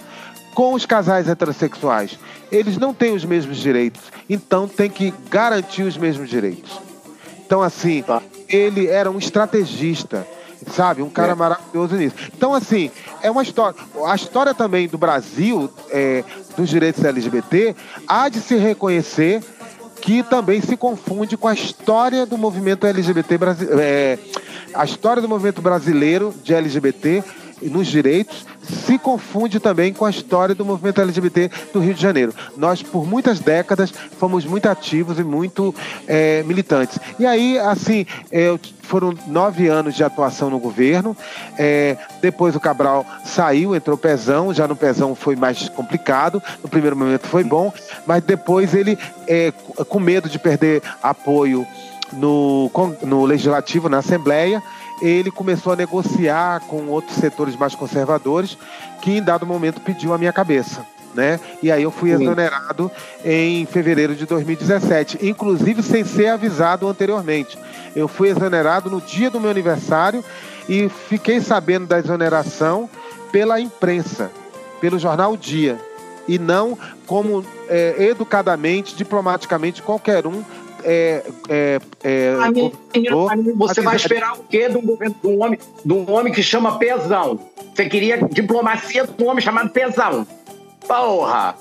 com 0.53 0.73
os 0.73 0.85
casais 0.85 1.29
heterossexuais? 1.29 2.17
Eles 2.51 2.77
não 2.77 2.93
têm 2.93 3.13
os 3.13 3.23
mesmos 3.23 3.57
direitos, 3.57 4.01
então 4.29 4.67
tem 4.67 4.89
que 4.89 5.13
garantir 5.29 5.83
os 5.83 5.97
mesmos 5.97 6.29
direitos. 6.29 6.71
Então, 7.45 7.61
assim, 7.61 8.01
Tá. 8.01 8.21
ele 8.49 8.87
era 8.87 9.09
um 9.11 9.17
estrategista, 9.17 10.27
sabe? 10.71 11.01
Um 11.01 11.09
cara 11.09 11.31
É. 11.31 11.35
maravilhoso 11.35 11.95
nisso. 11.95 12.15
Então, 12.35 12.53
assim, 12.53 12.91
é 13.21 13.29
uma 13.31 13.43
história. 13.43 13.77
A 14.05 14.15
história 14.15 14.53
também 14.53 14.87
do 14.87 14.97
Brasil, 14.97 15.69
é, 15.89 16.23
dos 16.55 16.69
direitos 16.69 17.03
LGBT, 17.03 17.75
há 18.07 18.29
de 18.29 18.39
se 18.39 18.55
reconhecer 18.55 19.43
que 20.01 20.21
também 20.23 20.61
se 20.61 20.77
confunde 20.77 21.35
com 21.35 21.47
a 21.47 21.53
história 21.53 22.25
do 22.25 22.37
movimento 22.37 22.85
LGBT 22.85 23.37
brasileiro. 23.37 24.21
a 24.73 24.85
história 24.85 25.21
do 25.21 25.27
movimento 25.27 25.61
brasileiro 25.61 26.33
de 26.43 26.53
LGBT 26.53 27.23
nos 27.61 27.87
direitos 27.87 28.45
se 28.61 28.97
confunde 28.97 29.59
também 29.59 29.93
com 29.93 30.05
a 30.05 30.09
história 30.09 30.53
do 30.53 30.65
movimento 30.65 31.01
LGBT 31.01 31.49
do 31.73 31.79
Rio 31.79 31.93
de 31.93 32.01
Janeiro. 32.01 32.33
Nós, 32.55 32.83
por 32.83 33.05
muitas 33.05 33.39
décadas, 33.39 33.93
fomos 34.19 34.45
muito 34.45 34.67
ativos 34.67 35.19
e 35.19 35.23
muito 35.23 35.73
eh, 36.07 36.43
militantes. 36.45 36.99
E 37.17 37.25
aí, 37.25 37.57
assim, 37.59 38.05
eh, 38.31 38.57
foram 38.81 39.13
nove 39.27 39.67
anos 39.67 39.95
de 39.95 40.03
atuação 40.03 40.49
no 40.49 40.59
governo. 40.59 41.15
Eh, 41.57 41.97
depois 42.21 42.55
o 42.55 42.59
Cabral 42.59 43.05
saiu, 43.23 43.75
entrou 43.75 43.97
Pezão. 43.97 44.53
Já 44.53 44.67
no 44.67 44.75
Pezão 44.75 45.15
foi 45.15 45.35
mais 45.35 45.69
complicado. 45.69 46.41
No 46.63 46.69
primeiro 46.69 46.95
momento 46.95 47.27
foi 47.27 47.43
bom, 47.43 47.71
mas 48.05 48.23
depois 48.23 48.73
ele, 48.73 48.97
eh, 49.27 49.53
com 49.87 49.99
medo 49.99 50.29
de 50.29 50.39
perder 50.39 50.81
apoio 51.01 51.65
no, 52.13 52.71
no 53.03 53.25
Legislativo, 53.25 53.89
na 53.89 53.97
Assembleia, 53.97 54.63
ele 55.01 55.31
começou 55.31 55.73
a 55.73 55.75
negociar 55.75 56.61
com 56.61 56.87
outros 56.87 57.17
setores 57.17 57.55
mais 57.55 57.75
conservadores, 57.75 58.57
que 59.01 59.11
em 59.11 59.23
dado 59.23 59.45
momento 59.45 59.81
pediu 59.81 60.13
a 60.13 60.17
minha 60.17 60.33
cabeça. 60.33 60.85
Né? 61.13 61.39
E 61.63 61.71
aí 61.71 61.81
eu 61.81 61.89
fui 61.89 62.15
Sim. 62.15 62.23
exonerado 62.23 62.91
em 63.25 63.65
fevereiro 63.65 64.15
de 64.15 64.25
2017, 64.25 65.19
inclusive 65.25 65.81
sem 65.81 66.03
ser 66.03 66.27
avisado 66.27 66.87
anteriormente. 66.87 67.57
Eu 67.95 68.07
fui 68.07 68.29
exonerado 68.29 68.89
no 68.89 69.01
dia 69.01 69.29
do 69.29 69.39
meu 69.39 69.49
aniversário 69.49 70.23
e 70.69 70.89
fiquei 70.89 71.41
sabendo 71.41 71.87
da 71.87 71.97
exoneração 71.97 72.87
pela 73.31 73.59
imprensa, 73.59 74.31
pelo 74.79 74.99
jornal 74.99 75.33
O 75.33 75.37
Dia, 75.37 75.79
e 76.27 76.37
não 76.37 76.77
como 77.05 77.43
é, 77.67 77.95
educadamente, 77.97 78.95
diplomaticamente, 78.95 79.81
qualquer 79.81 80.27
um. 80.27 80.43
É, 80.89 81.21
é, 81.49 81.79
é, 82.01 82.31
governador 82.31 83.57
Você 83.57 83.81
vai 83.81 83.97
esperar 83.97 84.35
o 84.35 84.43
quê 84.43 84.69
de 84.69 84.77
um 84.77 84.85
governo 84.85 85.15
de 85.21 85.27
um 85.27 85.43
homem, 85.43 85.59
de 85.83 85.93
um 85.93 86.09
homem 86.09 86.31
que 86.31 86.41
chama 86.41 86.79
Pezão? 86.79 87.37
Você 87.75 87.89
queria 87.89 88.17
diplomacia 88.17 89.05
de 89.05 89.21
um 89.21 89.27
homem 89.27 89.43
chamado 89.43 89.69
Pezão. 89.69 90.25
Porra! 90.87 91.55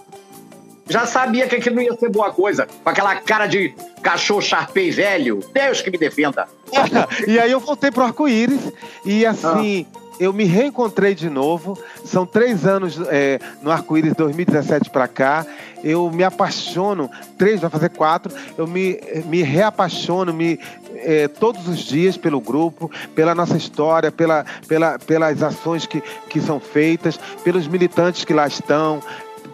Já 0.88 1.04
sabia 1.04 1.48
que 1.48 1.56
aquilo 1.56 1.74
não 1.74 1.82
ia 1.82 1.96
ser 1.96 2.08
boa 2.08 2.32
coisa. 2.32 2.68
Com 2.84 2.88
aquela 2.88 3.16
cara 3.16 3.48
de 3.48 3.74
cachorro 4.00 4.40
charpei 4.40 4.92
velho. 4.92 5.40
Deus 5.52 5.82
que 5.82 5.90
me 5.90 5.98
defenda. 5.98 6.46
e 7.26 7.36
aí 7.40 7.50
eu 7.50 7.58
voltei 7.58 7.90
pro 7.90 8.04
arco-íris 8.04 8.72
e 9.04 9.26
assim. 9.26 9.84
Eu 10.18 10.32
me 10.32 10.44
reencontrei 10.44 11.14
de 11.14 11.28
novo. 11.28 11.78
São 12.04 12.24
três 12.24 12.66
anos 12.66 12.98
é, 13.08 13.38
no 13.62 13.70
arco-íris 13.70 14.14
2017 14.14 14.90
para 14.90 15.06
cá. 15.06 15.46
Eu 15.84 16.10
me 16.10 16.24
apaixono, 16.24 17.10
três, 17.36 17.60
vai 17.60 17.70
fazer 17.70 17.90
quatro. 17.90 18.34
Eu 18.56 18.66
me, 18.66 18.98
me 19.26 19.42
reapaixono 19.42 20.32
me, 20.32 20.58
é, 20.94 21.28
todos 21.28 21.68
os 21.68 21.78
dias 21.78 22.16
pelo 22.16 22.40
grupo, 22.40 22.90
pela 23.14 23.34
nossa 23.34 23.56
história, 23.56 24.10
pela, 24.10 24.44
pela, 24.66 24.98
pelas 24.98 25.42
ações 25.42 25.86
que, 25.86 26.00
que 26.28 26.40
são 26.40 26.58
feitas, 26.58 27.18
pelos 27.44 27.68
militantes 27.68 28.24
que 28.24 28.32
lá 28.32 28.46
estão, 28.46 29.02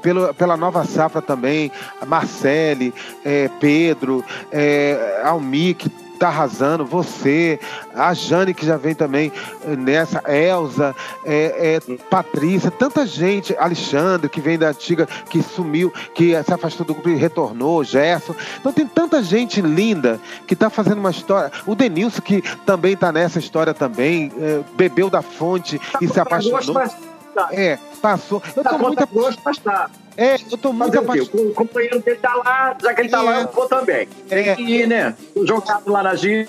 pelo, 0.00 0.32
pela 0.34 0.56
nova 0.56 0.84
safra 0.84 1.20
também, 1.22 1.70
Marcele, 2.06 2.94
é, 3.24 3.48
Pedro, 3.60 4.24
é, 4.50 5.20
Almi, 5.24 5.74
que 5.74 5.90
tá 6.22 6.28
arrasando, 6.28 6.86
você, 6.86 7.58
a 7.92 8.14
Jane, 8.14 8.54
que 8.54 8.64
já 8.64 8.76
vem 8.76 8.94
também 8.94 9.32
eh, 9.66 9.74
nessa, 9.74 10.22
Elza, 10.32 10.94
é, 11.24 11.80
é, 11.88 11.96
Patrícia, 12.08 12.70
tanta 12.70 13.04
gente, 13.04 13.56
Alexandre, 13.58 14.28
que 14.28 14.40
vem 14.40 14.56
da 14.56 14.68
antiga, 14.68 15.08
que 15.28 15.42
sumiu, 15.42 15.92
que 16.14 16.40
se 16.44 16.54
afastou 16.54 16.86
do 16.86 16.94
grupo 16.94 17.08
e 17.08 17.16
retornou, 17.16 17.82
Gerson. 17.82 18.36
Então 18.60 18.72
tem 18.72 18.86
tanta 18.86 19.20
gente 19.20 19.60
linda 19.60 20.20
que 20.46 20.54
tá 20.54 20.70
fazendo 20.70 20.98
uma 20.98 21.10
história. 21.10 21.50
O 21.66 21.74
Denilson, 21.74 22.22
que 22.22 22.40
também 22.64 22.96
tá 22.96 23.10
nessa 23.10 23.40
história 23.40 23.74
também, 23.74 24.30
eh, 24.38 24.60
bebeu 24.76 25.10
da 25.10 25.22
fonte 25.22 25.80
e 26.00 26.06
se 26.06 26.14
Tá 26.14 26.22
apaixonou. 26.22 26.74
Mas 26.74 26.94
tá. 27.34 27.48
É, 27.52 27.78
passou. 28.00 28.42
Eu 28.56 28.62
Tá 28.62 28.70
tô 28.70 28.78
muito, 28.78 28.96
contra 28.98 29.06
gosto, 29.06 29.40
mas 29.44 29.58
tá. 29.58 29.90
é, 30.16 30.34
eu 30.50 30.58
tô 30.58 30.72
muito 30.72 30.98
apaixonado. 30.98 31.50
O 31.50 31.54
companheiro 31.54 32.00
dele 32.00 32.18
tá 32.18 32.34
lá, 32.34 32.76
já 32.80 32.94
que 32.94 33.00
ele 33.02 33.08
tá 33.08 33.18
É. 33.20 33.22
lá, 33.22 33.40
eu 33.42 33.48
vou 33.52 33.66
também. 33.68 34.06
Tem 34.28 34.48
É. 34.48 34.54
que 34.56 34.62
ir, 34.62 34.86
né? 34.86 35.14
Jogado 35.44 35.90
lá 35.90 36.02
na 36.02 36.14
gira, 36.14 36.48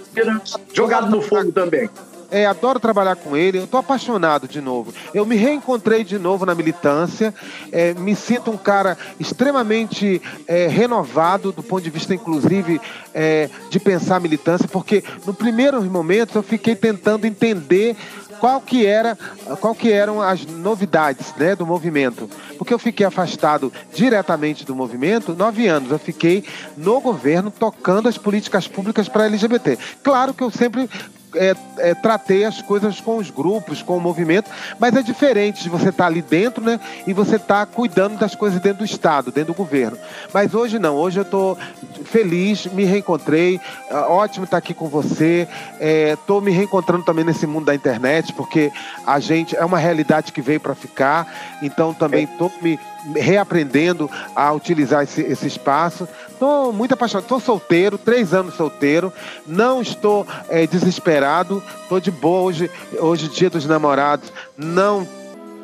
jogado 0.73 1.09
no 1.09 1.21
fogo 1.21 1.51
também. 1.51 1.89
É, 2.33 2.47
adoro 2.47 2.79
trabalhar 2.79 3.15
com 3.15 3.37
ele, 3.37 3.59
eu 3.59 3.67
tô 3.67 3.77
apaixonado 3.77 4.47
de 4.47 4.59
novo. 4.59 4.91
Eu 5.13 5.23
me 5.23 5.35
reencontrei 5.35 6.03
de 6.03 6.17
novo 6.17 6.47
na 6.47 6.55
militância, 6.55 7.31
é, 7.71 7.93
me 7.93 8.15
sinto 8.15 8.49
um 8.49 8.57
cara 8.57 8.97
extremamente 9.19 10.19
é, 10.47 10.65
renovado 10.65 11.51
do 11.51 11.61
ponto 11.61 11.83
de 11.83 11.91
vista, 11.91 12.11
inclusive, 12.11 12.81
é, 13.13 13.51
de 13.69 13.79
pensar 13.79 14.19
militância, 14.19 14.67
porque 14.67 15.03
no 15.27 15.33
primeiros 15.33 15.85
momentos 15.85 16.33
eu 16.33 16.41
fiquei 16.41 16.75
tentando 16.75 17.27
entender 17.27 17.95
qual 18.39 18.59
que 18.59 18.85
era, 18.85 19.17
qual 19.61 19.73
que 19.73 19.89
eram 19.89 20.21
as 20.21 20.45
novidades 20.45 21.33
né, 21.37 21.55
do 21.55 21.65
movimento. 21.65 22.29
Porque 22.57 22.73
eu 22.73 22.79
fiquei 22.79 23.05
afastado 23.05 23.71
diretamente 23.93 24.65
do 24.65 24.75
movimento 24.75 25.33
nove 25.33 25.65
anos. 25.67 25.91
Eu 25.91 25.97
fiquei 25.97 26.43
no 26.75 26.99
governo 26.99 27.49
tocando 27.49 28.09
as 28.09 28.17
políticas 28.17 28.67
públicas 28.67 29.07
para 29.07 29.27
LGBT. 29.27 29.77
Claro 30.03 30.33
que 30.33 30.43
eu 30.43 30.51
sempre 30.51 30.89
é, 31.35 31.55
é, 31.77 31.93
tratei 31.93 32.45
as 32.45 32.61
coisas 32.61 32.99
com 32.99 33.17
os 33.17 33.29
grupos, 33.29 33.81
com 33.81 33.97
o 33.97 34.01
movimento, 34.01 34.49
mas 34.79 34.95
é 34.95 35.01
diferente 35.01 35.63
de 35.63 35.69
você 35.69 35.89
estar 35.89 36.05
ali 36.05 36.21
dentro, 36.21 36.63
né? 36.63 36.79
E 37.05 37.13
você 37.13 37.35
estar 37.35 37.65
cuidando 37.65 38.17
das 38.17 38.35
coisas 38.35 38.59
dentro 38.61 38.79
do 38.79 38.85
Estado, 38.85 39.31
dentro 39.31 39.53
do 39.53 39.57
governo. 39.57 39.97
Mas 40.33 40.53
hoje 40.53 40.79
não, 40.79 40.95
hoje 40.95 41.19
eu 41.19 41.23
estou 41.23 41.57
feliz, 42.05 42.65
me 42.67 42.83
reencontrei, 42.83 43.59
é, 43.89 43.95
ótimo 43.95 44.45
estar 44.45 44.57
aqui 44.57 44.73
com 44.73 44.87
você. 44.87 45.47
Estou 45.79 46.41
me 46.41 46.51
reencontrando 46.51 47.03
também 47.03 47.25
nesse 47.25 47.45
mundo 47.45 47.65
da 47.65 47.75
internet, 47.75 48.33
porque 48.33 48.71
a 49.05 49.19
gente 49.19 49.55
é 49.55 49.65
uma 49.65 49.77
realidade 49.77 50.31
que 50.31 50.41
veio 50.41 50.59
para 50.59 50.75
ficar, 50.75 51.27
então 51.61 51.93
também 51.93 52.23
estou 52.23 52.51
me 52.61 52.79
reaprendendo 53.15 54.09
a 54.35 54.51
utilizar 54.51 55.03
esse, 55.03 55.21
esse 55.21 55.47
espaço. 55.47 56.07
Estou 56.31 56.71
muito 56.71 56.93
apaixonado. 56.93 57.23
Estou 57.23 57.39
solteiro, 57.39 57.97
três 57.97 58.33
anos 58.33 58.55
solteiro. 58.55 59.11
Não 59.45 59.81
estou 59.81 60.25
é, 60.49 60.65
desesperado. 60.65 61.61
Estou 61.83 61.99
de 61.99 62.11
boa 62.11 62.41
hoje, 62.41 62.71
hoje 62.99 63.27
dia 63.27 63.49
dos 63.49 63.65
namorados. 63.65 64.31
Não, 64.57 65.07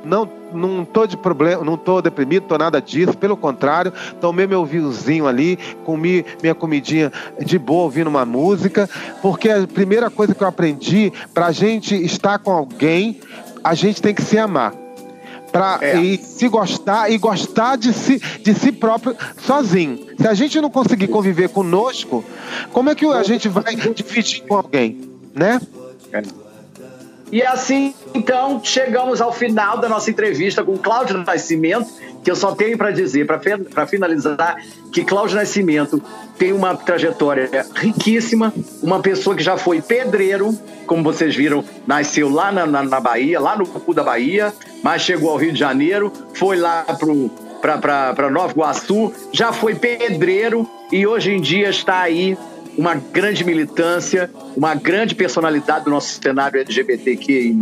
não, 0.04 0.30
não 0.54 0.86
tô 0.86 1.06
de 1.06 1.18
problema, 1.18 1.64
não 1.64 1.78
tô 1.78 2.02
deprimido, 2.02 2.48
tô 2.48 2.58
nada 2.58 2.82
disso. 2.82 3.18
Pelo 3.18 3.36
contrário, 3.36 3.94
tomei 4.20 4.48
meu 4.48 4.66
vinhozinho 4.66 5.28
ali, 5.28 5.58
comi 5.86 6.26
minha 6.42 6.56
comidinha 6.56 7.12
de 7.40 7.58
boa, 7.58 7.84
ouvindo 7.84 8.08
uma 8.08 8.26
música, 8.26 8.90
porque 9.22 9.50
a 9.50 9.68
primeira 9.68 10.10
coisa 10.10 10.34
que 10.34 10.44
eu 10.44 10.48
aprendi 10.48 11.12
para 11.34 11.48
a 11.48 11.52
gente 11.52 11.96
estar 11.96 12.40
com 12.40 12.52
alguém, 12.52 13.20
a 13.64 13.74
gente 13.74 14.02
tem 14.02 14.14
que 14.14 14.22
se 14.22 14.38
amar 14.38 14.74
para 15.52 15.80
É. 15.82 15.98
e 16.00 16.18
se 16.18 16.48
gostar 16.48 17.12
e 17.12 17.18
gostar 17.18 17.76
de 17.78 17.94
si, 17.94 18.20
de 18.20 18.54
si 18.54 18.72
próprio 18.72 19.16
sozinho. 19.46 20.08
Se 20.20 20.28
a 20.28 20.34
gente 20.34 20.60
não 20.62 20.70
conseguir 20.70 21.08
conviver 21.08 21.50
conosco, 21.50 22.24
como 22.72 22.90
é 22.90 22.96
que 22.96 23.06
a 23.06 23.24
gente 23.24 23.48
vai 23.48 23.76
dividir 23.76 24.44
com 24.48 24.56
alguém, 24.56 25.02
né? 25.34 25.60
E 27.32 27.44
assim, 27.44 27.94
então, 28.14 28.60
chegamos 28.64 29.22
ao 29.22 29.32
final 29.32 29.78
da 29.78 29.88
nossa 29.88 30.10
entrevista 30.10 30.64
com 30.64 30.78
Cláudio 30.78 31.18
Nascimento, 31.18 31.88
que 32.24 32.30
eu 32.30 32.36
só 32.36 32.54
tenho 32.54 32.78
para 32.78 32.92
dizer, 32.92 33.28
para 33.28 33.88
finalizar, 33.88 34.58
que 34.92 35.04
Cláudio 35.04 35.36
Nascimento 35.38 36.02
tem 36.38 36.52
uma 36.52 36.76
trajetória 36.76 37.50
riquíssima, 37.76 38.52
uma 38.82 39.00
pessoa 39.00 39.36
que 39.36 39.44
já 39.44 39.58
foi 39.58 39.82
pedreiro, 39.82 40.58
como 40.88 41.04
vocês 41.04 41.36
viram, 41.36 41.64
nasceu 41.86 42.30
lá 42.30 42.52
na, 42.52 42.66
na, 42.66 42.82
na 42.82 43.00
Bahia, 43.00 43.40
lá 43.40 43.56
no 43.56 43.68
cu 43.68 43.94
da 43.94 44.04
Bahia, 44.04 44.52
mas 44.82 45.04
chegou 45.04 45.30
ao 45.30 45.38
Rio 45.38 45.54
de 45.54 45.60
Janeiro, 45.60 46.12
foi 46.34 46.58
lá 46.58 46.84
para 47.62 48.30
Nova 48.30 48.52
Iguaçu, 48.52 49.14
já 49.32 49.54
foi 49.54 49.76
pedreiro 49.76 50.68
e 50.92 51.06
hoje 51.06 51.32
em 51.32 51.42
dia 51.42 51.70
está 51.70 52.00
aí 52.00 52.38
uma 52.80 52.96
grande 52.96 53.44
militância, 53.44 54.32
uma 54.56 54.74
grande 54.74 55.14
personalidade 55.14 55.84
do 55.84 55.92
nosso 55.92 56.18
cenário 56.22 56.62
LGBTQI+, 56.62 57.54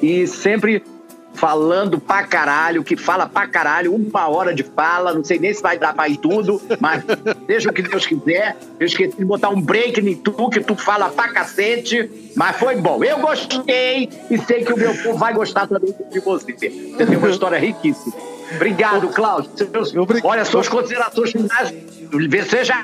e 0.00 0.24
sempre 0.28 0.84
falando 1.34 1.98
pra 1.98 2.22
caralho, 2.22 2.84
que 2.84 2.96
fala 2.96 3.28
pra 3.28 3.48
caralho, 3.48 3.92
uma 3.92 4.28
hora 4.28 4.54
de 4.54 4.62
fala, 4.62 5.12
não 5.12 5.24
sei 5.24 5.38
nem 5.40 5.52
se 5.52 5.60
vai 5.60 5.76
dar 5.76 5.92
pra 5.92 6.08
ir 6.08 6.16
tudo, 6.16 6.62
mas 6.80 7.02
deixa 7.46 7.70
o 7.70 7.72
que 7.72 7.82
Deus 7.82 8.06
quiser. 8.06 8.56
Eu 8.78 8.86
esqueci 8.86 9.16
de 9.16 9.24
botar 9.24 9.50
um 9.50 9.60
break 9.60 10.00
em 10.00 10.14
tu, 10.14 10.48
que 10.48 10.60
tu 10.60 10.76
fala 10.76 11.10
pra 11.10 11.28
cacete, 11.28 12.32
mas 12.36 12.56
foi 12.56 12.76
bom. 12.76 13.02
Eu 13.02 13.18
gostei 13.18 14.08
e 14.30 14.38
sei 14.38 14.64
que 14.64 14.72
o 14.72 14.78
meu 14.78 14.94
povo 14.94 15.18
vai 15.18 15.34
gostar 15.34 15.66
também 15.66 15.92
de 16.10 16.20
você. 16.20 16.52
Você 16.52 17.04
tem 17.04 17.16
uma 17.16 17.28
história 17.28 17.58
riquíssima. 17.58 18.35
Obrigado, 18.54 19.08
Cláudio. 19.08 19.50
Olha, 20.22 20.44
suas 20.44 20.68
considerações 20.68 21.32
finais, 21.32 21.74
seja 22.48 22.74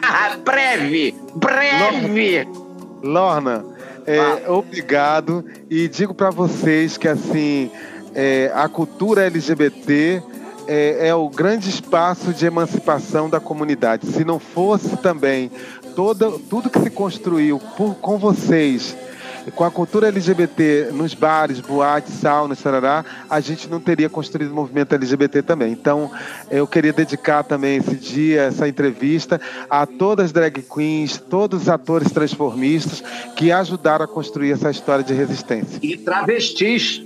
breve, 0.44 1.14
breve. 1.34 2.48
Lorna, 3.02 3.64
é, 4.06 4.18
ah. 4.18 4.52
obrigado 4.52 5.44
e 5.70 5.88
digo 5.88 6.14
para 6.14 6.30
vocês 6.30 6.96
que 6.96 7.08
assim 7.08 7.70
é, 8.14 8.50
a 8.54 8.68
cultura 8.68 9.26
LGBT 9.26 10.22
é, 10.66 11.08
é, 11.08 11.14
o 11.14 11.28
grande 11.28 11.68
espaço 11.68 12.32
de 12.32 12.46
emancipação 12.46 13.28
da 13.28 13.40
comunidade. 13.40 14.06
Se 14.06 14.24
não 14.24 14.38
fosse 14.38 14.96
também 14.96 15.50
toda, 15.94 16.30
tudo 16.48 16.70
que 16.70 16.78
se 16.80 16.90
construiu 16.90 17.58
por, 17.76 17.94
com 17.96 18.18
vocês, 18.18 18.96
com 19.50 19.64
a 19.64 19.70
cultura 19.70 20.08
LGBT 20.08 20.88
nos 20.92 21.14
bares, 21.14 21.60
boates, 21.60 22.14
saunas, 22.14 22.58
sarará, 22.58 23.04
a 23.28 23.40
gente 23.40 23.68
não 23.68 23.80
teria 23.80 24.08
construído 24.08 24.52
o 24.52 24.54
movimento 24.54 24.94
LGBT 24.94 25.42
também. 25.42 25.72
Então, 25.72 26.10
eu 26.50 26.66
queria 26.66 26.92
dedicar 26.92 27.42
também 27.42 27.76
esse 27.76 27.96
dia, 27.96 28.42
essa 28.42 28.68
entrevista, 28.68 29.40
a 29.68 29.86
todas 29.86 30.26
as 30.26 30.32
drag 30.32 30.62
queens, 30.62 31.18
todos 31.18 31.62
os 31.62 31.68
atores 31.68 32.10
transformistas 32.12 33.02
que 33.36 33.50
ajudaram 33.50 34.04
a 34.04 34.08
construir 34.08 34.52
essa 34.52 34.70
história 34.70 35.04
de 35.04 35.12
resistência. 35.12 35.78
E 35.82 35.96
travestis 35.96 37.02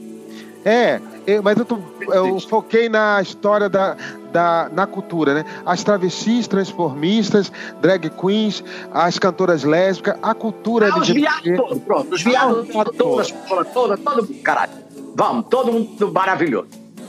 é, 0.67 1.01
eu, 1.29 1.45
mas 1.45 1.57
eu, 1.57 1.65
tô, 1.65 1.79
eu, 2.13 2.41
foquei 2.41 2.89
na 2.89 3.23
história 3.23 3.69
da, 3.69 3.97
da 4.33 4.69
na 4.73 4.85
cultura, 4.85 5.33
né? 5.33 5.45
As 5.65 5.85
travestis, 5.85 6.49
transformistas, 6.49 7.53
drag 7.81 8.11
queens, 8.11 8.65
as 8.93 9.17
cantoras 9.17 9.63
lésbicas, 9.63 10.17
a 10.21 10.35
cultura 10.35 10.89
ah, 10.93 10.99
Os 10.99 11.09
viados 11.09 11.57
todos, 11.57 11.79
pronto, 11.79 12.15
os 12.17 12.21
viados 12.21 12.69
ah, 12.71 12.85
todas, 12.85 13.31
todas, 13.31 13.73
todas, 13.73 14.01
todo, 14.01 14.43
caralho. 14.43 14.73
Vamos, 15.15 15.47
todo 15.49 15.73
mundo 15.73 16.13
maravilhoso. 16.13 16.67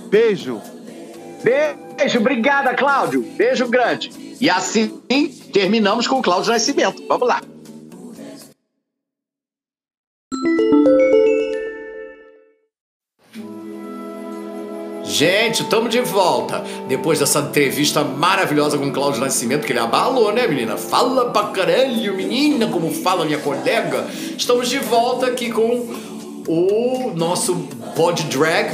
Beijo. 0.08 0.62
Beijo, 1.44 2.20
obrigada, 2.20 2.76
Cláudio. 2.76 3.24
Beijo 3.36 3.68
grande. 3.68 4.12
E 4.40 4.52
assim 4.52 5.02
terminamos 5.52 6.06
com 6.06 6.20
o 6.20 6.22
Cláudio 6.22 6.52
Nascimento. 6.52 7.04
Vamos 7.08 7.28
lá. 7.28 7.42
Gente, 15.18 15.64
estamos 15.64 15.90
de 15.90 16.00
volta. 16.00 16.64
Depois 16.88 17.18
dessa 17.18 17.40
entrevista 17.40 18.04
maravilhosa 18.04 18.78
com 18.78 18.86
o 18.86 18.92
Cláudio 18.92 19.20
Nascimento, 19.20 19.66
que 19.66 19.72
ele 19.72 19.80
abalou, 19.80 20.32
né, 20.32 20.46
menina? 20.46 20.78
Fala 20.78 21.32
pra 21.32 21.46
caralho, 21.46 22.16
menina, 22.16 22.68
como 22.68 22.92
fala 22.92 23.26
minha 23.26 23.40
colega. 23.40 24.06
Estamos 24.38 24.70
de 24.70 24.78
volta 24.78 25.26
aqui 25.26 25.52
com 25.52 25.90
o 26.48 27.14
nosso 27.16 27.56
pod 27.96 28.22
drag. 28.26 28.70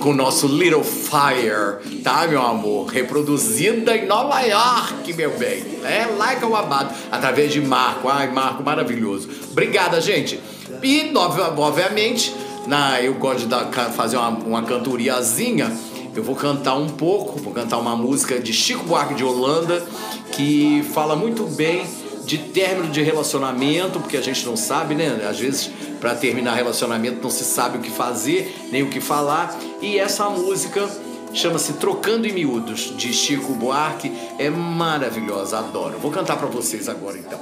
Com 0.00 0.10
o 0.10 0.14
nosso 0.14 0.48
Little 0.48 0.82
Fire, 0.82 2.02
tá, 2.02 2.26
meu 2.26 2.42
amor? 2.42 2.88
Reproduzida 2.88 3.96
em 3.96 4.06
Nova 4.06 4.40
York, 4.40 5.12
meu 5.12 5.38
bem. 5.38 5.62
É 5.84 6.04
like 6.18 6.42
ao 6.42 6.56
amado, 6.56 6.92
através 7.12 7.52
de 7.52 7.60
Marco. 7.60 8.08
Ai, 8.08 8.28
Marco, 8.32 8.64
maravilhoso. 8.64 9.28
Obrigada, 9.52 10.00
gente. 10.00 10.40
E, 10.82 11.12
obviamente 11.14 12.34
na, 12.68 13.00
eu 13.00 13.14
gosto 13.14 13.40
de 13.40 13.46
dar, 13.46 13.66
fazer 13.92 14.18
uma, 14.18 14.28
uma 14.28 14.62
cantoriazinha. 14.62 15.74
Eu 16.14 16.22
vou 16.22 16.36
cantar 16.36 16.74
um 16.74 16.88
pouco, 16.88 17.38
vou 17.38 17.52
cantar 17.52 17.78
uma 17.78 17.96
música 17.96 18.38
de 18.38 18.52
Chico 18.52 18.84
Buarque 18.84 19.14
de 19.14 19.24
Holanda 19.24 19.84
que 20.32 20.84
fala 20.92 21.16
muito 21.16 21.44
bem 21.44 21.86
de 22.24 22.36
término 22.36 22.92
de 22.92 23.02
relacionamento, 23.02 23.98
porque 23.98 24.18
a 24.18 24.20
gente 24.20 24.44
não 24.44 24.54
sabe, 24.54 24.94
né? 24.94 25.26
Às 25.28 25.38
vezes, 25.38 25.70
para 25.98 26.14
terminar 26.14 26.54
relacionamento, 26.54 27.22
não 27.22 27.30
se 27.30 27.42
sabe 27.42 27.78
o 27.78 27.80
que 27.80 27.90
fazer, 27.90 28.54
nem 28.70 28.82
o 28.82 28.90
que 28.90 29.00
falar. 29.00 29.58
E 29.80 29.98
essa 29.98 30.28
música 30.28 30.86
chama-se 31.32 31.74
Trocando 31.74 32.26
em 32.26 32.32
Miúdos, 32.32 32.92
de 32.96 33.14
Chico 33.14 33.54
Buarque. 33.54 34.12
É 34.38 34.50
maravilhosa, 34.50 35.58
adoro. 35.58 35.98
Vou 35.98 36.10
cantar 36.10 36.36
para 36.36 36.48
vocês 36.48 36.86
agora 36.86 37.16
então. 37.16 37.40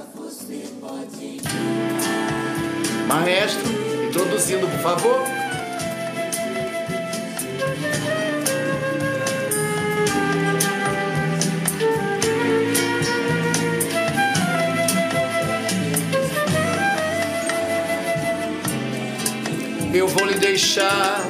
Maestro. 3.08 3.85
Introduzindo, 4.16 4.66
por 4.66 4.80
favor. 4.80 5.22
Eu 19.92 20.08
vou 20.08 20.24
lhe 20.24 20.38
deixar 20.38 21.20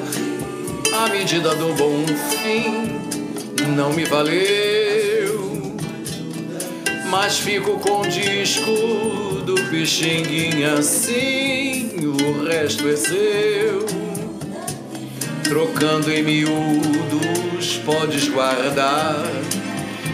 a 0.94 1.08
medida 1.08 1.56
do 1.56 1.74
bom 1.74 2.06
fim. 2.06 3.00
Não 3.74 3.92
me 3.92 4.04
valeu, 4.04 4.75
mas 7.10 7.38
fico 7.38 7.78
com 7.78 8.00
o 8.00 8.08
disco 8.08 8.70
do 9.44 9.54
Pixinguinha 9.70 10.74
assim 10.74 11.66
o 12.06 12.44
resto 12.44 12.88
é 12.88 12.96
seu. 12.96 13.86
Trocando 15.42 16.10
em 16.10 16.22
miúdos, 16.22 17.78
podes 17.84 18.28
guardar 18.28 19.22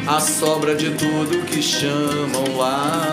a 0.07 0.21
sobra 0.21 0.75
de 0.75 0.91
tudo 0.91 1.47
que 1.47 1.63
chamam 1.63 2.57
lá, 2.57 3.13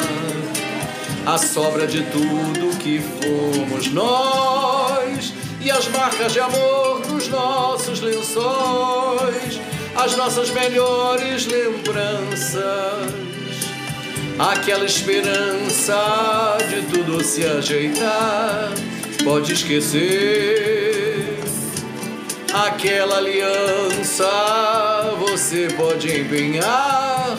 a 1.25 1.37
sobra 1.37 1.87
de 1.87 2.01
tudo 2.03 2.77
que 2.77 2.99
fomos 2.99 3.87
nós 3.91 5.33
e 5.61 5.71
as 5.71 5.87
marcas 5.87 6.33
de 6.33 6.39
amor 6.39 7.01
dos 7.01 7.27
nossos 7.29 8.01
lençóis, 8.01 9.61
as 9.95 10.17
nossas 10.17 10.49
melhores 10.49 11.45
lembranças 11.45 13.28
aquela 14.39 14.85
esperança 14.85 16.57
de 16.69 16.81
tudo 16.83 17.21
se 17.21 17.45
ajeitar. 17.45 18.71
Pode 19.23 19.51
esquecer 19.51 21.37
aquela 22.53 23.17
aliança, 23.17 24.25
você 25.19 25.67
pode 25.75 26.21
empenhar 26.21 27.37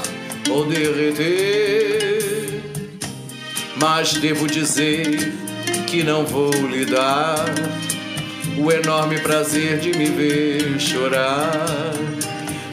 ou 0.50 0.66
derreter. 0.66 2.60
Mas 3.76 4.12
devo 4.14 4.46
dizer 4.46 5.32
que 5.86 6.02
não 6.02 6.26
vou 6.26 6.52
lhe 6.52 6.84
dar 6.84 7.46
o 8.58 8.70
enorme 8.70 9.18
prazer 9.20 9.78
de 9.78 9.96
me 9.96 10.04
ver 10.04 10.78
chorar 10.78 12.19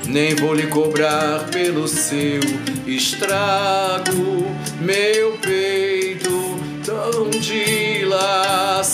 nem 0.07 0.33
vou 0.35 0.53
lhe 0.53 0.67
cobrar 0.67 1.47
pelo 1.51 1.87
seu 1.87 2.39
estrago, 2.85 4.45
meu 4.79 5.33
peito 5.39 6.57
tão 6.85 7.29
dilacerado. 7.29 8.87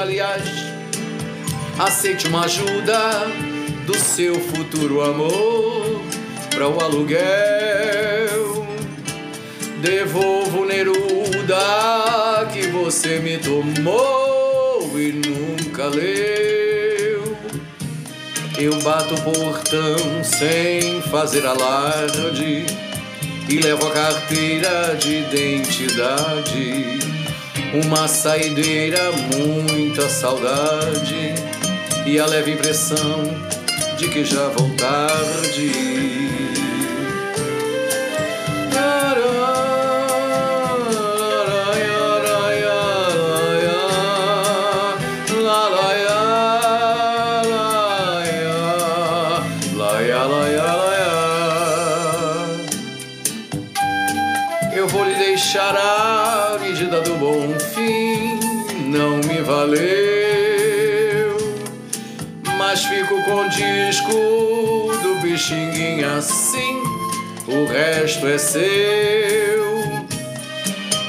Aliás, 0.00 0.42
aceite 1.78 2.28
uma 2.28 2.46
ajuda 2.46 3.26
do 3.86 3.94
seu 3.94 4.34
futuro 4.34 5.02
amor 5.02 6.00
para 6.50 6.66
o 6.66 6.80
aluguel. 6.80 7.20
Devolvo 9.82 10.64
Neruda 10.64 11.56
que 12.52 12.66
você 12.68 13.18
me 13.18 13.36
tomou 13.38 14.98
e 14.98 15.12
nunca 15.12 15.86
leu. 15.86 16.89
Eu 18.62 18.78
bato 18.80 19.14
o 19.14 19.22
portão 19.22 20.22
sem 20.22 21.00
fazer 21.00 21.46
alarde 21.46 22.66
e 23.48 23.58
levo 23.58 23.86
a 23.86 23.90
carteira 23.90 24.94
de 24.96 25.20
identidade. 25.20 26.98
Uma 27.82 28.06
saideira, 28.06 29.00
muita 29.34 30.10
saudade 30.10 31.34
e 32.04 32.18
a 32.18 32.26
leve 32.26 32.50
impressão 32.50 33.24
de 33.96 34.08
que 34.08 34.22
já 34.26 34.48
vou 34.48 34.68
tarde. 34.76 35.72
Eu 39.16 39.39
a 55.76 56.58
medida 56.60 57.00
do 57.00 57.14
bom 57.14 57.58
fim, 57.74 58.38
não 58.88 59.16
me 59.18 59.40
valeu. 59.42 59.80
Mas 62.58 62.84
fico 62.84 63.22
com 63.24 63.42
o 63.42 63.48
disco 63.48 64.12
do 65.02 65.20
bichinguinho 65.22 66.16
assim, 66.16 66.82
o 67.46 67.66
resto 67.66 68.26
é 68.26 68.38
seu. 68.38 69.60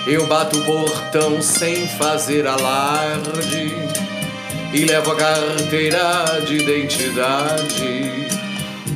Eu 0.07 0.25
bato 0.27 0.57
o 0.57 0.65
portão 0.65 1.41
sem 1.41 1.87
fazer 1.87 2.47
alarde 2.47 3.75
e 4.73 4.85
levo 4.85 5.11
a 5.11 5.15
carteira 5.15 6.41
de 6.45 6.57
identidade. 6.57 8.27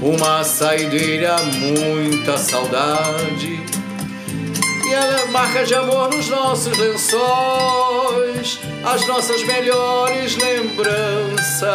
Uma 0.01 0.43
saideira, 0.43 1.35
muita 1.37 2.37
saudade. 2.37 3.74
E 4.87 4.93
a 4.93 5.25
marca 5.31 5.65
de 5.65 5.73
amor 5.73 6.13
nos 6.13 6.29
nossos 6.29 6.77
lençóis, 6.77 8.59
as 8.83 9.07
nossas 9.07 9.41
melhores 9.43 10.37
lembranças. 10.37 11.65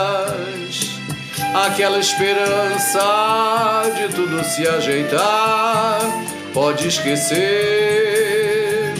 Aquela 1.53 1.99
esperança 1.99 3.03
de 3.97 4.15
tudo 4.15 4.45
se 4.45 4.69
ajeitar, 4.69 5.99
pode 6.55 6.87
esquecer. 6.87 8.95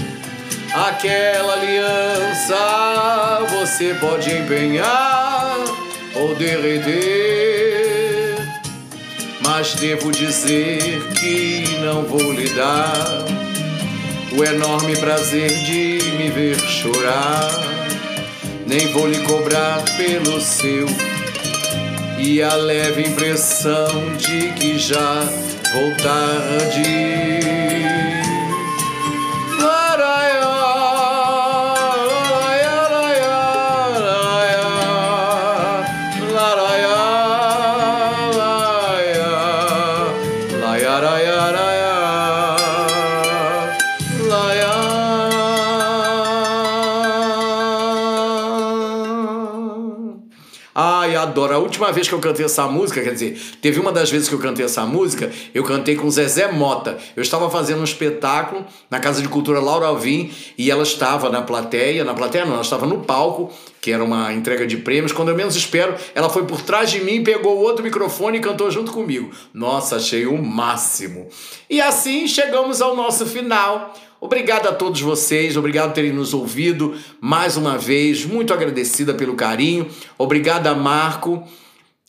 Aquela 0.75 1.53
aliança 1.53 3.47
você 3.51 3.95
pode 3.95 4.29
empenhar 4.33 5.57
ou 6.17 6.35
derreter. 6.35 8.39
Mas 9.41 9.77
devo 9.77 10.11
dizer 10.11 11.01
que 11.13 11.79
não 11.85 12.03
vou 12.03 12.33
lhe 12.33 12.49
dar 12.51 13.41
o 14.37 14.45
enorme 14.45 14.97
prazer 14.97 15.51
de 15.65 15.99
me 16.17 16.31
ver 16.31 16.59
chorar. 16.61 17.51
Nem 18.67 18.93
vou 18.93 19.07
lhe 19.07 19.19
cobrar 19.27 19.83
pelo 19.97 20.41
seu 20.41 20.87
e 22.19 22.43
a 22.43 22.55
leve 22.55 23.03
impressão 23.03 24.15
de 24.17 24.53
que 24.53 24.79
já 24.79 25.23
vou 25.73 25.95
tarde. 25.97 27.21
Última 51.91 51.93
vez 51.93 52.09
que 52.09 52.15
eu 52.15 52.19
cantei 52.21 52.45
essa 52.45 52.67
música, 52.67 53.03
quer 53.03 53.13
dizer, 53.13 53.41
teve 53.61 53.81
uma 53.81 53.93
das 53.93 54.11
vezes 54.11 54.29
que 54.29 54.35
eu 54.35 54.39
cantei 54.39 54.65
essa 54.65 54.87
música, 54.87 55.31
eu 55.53 55.65
cantei 55.65 55.97
com 55.97 56.09
Zezé 56.11 56.51
Mota. 56.51 56.99
Eu 57.17 57.23
estava 57.23 57.51
fazendo 57.51 57.81
um 57.81 57.85
espetáculo 57.85 58.65
na 58.89 59.01
Casa 59.01 59.21
de 59.21 59.29
Cultura 59.29 59.61
Laura 59.61 59.87
Alvim 59.87 60.31
e 60.57 60.71
ela 60.71 60.83
estava 60.83 61.29
na 61.29 61.43
plateia, 61.43 62.05
na 62.05 62.15
plateia 62.15 62.45
não, 62.45 62.55
ela 62.55 62.63
estava 62.63 62.87
no 62.87 63.01
palco, 63.01 63.53
que 63.81 63.91
era 63.91 64.03
uma 64.03 64.33
entrega 64.33 64.67
de 64.67 64.77
prêmios. 64.77 65.13
Quando 65.13 65.31
eu 65.31 65.37
menos 65.37 65.57
espero, 65.57 65.95
ela 66.15 66.31
foi 66.31 66.45
por 66.45 66.63
trás 66.63 66.91
de 66.91 67.01
mim, 67.01 67.25
pegou 67.25 67.57
o 67.57 67.61
outro 67.61 67.83
microfone 67.83 68.39
e 68.39 68.41
cantou 68.41 68.71
junto 68.71 68.93
comigo. 68.93 69.31
Nossa, 69.53 69.97
achei 69.97 70.27
o 70.27 70.41
máximo. 70.41 71.29
E 71.69 71.81
assim 71.81 72.27
chegamos 72.29 72.81
ao 72.81 72.95
nosso 72.95 73.27
final. 73.27 73.95
Obrigado 74.21 74.69
a 74.69 74.73
todos 74.73 75.01
vocês, 75.01 75.57
obrigado 75.57 75.89
por 75.89 75.95
terem 75.95 76.13
nos 76.13 76.35
ouvido 76.35 76.95
mais 77.23 77.57
uma 77.57 77.79
vez, 77.79 78.27
muito 78.27 78.53
agradecida 78.53 79.15
pelo 79.15 79.35
carinho. 79.35 79.89
Obrigado 80.19 80.67
a 80.67 80.75
Marco, 80.75 81.43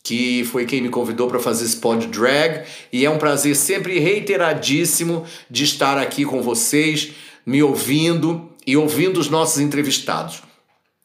que 0.02 0.44
foi 0.44 0.66
quem 0.66 0.80
me 0.80 0.88
convidou 0.88 1.28
para 1.28 1.38
fazer 1.38 1.64
esse 1.64 1.76
pod 1.76 2.06
drag, 2.08 2.64
e 2.92 3.04
é 3.04 3.10
um 3.10 3.18
prazer 3.18 3.54
sempre 3.54 3.98
reiteradíssimo 3.98 5.24
de 5.48 5.64
estar 5.64 5.96
aqui 5.96 6.24
com 6.24 6.42
vocês, 6.42 7.12
me 7.46 7.62
ouvindo 7.62 8.50
e 8.66 8.76
ouvindo 8.76 9.18
os 9.18 9.28
nossos 9.28 9.60
entrevistados. 9.60 10.42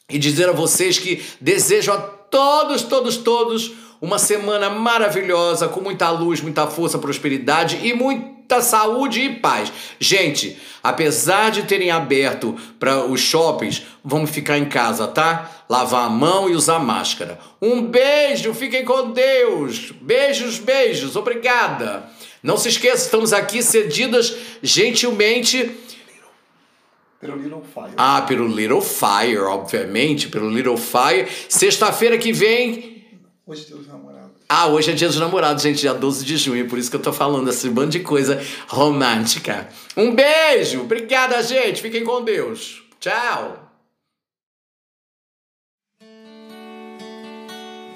E 0.09 0.17
dizer 0.17 0.49
a 0.49 0.53
vocês 0.53 0.97
que 0.97 1.21
desejo 1.39 1.91
a 1.91 1.97
todos, 1.97 2.81
todos, 2.81 3.17
todos 3.17 3.73
uma 4.01 4.19
semana 4.19 4.69
maravilhosa, 4.69 5.67
com 5.67 5.81
muita 5.81 6.09
luz, 6.11 6.41
muita 6.41 6.67
força, 6.67 6.99
prosperidade 6.99 7.79
e 7.83 7.93
muita 8.47 8.61
saúde 8.61 9.21
e 9.21 9.35
paz. 9.35 9.71
Gente, 9.99 10.57
apesar 10.81 11.51
de 11.51 11.63
terem 11.63 11.91
aberto 11.91 12.57
para 12.79 13.03
os 13.05 13.19
shoppings, 13.19 13.83
vamos 14.01 14.29
ficar 14.29 14.57
em 14.57 14.63
casa, 14.65 15.05
tá? 15.05 15.51
Lavar 15.69 16.05
a 16.05 16.09
mão 16.09 16.49
e 16.49 16.55
usar 16.55 16.79
máscara. 16.79 17.37
Um 17.61 17.81
beijo, 17.81 18.53
fiquem 18.53 18.85
com 18.85 19.11
Deus. 19.11 19.91
Beijos, 19.91 20.59
beijos, 20.59 21.17
obrigada. 21.17 22.09
Não 22.41 22.55
se 22.55 22.69
esqueça, 22.69 23.03
estamos 23.03 23.33
aqui 23.33 23.61
cedidas 23.61 24.33
gentilmente. 24.63 25.77
Pelo 27.19 27.35
Little 27.35 27.63
Fire. 27.63 27.93
Ah, 27.97 28.21
pelo 28.21 28.47
Little 28.47 28.81
Fire, 28.81 29.39
obviamente, 29.39 30.29
pelo 30.29 30.49
Little 30.49 30.77
Fire. 30.77 31.27
Sexta-feira 31.49 32.17
que 32.17 32.31
vem 32.31 32.97
Hoje 33.47 33.65
Deus 33.69 33.87
é 33.87 33.91
namorado. 33.91 34.06
Ah, 34.49 34.67
hoje 34.67 34.91
é 34.91 34.93
dia 34.93 35.07
dos 35.07 35.17
namorados, 35.17 35.63
gente, 35.63 35.79
dia 35.79 35.93
12 35.93 36.23
de 36.23 36.37
junho, 36.37 36.67
por 36.67 36.79
isso 36.79 36.89
que 36.89 36.95
eu 36.95 37.01
tô 37.01 37.11
falando 37.11 37.49
esse 37.49 37.69
bando 37.69 37.91
de 37.91 37.99
coisa 37.99 38.41
romântica. 38.67 39.67
Um 39.95 40.15
beijo, 40.15 40.81
obrigada, 40.81 41.43
gente, 41.43 41.81
fiquem 41.81 42.03
com 42.03 42.23
Deus. 42.23 42.83
Tchau. 42.99 43.65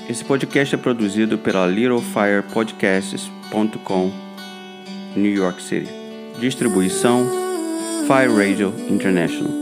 Esse 0.09 0.25
podcast 0.25 0.73
é 0.75 0.77
produzido 0.77 1.37
pela 1.37 1.65
littlefirepodcasts.com, 1.65 4.11
New 5.15 5.33
York 5.33 5.63
City. 5.63 5.87
Distribuição 6.37 7.25
Fire 8.07 8.33
Radio 8.33 8.73
International. 8.89 9.60